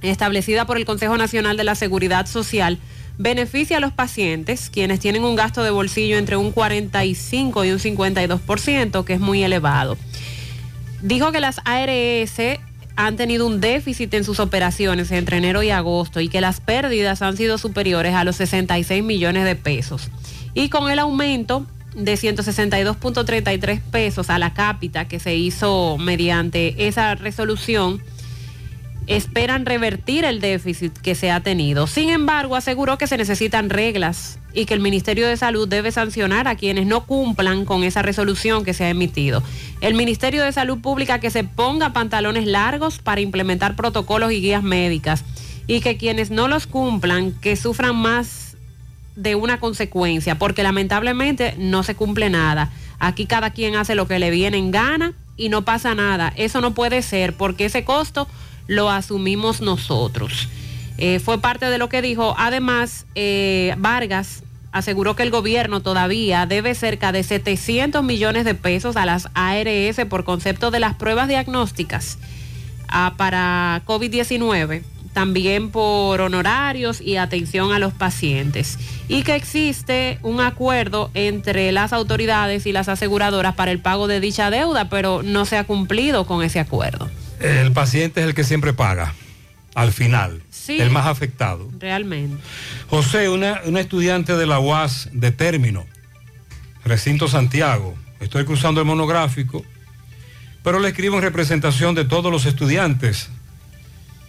establecida 0.03 0.65
por 0.67 0.77
el 0.77 0.85
Consejo 0.85 1.17
Nacional 1.17 1.57
de 1.57 1.63
la 1.63 1.73
Seguridad 1.73 2.27
Social, 2.27 2.77
beneficia 3.17 3.77
a 3.77 3.79
los 3.79 3.91
pacientes, 3.91 4.69
quienes 4.69 4.99
tienen 4.99 5.23
un 5.23 5.35
gasto 5.35 5.63
de 5.63 5.71
bolsillo 5.71 6.19
entre 6.19 6.37
un 6.37 6.51
45 6.51 7.65
y 7.65 7.71
un 7.71 7.79
52%, 7.79 9.03
que 9.03 9.13
es 9.13 9.19
muy 9.19 9.43
elevado. 9.43 9.97
Dijo 11.01 11.31
que 11.31 11.39
las 11.39 11.59
ARS 11.65 12.39
han 12.95 13.15
tenido 13.15 13.47
un 13.47 13.61
déficit 13.61 14.13
en 14.13 14.23
sus 14.23 14.39
operaciones 14.39 15.11
entre 15.11 15.37
enero 15.37 15.63
y 15.63 15.71
agosto 15.71 16.19
y 16.19 16.27
que 16.27 16.41
las 16.41 16.59
pérdidas 16.61 17.21
han 17.21 17.37
sido 17.37 17.57
superiores 17.57 18.13
a 18.13 18.23
los 18.23 18.35
66 18.37 19.03
millones 19.03 19.45
de 19.45 19.55
pesos. 19.55 20.09
Y 20.53 20.69
con 20.69 20.89
el 20.89 20.99
aumento 20.99 21.65
de 21.95 22.13
162.33 22.13 23.81
pesos 23.81 24.29
a 24.29 24.39
la 24.39 24.53
cápita 24.53 25.07
que 25.07 25.19
se 25.19 25.35
hizo 25.35 25.97
mediante 25.97 26.87
esa 26.87 27.15
resolución, 27.15 28.01
esperan 29.07 29.65
revertir 29.65 30.25
el 30.25 30.41
déficit 30.41 30.97
que 30.97 31.15
se 31.15 31.31
ha 31.31 31.41
tenido. 31.41 31.87
Sin 31.87 32.09
embargo, 32.09 32.55
aseguró 32.55 32.97
que 32.97 33.07
se 33.07 33.17
necesitan 33.17 33.69
reglas 33.69 34.39
y 34.53 34.65
que 34.65 34.73
el 34.73 34.79
Ministerio 34.79 35.27
de 35.27 35.37
Salud 35.37 35.67
debe 35.67 35.91
sancionar 35.91 36.47
a 36.47 36.55
quienes 36.55 36.85
no 36.85 37.05
cumplan 37.05 37.65
con 37.65 37.83
esa 37.83 38.01
resolución 38.01 38.63
que 38.63 38.73
se 38.73 38.85
ha 38.85 38.89
emitido. 38.89 39.43
El 39.81 39.95
Ministerio 39.95 40.43
de 40.43 40.51
Salud 40.51 40.79
Pública 40.79 41.19
que 41.19 41.31
se 41.31 41.43
ponga 41.43 41.93
pantalones 41.93 42.45
largos 42.45 42.99
para 42.99 43.21
implementar 43.21 43.75
protocolos 43.75 44.31
y 44.31 44.41
guías 44.41 44.63
médicas 44.63 45.23
y 45.67 45.81
que 45.81 45.97
quienes 45.97 46.31
no 46.31 46.47
los 46.47 46.67
cumplan, 46.67 47.31
que 47.31 47.55
sufran 47.55 47.95
más 47.95 48.57
de 49.15 49.35
una 49.35 49.59
consecuencia, 49.59 50.37
porque 50.37 50.63
lamentablemente 50.63 51.55
no 51.57 51.83
se 51.83 51.95
cumple 51.95 52.29
nada. 52.29 52.71
Aquí 52.99 53.25
cada 53.25 53.51
quien 53.51 53.75
hace 53.75 53.95
lo 53.95 54.07
que 54.07 54.19
le 54.19 54.31
viene 54.31 54.57
en 54.57 54.71
gana 54.71 55.13
y 55.37 55.49
no 55.49 55.63
pasa 55.63 55.95
nada. 55.95 56.33
Eso 56.35 56.61
no 56.61 56.73
puede 56.73 57.01
ser, 57.01 57.35
porque 57.35 57.65
ese 57.65 57.83
costo 57.83 58.27
lo 58.67 58.89
asumimos 58.89 59.61
nosotros. 59.61 60.47
Eh, 60.97 61.19
fue 61.19 61.39
parte 61.39 61.65
de 61.65 61.77
lo 61.77 61.89
que 61.89 62.01
dijo. 62.01 62.35
Además, 62.37 63.05
eh, 63.15 63.75
Vargas 63.77 64.43
aseguró 64.71 65.15
que 65.15 65.23
el 65.23 65.31
gobierno 65.31 65.81
todavía 65.81 66.45
debe 66.45 66.75
cerca 66.75 67.11
de 67.11 67.23
700 67.23 68.03
millones 68.03 68.45
de 68.45 68.55
pesos 68.55 68.95
a 68.95 69.05
las 69.05 69.29
ARS 69.33 70.05
por 70.09 70.23
concepto 70.23 70.71
de 70.71 70.79
las 70.79 70.95
pruebas 70.95 71.27
diagnósticas 71.27 72.17
ah, 72.87 73.15
para 73.17 73.81
COVID-19 73.85 74.83
también 75.13 75.71
por 75.71 76.21
honorarios 76.21 77.01
y 77.01 77.17
atención 77.17 77.73
a 77.73 77.79
los 77.79 77.93
pacientes. 77.93 78.77
Y 79.07 79.23
que 79.23 79.35
existe 79.35 80.19
un 80.23 80.39
acuerdo 80.39 81.11
entre 81.13 81.71
las 81.71 81.93
autoridades 81.93 82.65
y 82.65 82.71
las 82.71 82.87
aseguradoras 82.87 83.55
para 83.55 83.71
el 83.71 83.79
pago 83.79 84.07
de 84.07 84.19
dicha 84.19 84.49
deuda, 84.49 84.89
pero 84.89 85.21
no 85.23 85.45
se 85.45 85.57
ha 85.57 85.65
cumplido 85.65 86.25
con 86.25 86.43
ese 86.43 86.59
acuerdo. 86.59 87.09
El 87.41 87.71
paciente 87.71 88.21
es 88.21 88.27
el 88.27 88.33
que 88.33 88.43
siempre 88.43 88.73
paga, 88.73 89.13
al 89.75 89.91
final, 89.91 90.43
el 90.67 90.89
más 90.89 91.07
afectado. 91.07 91.69
Realmente. 91.79 92.41
José, 92.89 93.29
una, 93.29 93.61
una 93.65 93.79
estudiante 93.79 94.35
de 94.35 94.45
la 94.45 94.59
UAS 94.59 95.09
de 95.11 95.31
término, 95.31 95.85
recinto 96.85 97.27
Santiago, 97.27 97.95
estoy 98.19 98.45
cruzando 98.45 98.81
el 98.81 98.87
monográfico, 98.87 99.65
pero 100.63 100.79
le 100.79 100.89
escribo 100.89 101.17
en 101.17 101.23
representación 101.23 101.95
de 101.95 102.05
todos 102.05 102.31
los 102.31 102.45
estudiantes 102.45 103.29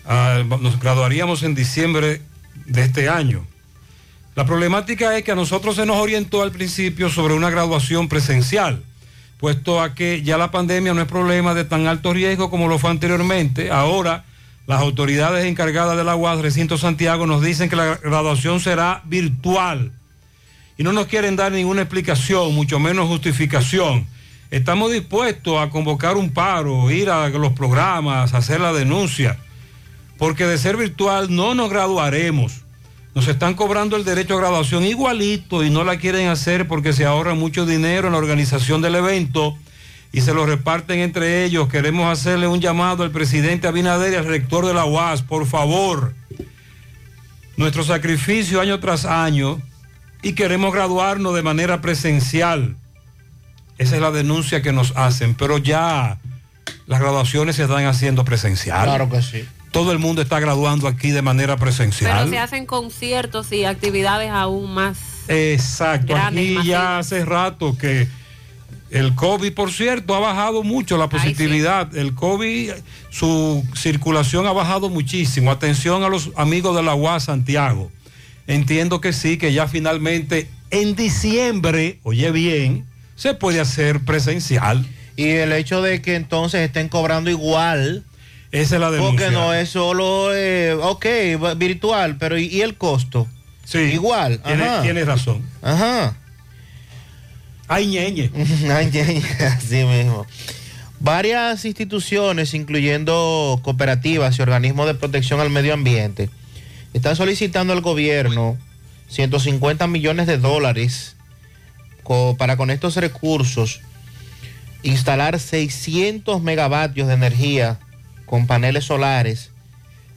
Ah, 0.05 0.43
nos 0.61 0.81
graduaríamos 0.81 1.43
en 1.43 1.55
diciembre 1.55 2.23
de 2.67 2.83
este 2.83 3.09
año. 3.09 3.47
La 4.35 4.45
problemática 4.45 5.17
es 5.17 5.25
que 5.25 5.33
a 5.33 5.37
nosotros 5.37 5.77
se 5.77 5.87
nos 5.87 5.97
orientó 5.97 6.43
al 6.43 6.53
principio 6.53 7.09
sobre 7.11 7.35
una 7.35 7.51
graduación 7.51 8.09
presencial, 8.09 8.83
puesto 9.43 9.81
a 9.81 9.93
que 9.93 10.23
ya 10.23 10.39
la 10.39 10.53
pandemia 10.53 10.95
no 10.95 11.03
es 11.03 11.09
problema 11.09 11.53
de 11.53 11.65
tan 11.65 11.89
alto 11.89 12.13
riesgo 12.13 12.49
como 12.49 12.69
lo 12.69 12.79
fue 12.79 12.91
anteriormente. 12.91 13.73
Ahora 13.73 14.23
las 14.69 14.81
autoridades 14.81 15.47
encargadas 15.47 15.97
de 15.97 16.05
la 16.05 16.15
UAS, 16.15 16.39
Recinto 16.41 16.79
Santiago, 16.79 17.27
nos 17.27 17.43
dicen 17.43 17.69
que 17.69 17.75
la 17.75 17.97
graduación 17.97 18.61
será 18.61 19.03
virtual 19.05 19.91
y 20.79 20.85
no 20.85 20.93
nos 20.93 21.09
quieren 21.09 21.35
dar 21.35 21.51
ninguna 21.51 21.83
explicación, 21.83 22.55
mucho 22.55 22.79
menos 22.79 23.09
justificación. 23.09 24.07
Estamos 24.53 24.93
dispuestos 24.93 25.59
a 25.59 25.71
convocar 25.71 26.17
un 26.17 26.31
paro, 26.31 26.89
ir 26.93 27.11
a 27.11 27.29
los 27.29 27.53
programas, 27.53 28.35
hacer 28.35 28.61
la 28.61 28.73
denuncia 28.73 29.39
porque 30.19 30.47
de 30.47 30.57
ser 30.57 30.77
virtual 30.77 31.35
no 31.35 31.57
nos 31.57 31.69
graduaremos. 31.69 32.62
Nos 33.15 33.29
están 33.29 33.55
cobrando 33.55 33.97
el 33.97 34.05
derecho 34.05 34.35
a 34.35 34.41
graduación 34.41 34.85
igualito 34.85 35.63
y 35.63 35.71
no 35.71 35.85
la 35.85 35.99
quieren 35.99 36.29
hacer 36.29 36.67
porque 36.67 36.95
se 36.95 37.05
ahorra 37.05 37.35
mucho 37.35 37.67
dinero 37.67 38.07
en 38.07 38.13
la 38.13 38.19
organización 38.19 38.81
del 38.81 38.95
evento 38.95 39.57
y 40.13 40.23
se 40.23 40.33
lo 40.33 40.47
reparten 40.47 41.01
entre 41.01 41.45
ellos. 41.45 41.69
Queremos 41.69 42.11
hacerle 42.11 42.47
un 42.47 42.61
llamado 42.61 43.03
al 43.03 43.11
presidente 43.11 43.69
Abinader 43.69 44.15
y 44.15 44.17
al 44.17 44.25
rector 44.25 44.65
de 44.67 44.73
la 44.73 44.87
UAS, 44.87 45.23
por 45.23 45.47
favor. 45.47 46.15
Nuestro 47.59 47.85
sacrificio 47.85 48.63
año 48.63 48.81
tras 48.81 49.05
año 49.05 49.61
y 50.23 50.33
queremos 50.33 50.73
graduarnos 50.73 51.35
de 51.35 51.43
manera 51.43 51.83
presencial. 51.83 52.77
Esa 53.77 53.97
es 53.97 54.01
la 54.01 54.11
denuncia 54.11 54.63
que 54.63 54.73
nos 54.73 54.97
hacen, 54.97 55.35
pero 55.35 55.59
ya 55.59 56.19
las 56.87 57.01
graduaciones 57.01 57.57
se 57.57 57.65
están 57.65 57.85
haciendo 57.85 58.25
presencial. 58.25 58.85
Claro 58.85 59.11
que 59.11 59.21
sí 59.21 59.47
todo 59.73 59.91
el 59.91 59.99
mundo 59.99 60.23
está 60.23 60.39
graduando 60.39 60.87
aquí 60.87 61.11
de 61.11 61.23
manera 61.23 61.57
presencial. 61.57 62.19
Pero 62.19 62.31
se 62.31 62.39
hacen 62.39 62.67
conciertos 62.67 63.51
y 63.51 63.65
actividades 63.65 64.31
aún 64.31 64.73
más. 64.73 64.99
Exacto, 65.27 66.15
aquí 66.15 66.57
ya 66.65 66.99
hace 66.99 67.25
rato 67.25 67.77
que 67.77 68.07
el 68.91 69.15
COVID, 69.15 69.55
por 69.55 69.73
cierto, 69.73 70.15
ha 70.15 70.21
bajado 70.21 70.63
mucho 70.63 70.99
la 70.99 71.09
positividad. 71.09 71.97
El 71.97 72.15
COVID, 72.15 72.73
su 73.09 73.65
circulación 73.75 74.47
ha 74.47 74.53
bajado 74.53 74.91
muchísimo. 74.91 75.51
Atención 75.51 76.05
a 76.05 76.09
los 76.09 76.31
amigos 76.37 76.77
de 76.77 76.83
la 76.83 76.95
UAS 76.95 77.25
Santiago. 77.25 77.91
Entiendo 78.47 79.01
que 79.01 79.15
sí, 79.15 79.39
que 79.39 79.55
ya 79.55 79.67
finalmente 79.67 80.51
en 80.71 80.95
diciembre, 80.95 82.01
oye 82.03 82.31
bien, 82.33 82.85
se 83.17 83.33
puede 83.33 83.61
hacer 83.61 84.01
presencial. 84.01 84.87
Y 85.17 85.29
el 85.29 85.53
hecho 85.53 85.81
de 85.81 86.03
que 86.03 86.15
entonces 86.15 86.61
estén 86.61 86.91
cobrando 86.91 87.31
igual 87.31 88.05
esa 88.53 88.75
es 88.77 88.81
la 88.81 88.91
denuncia. 88.91 89.27
Porque 89.27 89.35
no 89.35 89.55
es 89.55 89.71
solo, 89.71 90.35
eh, 90.35 90.75
ok, 90.75 91.07
virtual, 91.57 92.17
pero 92.19 92.39
¿y, 92.39 92.61
el 92.61 92.77
costo? 92.77 93.27
Sí. 93.65 93.79
Igual. 93.79 94.43
Tienes 94.83 95.07
razón. 95.07 95.43
Ajá. 95.63 96.17
Ay, 97.67 97.87
ñeñe. 97.87 98.31
Ay, 98.71 98.91
ñeñe, 98.93 99.23
así 99.47 99.85
mismo. 99.85 100.27
Varias 101.01 101.65
instituciones, 101.65 102.55
incluyendo 102.55 103.59
cooperativas 103.63 104.39
y 104.39 104.43
organismos 104.43 104.87
de 104.87 104.95
protección 104.95 105.41
al 105.41 105.51
medio 105.51 105.73
ambiente, 105.75 106.29
están 106.93 107.17
solicitando 107.17 107.73
al 107.73 107.81
gobierno 107.81 108.59
150 109.09 109.87
millones 109.87 110.27
de 110.27 110.39
dólares 110.39 111.17
para 112.37 112.57
con 112.57 112.71
estos 112.71 112.97
recursos 112.97 113.81
instalar 114.83 115.39
600 115.39 116.43
megavatios 116.43 117.09
de 117.09 117.15
energía 117.15 117.79
con 118.33 118.47
paneles 118.47 118.85
solares 118.85 119.51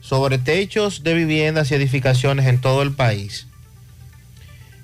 sobre 0.00 0.38
techos 0.38 1.02
de 1.02 1.12
viviendas 1.12 1.70
y 1.70 1.74
edificaciones 1.74 2.46
en 2.46 2.62
todo 2.62 2.80
el 2.80 2.92
país. 2.92 3.46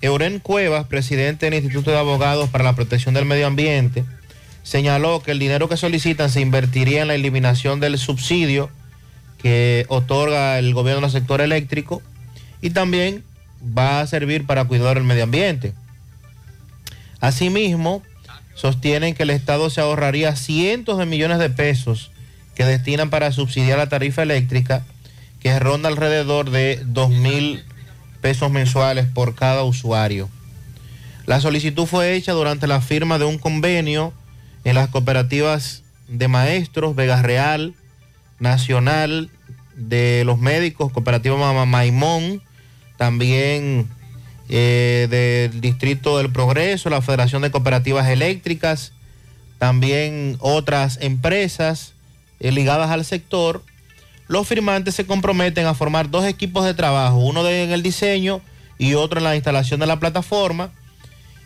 Euren 0.02 0.38
Cuevas, 0.38 0.86
presidente 0.86 1.46
del 1.46 1.54
Instituto 1.54 1.90
de 1.90 1.96
Abogados 1.96 2.50
para 2.50 2.62
la 2.62 2.74
Protección 2.74 3.14
del 3.14 3.24
Medio 3.24 3.46
Ambiente, 3.46 4.04
señaló 4.64 5.22
que 5.22 5.30
el 5.30 5.38
dinero 5.38 5.66
que 5.66 5.78
solicitan 5.78 6.28
se 6.28 6.42
invertiría 6.42 7.00
en 7.00 7.08
la 7.08 7.14
eliminación 7.14 7.80
del 7.80 7.96
subsidio 7.96 8.68
que 9.38 9.86
otorga 9.88 10.58
el 10.58 10.74
gobierno 10.74 11.06
al 11.06 11.10
sector 11.10 11.40
eléctrico 11.40 12.02
y 12.60 12.68
también 12.68 13.24
va 13.66 14.02
a 14.02 14.06
servir 14.06 14.44
para 14.44 14.66
cuidar 14.66 14.98
el 14.98 15.04
medio 15.04 15.24
ambiente. 15.24 15.72
Asimismo, 17.18 18.02
sostienen 18.54 19.14
que 19.14 19.22
el 19.22 19.30
Estado 19.30 19.70
se 19.70 19.80
ahorraría 19.80 20.36
cientos 20.36 20.98
de 20.98 21.06
millones 21.06 21.38
de 21.38 21.48
pesos 21.48 22.11
que 22.54 22.64
destinan 22.64 23.10
para 23.10 23.32
subsidiar 23.32 23.78
la 23.78 23.88
tarifa 23.88 24.22
eléctrica, 24.22 24.84
que 25.40 25.58
ronda 25.58 25.88
alrededor 25.88 26.50
de 26.50 26.80
2 26.84 27.10
mil 27.10 27.64
pesos 28.20 28.50
mensuales 28.50 29.06
por 29.06 29.34
cada 29.34 29.64
usuario. 29.64 30.28
La 31.26 31.40
solicitud 31.40 31.86
fue 31.86 32.14
hecha 32.14 32.32
durante 32.32 32.66
la 32.66 32.80
firma 32.80 33.18
de 33.18 33.24
un 33.24 33.38
convenio 33.38 34.12
en 34.64 34.74
las 34.74 34.88
cooperativas 34.88 35.82
de 36.08 36.28
maestros 36.28 36.94
Vega 36.94 37.22
Real, 37.22 37.74
Nacional 38.38 39.30
de 39.74 40.24
los 40.24 40.38
Médicos, 40.38 40.92
Cooperativa 40.92 41.36
Mamá 41.36 41.64
Maimón, 41.64 42.42
también 42.96 43.88
eh, 44.48 45.06
del 45.10 45.60
Distrito 45.60 46.18
del 46.18 46.30
Progreso, 46.30 46.90
la 46.90 47.02
Federación 47.02 47.42
de 47.42 47.50
Cooperativas 47.50 48.08
Eléctricas, 48.08 48.92
también 49.58 50.36
otras 50.40 50.98
empresas 51.00 51.94
ligadas 52.50 52.90
al 52.90 53.04
sector. 53.04 53.62
Los 54.26 54.48
firmantes 54.48 54.94
se 54.94 55.06
comprometen 55.06 55.66
a 55.66 55.74
formar 55.74 56.10
dos 56.10 56.24
equipos 56.24 56.64
de 56.64 56.74
trabajo, 56.74 57.18
uno 57.18 57.46
en 57.48 57.70
el 57.70 57.82
diseño 57.82 58.40
y 58.78 58.94
otro 58.94 59.18
en 59.18 59.24
la 59.24 59.36
instalación 59.36 59.78
de 59.78 59.86
la 59.86 60.00
plataforma, 60.00 60.72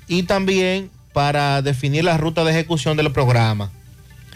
y 0.08 0.23
también 0.23 0.91
para 1.12 1.60
definir 1.62 2.05
la 2.05 2.16
ruta 2.16 2.44
de 2.44 2.52
ejecución 2.52 2.97
del 2.97 3.12
programa. 3.12 3.70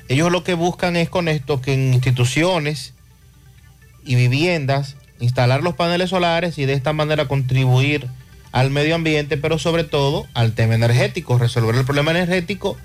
Ellos 0.08 0.32
lo 0.32 0.42
que 0.42 0.54
buscan 0.54 0.96
es 0.96 1.08
con 1.08 1.28
esto 1.28 1.62
que 1.62 1.74
en 1.74 1.94
instituciones 1.94 2.94
y 4.04 4.16
viviendas 4.16 4.96
instalar 5.20 5.62
los 5.62 5.74
paneles 5.74 6.10
solares 6.10 6.58
y 6.58 6.66
de 6.66 6.72
esta 6.72 6.92
manera 6.92 7.28
contribuir 7.28 8.08
al 8.52 8.70
medio 8.70 8.96
ambiente, 8.96 9.36
pero 9.36 9.58
sobre 9.58 9.84
todo 9.84 10.26
al 10.34 10.54
tema 10.54 10.74
energético, 10.74 11.38
resolver 11.38 11.76
el 11.76 11.84
problema 11.84 12.10
energético 12.10 12.76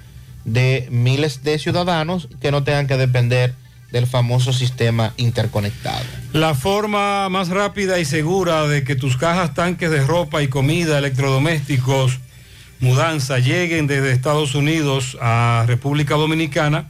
de 0.43 0.87
miles 0.91 1.43
de 1.43 1.57
ciudadanos 1.57 2.29
que 2.39 2.51
no 2.51 2.63
tengan 2.63 2.87
que 2.87 2.97
depender 2.97 3.55
del 3.95 4.07
famoso 4.07 4.51
sistema 4.51 5.13
interconectado. 5.15 6.03
La 6.33 6.53
forma 6.53 7.29
más 7.29 7.47
rápida 7.47 7.97
y 7.97 8.03
segura 8.03 8.67
de 8.67 8.83
que 8.83 8.97
tus 8.97 9.15
cajas, 9.15 9.53
tanques 9.53 9.89
de 9.89 10.05
ropa 10.05 10.43
y 10.43 10.49
comida, 10.49 10.97
electrodomésticos, 10.97 12.19
mudanza 12.81 13.39
lleguen 13.39 13.87
desde 13.87 14.11
Estados 14.11 14.53
Unidos 14.53 15.17
a 15.21 15.63
República 15.65 16.15
Dominicana 16.15 16.89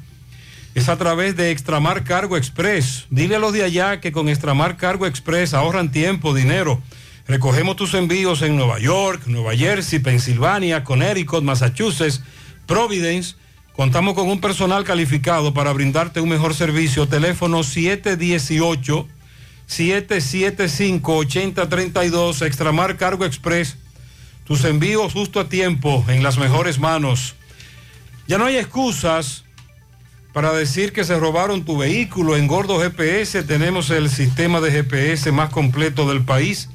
es 0.73 0.89
a 0.89 0.97
través 0.97 1.35
de 1.35 1.51
Extramar 1.51 2.03
Cargo 2.03 2.37
Express. 2.37 3.05
Dile 3.11 3.35
a 3.35 3.39
los 3.39 3.53
de 3.53 3.63
allá 3.63 4.01
que 4.01 4.11
con 4.11 4.27
Extramar 4.27 4.75
Cargo 4.75 5.05
Express 5.05 5.53
ahorran 5.53 5.91
tiempo, 5.91 6.33
dinero. 6.33 6.81
Recogemos 7.27 7.75
tus 7.75 7.93
envíos 7.93 8.41
en 8.41 8.55
Nueva 8.55 8.79
York, 8.79 9.27
Nueva 9.27 9.55
Jersey, 9.55 9.99
Pensilvania, 9.99 10.83
Connecticut, 10.83 11.43
Massachusetts, 11.43 12.23
Providence. 12.65 13.35
Contamos 13.75 14.13
con 14.13 14.29
un 14.29 14.39
personal 14.39 14.85
calificado 14.85 15.53
para 15.53 15.73
brindarte 15.73 16.21
un 16.21 16.29
mejor 16.29 16.53
servicio. 16.53 17.09
Teléfono 17.09 17.61
718 17.61 19.05
775 19.67 21.17
8032 21.17 22.41
Extramar 22.43 22.95
Cargo 22.95 23.25
Express. 23.25 23.75
Tus 24.45 24.63
envíos 24.63 25.11
justo 25.11 25.41
a 25.41 25.49
tiempo, 25.49 26.05
en 26.07 26.23
las 26.23 26.37
mejores 26.37 26.79
manos. 26.79 27.35
Ya 28.27 28.37
no 28.37 28.45
hay 28.45 28.55
excusas 28.55 29.43
para 30.31 30.53
decir 30.53 30.93
que 30.93 31.03
se 31.03 31.19
robaron 31.19 31.65
tu 31.65 31.77
vehículo. 31.77 32.37
En 32.37 32.47
Gordo 32.47 32.79
GPS 32.79 33.43
tenemos 33.43 33.89
el 33.89 34.09
sistema 34.09 34.61
de 34.61 34.71
GPS 34.71 35.33
más 35.33 35.49
completo 35.49 36.07
del 36.07 36.23
país, 36.23 36.69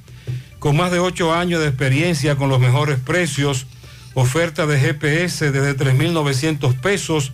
con 0.59 0.77
más 0.77 0.93
de 0.93 0.99
8 0.99 1.33
años 1.33 1.61
de 1.61 1.69
experiencia 1.69 2.37
con 2.37 2.51
los 2.51 2.61
mejores 2.61 2.99
precios, 3.01 3.67
oferta 4.15 4.67
de 4.67 4.79
GPS 4.79 5.53
desde 5.53 5.77
3.900 5.77 6.75
pesos, 6.81 7.33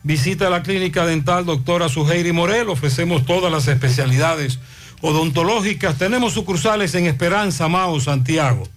Visita 0.03 0.51
la 0.51 0.63
clínica 0.63 1.07
dental 1.07 1.47
doctora 1.47 1.89
Suheiri 1.89 2.33
Morel. 2.33 2.69
Ofrecemos 2.69 3.25
todas 3.25 3.51
las 3.51 3.69
especialidades 3.69 4.59
odontológicas. 5.01 5.97
Tenemos 5.99 6.35
sucursales 6.35 6.95
en 6.95 7.07
Esperanza, 7.07 7.69
Mao, 7.69 7.99
Santiago. 8.01 8.69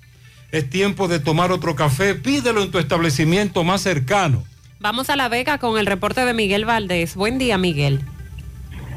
Es 0.52 0.70
tiempo 0.70 1.08
de 1.08 1.20
tomar 1.20 1.54
otro 1.54 1.76
café. 1.76 2.16
Pídelo 2.16 2.62
en 2.62 2.72
tu 2.72 2.80
establecimiento 2.80 3.64
más 3.64 3.80
cercano. 3.82 4.44
Vamos 4.86 5.10
a 5.10 5.16
La 5.16 5.30
Vega 5.30 5.58
con 5.58 5.80
el 5.80 5.88
reporte 5.88 6.24
de 6.26 6.36
Miguel 6.36 6.64
Valdés. 6.64 7.16
Buen 7.16 7.40
día, 7.40 7.58
Miguel. 7.58 8.02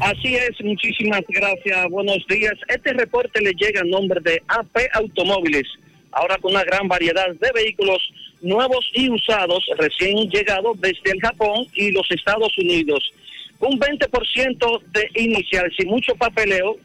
Así 0.02 0.34
es, 0.34 0.62
muchísimas 0.62 1.22
gracias. 1.26 1.88
Buenos 1.88 2.18
días. 2.28 2.52
Este 2.68 2.92
reporte 2.92 3.40
le 3.40 3.54
llega 3.54 3.80
a 3.80 3.84
nombre 3.84 4.20
de 4.20 4.42
AP 4.48 4.80
Automóviles, 4.92 5.66
ahora 6.12 6.36
con 6.42 6.52
una 6.52 6.62
gran 6.64 6.88
variedad 6.88 7.28
de 7.28 7.52
vehículos 7.54 8.06
nuevos 8.42 8.86
y 8.92 9.08
usados 9.08 9.64
recién 9.78 10.28
llegados 10.28 10.78
desde 10.78 11.10
el 11.10 11.22
Japón 11.22 11.66
y 11.72 11.90
los 11.92 12.06
Estados 12.10 12.52
Unidos. 12.58 13.10
Un 13.58 13.80
20% 13.80 14.82
de 14.92 15.10
inicial, 15.14 15.72
sin 15.74 15.88
mucho 15.88 16.14
papeleo 16.16 16.76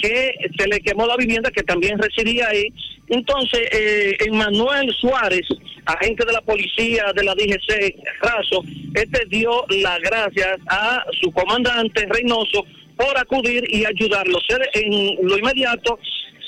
que 0.00 0.32
se 0.56 0.68
le 0.68 0.78
quemó 0.78 1.08
la 1.08 1.16
vivienda 1.16 1.50
que 1.50 1.64
también 1.64 1.98
residía 1.98 2.46
ahí. 2.46 2.72
Entonces, 3.08 3.62
eh, 3.72 4.16
Emmanuel 4.26 4.94
Suárez, 5.00 5.48
agente 5.86 6.24
de 6.24 6.32
la 6.32 6.40
policía 6.42 7.12
de 7.16 7.24
la 7.24 7.34
DGC 7.34 7.96
Razo, 8.20 8.62
este 8.94 9.24
dio 9.26 9.64
las 9.68 9.98
gracias 9.98 10.58
a 10.68 11.04
su 11.20 11.32
comandante 11.32 12.06
Reynoso 12.08 12.64
por 12.96 13.18
acudir 13.18 13.64
y 13.68 13.84
ayudarlo. 13.84 14.38
En 14.74 15.26
lo 15.26 15.36
inmediato 15.36 15.98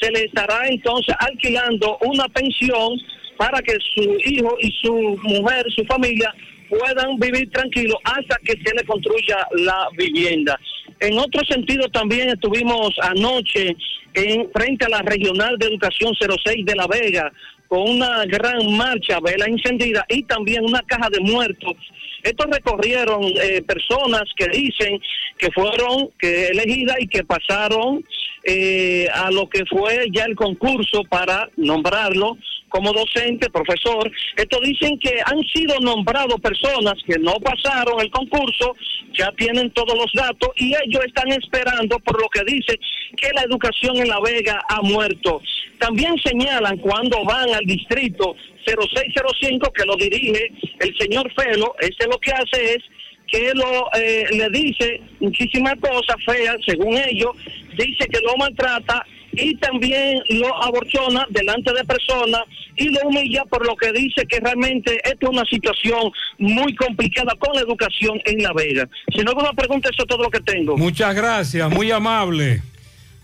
se 0.00 0.12
le 0.12 0.26
estará 0.26 0.68
entonces 0.68 1.12
alquilando 1.18 1.98
una 2.02 2.28
pensión 2.28 3.00
para 3.38 3.62
que 3.62 3.76
su 3.94 4.02
hijo 4.26 4.56
y 4.60 4.70
su 4.82 4.92
mujer, 5.22 5.64
su 5.74 5.84
familia, 5.84 6.34
puedan 6.68 7.16
vivir 7.18 7.50
tranquilos 7.50 7.96
hasta 8.04 8.36
que 8.44 8.52
se 8.52 8.74
le 8.74 8.84
construya 8.84 9.46
la 9.52 9.88
vivienda. 9.96 10.58
En 11.00 11.18
otro 11.18 11.42
sentido, 11.48 11.88
también 11.88 12.28
estuvimos 12.28 12.90
anoche 13.00 13.74
en 14.14 14.50
frente 14.50 14.84
a 14.86 14.88
la 14.88 15.02
Regional 15.02 15.56
de 15.58 15.66
Educación 15.68 16.12
06 16.44 16.66
de 16.66 16.74
La 16.74 16.86
Vega 16.86 17.32
con 17.68 17.82
una 17.82 18.24
gran 18.24 18.76
marcha, 18.76 19.20
vela 19.20 19.44
encendida 19.46 20.04
y 20.08 20.24
también 20.24 20.64
una 20.64 20.82
caja 20.82 21.08
de 21.10 21.20
muertos. 21.20 21.74
Estos 22.22 22.46
recorrieron 22.50 23.22
eh, 23.22 23.62
personas 23.62 24.24
que 24.36 24.48
dicen 24.48 25.00
que 25.36 25.50
fueron 25.52 26.10
que 26.18 26.48
elegidas 26.48 26.96
y 26.98 27.06
que 27.06 27.22
pasaron 27.24 28.02
eh, 28.44 29.06
a 29.12 29.30
lo 29.30 29.48
que 29.48 29.64
fue 29.66 30.06
ya 30.12 30.24
el 30.24 30.34
concurso 30.34 31.04
para 31.08 31.48
nombrarlo 31.56 32.38
como 32.68 32.92
docente, 32.92 33.48
profesor. 33.50 34.10
Estos 34.36 34.60
dicen 34.62 34.98
que 34.98 35.20
han 35.24 35.42
sido 35.44 35.78
nombrados 35.80 36.40
personas 36.40 36.94
que 37.06 37.18
no 37.18 37.34
pasaron 37.34 38.00
el 38.00 38.10
concurso, 38.10 38.74
ya 39.12 39.30
tienen 39.32 39.70
todos 39.72 39.96
los 39.96 40.12
datos 40.14 40.50
y 40.56 40.74
ellos 40.84 41.04
están 41.06 41.30
esperando 41.32 41.98
por 42.00 42.20
lo 42.20 42.28
que 42.28 42.44
dice 42.44 42.78
que 43.16 43.30
la 43.34 43.42
educación 43.42 43.96
en 43.96 44.08
La 44.08 44.20
Vega 44.20 44.62
ha 44.68 44.80
muerto. 44.82 45.42
También 45.78 46.16
señalan 46.18 46.76
cuando 46.78 47.24
van 47.24 47.50
al 47.54 47.64
distrito 47.64 48.34
0605 48.66 49.72
que 49.72 49.84
lo 49.84 49.96
dirige 49.96 50.52
el 50.80 50.96
señor 50.98 51.32
Felo, 51.34 51.74
este 51.80 52.06
lo 52.06 52.18
que 52.18 52.32
hace 52.32 52.74
es 52.74 52.84
que 53.28 53.52
lo 53.54 53.90
eh, 53.94 54.26
le 54.32 54.48
dice 54.50 55.00
muchísimas 55.20 55.74
cosas 55.80 56.16
feas, 56.24 56.56
según 56.66 56.96
ellos, 56.96 57.32
dice 57.76 58.08
que 58.08 58.20
lo 58.20 58.36
maltrata 58.36 59.04
y 59.38 59.56
también 59.56 60.20
lo 60.30 60.62
aborciona 60.62 61.26
delante 61.30 61.72
de 61.72 61.84
personas 61.84 62.42
y 62.76 62.88
lo 62.90 63.00
humilla 63.08 63.44
por 63.44 63.66
lo 63.66 63.76
que 63.76 63.92
dice 63.92 64.26
que 64.26 64.40
realmente 64.40 64.96
esta 65.04 65.26
es 65.26 65.28
una 65.28 65.44
situación 65.44 66.10
muy 66.38 66.74
complicada 66.74 67.34
con 67.38 67.54
la 67.54 67.60
educación 67.60 68.20
en 68.24 68.42
La 68.42 68.52
Vega. 68.52 68.88
Si 69.14 69.22
no 69.22 69.30
alguna 69.30 69.52
pregunta, 69.52 69.88
eso 69.92 70.02
es 70.02 70.08
todo 70.08 70.22
lo 70.22 70.30
que 70.30 70.40
tengo. 70.40 70.76
Muchas 70.76 71.14
gracias, 71.14 71.70
muy 71.70 71.90
amable. 71.90 72.62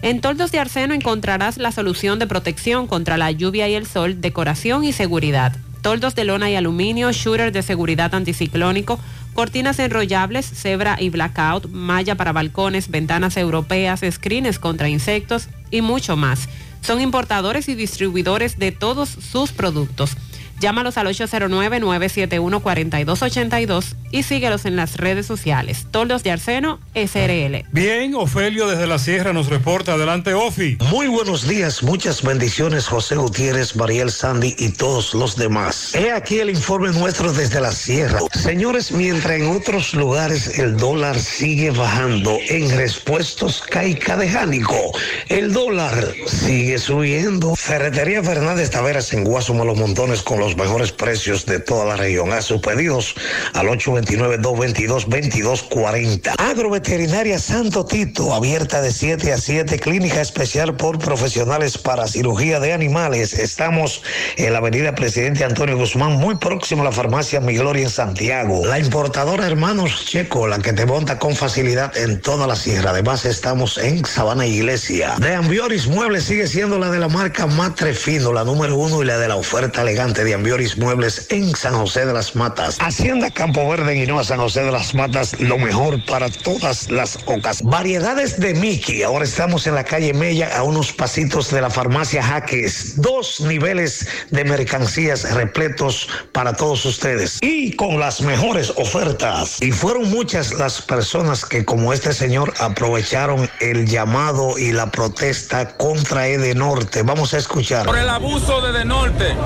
En 0.03 0.21
Toldos 0.21 0.53
de 0.53 0.59
Arseno 0.59 0.93
encontrarás 0.93 1.57
la 1.57 1.73
solución 1.73 2.19
de 2.19 2.27
protección 2.27 2.89
contra 2.89 3.17
la 3.17 3.31
lluvia 3.31 3.71
y 3.71 3.75
el 3.75 3.87
sol, 3.87 4.21
decoración 4.21 4.85
y 4.85 4.93
seguridad. 4.93 5.57
Toldos 5.81 6.15
de 6.15 6.25
lona 6.25 6.51
y 6.51 6.57
aluminio, 6.57 7.11
shooter 7.11 7.53
de 7.53 7.63
seguridad 7.63 8.15
anticiclónico, 8.15 9.01
cortinas 9.35 9.79
enrollables, 9.79 10.47
cebra 10.47 10.97
y 11.01 11.11
blackout, 11.11 11.69
malla 11.71 12.15
para 12.15 12.33
balcones, 12.33 12.91
ventanas 12.91 13.37
europeas, 13.37 14.01
screens 14.11 14.59
contra 14.59 14.89
insectos 14.89 15.49
y 15.71 15.83
mucho 15.83 16.17
más. 16.17 16.49
Son 16.81 17.01
importadores 17.01 17.69
y 17.69 17.75
distribuidores 17.75 18.59
de 18.59 18.73
todos 18.73 19.09
sus 19.09 19.53
productos. 19.53 20.17
Llámalos 20.61 20.97
al 20.99 21.07
809-971-4282 21.07 23.95
y 24.11 24.25
síguelos 24.25 24.67
en 24.67 24.77
las 24.77 24.99
redes 24.99 25.25
sociales. 25.25 25.87
Toldos 25.91 26.23
de 26.23 26.33
Arseno, 26.33 26.81
SRL. 26.95 27.65
Bien, 27.73 28.15
Ofelio 28.15 28.69
desde 28.69 28.87
la 28.87 28.99
Sierra 28.99 29.33
nos 29.33 29.49
reporta. 29.49 29.95
Adelante, 29.95 30.35
Ofi. 30.35 30.77
Muy 30.91 31.07
buenos 31.07 31.49
días, 31.49 31.83
muchas 31.83 32.23
bendiciones, 32.23 32.87
José 32.87 33.17
Gutiérrez, 33.17 33.75
Mariel 33.75 34.11
Sandy 34.11 34.55
y 34.59 34.69
todos 34.69 35.15
los 35.15 35.37
demás. 35.37 35.95
He 35.95 36.13
aquí 36.13 36.41
el 36.41 36.51
informe 36.51 36.91
nuestro 36.91 37.33
desde 37.33 37.63
la 37.63 37.73
Sierra. 37.73 38.21
Señores, 38.33 38.93
mientras 38.93 39.41
en 39.41 39.47
otros 39.47 39.95
lugares 39.95 40.59
el 40.59 40.77
dólar 40.77 41.19
sigue 41.19 41.71
bajando, 41.71 42.37
en 42.49 42.69
repuestos 42.77 43.63
Caica 43.63 44.19
de 44.19 44.29
Jánico, 44.29 44.93
el 45.29 45.55
dólar 45.55 46.13
sigue 46.27 46.77
subiendo. 46.79 47.57
Ferretería 47.57 48.23
Fernández 48.23 48.69
Taveras 48.71 49.15
en 49.15 49.25
Guasuma 49.25 49.65
Los 49.65 49.79
Montones 49.79 50.21
con 50.23 50.39
los 50.39 50.50
mejores 50.57 50.93
precios 50.93 51.47
de 51.47 51.61
toda 51.61 51.85
la 51.85 51.97
región. 51.97 52.33
A 52.33 52.43
sus 52.43 52.61
pedidos 52.61 53.15
al 53.55 53.69
829-222-2240. 53.69 56.35
Agroveterinaria 56.39 57.39
Santo 57.39 57.85
Tito, 57.85 58.35
abierta 58.35 58.83
de 58.83 58.93
7 58.93 59.33
a 59.33 59.39
7, 59.39 59.79
clínica 59.79 60.21
especial 60.21 60.77
por 60.77 60.99
profesionales 60.99 61.79
para 61.79 62.07
cirugía 62.07 62.61
de 62.61 62.73
animales. 62.73 63.35
Estamos 63.35 64.03
en 64.37 64.53
la 64.53 64.59
avenida 64.59 64.95
Presidente 64.95 65.45
Antonio 65.45 65.77
Guzmán, 65.77 66.13
muy 66.13 66.37
próximo 66.37 66.83
a 66.83 66.87
la 66.87 66.93
farmacia 66.93 67.41
Mi 67.41 67.57
Gloria 67.57 67.85
en 67.85 67.91
Santiago. 67.91 68.65
La 68.67 68.79
importadora 68.79 69.47
Hermanos 69.47 70.07
Checo, 70.07 70.47
la 70.47 70.59
que 70.59 70.73
te 70.73 70.87
monta 70.87 71.19
con 71.19 71.35
facilidad 71.35 71.97
en 71.97 72.21
toda 72.21 72.47
la 72.47 72.57
sierra. 72.57 72.91
Además, 72.91 73.25
estamos 73.25 73.79
en 73.79 74.05
Sabana 74.05 74.47
Iglesia. 74.47 75.15
De 75.19 75.35
Ambioris 75.35 75.87
Muebles 75.87 76.25
sigue 76.25 76.47
siendo 76.47 76.79
la 76.79 76.91
de 76.91 76.99
la 76.99 77.09
marca 77.09 77.47
Matre 77.47 77.95
Fino, 77.95 78.33
la 78.33 78.45
número 78.45 78.77
uno 78.77 79.03
y 79.03 79.07
la 79.07 79.19
de 79.19 79.29
la 79.29 79.37
oferta 79.37 79.83
elegante 79.83 80.25
de 80.25 80.35
Ambioris 80.41 80.79
Muebles 80.79 81.27
en 81.29 81.55
San 81.55 81.75
José 81.75 82.07
de 82.07 82.15
las 82.15 82.35
Matas. 82.35 82.79
Hacienda 82.81 83.31
Campo 83.31 83.69
Verde 83.69 83.93
en 83.93 84.05
Hinoa, 84.05 84.25
San 84.25 84.39
José 84.39 84.63
de 84.63 84.73
las 84.73 84.95
Matas, 84.95 85.39
lo 85.39 85.59
mejor 85.59 86.03
para 86.07 86.31
todas 86.31 86.91
las 86.91 87.19
ocas. 87.27 87.63
Variedades 87.63 88.41
de 88.41 88.55
Mickey. 88.55 89.03
Ahora 89.03 89.27
estamos 89.27 89.67
en 89.67 89.75
la 89.75 89.85
calle 89.85 90.15
Mella, 90.15 90.57
a 90.57 90.63
unos 90.63 90.95
pasitos 90.95 91.51
de 91.51 91.61
la 91.61 91.69
farmacia 91.69 92.23
Jaques. 92.23 93.03
Dos 93.03 93.43
niveles 93.43 94.09
de 94.31 94.45
mercancías 94.47 95.31
repletos 95.35 96.09
para 96.33 96.55
todos 96.55 96.87
ustedes. 96.87 97.37
Y 97.43 97.77
con 97.77 98.01
las 98.01 98.23
mejores 98.23 98.73
ofertas. 98.77 99.61
Y 99.61 99.73
fueron 99.73 100.09
muchas 100.09 100.55
las 100.55 100.81
personas 100.81 101.45
que, 101.45 101.67
como 101.67 101.93
este 101.93 102.15
señor, 102.15 102.55
aprovecharon 102.61 103.51
el 103.61 103.87
llamado 103.87 104.57
y 104.57 104.73
la 104.73 104.91
protesta 104.91 105.77
contra 105.77 106.29
Edenorte. 106.29 107.03
Vamos 107.03 107.35
a 107.35 107.37
escuchar. 107.37 107.85
por 107.85 107.99
el 107.99 108.09
abuso 108.09 108.63
de 108.63 108.73
De 108.73 108.87
Norte. 108.87 109.37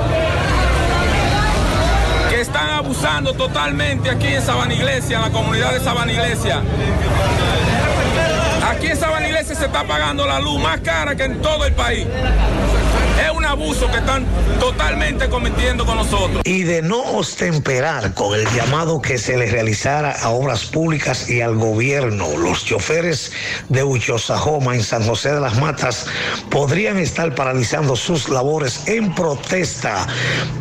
Que 0.79 0.84
están 2.55 2.71
abusando 2.71 3.35
totalmente 3.35 4.09
aquí 4.09 4.29
en 4.29 4.41
Sabana 4.41 4.73
Iglesia, 4.73 5.17
en 5.17 5.23
la 5.23 5.31
comunidad 5.31 5.73
de 5.73 5.81
Sabana 5.81 6.13
Iglesia. 6.13 6.63
Aquí 8.71 8.87
en 8.87 8.97
Sabana 8.97 9.27
Iglesia 9.27 9.57
se 9.57 9.65
está 9.65 9.83
pagando 9.83 10.25
la 10.25 10.39
luz 10.39 10.63
más 10.63 10.79
cara 10.79 11.17
que 11.17 11.25
en 11.25 11.43
todo 11.43 11.65
el 11.65 11.73
país. 11.73 12.07
Un 13.45 13.51
abuso 13.51 13.91
que 13.91 13.99
están 13.99 14.25
totalmente 14.59 15.29
cometiendo 15.29 15.85
con 15.85 15.97
nosotros. 15.97 16.43
y 16.45 16.63
de 16.63 16.81
no 16.81 17.03
ostemperar 17.03 18.15
con 18.15 18.39
el 18.39 18.47
llamado 18.55 19.03
que 19.03 19.19
se 19.19 19.37
le 19.37 19.47
realizara 19.47 20.13
a 20.13 20.31
obras 20.31 20.65
públicas 20.65 21.29
y 21.29 21.41
al 21.43 21.57
gobierno, 21.57 22.37
los 22.39 22.65
choferes 22.65 23.33
de 23.69 23.85
Uchosajoma 23.85 24.75
en 24.75 24.83
San 24.83 25.05
José 25.05 25.33
de 25.35 25.41
las 25.41 25.59
Matas 25.59 26.07
podrían 26.51 26.99
estar 26.99 27.35
paralizando 27.35 27.97
sus 27.97 28.29
labores 28.29 28.87
en 28.87 29.15
protesta 29.15 30.07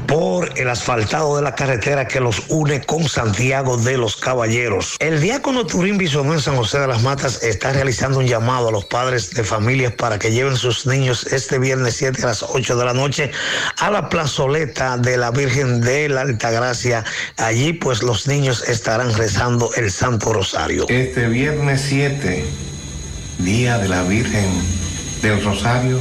por 0.07 0.57
el 0.59 0.69
asfaltado 0.69 1.37
de 1.37 1.41
la 1.41 1.55
carretera 1.55 2.07
que 2.07 2.19
los 2.19 2.43
une 2.49 2.81
con 2.81 3.07
Santiago 3.07 3.77
de 3.77 3.97
los 3.97 4.17
Caballeros. 4.17 4.97
El 4.99 5.21
diácono 5.21 5.65
Turín 5.65 5.97
Bisonó 5.97 6.33
en 6.33 6.41
San 6.41 6.57
José 6.57 6.79
de 6.79 6.87
las 6.87 7.01
Matas 7.01 7.43
está 7.43 7.71
realizando 7.71 8.19
un 8.19 8.27
llamado 8.27 8.69
a 8.69 8.71
los 8.71 8.85
padres 8.85 9.31
de 9.31 9.43
familias 9.43 9.93
para 9.93 10.19
que 10.19 10.31
lleven 10.31 10.57
sus 10.57 10.85
niños 10.85 11.25
este 11.31 11.59
viernes 11.59 11.95
7 11.95 12.21
a 12.23 12.25
las 12.27 12.43
8 12.43 12.72
de 12.75 12.85
la 12.85 12.93
noche 12.93 13.31
a 13.77 13.89
la 13.89 14.09
plazoleta 14.09 14.97
de 14.97 15.17
la 15.17 15.31
Virgen 15.31 15.81
de 15.81 16.09
la 16.09 16.21
Altagracia. 16.21 17.03
Allí 17.37 17.73
pues 17.73 18.03
los 18.03 18.27
niños 18.27 18.63
estarán 18.67 19.13
rezando 19.13 19.69
el 19.75 19.91
Santo 19.91 20.33
Rosario. 20.33 20.85
Este 20.89 21.27
viernes 21.27 21.81
7, 21.87 22.45
día 23.39 23.77
de 23.77 23.89
la 23.89 24.03
Virgen 24.03 24.49
del 25.21 25.43
Rosario, 25.43 25.99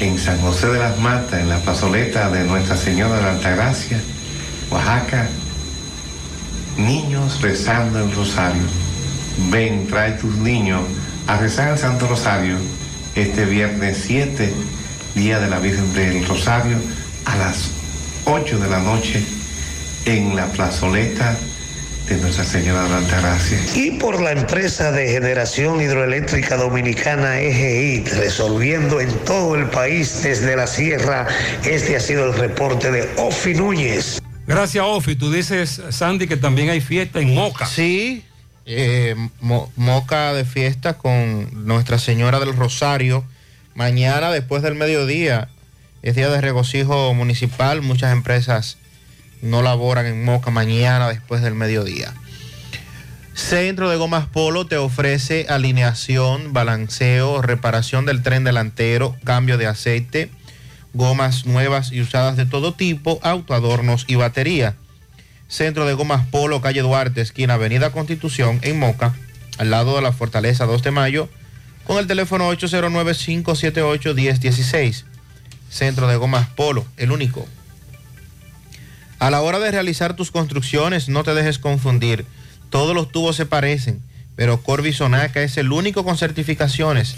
en 0.00 0.18
San 0.18 0.40
José 0.40 0.68
de 0.68 0.78
las 0.78 0.98
Matas, 0.98 1.40
en 1.40 1.48
la 1.48 1.58
plazoleta 1.58 2.30
de 2.30 2.44
Nuestra 2.44 2.76
Señora 2.76 3.16
de 3.16 3.22
la 3.22 3.30
Altagracia, 3.32 4.00
Oaxaca, 4.70 5.28
niños 6.76 7.40
rezando 7.40 8.00
el 8.00 8.12
Rosario. 8.14 8.62
Ven, 9.50 9.86
trae 9.86 10.12
tus 10.12 10.34
niños 10.36 10.82
a 11.26 11.38
rezar 11.38 11.72
el 11.72 11.78
Santo 11.78 12.06
Rosario 12.06 12.56
este 13.16 13.46
viernes 13.46 14.02
7, 14.06 14.52
día 15.16 15.40
de 15.40 15.48
la 15.48 15.58
Virgen 15.58 15.92
del 15.94 16.24
Rosario, 16.26 16.76
a 17.24 17.36
las 17.36 17.70
8 18.26 18.58
de 18.58 18.68
la 18.68 18.78
noche 18.80 19.22
en 20.04 20.36
la 20.36 20.46
plazoleta 20.46 21.36
de 22.06 22.16
Nuestra 22.18 22.44
Señora 22.44 22.82
de 22.84 22.90
la 22.90 22.98
Altagracia. 22.98 23.58
Y 23.74 23.92
por 23.92 24.20
la 24.20 24.32
empresa 24.32 24.92
de 24.92 25.08
generación 25.08 25.80
hidroeléctrica 25.80 26.56
dominicana 26.58 27.40
EGI, 27.40 28.04
resolviendo 28.10 29.00
en 29.00 29.10
todo 29.24 29.54
el 29.56 29.64
país 29.70 30.22
desde 30.22 30.54
la 30.54 30.66
sierra, 30.66 31.26
este 31.64 31.96
ha 31.96 32.00
sido 32.00 32.26
el 32.26 32.34
reporte 32.38 32.92
de 32.92 33.08
Ofi 33.16 33.54
Núñez. 33.54 34.20
Gracias, 34.46 34.84
Ofi. 34.86 35.16
Tú 35.16 35.32
dices, 35.32 35.80
Sandy, 35.88 36.28
que 36.28 36.36
también 36.36 36.68
hay 36.68 36.80
fiesta 36.82 37.20
en 37.20 37.34
Moca. 37.34 37.64
Sí, 37.66 38.22
eh, 38.66 39.16
Mo- 39.40 39.72
Moca 39.76 40.34
de 40.34 40.44
fiesta 40.44 40.98
con 40.98 41.66
Nuestra 41.66 41.98
Señora 41.98 42.38
del 42.38 42.54
Rosario. 42.54 43.24
Mañana, 43.76 44.30
después 44.30 44.62
del 44.62 44.74
mediodía, 44.74 45.48
es 46.00 46.16
día 46.16 46.30
de 46.30 46.40
regocijo 46.40 47.12
municipal. 47.12 47.82
Muchas 47.82 48.10
empresas 48.10 48.78
no 49.42 49.60
laboran 49.60 50.06
en 50.06 50.24
Moca 50.24 50.50
mañana, 50.50 51.10
después 51.10 51.42
del 51.42 51.54
mediodía. 51.54 52.14
Centro 53.34 53.90
de 53.90 53.98
Gomas 53.98 54.28
Polo 54.28 54.66
te 54.66 54.78
ofrece 54.78 55.44
alineación, 55.50 56.54
balanceo, 56.54 57.42
reparación 57.42 58.06
del 58.06 58.22
tren 58.22 58.44
delantero, 58.44 59.14
cambio 59.24 59.58
de 59.58 59.66
aceite, 59.66 60.30
gomas 60.94 61.44
nuevas 61.44 61.92
y 61.92 62.00
usadas 62.00 62.38
de 62.38 62.46
todo 62.46 62.72
tipo, 62.72 63.20
autoadornos 63.22 64.06
y 64.08 64.14
batería. 64.14 64.74
Centro 65.48 65.84
de 65.84 65.92
Gomas 65.92 66.26
Polo, 66.28 66.62
calle 66.62 66.80
Duarte, 66.80 67.20
esquina 67.20 67.54
Avenida 67.54 67.90
Constitución, 67.90 68.58
en 68.62 68.78
Moca, 68.78 69.14
al 69.58 69.68
lado 69.68 69.96
de 69.96 70.02
la 70.02 70.12
Fortaleza 70.12 70.64
2 70.64 70.82
de 70.82 70.90
Mayo, 70.92 71.28
con 71.86 71.98
el 71.98 72.06
teléfono 72.06 72.50
809-578-1016. 72.52 75.04
Centro 75.68 76.08
de 76.08 76.16
Gomas 76.16 76.48
Polo, 76.48 76.86
el 76.96 77.12
único. 77.12 77.46
A 79.18 79.30
la 79.30 79.40
hora 79.40 79.58
de 79.58 79.70
realizar 79.70 80.14
tus 80.14 80.30
construcciones, 80.30 81.08
no 81.08 81.24
te 81.24 81.32
dejes 81.34 81.58
confundir. 81.58 82.26
Todos 82.70 82.94
los 82.94 83.10
tubos 83.10 83.36
se 83.36 83.46
parecen, 83.46 84.02
pero 84.34 84.62
Corby 84.62 84.92
Sonaca 84.92 85.42
es 85.42 85.56
el 85.56 85.72
único 85.72 86.04
con 86.04 86.18
certificaciones. 86.18 87.16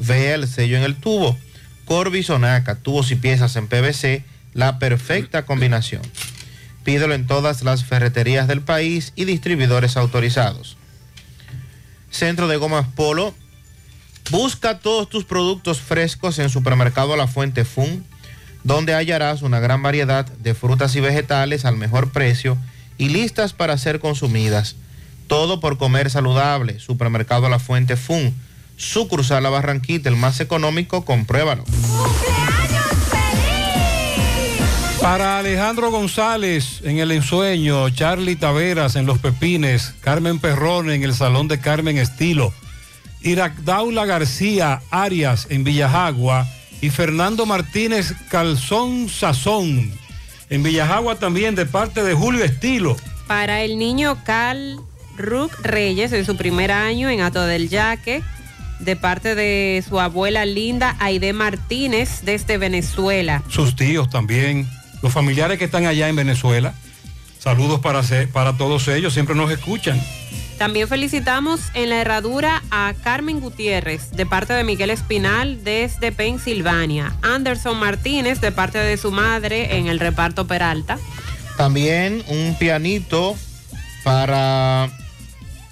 Vea 0.00 0.36
el 0.36 0.48
sello 0.48 0.76
en 0.76 0.84
el 0.84 0.96
tubo. 0.96 1.36
Corby 1.84 2.22
Sonaca, 2.22 2.76
tubos 2.76 3.10
y 3.10 3.16
piezas 3.16 3.56
en 3.56 3.68
PVC, 3.68 4.24
la 4.54 4.78
perfecta 4.78 5.44
combinación. 5.44 6.00
Pídelo 6.84 7.14
en 7.14 7.26
todas 7.26 7.62
las 7.62 7.84
ferreterías 7.84 8.48
del 8.48 8.62
país 8.62 9.12
y 9.16 9.24
distribuidores 9.24 9.96
autorizados. 9.96 10.76
Centro 12.10 12.48
de 12.48 12.56
Gomas 12.56 12.86
Polo. 12.94 13.34
Busca 14.30 14.78
todos 14.78 15.08
tus 15.08 15.24
productos 15.24 15.80
frescos 15.80 16.38
en 16.38 16.48
Supermercado 16.48 17.16
La 17.16 17.26
Fuente 17.26 17.64
Fun, 17.64 18.04
donde 18.62 18.94
hallarás 18.94 19.42
una 19.42 19.60
gran 19.60 19.82
variedad 19.82 20.26
de 20.26 20.54
frutas 20.54 20.96
y 20.96 21.00
vegetales 21.00 21.64
al 21.64 21.76
mejor 21.76 22.10
precio 22.10 22.56
y 22.96 23.10
listas 23.10 23.52
para 23.52 23.76
ser 23.76 24.00
consumidas. 24.00 24.76
Todo 25.26 25.60
por 25.60 25.78
comer 25.78 26.10
saludable. 26.10 26.80
Supermercado 26.80 27.48
La 27.48 27.58
Fuente 27.58 27.96
Fun. 27.96 28.34
Sucursal 28.76 29.42
La 29.42 29.50
Barranquita, 29.50 30.08
el 30.08 30.16
más 30.16 30.40
económico, 30.40 31.04
compruébalo. 31.04 31.64
Para 35.00 35.38
Alejandro 35.38 35.90
González 35.90 36.80
en 36.82 36.98
el 36.98 37.12
ensueño, 37.12 37.90
Charlie 37.90 38.36
Taveras 38.36 38.96
en 38.96 39.04
Los 39.04 39.18
Pepines, 39.18 39.94
Carmen 40.00 40.38
Perrón 40.38 40.90
en 40.90 41.02
el 41.02 41.14
Salón 41.14 41.46
de 41.46 41.60
Carmen 41.60 41.98
Estilo, 41.98 42.54
Iracdaula 43.24 44.04
García 44.04 44.82
Arias 44.90 45.48
en 45.50 45.64
Villajagua 45.64 46.46
y 46.80 46.90
Fernando 46.90 47.46
Martínez 47.46 48.14
Calzón 48.28 49.08
Sazón 49.08 49.92
en 50.50 50.62
Villajagua 50.62 51.16
también 51.16 51.54
de 51.54 51.66
parte 51.66 52.02
de 52.04 52.14
Julio 52.14 52.44
Estilo. 52.44 52.96
Para 53.26 53.62
el 53.62 53.78
niño 53.78 54.22
Cal 54.24 54.78
Ruc 55.16 55.58
Reyes 55.62 56.12
en 56.12 56.24
su 56.24 56.36
primer 56.36 56.70
año 56.70 57.08
en 57.08 57.22
Ato 57.22 57.44
del 57.44 57.68
Yaque, 57.68 58.22
de 58.78 58.96
parte 58.96 59.34
de 59.34 59.82
su 59.88 60.00
abuela 60.00 60.44
linda 60.44 60.96
Aide 61.00 61.32
Martínez 61.32 62.20
desde 62.22 62.58
Venezuela. 62.58 63.42
sus 63.48 63.74
tíos 63.76 64.10
también, 64.10 64.68
los 65.02 65.12
familiares 65.12 65.58
que 65.58 65.64
están 65.64 65.86
allá 65.86 66.08
en 66.08 66.16
Venezuela. 66.16 66.74
Saludos 67.38 67.80
para, 67.80 68.02
para 68.32 68.56
todos 68.56 68.88
ellos, 68.88 69.12
siempre 69.12 69.34
nos 69.34 69.50
escuchan. 69.50 70.00
También 70.58 70.88
felicitamos 70.88 71.60
en 71.74 71.90
la 71.90 72.00
herradura 72.00 72.62
a 72.70 72.94
Carmen 73.02 73.40
Gutiérrez 73.40 74.10
de 74.12 74.24
parte 74.24 74.52
de 74.52 74.64
Miguel 74.64 74.90
Espinal 74.90 75.64
desde 75.64 76.12
Pensilvania. 76.12 77.12
Anderson 77.22 77.78
Martínez 77.78 78.40
de 78.40 78.52
parte 78.52 78.78
de 78.78 78.96
su 78.96 79.10
madre 79.10 79.78
en 79.78 79.88
el 79.88 79.98
reparto 79.98 80.46
Peralta. 80.46 80.98
También 81.56 82.22
un 82.28 82.56
pianito 82.58 83.36
para 84.04 84.90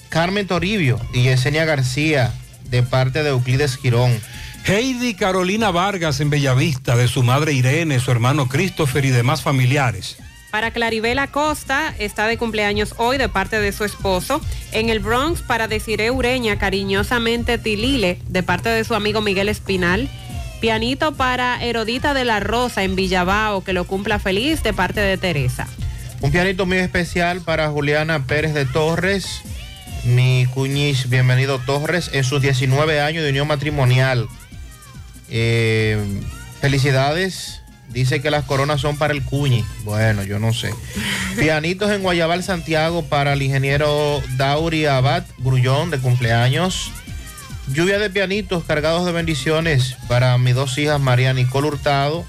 Carmen 0.09 0.47
Toribio 0.47 1.01
y 1.13 1.23
Yesenia 1.23 1.65
García 1.65 2.33
de 2.69 2.83
parte 2.83 3.23
de 3.23 3.31
Euclides 3.31 3.77
Girón. 3.77 4.13
Heidi 4.65 5.15
Carolina 5.15 5.71
Vargas 5.71 6.21
en 6.21 6.31
Bellavista, 6.31 6.97
de 6.97 7.09
su 7.09 7.23
madre 7.23 7.53
Irene, 7.53 7.99
su 7.99 8.11
hermano 8.11 8.49
Christopher 8.49 9.05
y 9.05 9.11
demás 9.11 9.43
familiares. 9.43 10.19
Para 10.53 10.71
Claribel 10.71 11.19
Acosta, 11.19 11.95
está 11.99 12.27
de 12.27 12.37
cumpleaños 12.37 12.95
hoy 12.99 13.17
de 13.17 13.31
parte 13.31 13.59
de 13.59 13.73
su 13.73 13.85
esposo. 13.85 14.43
En 14.73 14.91
el 14.91 15.01
Bronx, 15.01 15.41
para 15.41 15.67
Desiree 15.67 16.11
Ureña, 16.11 16.59
cariñosamente 16.59 17.57
Tilile, 17.57 18.19
de 18.29 18.43
parte 18.43 18.69
de 18.69 18.85
su 18.85 18.95
amigo 18.95 19.23
Miguel 19.23 19.49
Espinal. 19.49 20.11
Pianito 20.61 21.15
para 21.15 21.65
Herodita 21.65 22.13
de 22.13 22.27
la 22.27 22.39
Rosa 22.39 22.83
en 22.83 22.97
Villabao, 22.97 23.65
que 23.65 23.73
lo 23.73 23.87
cumpla 23.87 24.19
feliz, 24.19 24.63
de 24.63 24.75
parte 24.75 25.01
de 25.01 25.17
Teresa. 25.17 25.67
Un 26.21 26.31
pianito 26.31 26.67
muy 26.67 26.77
especial 26.77 27.41
para 27.41 27.71
Juliana 27.71 28.27
Pérez 28.27 28.53
de 28.53 28.67
Torres, 28.67 29.41
mi 30.05 30.47
cuñiz, 30.53 31.09
bienvenido 31.09 31.61
Torres, 31.61 32.11
en 32.13 32.25
sus 32.25 32.43
19 32.43 33.01
años 33.01 33.25
de 33.25 33.31
unión 33.31 33.49
matrimonial. 33.49 34.29
Eh, 35.31 35.97
felicidades. 36.61 37.62
Dice 37.93 38.23
que 38.23 38.31
las 38.31 38.45
coronas 38.45 38.81
son 38.81 38.97
para 38.97 39.13
el 39.13 39.23
cuñi. 39.23 39.65
Bueno, 39.85 40.23
yo 40.23 40.39
no 40.39 40.53
sé. 40.53 40.71
Pianitos 41.39 41.91
en 41.91 42.03
Guayabal, 42.03 42.43
Santiago, 42.43 43.05
para 43.05 43.35
el 43.35 43.43
ingeniero 43.43 44.23
Dauri 44.37 44.87
Abad 44.87 45.25
Grullón, 45.39 45.91
de 45.91 45.99
cumpleaños. 45.99 46.91
Lluvia 47.69 47.99
de 47.99 48.11
pianitos 48.11 48.65
cargados 48.65 49.07
de 49.07 49.13
bendiciones 49.13 49.97
para 50.09 50.37
mis 50.37 50.55
dos 50.55 50.77
hijas, 50.79 51.01
María 51.01 51.33
Nicole 51.33 51.69
Hurtado, 51.69 52.25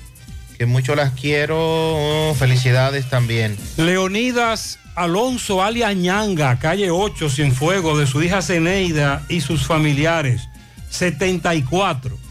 que 0.57 0.65
mucho 0.65 0.95
las 0.95 1.13
quiero. 1.13 1.57
Oh, 1.57 2.35
felicidades 2.35 3.09
también. 3.09 3.57
Leonidas 3.77 4.79
Alonso 4.95 5.63
alias 5.63 5.95
Ñanga, 5.95 6.59
calle 6.59 6.91
8, 6.91 7.29
Cienfuegos, 7.29 7.97
de 7.97 8.05
su 8.05 8.21
hija 8.21 8.41
Zeneida 8.41 9.25
y 9.27 9.41
sus 9.41 9.65
familiares. 9.65 10.49
74. 10.89 12.22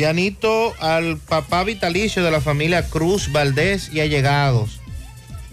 Pianito 0.00 0.72
al 0.80 1.18
papá 1.18 1.62
vitalicio 1.62 2.24
de 2.24 2.30
la 2.30 2.40
familia 2.40 2.88
Cruz 2.88 3.30
Valdés 3.32 3.90
y 3.92 4.00
allegados. 4.00 4.80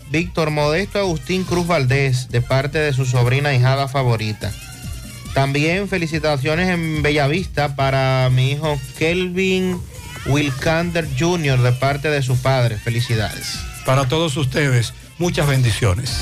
Víctor 0.09 0.51
Modesto 0.51 0.99
Agustín 0.99 1.43
Cruz 1.43 1.67
Valdés, 1.67 2.29
de 2.29 2.41
parte 2.41 2.79
de 2.79 2.93
su 2.93 3.05
sobrina 3.05 3.53
hijada 3.53 3.89
favorita. 3.89 4.53
También 5.33 5.89
felicitaciones 5.89 6.69
en 6.69 7.01
Bellavista 7.01 7.75
para 7.75 8.29
mi 8.31 8.51
hijo 8.51 8.79
Kelvin 8.97 9.81
Wilkander 10.27 11.05
Jr. 11.19 11.59
de 11.59 11.73
parte 11.73 12.09
de 12.09 12.21
su 12.21 12.41
padre. 12.41 12.77
Felicidades. 12.77 13.59
Para 13.85 14.07
todos 14.07 14.37
ustedes, 14.37 14.93
muchas 15.17 15.45
bendiciones. 15.45 16.21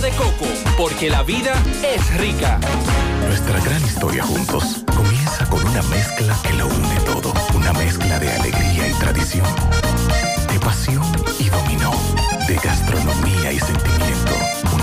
de 0.00 0.10
coco, 0.10 0.46
porque 0.76 1.10
la 1.10 1.22
vida 1.22 1.54
es 1.82 2.14
rica. 2.18 2.60
Nuestra 3.26 3.58
gran 3.60 3.82
historia 3.84 4.22
juntos 4.22 4.84
comienza 4.94 5.44
con 5.48 5.64
una 5.66 5.82
mezcla 5.82 6.36
que 6.42 6.52
lo 6.52 6.66
une 6.66 7.00
todo. 7.04 7.32
Una 7.54 7.72
mezcla 7.72 8.18
de 8.20 8.30
alegría 8.30 8.88
y 8.88 8.92
tradición, 8.94 9.46
de 10.52 10.60
pasión 10.60 11.02
y 11.40 11.48
dominó, 11.48 11.92
de 12.46 12.54
gastronomía 12.56 13.52
y 13.52 13.58
sentimiento. 13.58 14.57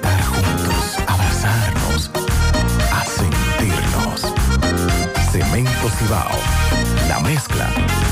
juntos, 0.00 0.98
abrazarnos, 1.06 2.10
a 2.92 3.04
sentirnos. 3.04 4.34
Cemento 5.30 5.90
Cibao, 5.98 6.38
la 7.08 7.20
mezcla 7.20 7.70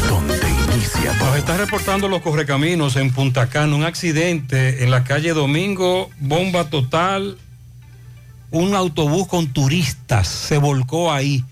donde 0.09 0.39
inicia 0.73 1.13
todo. 1.19 1.29
Nos 1.29 1.39
está 1.39 1.57
reportando 1.57 2.09
los 2.09 2.23
correcaminos 2.23 2.97
en 2.97 3.11
Punta 3.11 3.49
Cana, 3.49 3.75
un 3.77 3.85
accidente 3.85 4.85
en 4.85 4.91
la 4.91 5.05
calle 5.05 5.33
Domingo, 5.33 6.11
bomba 6.19 6.69
total, 6.71 7.39
un 8.51 8.75
autobús 8.75 9.29
con 9.29 9.49
turistas 9.49 10.27
se 10.27 10.59
volcó 10.59 11.13
ahí 11.13 11.45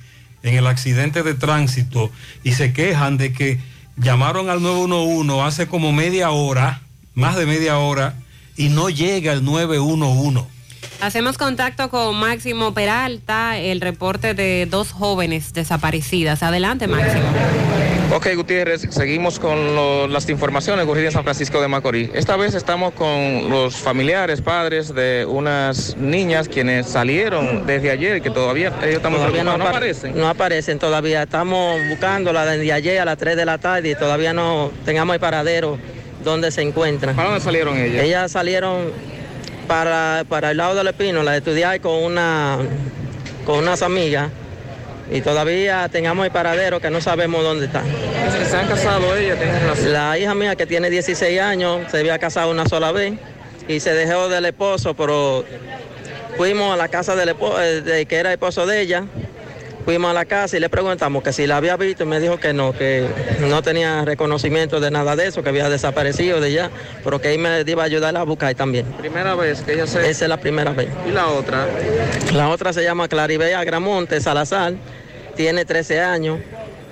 en 0.42 0.56
el 0.56 0.66
accidente 0.66 1.22
de 1.22 1.34
tránsito 1.34 2.10
y 2.42 2.52
se 2.52 2.72
quejan 2.72 3.16
de 3.16 3.32
que 3.32 3.58
llamaron 3.96 4.50
al 4.50 4.62
911 4.62 5.40
hace 5.40 5.66
como 5.68 5.92
media 5.92 6.30
hora, 6.30 6.82
más 7.14 7.36
de 7.36 7.46
media 7.46 7.78
hora, 7.78 8.14
y 8.58 8.68
no 8.68 8.90
llega 8.90 9.32
el 9.32 9.42
911. 9.44 10.44
Hacemos 11.00 11.38
contacto 11.38 11.90
con 11.90 12.16
Máximo 12.16 12.74
Peralta, 12.74 13.56
el 13.56 13.80
reporte 13.80 14.34
de 14.34 14.66
dos 14.68 14.90
jóvenes 14.90 15.52
desaparecidas. 15.52 16.42
Adelante, 16.42 16.88
Máximo. 16.88 17.22
Ok, 18.12 18.26
Gutiérrez, 18.34 18.80
seguimos 18.90 19.38
con 19.38 19.76
lo- 19.76 20.08
las 20.08 20.28
informaciones 20.28 20.84
ocurridas 20.84 21.08
en 21.08 21.18
San 21.18 21.24
Francisco 21.24 21.60
de 21.60 21.68
Macorís. 21.68 22.10
Esta 22.14 22.36
vez 22.36 22.54
estamos 22.54 22.94
con 22.94 23.48
los 23.48 23.76
familiares, 23.76 24.40
padres 24.40 24.92
de 24.92 25.24
unas 25.28 25.96
niñas 25.98 26.48
quienes 26.48 26.86
salieron 26.88 27.64
desde 27.66 27.90
ayer, 27.92 28.20
que 28.20 28.30
todavía 28.30 28.72
ellos 28.82 28.96
estamos 28.96 29.20
Todavía 29.20 29.44
no, 29.44 29.56
no 29.56 29.64
apar- 29.66 29.68
aparecen. 29.76 30.18
no 30.18 30.26
aparecen 30.28 30.78
todavía. 30.80 31.22
Estamos 31.22 31.78
buscándola 31.90 32.44
desde 32.44 32.72
ayer 32.72 32.98
a 33.00 33.04
las 33.04 33.18
3 33.18 33.36
de 33.36 33.44
la 33.44 33.58
tarde 33.58 33.90
y 33.90 33.94
todavía 33.94 34.32
no 34.32 34.72
tengamos 34.84 35.14
el 35.14 35.20
paradero 35.20 35.78
donde 36.24 36.50
se 36.50 36.62
encuentran. 36.62 37.14
¿Para 37.16 37.30
dónde 37.30 37.44
salieron 37.44 37.76
ellas? 37.78 38.04
Ellas 38.04 38.32
salieron 38.32 38.92
para, 39.66 40.24
para 40.28 40.50
el 40.50 40.56
lado 40.56 40.74
del 40.74 40.88
Espino, 40.88 41.22
la 41.22 41.32
de 41.32 41.38
estudiar 41.38 41.80
con 41.80 42.02
una 42.02 42.58
con 43.44 43.60
unas 43.60 43.80
amigas 43.80 44.30
y 45.10 45.22
todavía 45.22 45.88
tengamos 45.90 46.26
el 46.26 46.32
paradero 46.32 46.80
que 46.80 46.90
no 46.90 47.00
sabemos 47.00 47.42
dónde 47.42 47.66
está. 47.66 47.82
¿Se 48.48 48.56
han 48.56 48.68
casado 48.68 49.16
ellas? 49.16 49.38
La 49.84 50.18
hija 50.18 50.34
mía 50.34 50.54
que 50.54 50.66
tiene 50.66 50.90
16 50.90 51.40
años 51.40 51.90
se 51.90 51.98
había 51.98 52.18
casado 52.18 52.50
una 52.50 52.66
sola 52.66 52.92
vez 52.92 53.14
y 53.66 53.80
se 53.80 53.94
dejó 53.94 54.28
del 54.28 54.44
esposo, 54.46 54.94
pero 54.94 55.44
fuimos 56.36 56.74
a 56.74 56.76
la 56.76 56.88
casa 56.88 57.16
del 57.16 57.30
esposo, 57.30 57.58
de, 57.58 58.06
que 58.06 58.16
era 58.16 58.32
esposo 58.32 58.66
de 58.66 58.80
ella, 58.80 59.04
fuimos 59.88 60.10
a 60.10 60.12
la 60.12 60.26
casa 60.26 60.54
y 60.54 60.60
le 60.60 60.68
preguntamos 60.68 61.22
que 61.22 61.32
si 61.32 61.46
la 61.46 61.56
había 61.56 61.78
visto 61.78 62.02
y 62.02 62.06
me 62.06 62.20
dijo 62.20 62.36
que 62.36 62.52
no, 62.52 62.74
que 62.74 63.08
no 63.40 63.62
tenía 63.62 64.04
reconocimiento 64.04 64.80
de 64.80 64.90
nada 64.90 65.16
de 65.16 65.28
eso, 65.28 65.42
que 65.42 65.48
había 65.48 65.70
desaparecido 65.70 66.42
de 66.42 66.50
ella, 66.50 66.70
pero 67.02 67.22
que 67.22 67.32
él 67.32 67.38
me 67.38 67.62
iba 67.66 67.84
a 67.84 67.86
ayudar 67.86 68.14
a 68.14 68.22
buscar 68.22 68.54
también. 68.54 68.84
Primera 68.98 69.34
vez 69.34 69.62
que 69.62 69.72
ella 69.72 69.86
se... 69.86 70.00
Esa 70.00 70.26
es 70.26 70.28
la 70.28 70.36
primera 70.36 70.72
vez. 70.72 70.90
¿Y 71.08 71.12
la 71.12 71.28
otra? 71.28 71.66
La 72.34 72.50
otra 72.50 72.74
se 72.74 72.82
llama 72.82 73.08
Claribea 73.08 73.64
Gramonte 73.64 74.20
Salazar, 74.20 74.74
tiene 75.36 75.64
13 75.64 76.02
años 76.02 76.38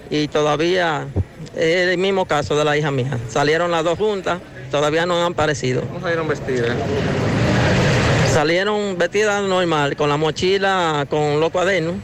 y 0.09 0.29
todavía 0.29 1.07
es 1.55 1.89
el 1.89 1.99
mismo 1.99 2.25
caso 2.25 2.57
de 2.57 2.65
la 2.65 2.79
hija 2.79 2.91
mía. 2.91 3.19
Salieron 3.29 3.71
las 3.73 3.85
dos 3.85 3.99
juntas, 3.99 4.39
todavía 4.71 5.05
no 5.05 5.19
han 5.19 5.33
aparecido. 5.33 5.83
¿Cómo 5.83 6.01
salieron 6.01 6.29
vestidas? 6.29 6.75
Salieron 8.33 8.97
vestidas 8.97 9.43
normal, 9.43 9.97
con 9.97 10.09
la 10.09 10.17
mochila, 10.17 11.07
con 11.11 11.41
los 11.41 11.51
cuadernos. 11.51 11.97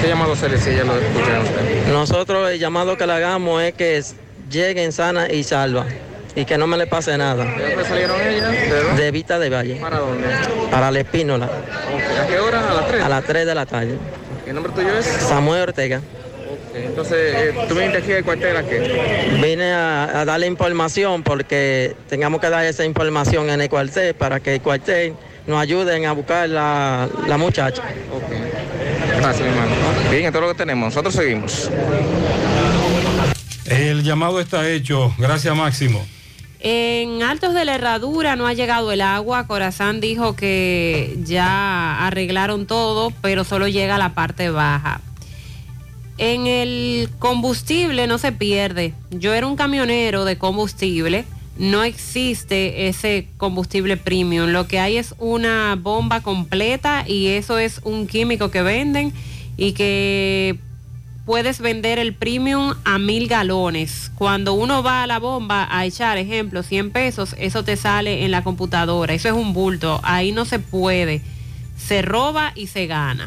¿Qué 0.00 0.08
llamado 0.08 0.34
se 0.36 0.48
le 0.48 0.58
si 0.58 0.70
ella 0.70 0.84
lo 0.84 0.98
escucharon 0.98 1.42
usted? 1.44 1.86
Nosotros 1.92 2.50
el 2.50 2.58
llamado 2.58 2.96
que 2.96 3.06
le 3.06 3.12
hagamos 3.12 3.62
es 3.62 3.74
que 3.74 4.02
lleguen 4.50 4.92
sana 4.92 5.30
y 5.32 5.44
salva 5.44 5.86
y 6.34 6.44
que 6.44 6.58
no 6.58 6.66
me 6.66 6.76
le 6.76 6.86
pase 6.86 7.16
nada. 7.16 7.44
¿De 7.44 7.68
dónde 7.70 7.84
salieron 7.84 8.20
ellas? 8.20 8.50
¿De? 8.96 9.02
De 9.04 9.10
Vita 9.10 9.38
de 9.38 9.50
Valle, 9.50 9.76
¿Para 9.76 9.98
dónde? 9.98 10.26
para 10.70 10.90
la 10.90 11.00
Espínola, 11.00 11.46
¿A 11.46 12.26
qué 12.26 12.38
hora? 12.38 12.70
¿A 12.70 12.74
las 12.74 12.88
3? 12.88 13.02
a 13.02 13.08
las 13.08 13.24
3 13.24 13.46
de 13.46 13.54
la 13.54 13.66
tarde. 13.66 13.96
¿El 14.46 14.54
nombre 14.54 14.72
tuyo 14.72 14.88
es? 14.98 15.06
Samuel 15.06 15.62
Ortega. 15.62 16.00
Entonces, 16.74 17.34
eh, 17.36 17.54
¿tú 17.68 17.74
viniste 17.74 17.98
aquí 17.98 18.12
al 18.12 18.24
cuartel 18.24 18.56
a 18.56 18.62
qué? 18.62 19.28
Vine 19.42 19.72
a, 19.72 20.20
a 20.20 20.24
darle 20.24 20.46
información 20.46 21.22
porque 21.22 21.94
tengamos 22.08 22.40
que 22.40 22.48
dar 22.48 22.64
esa 22.64 22.84
información 22.84 23.50
en 23.50 23.60
el 23.60 23.68
cuartel 23.68 24.14
para 24.14 24.40
que 24.40 24.54
el 24.54 24.62
cuartel 24.62 25.12
nos 25.46 25.60
ayuden 25.60 26.06
a 26.06 26.12
buscar 26.12 26.48
la, 26.48 27.08
la 27.26 27.36
muchacha. 27.36 27.82
Mi 29.20 29.48
hermano. 29.48 29.74
Bien, 30.10 30.24
esto 30.24 30.38
es 30.38 30.42
lo 30.42 30.48
que 30.48 30.58
tenemos. 30.58 30.86
Nosotros 30.86 31.14
seguimos. 31.14 31.70
El 33.66 34.02
llamado 34.02 34.40
está 34.40 34.68
hecho. 34.68 35.14
Gracias, 35.18 35.54
Máximo. 35.56 36.04
En 36.60 37.22
Altos 37.22 37.54
de 37.54 37.64
la 37.64 37.74
Herradura 37.74 38.36
no 38.36 38.46
ha 38.46 38.52
llegado 38.52 38.92
el 38.92 39.00
agua. 39.00 39.46
Corazán 39.46 40.00
dijo 40.00 40.36
que 40.36 41.16
ya 41.24 42.06
arreglaron 42.06 42.66
todo, 42.66 43.12
pero 43.20 43.44
solo 43.44 43.66
llega 43.66 43.96
a 43.96 43.98
la 43.98 44.14
parte 44.14 44.50
baja. 44.50 45.00
En 46.18 46.46
el 46.46 47.08
combustible 47.18 48.06
no 48.06 48.18
se 48.18 48.32
pierde. 48.32 48.94
Yo 49.10 49.34
era 49.34 49.46
un 49.46 49.56
camionero 49.56 50.24
de 50.24 50.38
combustible. 50.38 51.24
No 51.58 51.82
existe 51.82 52.88
ese 52.88 53.28
combustible 53.36 53.96
premium. 53.96 54.50
Lo 54.50 54.66
que 54.66 54.78
hay 54.78 54.96
es 54.96 55.14
una 55.18 55.76
bomba 55.76 56.20
completa 56.20 57.04
y 57.06 57.28
eso 57.28 57.58
es 57.58 57.80
un 57.84 58.06
químico 58.06 58.50
que 58.50 58.62
venden 58.62 59.12
y 59.56 59.72
que 59.72 60.58
puedes 61.26 61.60
vender 61.60 61.98
el 61.98 62.14
premium 62.14 62.74
a 62.84 62.98
mil 62.98 63.28
galones. 63.28 64.10
Cuando 64.14 64.54
uno 64.54 64.82
va 64.82 65.02
a 65.02 65.06
la 65.06 65.18
bomba 65.18 65.68
a 65.70 65.84
echar, 65.84 66.18
ejemplo, 66.18 66.62
100 66.62 66.90
pesos, 66.90 67.36
eso 67.38 67.62
te 67.64 67.76
sale 67.76 68.24
en 68.24 68.30
la 68.30 68.42
computadora. 68.42 69.12
Eso 69.14 69.28
es 69.28 69.34
un 69.34 69.52
bulto. 69.52 70.00
Ahí 70.02 70.32
no 70.32 70.44
se 70.44 70.58
puede. 70.58 71.20
Se 71.76 72.02
roba 72.02 72.52
y 72.54 72.66
se 72.68 72.86
gana. 72.86 73.26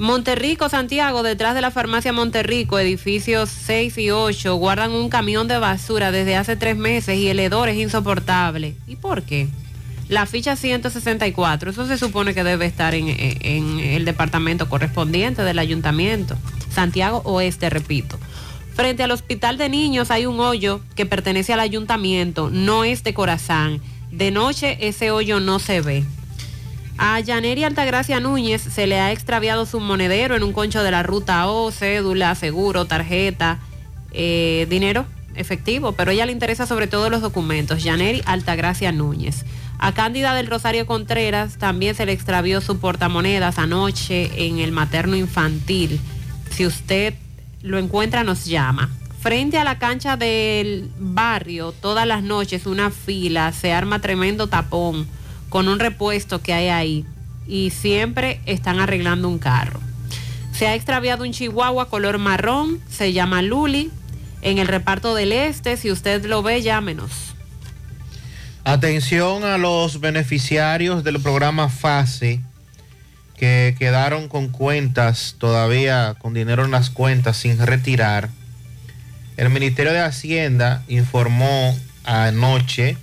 Monterrico, 0.00 0.70
Santiago, 0.70 1.22
detrás 1.22 1.54
de 1.54 1.60
la 1.60 1.70
farmacia 1.70 2.14
Monterrico, 2.14 2.78
edificios 2.78 3.50
6 3.50 3.98
y 3.98 4.10
8, 4.10 4.54
guardan 4.54 4.92
un 4.92 5.10
camión 5.10 5.46
de 5.46 5.58
basura 5.58 6.10
desde 6.10 6.36
hace 6.36 6.56
tres 6.56 6.74
meses 6.74 7.18
y 7.18 7.28
el 7.28 7.38
hedor 7.38 7.68
es 7.68 7.76
insoportable. 7.76 8.74
¿Y 8.86 8.96
por 8.96 9.22
qué? 9.24 9.48
La 10.08 10.24
ficha 10.24 10.56
164, 10.56 11.70
eso 11.72 11.86
se 11.86 11.98
supone 11.98 12.32
que 12.32 12.42
debe 12.44 12.64
estar 12.64 12.94
en, 12.94 13.08
en- 13.10 13.78
el 13.78 14.06
departamento 14.06 14.70
correspondiente 14.70 15.42
del 15.42 15.58
ayuntamiento. 15.58 16.34
Santiago 16.74 17.20
Oeste, 17.26 17.68
repito. 17.68 18.18
Frente 18.74 19.02
al 19.02 19.10
hospital 19.10 19.58
de 19.58 19.68
niños 19.68 20.10
hay 20.10 20.24
un 20.24 20.40
hoyo 20.40 20.80
que 20.96 21.04
pertenece 21.04 21.52
al 21.52 21.60
ayuntamiento, 21.60 22.48
no 22.50 22.84
es 22.84 23.04
de 23.04 23.12
Corazán. 23.12 23.82
De 24.10 24.30
noche 24.30 24.78
ese 24.80 25.10
hoyo 25.10 25.40
no 25.40 25.58
se 25.58 25.82
ve. 25.82 26.04
A 27.02 27.18
Yaneri 27.18 27.64
Altagracia 27.64 28.20
Núñez 28.20 28.60
se 28.60 28.86
le 28.86 29.00
ha 29.00 29.10
extraviado 29.10 29.64
su 29.64 29.80
monedero 29.80 30.36
en 30.36 30.42
un 30.42 30.52
concho 30.52 30.82
de 30.82 30.90
la 30.90 31.02
ruta 31.02 31.48
O, 31.48 31.70
cédula, 31.70 32.34
seguro, 32.34 32.84
tarjeta, 32.84 33.58
eh, 34.12 34.66
dinero 34.68 35.06
efectivo, 35.34 35.92
pero 35.92 36.10
ella 36.10 36.26
le 36.26 36.32
interesa 36.32 36.66
sobre 36.66 36.88
todo 36.88 37.08
los 37.08 37.22
documentos. 37.22 37.82
Yaneri 37.82 38.20
Altagracia 38.26 38.92
Núñez. 38.92 39.46
A 39.78 39.94
Cándida 39.94 40.34
del 40.34 40.48
Rosario 40.48 40.84
Contreras 40.84 41.56
también 41.56 41.94
se 41.94 42.04
le 42.04 42.12
extravió 42.12 42.60
su 42.60 42.78
portamonedas 42.78 43.58
anoche 43.58 44.46
en 44.46 44.58
el 44.58 44.70
materno 44.70 45.16
infantil. 45.16 45.98
Si 46.50 46.66
usted 46.66 47.14
lo 47.62 47.78
encuentra, 47.78 48.24
nos 48.24 48.44
llama. 48.44 48.90
Frente 49.22 49.56
a 49.56 49.64
la 49.64 49.78
cancha 49.78 50.18
del 50.18 50.90
barrio, 50.98 51.72
todas 51.72 52.06
las 52.06 52.22
noches 52.22 52.66
una 52.66 52.90
fila, 52.90 53.52
se 53.52 53.72
arma 53.72 54.00
tremendo 54.00 54.48
tapón 54.48 55.08
con 55.50 55.68
un 55.68 55.78
repuesto 55.78 56.40
que 56.40 56.54
hay 56.54 56.68
ahí 56.68 57.04
y 57.46 57.70
siempre 57.70 58.40
están 58.46 58.80
arreglando 58.80 59.28
un 59.28 59.38
carro. 59.38 59.80
Se 60.52 60.66
ha 60.66 60.74
extraviado 60.74 61.24
un 61.24 61.32
chihuahua 61.32 61.90
color 61.90 62.18
marrón, 62.18 62.80
se 62.88 63.12
llama 63.12 63.42
Luli, 63.42 63.90
en 64.42 64.58
el 64.58 64.68
reparto 64.68 65.14
del 65.14 65.32
este, 65.32 65.76
si 65.76 65.90
usted 65.90 66.24
lo 66.24 66.42
ve, 66.42 66.62
llámenos. 66.62 67.34
Atención 68.64 69.44
a 69.44 69.58
los 69.58 70.00
beneficiarios 70.00 71.02
del 71.02 71.20
programa 71.20 71.68
FASE 71.68 72.40
que 73.36 73.74
quedaron 73.78 74.28
con 74.28 74.48
cuentas 74.48 75.36
todavía, 75.38 76.14
con 76.18 76.34
dinero 76.34 76.64
en 76.64 76.70
las 76.70 76.90
cuentas 76.90 77.38
sin 77.38 77.58
retirar. 77.58 78.28
El 79.38 79.48
Ministerio 79.48 79.92
de 79.92 80.00
Hacienda 80.00 80.82
informó 80.88 81.74
anoche 82.04 82.98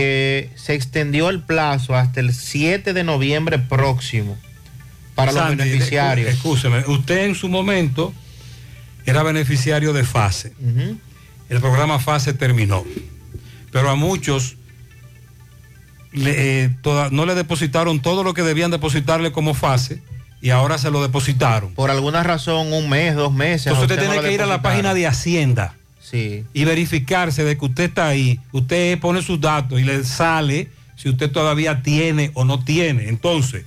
que 0.00 0.50
se 0.56 0.74
extendió 0.74 1.28
el 1.30 1.42
plazo 1.42 1.94
hasta 1.96 2.20
el 2.20 2.34
7 2.34 2.92
de 2.92 3.04
noviembre 3.04 3.58
próximo 3.58 4.36
para 5.14 5.32
los 5.32 5.48
beneficiarios. 5.56 6.30
Escúcheme, 6.30 6.84
usted 6.88 7.24
en 7.26 7.34
su 7.34 7.48
momento 7.48 8.12
era 9.06 9.22
beneficiario 9.22 9.92
de 9.92 10.04
FASE. 10.04 10.52
El 11.48 11.60
programa 11.60 11.98
FASE 11.98 12.34
terminó. 12.34 12.84
Pero 13.72 13.90
a 13.90 13.94
muchos 13.94 14.56
le, 16.12 16.64
eh, 16.64 16.70
toda- 16.82 17.10
no 17.10 17.26
le 17.26 17.34
depositaron 17.34 18.00
todo 18.00 18.24
lo 18.24 18.34
que 18.34 18.42
debían 18.42 18.70
depositarle 18.70 19.32
como 19.32 19.54
FASE 19.54 20.02
y 20.40 20.50
ahora 20.50 20.78
se 20.78 20.90
lo 20.90 21.02
depositaron. 21.02 21.74
Por 21.74 21.90
alguna 21.90 22.22
razón, 22.22 22.72
un 22.72 22.88
mes, 22.88 23.14
dos 23.14 23.32
meses. 23.32 23.66
Entonces 23.68 23.90
usted 23.90 24.08
tiene 24.08 24.20
que 24.26 24.32
ir 24.34 24.42
a 24.42 24.46
la 24.46 24.62
página 24.62 24.94
de 24.94 25.06
Hacienda 25.06 25.74
Sí. 26.08 26.44
y 26.54 26.64
verificarse 26.64 27.42
de 27.42 27.58
que 27.58 27.64
usted 27.64 27.84
está 27.84 28.06
ahí. 28.06 28.38
Usted 28.52 28.98
pone 29.00 29.22
sus 29.22 29.40
datos 29.40 29.80
y 29.80 29.84
le 29.84 30.04
sale 30.04 30.68
si 30.94 31.08
usted 31.08 31.30
todavía 31.32 31.82
tiene 31.82 32.30
o 32.34 32.44
no 32.44 32.62
tiene. 32.62 33.08
Entonces, 33.08 33.64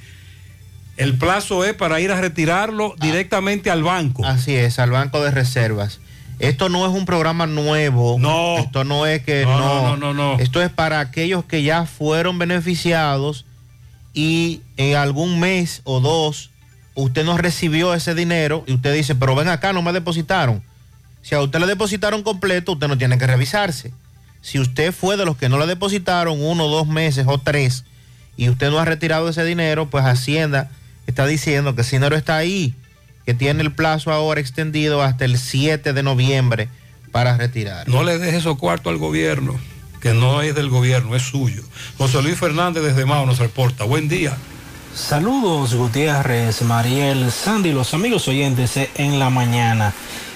el 0.96 1.18
plazo 1.18 1.66
es 1.66 1.74
para 1.74 2.00
ir 2.00 2.12
a 2.12 2.20
retirarlo 2.22 2.96
directamente 3.02 3.70
al 3.70 3.84
banco. 3.84 4.26
Así 4.26 4.56
es, 4.56 4.80
al 4.80 4.92
Banco 4.92 5.22
de 5.22 5.32
Reservas. 5.32 6.00
Esto 6.40 6.70
no 6.70 6.86
es 6.86 6.94
un 6.94 7.06
programa 7.06 7.46
nuevo. 7.46 8.16
No. 8.20 8.58
Esto 8.60 8.86
no 8.86 9.06
es 9.06 9.22
que 9.24 9.44
No, 9.44 9.60
no. 9.60 9.82
no, 9.82 9.98
no, 9.98 10.14
no, 10.14 10.36
no. 10.36 10.40
Esto 10.40 10.62
es 10.62 10.70
para 10.70 11.02
aquellos 11.02 11.44
que 11.44 11.64
ya 11.64 11.86
fueron 11.86 12.40
beneficiados 12.40 13.46
y 14.14 14.62
en 14.78 14.96
algún 14.96 15.40
mes 15.42 15.82
o 15.84 16.00
dos 16.00 16.52
usted 16.96 17.24
no 17.26 17.38
recibió 17.38 17.94
ese 17.94 18.16
dinero 18.16 18.64
y 18.68 18.74
usted 18.74 18.94
dice, 18.94 19.16
pero 19.16 19.36
ven 19.36 19.50
acá, 19.50 19.74
no 19.74 19.82
me 19.82 19.92
depositaron. 19.94 20.64
Si 21.22 21.36
a 21.36 21.42
usted 21.42 21.60
le 21.60 21.68
depositaron 21.68 22.24
completo, 22.24 22.74
usted 22.74 22.88
no 22.88 22.98
tiene 22.98 23.18
que 23.18 23.28
revisarse. 23.28 23.92
Si 24.42 24.60
usted 24.60 24.94
fue 24.94 25.18
de 25.18 25.26
los 25.26 25.38
que 25.38 25.50
no 25.50 25.58
le 25.58 25.68
depositaron 25.68 26.42
uno, 26.42 26.68
dos 26.68 26.88
meses 26.88 27.26
o 27.28 27.38
tres 27.38 27.84
y 28.38 28.50
usted 28.50 28.70
no 28.70 28.80
ha 28.80 28.86
retirado 28.86 29.28
ese 29.30 29.44
dinero, 29.44 29.90
pues 29.90 30.06
Hacienda 30.06 30.72
está 31.08 31.26
diciendo 31.26 31.76
que 31.76 31.82
ese 31.82 31.98
dinero 31.98 32.16
está 32.16 32.38
ahí, 32.38 32.74
que 33.26 33.34
tiene 33.34 33.62
el 33.62 33.72
plazo 33.74 34.12
ahora 34.12 34.40
extendido 34.40 35.04
hasta 35.04 35.26
el 35.26 35.38
7 35.38 35.92
de 35.92 36.04
noviembre 36.04 36.70
para 37.12 37.36
retirar. 37.36 37.88
No 37.90 38.04
le 38.04 38.18
deje 38.18 38.38
esos 38.38 38.58
cuartos 38.58 38.92
al 38.92 38.98
gobierno, 38.98 39.60
que 40.00 40.14
no 40.14 40.42
es 40.42 40.56
del 40.56 40.70
gobierno, 40.70 41.16
es 41.16 41.24
suyo. 41.24 41.64
José 41.98 42.22
Luis 42.22 42.38
Fernández 42.38 42.84
desde 42.84 43.06
Mao 43.06 43.26
nos 43.26 43.40
reporta. 43.40 43.84
Buen 43.84 44.08
día. 44.08 44.38
Saludos 44.96 45.76
Gutiérrez, 45.76 46.62
Mariel, 46.64 47.32
Sandy, 47.32 47.72
los 47.72 47.94
amigos 47.94 48.28
oyentes 48.28 48.80
en 48.96 49.20
la 49.20 49.30
mañana. 49.30 49.94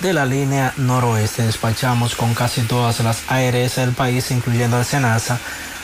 de 0.00 0.12
la 0.12 0.26
línea 0.26 0.72
noroeste. 0.76 1.42
Despachamos 1.42 2.14
con 2.14 2.34
casi 2.34 2.60
todas 2.62 3.00
las 3.00 3.22
ARS 3.28 3.74
del 3.76 3.92
país, 3.92 4.30
incluyendo 4.30 4.78
el 4.78 4.84
Senasa. 4.84 5.40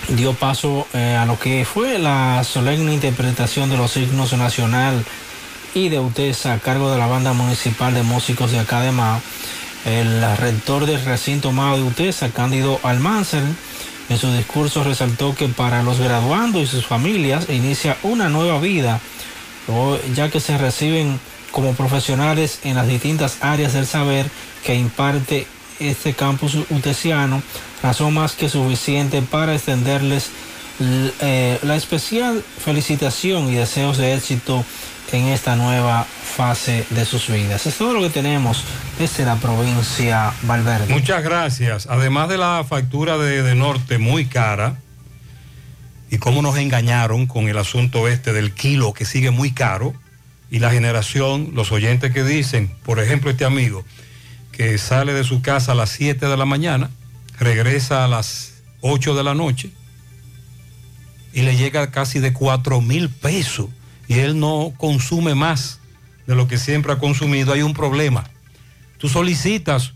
dio 0.09 0.33
paso 0.33 0.87
eh, 0.93 1.15
a 1.15 1.25
lo 1.25 1.39
que 1.39 1.65
fue 1.65 1.99
la 1.99 2.43
solemne 2.43 2.93
interpretación 2.93 3.69
de 3.69 3.77
los 3.77 3.91
signos 3.91 4.33
nacional 4.33 5.05
y 5.73 5.89
de 5.89 5.99
UTESA 5.99 6.53
a 6.53 6.59
cargo 6.59 6.91
de 6.91 6.97
la 6.97 7.07
banda 7.07 7.33
municipal 7.33 7.93
de 7.93 8.03
músicos 8.03 8.51
de 8.51 8.59
acá 8.59 8.81
de 8.81 8.91
Mao. 8.91 9.21
El 9.85 10.21
rector 10.37 10.85
del 10.85 11.03
recinto 11.03 11.51
Mao 11.51 11.77
de 11.77 11.83
UTESA, 11.83 12.29
Cándido 12.29 12.79
Almanzar, 12.83 13.43
En 14.09 14.17
su 14.17 14.31
discurso 14.31 14.83
resaltó 14.83 15.33
que 15.35 15.47
para 15.47 15.83
los 15.83 15.99
graduandos 15.99 16.63
y 16.63 16.67
sus 16.67 16.85
familias 16.85 17.49
inicia 17.49 17.97
una 18.03 18.29
nueva 18.29 18.59
vida, 18.59 18.99
ya 20.13 20.29
que 20.29 20.39
se 20.39 20.57
reciben 20.57 21.19
como 21.51 21.73
profesionales 21.73 22.59
en 22.63 22.75
las 22.75 22.87
distintas 22.87 23.37
áreas 23.41 23.73
del 23.73 23.85
saber 23.85 24.29
que 24.65 24.75
imparte 24.75 25.47
este 25.79 26.13
campus 26.13 26.55
utesiano, 26.69 27.41
razón 27.81 28.13
más 28.13 28.33
que 28.33 28.49
suficiente 28.49 29.21
para 29.21 29.53
extenderles 29.53 30.29
eh, 30.79 31.59
la 31.61 31.75
especial 31.75 32.43
felicitación 32.63 33.49
y 33.49 33.55
deseos 33.55 33.97
de 33.97 34.15
éxito 34.15 34.65
en 35.17 35.27
esta 35.27 35.55
nueva 35.55 36.05
fase 36.05 36.85
de 36.89 37.05
sus 37.05 37.29
vidas. 37.29 37.65
Es 37.65 37.77
todo 37.77 37.93
lo 37.93 38.01
que 38.01 38.09
tenemos 38.09 38.63
desde 38.97 39.25
la 39.25 39.35
provincia 39.35 40.33
Valverde. 40.43 40.93
Muchas 40.93 41.23
gracias. 41.23 41.87
Además 41.89 42.29
de 42.29 42.37
la 42.37 42.65
factura 42.67 43.17
de, 43.17 43.43
de 43.43 43.55
Norte 43.55 43.97
muy 43.97 44.25
cara, 44.25 44.77
y 46.09 46.17
cómo 46.17 46.41
nos 46.41 46.57
engañaron 46.57 47.25
con 47.25 47.47
el 47.47 47.57
asunto 47.57 48.07
este 48.07 48.33
del 48.33 48.53
kilo 48.53 48.93
que 48.93 49.05
sigue 49.05 49.31
muy 49.31 49.51
caro, 49.51 49.93
y 50.51 50.59
la 50.59 50.69
generación, 50.69 51.51
los 51.55 51.71
oyentes 51.71 52.13
que 52.13 52.23
dicen, 52.23 52.71
por 52.83 52.99
ejemplo, 52.99 53.31
este 53.31 53.45
amigo, 53.45 53.83
que 54.51 54.77
sale 54.77 55.13
de 55.13 55.23
su 55.23 55.41
casa 55.41 55.71
a 55.71 55.75
las 55.75 55.89
7 55.89 56.27
de 56.27 56.37
la 56.37 56.45
mañana, 56.45 56.91
regresa 57.39 58.05
a 58.05 58.07
las 58.07 58.61
8 58.81 59.15
de 59.15 59.23
la 59.23 59.33
noche 59.33 59.71
y 61.33 61.41
le 61.41 61.55
llega 61.55 61.89
casi 61.89 62.19
de 62.19 62.33
4 62.33 62.81
mil 62.81 63.09
pesos 63.09 63.69
y 64.13 64.19
él 64.19 64.39
no 64.39 64.73
consume 64.77 65.33
más 65.33 65.79
de 66.27 66.35
lo 66.35 66.47
que 66.47 66.59
siempre 66.59 66.93
ha 66.93 66.99
consumido, 66.99 67.51
hay 67.51 67.63
un 67.63 67.73
problema. 67.73 68.23
Tú 68.99 69.09
solicitas 69.09 69.93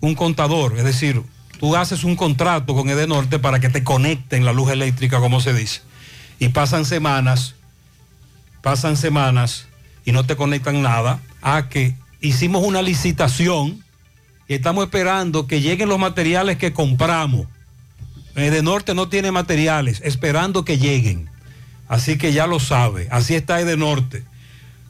un 0.00 0.14
contador, 0.14 0.76
es 0.76 0.84
decir, 0.84 1.22
tú 1.58 1.76
haces 1.76 2.04
un 2.04 2.14
contrato 2.14 2.74
con 2.74 2.90
Edenorte 2.90 3.38
para 3.38 3.58
que 3.58 3.70
te 3.70 3.82
conecten 3.82 4.44
la 4.44 4.52
luz 4.52 4.70
eléctrica, 4.70 5.18
como 5.18 5.40
se 5.40 5.54
dice, 5.54 5.80
y 6.38 6.50
pasan 6.50 6.84
semanas, 6.84 7.54
pasan 8.60 8.98
semanas 8.98 9.66
y 10.04 10.12
no 10.12 10.26
te 10.26 10.36
conectan 10.36 10.82
nada, 10.82 11.22
a 11.40 11.70
que 11.70 11.96
hicimos 12.20 12.62
una 12.64 12.82
licitación 12.82 13.82
y 14.46 14.54
estamos 14.54 14.84
esperando 14.84 15.46
que 15.46 15.62
lleguen 15.62 15.88
los 15.88 15.98
materiales 15.98 16.58
que 16.58 16.74
compramos. 16.74 17.46
Edenorte 18.36 18.94
no 18.94 19.08
tiene 19.08 19.32
materiales, 19.32 20.02
esperando 20.04 20.66
que 20.66 20.76
lleguen. 20.76 21.30
Así 21.88 22.16
que 22.18 22.32
ya 22.32 22.46
lo 22.46 22.60
sabe, 22.60 23.08
así 23.10 23.34
está 23.34 23.60
Edenorte. 23.60 24.24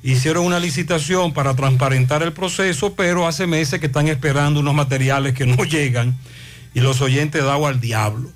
Hicieron 0.02 0.44
una 0.44 0.60
licitación 0.60 1.32
para 1.32 1.56
transparentar 1.56 2.22
el 2.22 2.32
proceso, 2.32 2.94
pero 2.94 3.26
hace 3.26 3.46
meses 3.46 3.80
que 3.80 3.86
están 3.86 4.06
esperando 4.08 4.60
unos 4.60 4.74
materiales 4.74 5.34
que 5.34 5.46
no 5.46 5.64
llegan 5.64 6.14
y 6.74 6.80
los 6.80 7.00
oyentes 7.00 7.42
dado 7.42 7.66
al 7.66 7.80
diablo. 7.80 8.30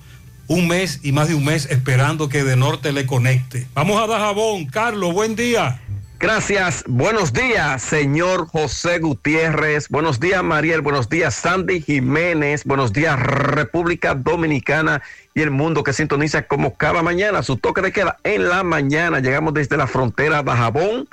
Un 0.47 0.67
mes 0.67 1.01
y 1.03 1.13
más 1.13 1.29
de 1.29 1.35
un 1.35 1.45
mes 1.45 1.67
esperando 1.71 2.31
que 2.31 2.39
Edenorte 2.39 2.93
le 2.93 3.05
conecte. 3.05 3.67
Vamos 3.75 4.03
a 4.03 4.07
Dajabón. 4.07 4.65
Carlos, 4.65 5.13
buen 5.13 5.37
día. 5.37 5.79
Gracias. 6.21 6.83
Buenos 6.89 7.33
días, 7.33 7.81
señor 7.81 8.49
José 8.49 8.99
Gutiérrez. 8.99 9.89
Buenos 9.89 10.19
días, 10.19 10.43
Mariel. 10.43 10.81
Buenos 10.81 11.09
días, 11.09 11.35
Sandy 11.35 11.81
Jiménez. 11.81 12.65
Buenos 12.65 12.93
días, 12.93 13.17
República 13.21 14.17
Dominicana 14.17 15.01
y 15.39 15.43
el 15.43 15.53
mundo 15.53 15.85
que 15.85 15.93
sintoniza 15.93 16.49
como 16.49 16.75
cada 16.77 17.01
mañana 17.01 17.45
su 17.45 17.59
toque 17.59 17.81
de 17.81 17.93
queda 17.93 18.19
en 18.25 18.49
la 18.49 18.65
mañana. 18.65 19.21
Llegamos 19.21 19.55
desde 19.55 19.77
la 19.77 19.87
frontera 19.87 20.43
de 20.43 20.51
Jabón, 20.51 21.09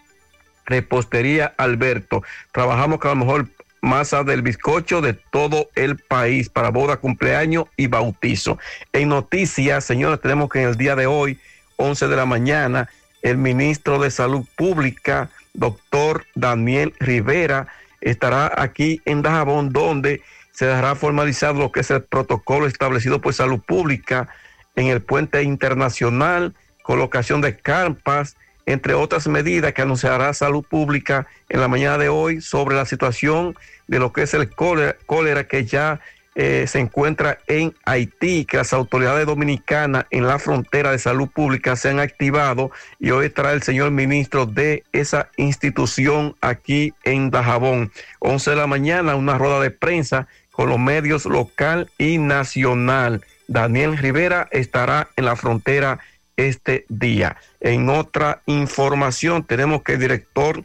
Repostería 0.66 1.54
Alberto. 1.56 2.24
Trabajamos 2.52 2.98
con 2.98 3.10
la 3.10 3.14
mejor 3.14 3.46
masa 3.80 4.24
del 4.24 4.42
bizcocho 4.42 5.00
de 5.00 5.14
todo 5.14 5.70
el 5.74 5.96
país 5.96 6.48
para 6.48 6.70
boda, 6.70 6.98
cumpleaños 6.98 7.64
y 7.76 7.86
bautizo. 7.86 8.58
En 8.92 9.08
noticias, 9.08 9.84
señores, 9.84 10.20
tenemos 10.20 10.50
que 10.50 10.62
en 10.62 10.68
el 10.68 10.76
día 10.76 10.96
de 10.96 11.06
hoy, 11.06 11.38
11 11.76 12.08
de 12.08 12.16
la 12.16 12.26
mañana, 12.26 12.90
el 13.22 13.38
ministro 13.38 13.98
de 13.98 14.10
Salud 14.10 14.44
Pública, 14.56 15.30
doctor 15.54 16.26
Daniel 16.34 16.94
Rivera, 17.00 17.68
estará 18.00 18.52
aquí 18.56 19.00
en 19.04 19.22
Dajabón, 19.22 19.70
donde 19.70 20.22
se 20.60 20.66
dará 20.66 20.94
formalizado 20.94 21.58
lo 21.58 21.72
que 21.72 21.80
es 21.80 21.90
el 21.90 22.02
protocolo 22.02 22.66
establecido 22.66 23.18
por 23.22 23.32
Salud 23.32 23.60
Pública 23.60 24.28
en 24.76 24.88
el 24.88 25.00
puente 25.00 25.42
internacional, 25.42 26.54
colocación 26.82 27.40
de 27.40 27.56
carpas, 27.56 28.36
entre 28.66 28.92
otras 28.92 29.26
medidas 29.26 29.72
que 29.72 29.80
anunciará 29.80 30.34
Salud 30.34 30.62
Pública 30.62 31.26
en 31.48 31.62
la 31.62 31.68
mañana 31.68 31.96
de 31.96 32.10
hoy 32.10 32.42
sobre 32.42 32.76
la 32.76 32.84
situación 32.84 33.56
de 33.86 34.00
lo 34.00 34.12
que 34.12 34.24
es 34.24 34.34
el 34.34 34.50
cólera, 34.50 35.44
que 35.44 35.64
ya 35.64 35.98
eh, 36.34 36.66
se 36.66 36.78
encuentra 36.78 37.38
en 37.46 37.74
Haití, 37.86 38.44
que 38.44 38.58
las 38.58 38.74
autoridades 38.74 39.24
dominicanas 39.24 40.04
en 40.10 40.26
la 40.26 40.38
frontera 40.38 40.90
de 40.90 40.98
salud 40.98 41.30
pública 41.30 41.74
se 41.74 41.88
han 41.88 42.00
activado 42.00 42.70
y 42.98 43.12
hoy 43.12 43.26
estará 43.26 43.52
el 43.54 43.62
señor 43.62 43.92
ministro 43.92 44.44
de 44.44 44.84
esa 44.92 45.30
institución 45.38 46.36
aquí 46.42 46.92
en 47.04 47.30
Dajabón. 47.30 47.90
11 48.18 48.50
de 48.50 48.56
la 48.56 48.66
mañana, 48.66 49.14
una 49.14 49.38
rueda 49.38 49.58
de 49.58 49.70
prensa 49.70 50.28
con 50.60 50.68
los 50.68 50.78
medios 50.78 51.24
local 51.24 51.90
y 51.96 52.18
nacional. 52.18 53.24
Daniel 53.48 53.96
Rivera 53.96 54.46
estará 54.50 55.08
en 55.16 55.24
la 55.24 55.34
frontera 55.34 56.00
este 56.36 56.84
día. 56.90 57.38
En 57.60 57.88
otra 57.88 58.42
información, 58.44 59.42
tenemos 59.42 59.82
que 59.82 59.94
el 59.94 60.00
director 60.00 60.62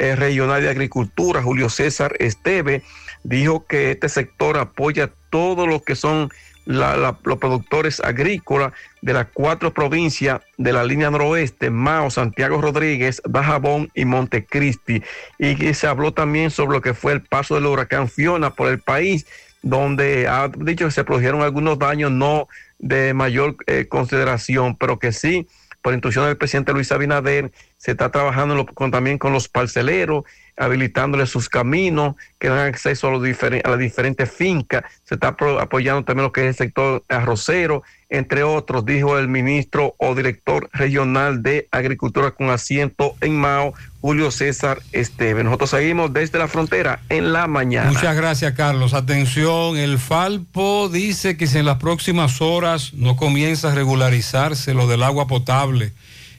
eh, 0.00 0.16
regional 0.16 0.62
de 0.62 0.68
Agricultura, 0.68 1.44
Julio 1.44 1.68
César 1.68 2.16
Esteve, 2.18 2.82
dijo 3.22 3.66
que 3.66 3.92
este 3.92 4.08
sector 4.08 4.58
apoya 4.58 5.12
todo 5.30 5.68
lo 5.68 5.80
que 5.80 5.94
son 5.94 6.28
la- 6.66 6.96
la- 6.96 7.18
los 7.24 7.38
productores 7.38 8.00
agrícolas 8.00 8.72
de 9.00 9.12
las 9.12 9.28
cuatro 9.32 9.72
provincias 9.72 10.40
de 10.58 10.72
la 10.72 10.84
línea 10.84 11.10
noroeste, 11.10 11.70
Mao, 11.70 12.10
Santiago 12.10 12.60
Rodríguez, 12.60 13.22
Dajabón 13.24 13.90
y 13.94 14.04
Montecristi. 14.04 15.02
Y 15.38 15.72
se 15.74 15.86
habló 15.86 16.12
también 16.12 16.50
sobre 16.50 16.76
lo 16.76 16.82
que 16.82 16.92
fue 16.92 17.12
el 17.12 17.22
paso 17.22 17.54
del 17.54 17.66
huracán 17.66 18.08
Fiona 18.08 18.50
por 18.50 18.68
el 18.68 18.80
país, 18.80 19.26
donde 19.62 20.28
ha 20.28 20.48
dicho 20.48 20.84
que 20.84 20.90
se 20.90 21.04
produjeron 21.04 21.42
algunos 21.42 21.78
daños 21.78 22.10
no 22.10 22.48
de 22.78 23.14
mayor 23.14 23.56
eh, 23.66 23.86
consideración, 23.88 24.76
pero 24.76 24.98
que 24.98 25.12
sí, 25.12 25.48
por 25.82 25.92
instrucción 25.94 26.26
del 26.26 26.36
presidente 26.36 26.72
Luis 26.72 26.90
Abinader, 26.92 27.52
se 27.76 27.92
está 27.92 28.10
trabajando 28.10 28.66
con, 28.66 28.90
también 28.90 29.18
con 29.18 29.32
los 29.32 29.48
parceleros, 29.48 30.24
habilitándoles 30.56 31.30
sus 31.30 31.48
caminos, 31.48 32.16
que 32.38 32.48
dan 32.48 32.66
acceso 32.66 33.08
a, 33.08 33.10
los 33.10 33.22
diferen- 33.22 33.62
a 33.64 33.70
las 33.70 33.78
diferentes 33.78 34.30
fincas, 34.30 34.84
se 35.04 35.14
está 35.14 35.36
apoyando 35.60 36.04
también 36.04 36.24
lo 36.24 36.32
que 36.32 36.42
es 36.42 36.46
el 36.48 36.54
sector 36.54 37.04
arrocero, 37.08 37.82
entre 38.08 38.44
otros, 38.44 38.86
dijo 38.86 39.18
el 39.18 39.26
ministro 39.26 39.94
o 39.98 40.14
director 40.14 40.70
regional 40.72 41.42
de 41.42 41.66
Agricultura 41.72 42.30
con 42.30 42.50
asiento 42.50 43.16
en 43.20 43.36
Mao, 43.36 43.74
Julio 44.00 44.30
César 44.30 44.80
Esteve. 44.92 45.42
Nosotros 45.42 45.70
seguimos 45.70 46.12
desde 46.12 46.38
la 46.38 46.46
frontera 46.46 47.00
en 47.08 47.32
la 47.32 47.48
mañana. 47.48 47.90
Muchas 47.90 48.14
gracias, 48.14 48.52
Carlos. 48.54 48.94
Atención, 48.94 49.76
el 49.76 49.98
Falpo 49.98 50.88
dice 50.88 51.36
que 51.36 51.48
si 51.48 51.58
en 51.58 51.66
las 51.66 51.78
próximas 51.78 52.40
horas 52.40 52.94
no 52.94 53.16
comienza 53.16 53.72
a 53.72 53.74
regularizarse 53.74 54.72
lo 54.72 54.86
del 54.86 55.02
agua 55.02 55.26
potable 55.26 55.92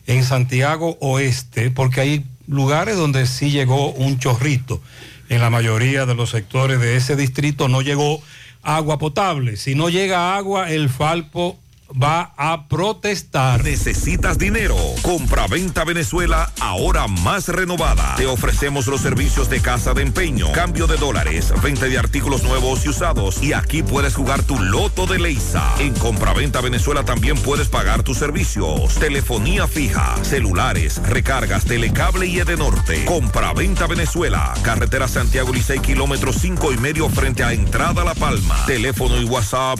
en 0.05 0.23
Santiago 0.23 0.97
Oeste, 1.01 1.69
porque 1.69 1.99
hay 1.99 2.25
lugares 2.47 2.97
donde 2.97 3.27
sí 3.27 3.51
llegó 3.51 3.91
un 3.91 4.19
chorrito. 4.19 4.81
En 5.29 5.41
la 5.41 5.49
mayoría 5.49 6.05
de 6.05 6.15
los 6.15 6.29
sectores 6.29 6.79
de 6.79 6.95
ese 6.95 7.15
distrito 7.15 7.67
no 7.67 7.81
llegó 7.81 8.21
agua 8.63 8.97
potable. 8.97 9.57
Si 9.57 9.75
no 9.75 9.89
llega 9.89 10.35
agua, 10.35 10.71
el 10.71 10.89
Falpo 10.89 11.59
va 11.91 12.33
a 12.37 12.67
protestar. 12.67 13.63
¿Necesitas 13.63 14.37
dinero? 14.37 14.75
Compra-venta 15.01 15.83
Venezuela 15.83 16.51
ahora 16.59 17.07
más 17.07 17.47
renovada. 17.47 18.15
Te 18.15 18.25
ofrecemos 18.25 18.87
los 18.87 19.01
servicios 19.01 19.49
de 19.49 19.61
casa 19.61 19.93
de 19.93 20.01
empeño, 20.01 20.51
cambio 20.51 20.87
de 20.87 20.97
dólares, 20.97 21.53
venta 21.61 21.85
de 21.85 21.97
artículos 21.97 22.43
nuevos 22.43 22.85
y 22.85 22.89
usados. 22.89 23.41
Y 23.41 23.53
aquí 23.53 23.83
puedes 23.83 24.15
jugar 24.15 24.43
tu 24.43 24.59
loto 24.59 25.05
de 25.07 25.19
Leisa. 25.19 25.73
En 25.79 25.93
Compra-venta 25.93 26.61
Venezuela 26.61 27.03
también 27.03 27.37
puedes 27.37 27.69
pagar 27.69 28.03
tus 28.03 28.17
servicios. 28.17 28.95
Telefonía 28.95 29.67
fija, 29.67 30.15
celulares, 30.23 31.01
recargas, 31.07 31.65
telecable 31.65 32.27
y 32.27 32.39
Edenorte. 32.39 33.05
Compra-venta 33.05 33.87
Venezuela. 33.87 34.53
Carretera 34.63 35.07
Santiago 35.07 35.53
Licey, 35.53 35.79
kilómetro 35.79 36.33
5 36.33 36.73
y 36.73 36.77
medio 36.77 37.09
frente 37.09 37.43
a 37.43 37.53
Entrada 37.53 38.03
La 38.03 38.15
Palma. 38.15 38.65
Teléfono 38.65 39.21
y 39.21 39.25
WhatsApp 39.25 39.79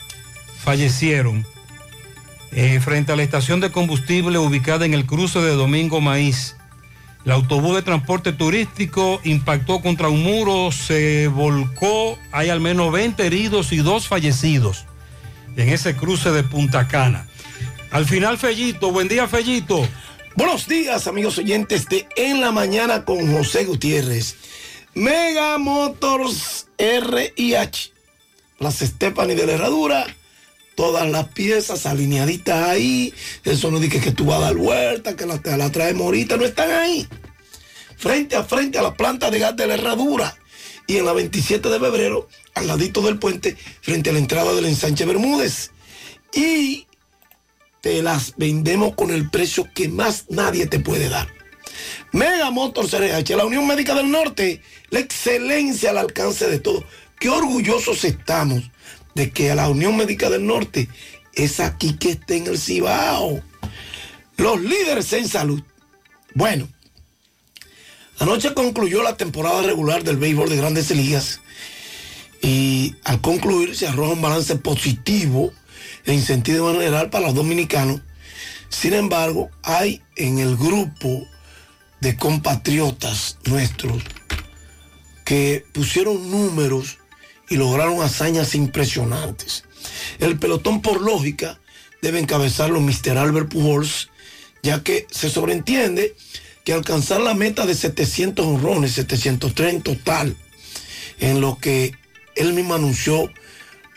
fallecieron. 0.62 1.46
Eh, 2.52 2.80
frente 2.80 3.12
a 3.12 3.16
la 3.16 3.22
estación 3.22 3.60
de 3.60 3.70
combustible 3.70 4.38
ubicada 4.38 4.84
en 4.84 4.94
el 4.94 5.06
cruce 5.06 5.40
de 5.40 5.54
Domingo 5.54 6.00
Maíz. 6.00 6.56
El 7.24 7.32
autobús 7.32 7.76
de 7.76 7.82
transporte 7.82 8.32
turístico 8.32 9.20
impactó 9.24 9.80
contra 9.80 10.08
un 10.08 10.22
muro, 10.22 10.72
se 10.72 11.28
volcó, 11.28 12.18
hay 12.32 12.48
al 12.48 12.60
menos 12.60 12.90
20 12.92 13.24
heridos 13.24 13.72
y 13.72 13.78
dos 13.78 14.08
fallecidos 14.08 14.86
en 15.56 15.68
ese 15.68 15.94
cruce 15.94 16.30
de 16.30 16.42
Punta 16.42 16.88
Cana. 16.88 17.26
Al 17.90 18.06
final, 18.06 18.38
Fellito, 18.38 18.90
buen 18.90 19.08
día, 19.08 19.28
Fellito. 19.28 19.86
Buenos 20.36 20.68
días, 20.68 21.08
amigos 21.08 21.38
oyentes 21.38 21.88
de 21.88 22.06
En 22.16 22.40
la 22.40 22.52
Mañana 22.52 23.04
con 23.04 23.32
José 23.32 23.64
Gutiérrez. 23.64 24.36
Mega 24.94 25.58
Motors 25.58 26.68
RIH. 26.78 27.92
Las 28.60 28.78
Stephanie 28.78 29.34
de 29.34 29.46
la 29.46 29.52
Herradura. 29.54 30.06
Todas 30.76 31.10
las 31.10 31.28
piezas 31.28 31.84
alineaditas 31.84 32.68
ahí. 32.68 33.12
Eso 33.44 33.72
no 33.72 33.80
dice 33.80 34.00
que 34.00 34.12
tú 34.12 34.24
vas 34.24 34.38
a 34.38 34.44
dar 34.44 34.54
vuelta, 34.54 35.16
que 35.16 35.26
la, 35.26 35.40
la 35.56 35.72
traemos 35.72 36.04
ahorita. 36.04 36.36
No 36.36 36.44
están 36.44 36.70
ahí. 36.70 37.08
Frente 37.96 38.36
a 38.36 38.44
frente 38.44 38.78
a 38.78 38.82
la 38.82 38.94
planta 38.94 39.32
de 39.32 39.40
gas 39.40 39.56
de 39.56 39.66
la 39.66 39.74
Herradura. 39.74 40.38
Y 40.86 40.96
en 40.98 41.06
la 41.06 41.12
27 41.12 41.68
de 41.68 41.80
febrero, 41.80 42.28
al 42.54 42.68
ladito 42.68 43.02
del 43.02 43.18
puente, 43.18 43.56
frente 43.82 44.10
a 44.10 44.12
la 44.12 44.20
entrada 44.20 44.54
del 44.54 44.66
ensanche 44.66 45.04
Bermúdez. 45.04 45.72
Y 46.32 46.86
te 47.80 48.02
las 48.02 48.34
vendemos 48.36 48.94
con 48.94 49.10
el 49.10 49.30
precio 49.30 49.68
que 49.74 49.88
más 49.88 50.26
nadie 50.28 50.66
te 50.66 50.80
puede 50.80 51.08
dar. 51.08 51.28
Mega 52.12 52.50
Motors 52.50 52.92
RH, 52.92 53.36
la 53.36 53.44
Unión 53.44 53.66
Médica 53.66 53.94
del 53.94 54.10
Norte, 54.10 54.62
la 54.90 55.00
excelencia 55.00 55.90
al 55.90 55.98
alcance 55.98 56.48
de 56.48 56.58
todo. 56.58 56.84
Qué 57.18 57.28
orgullosos 57.28 58.04
estamos 58.04 58.70
de 59.14 59.30
que 59.30 59.50
a 59.50 59.54
la 59.54 59.68
Unión 59.68 59.96
Médica 59.96 60.30
del 60.30 60.46
Norte 60.46 60.88
es 61.34 61.60
aquí 61.60 61.96
que 61.96 62.10
está 62.10 62.34
en 62.34 62.46
el 62.46 62.58
Cibao. 62.58 63.42
Los 64.36 64.60
líderes 64.60 65.12
en 65.12 65.28
salud. 65.28 65.62
Bueno, 66.34 66.68
anoche 68.18 68.54
concluyó 68.54 69.02
la 69.02 69.16
temporada 69.16 69.62
regular 69.62 70.02
del 70.02 70.16
béisbol 70.16 70.48
de 70.48 70.56
grandes 70.56 70.90
ligas 70.90 71.40
y 72.42 72.94
al 73.04 73.20
concluir 73.20 73.76
se 73.76 73.86
arroja 73.86 74.14
un 74.14 74.22
balance 74.22 74.56
positivo 74.56 75.52
en 76.06 76.22
sentido 76.22 76.72
general 76.72 77.10
para 77.10 77.26
los 77.26 77.34
dominicanos. 77.34 78.00
Sin 78.68 78.94
embargo, 78.94 79.50
hay 79.62 80.02
en 80.16 80.38
el 80.38 80.56
grupo 80.56 81.26
de 82.00 82.16
compatriotas 82.16 83.38
nuestros 83.44 84.02
que 85.24 85.64
pusieron 85.72 86.30
números 86.30 86.98
y 87.48 87.56
lograron 87.56 88.02
hazañas 88.02 88.54
impresionantes. 88.54 89.64
El 90.18 90.38
pelotón 90.38 90.82
por 90.82 91.00
lógica 91.00 91.60
debe 92.02 92.18
encabezarlo 92.18 92.80
Mr. 92.80 93.18
Albert 93.18 93.50
Pujols, 93.50 94.08
ya 94.62 94.82
que 94.82 95.06
se 95.10 95.30
sobreentiende 95.30 96.16
que 96.64 96.72
alcanzar 96.72 97.20
la 97.20 97.34
meta 97.34 97.66
de 97.66 97.74
700 97.74 98.46
honrones, 98.46 98.92
703 98.92 99.74
en 99.74 99.82
total, 99.82 100.36
en 101.18 101.40
lo 101.40 101.58
que 101.58 101.92
él 102.36 102.52
mismo 102.52 102.74
anunció 102.74 103.30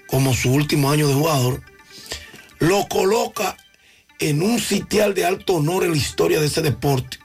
como 0.07 0.33
su 0.33 0.51
último 0.51 0.91
año 0.91 1.07
de 1.07 1.14
jugador, 1.14 1.61
lo 2.64 2.88
coloca 2.88 3.58
en 4.19 4.42
un 4.42 4.58
sitial 4.58 5.14
de 5.14 5.25
alto 5.25 5.56
honor 5.56 5.83
en 5.83 5.92
la 5.92 5.98
historia 5.98 6.40
de 6.40 6.48
ese 6.48 6.61
deporte, 6.61 7.19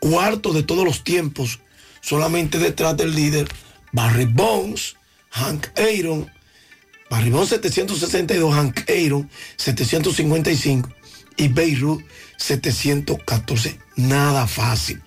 cuarto 0.00 0.52
de 0.52 0.64
todos 0.64 0.84
los 0.84 1.04
tiempos, 1.04 1.60
solamente 2.00 2.58
detrás 2.58 2.96
del 2.96 3.14
líder 3.14 3.48
Barry 3.92 4.24
Bones, 4.24 4.96
Hank 5.30 5.68
Aaron, 5.78 6.28
Barry 7.08 7.30
Bones 7.30 7.50
762, 7.50 8.52
Hank 8.52 8.90
Aaron 8.90 9.30
755 9.56 10.88
y 11.36 11.46
Beirut 11.46 12.02
714. 12.36 13.78
Nada 13.94 14.48
fácil. 14.48 15.00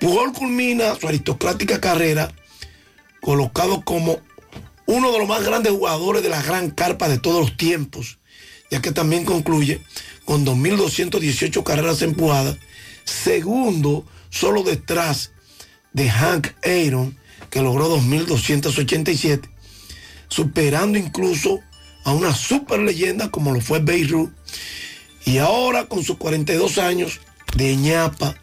Pujol 0.00 0.32
culmina 0.32 0.94
su 0.98 1.06
aristocrática 1.06 1.82
carrera 1.82 2.32
colocado 3.20 3.82
como 3.84 4.20
uno 4.86 5.12
de 5.12 5.18
los 5.18 5.28
más 5.28 5.44
grandes 5.44 5.72
jugadores 5.72 6.22
de 6.22 6.30
la 6.30 6.42
gran 6.42 6.70
carpa 6.70 7.10
de 7.10 7.18
todos 7.18 7.40
los 7.40 7.56
tiempos 7.58 8.18
ya 8.72 8.80
que 8.80 8.90
también 8.90 9.26
concluye 9.26 9.82
con 10.24 10.46
2.218 10.46 11.62
carreras 11.62 12.00
empujadas, 12.00 12.56
segundo 13.04 14.06
solo 14.30 14.62
detrás 14.62 15.32
de 15.92 16.08
Hank 16.08 16.48
Aaron, 16.64 17.18
que 17.50 17.60
logró 17.60 17.94
2.287, 17.94 19.42
superando 20.28 20.96
incluso 20.96 21.60
a 22.04 22.14
una 22.14 22.34
super 22.34 22.80
leyenda 22.80 23.30
como 23.30 23.52
lo 23.52 23.60
fue 23.60 23.80
Beirut. 23.80 24.32
Y 25.26 25.36
ahora 25.36 25.84
con 25.84 26.02
sus 26.02 26.16
42 26.16 26.78
años 26.78 27.20
de 27.54 27.76
ñapa, 27.76 28.36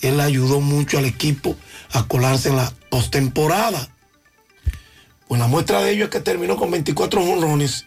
él 0.00 0.18
ayudó 0.18 0.60
mucho 0.60 0.98
al 0.98 1.04
equipo 1.04 1.54
a 1.92 2.08
colarse 2.08 2.48
en 2.48 2.56
la 2.56 2.74
postemporada. 2.90 3.88
Pues 5.28 5.40
la 5.40 5.46
muestra 5.46 5.80
de 5.80 5.92
ello 5.92 6.06
es 6.06 6.10
que 6.10 6.18
terminó 6.18 6.56
con 6.56 6.72
24 6.72 7.24
jonrones, 7.24 7.86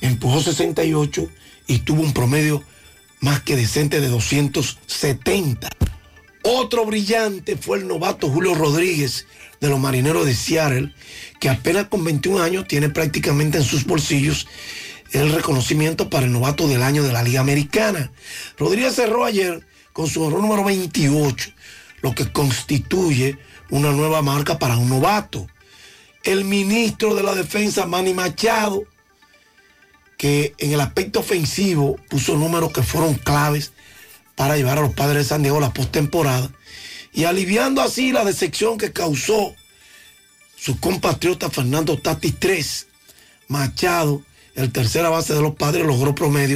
empujó 0.00 0.42
68 0.42 1.28
y 1.66 1.78
tuvo 1.80 2.02
un 2.02 2.12
promedio 2.12 2.62
más 3.20 3.42
que 3.42 3.56
decente 3.56 4.00
de 4.00 4.08
270. 4.08 5.70
Otro 6.42 6.84
brillante 6.84 7.56
fue 7.56 7.78
el 7.78 7.88
novato 7.88 8.28
Julio 8.28 8.54
Rodríguez 8.54 9.26
de 9.60 9.70
los 9.70 9.80
Marineros 9.80 10.26
de 10.26 10.34
Seattle, 10.34 10.92
que 11.40 11.48
apenas 11.48 11.88
con 11.88 12.04
21 12.04 12.42
años 12.42 12.68
tiene 12.68 12.90
prácticamente 12.90 13.58
en 13.58 13.64
sus 13.64 13.86
bolsillos 13.86 14.46
el 15.12 15.32
reconocimiento 15.32 16.10
para 16.10 16.26
el 16.26 16.32
novato 16.32 16.68
del 16.68 16.82
año 16.82 17.02
de 17.02 17.12
la 17.12 17.22
Liga 17.22 17.40
Americana. 17.40 18.12
Rodríguez 18.58 18.94
cerró 18.94 19.24
ayer 19.24 19.66
con 19.94 20.06
su 20.06 20.22
honor 20.22 20.42
número 20.42 20.64
28, 20.64 21.50
lo 22.02 22.14
que 22.14 22.30
constituye 22.30 23.38
una 23.70 23.92
nueva 23.92 24.20
marca 24.20 24.58
para 24.58 24.76
un 24.76 24.90
novato. 24.90 25.46
El 26.24 26.44
ministro 26.44 27.14
de 27.14 27.22
la 27.22 27.34
Defensa, 27.34 27.86
Manny 27.86 28.12
Machado, 28.12 28.82
que 30.16 30.54
en 30.58 30.72
el 30.72 30.80
aspecto 30.80 31.20
ofensivo 31.20 31.96
puso 32.08 32.36
números 32.36 32.72
que 32.72 32.82
fueron 32.82 33.14
claves 33.14 33.72
para 34.34 34.56
llevar 34.56 34.78
a 34.78 34.82
los 34.82 34.94
padres 34.94 35.18
de 35.18 35.28
San 35.28 35.42
Diego 35.42 35.58
a 35.58 35.62
la 35.62 35.72
postemporada 35.72 36.50
y 37.12 37.24
aliviando 37.24 37.80
así 37.80 38.12
la 38.12 38.24
decepción 38.24 38.76
que 38.76 38.92
causó 38.92 39.54
su 40.56 40.80
compatriota 40.80 41.50
Fernando 41.50 41.98
Tatis 41.98 42.34
3. 42.38 42.86
Machado, 43.48 44.22
el 44.54 44.72
tercera 44.72 45.10
base 45.10 45.34
de 45.34 45.42
los 45.42 45.54
padres, 45.54 45.86
logró 45.86 46.14
promedio 46.14 46.52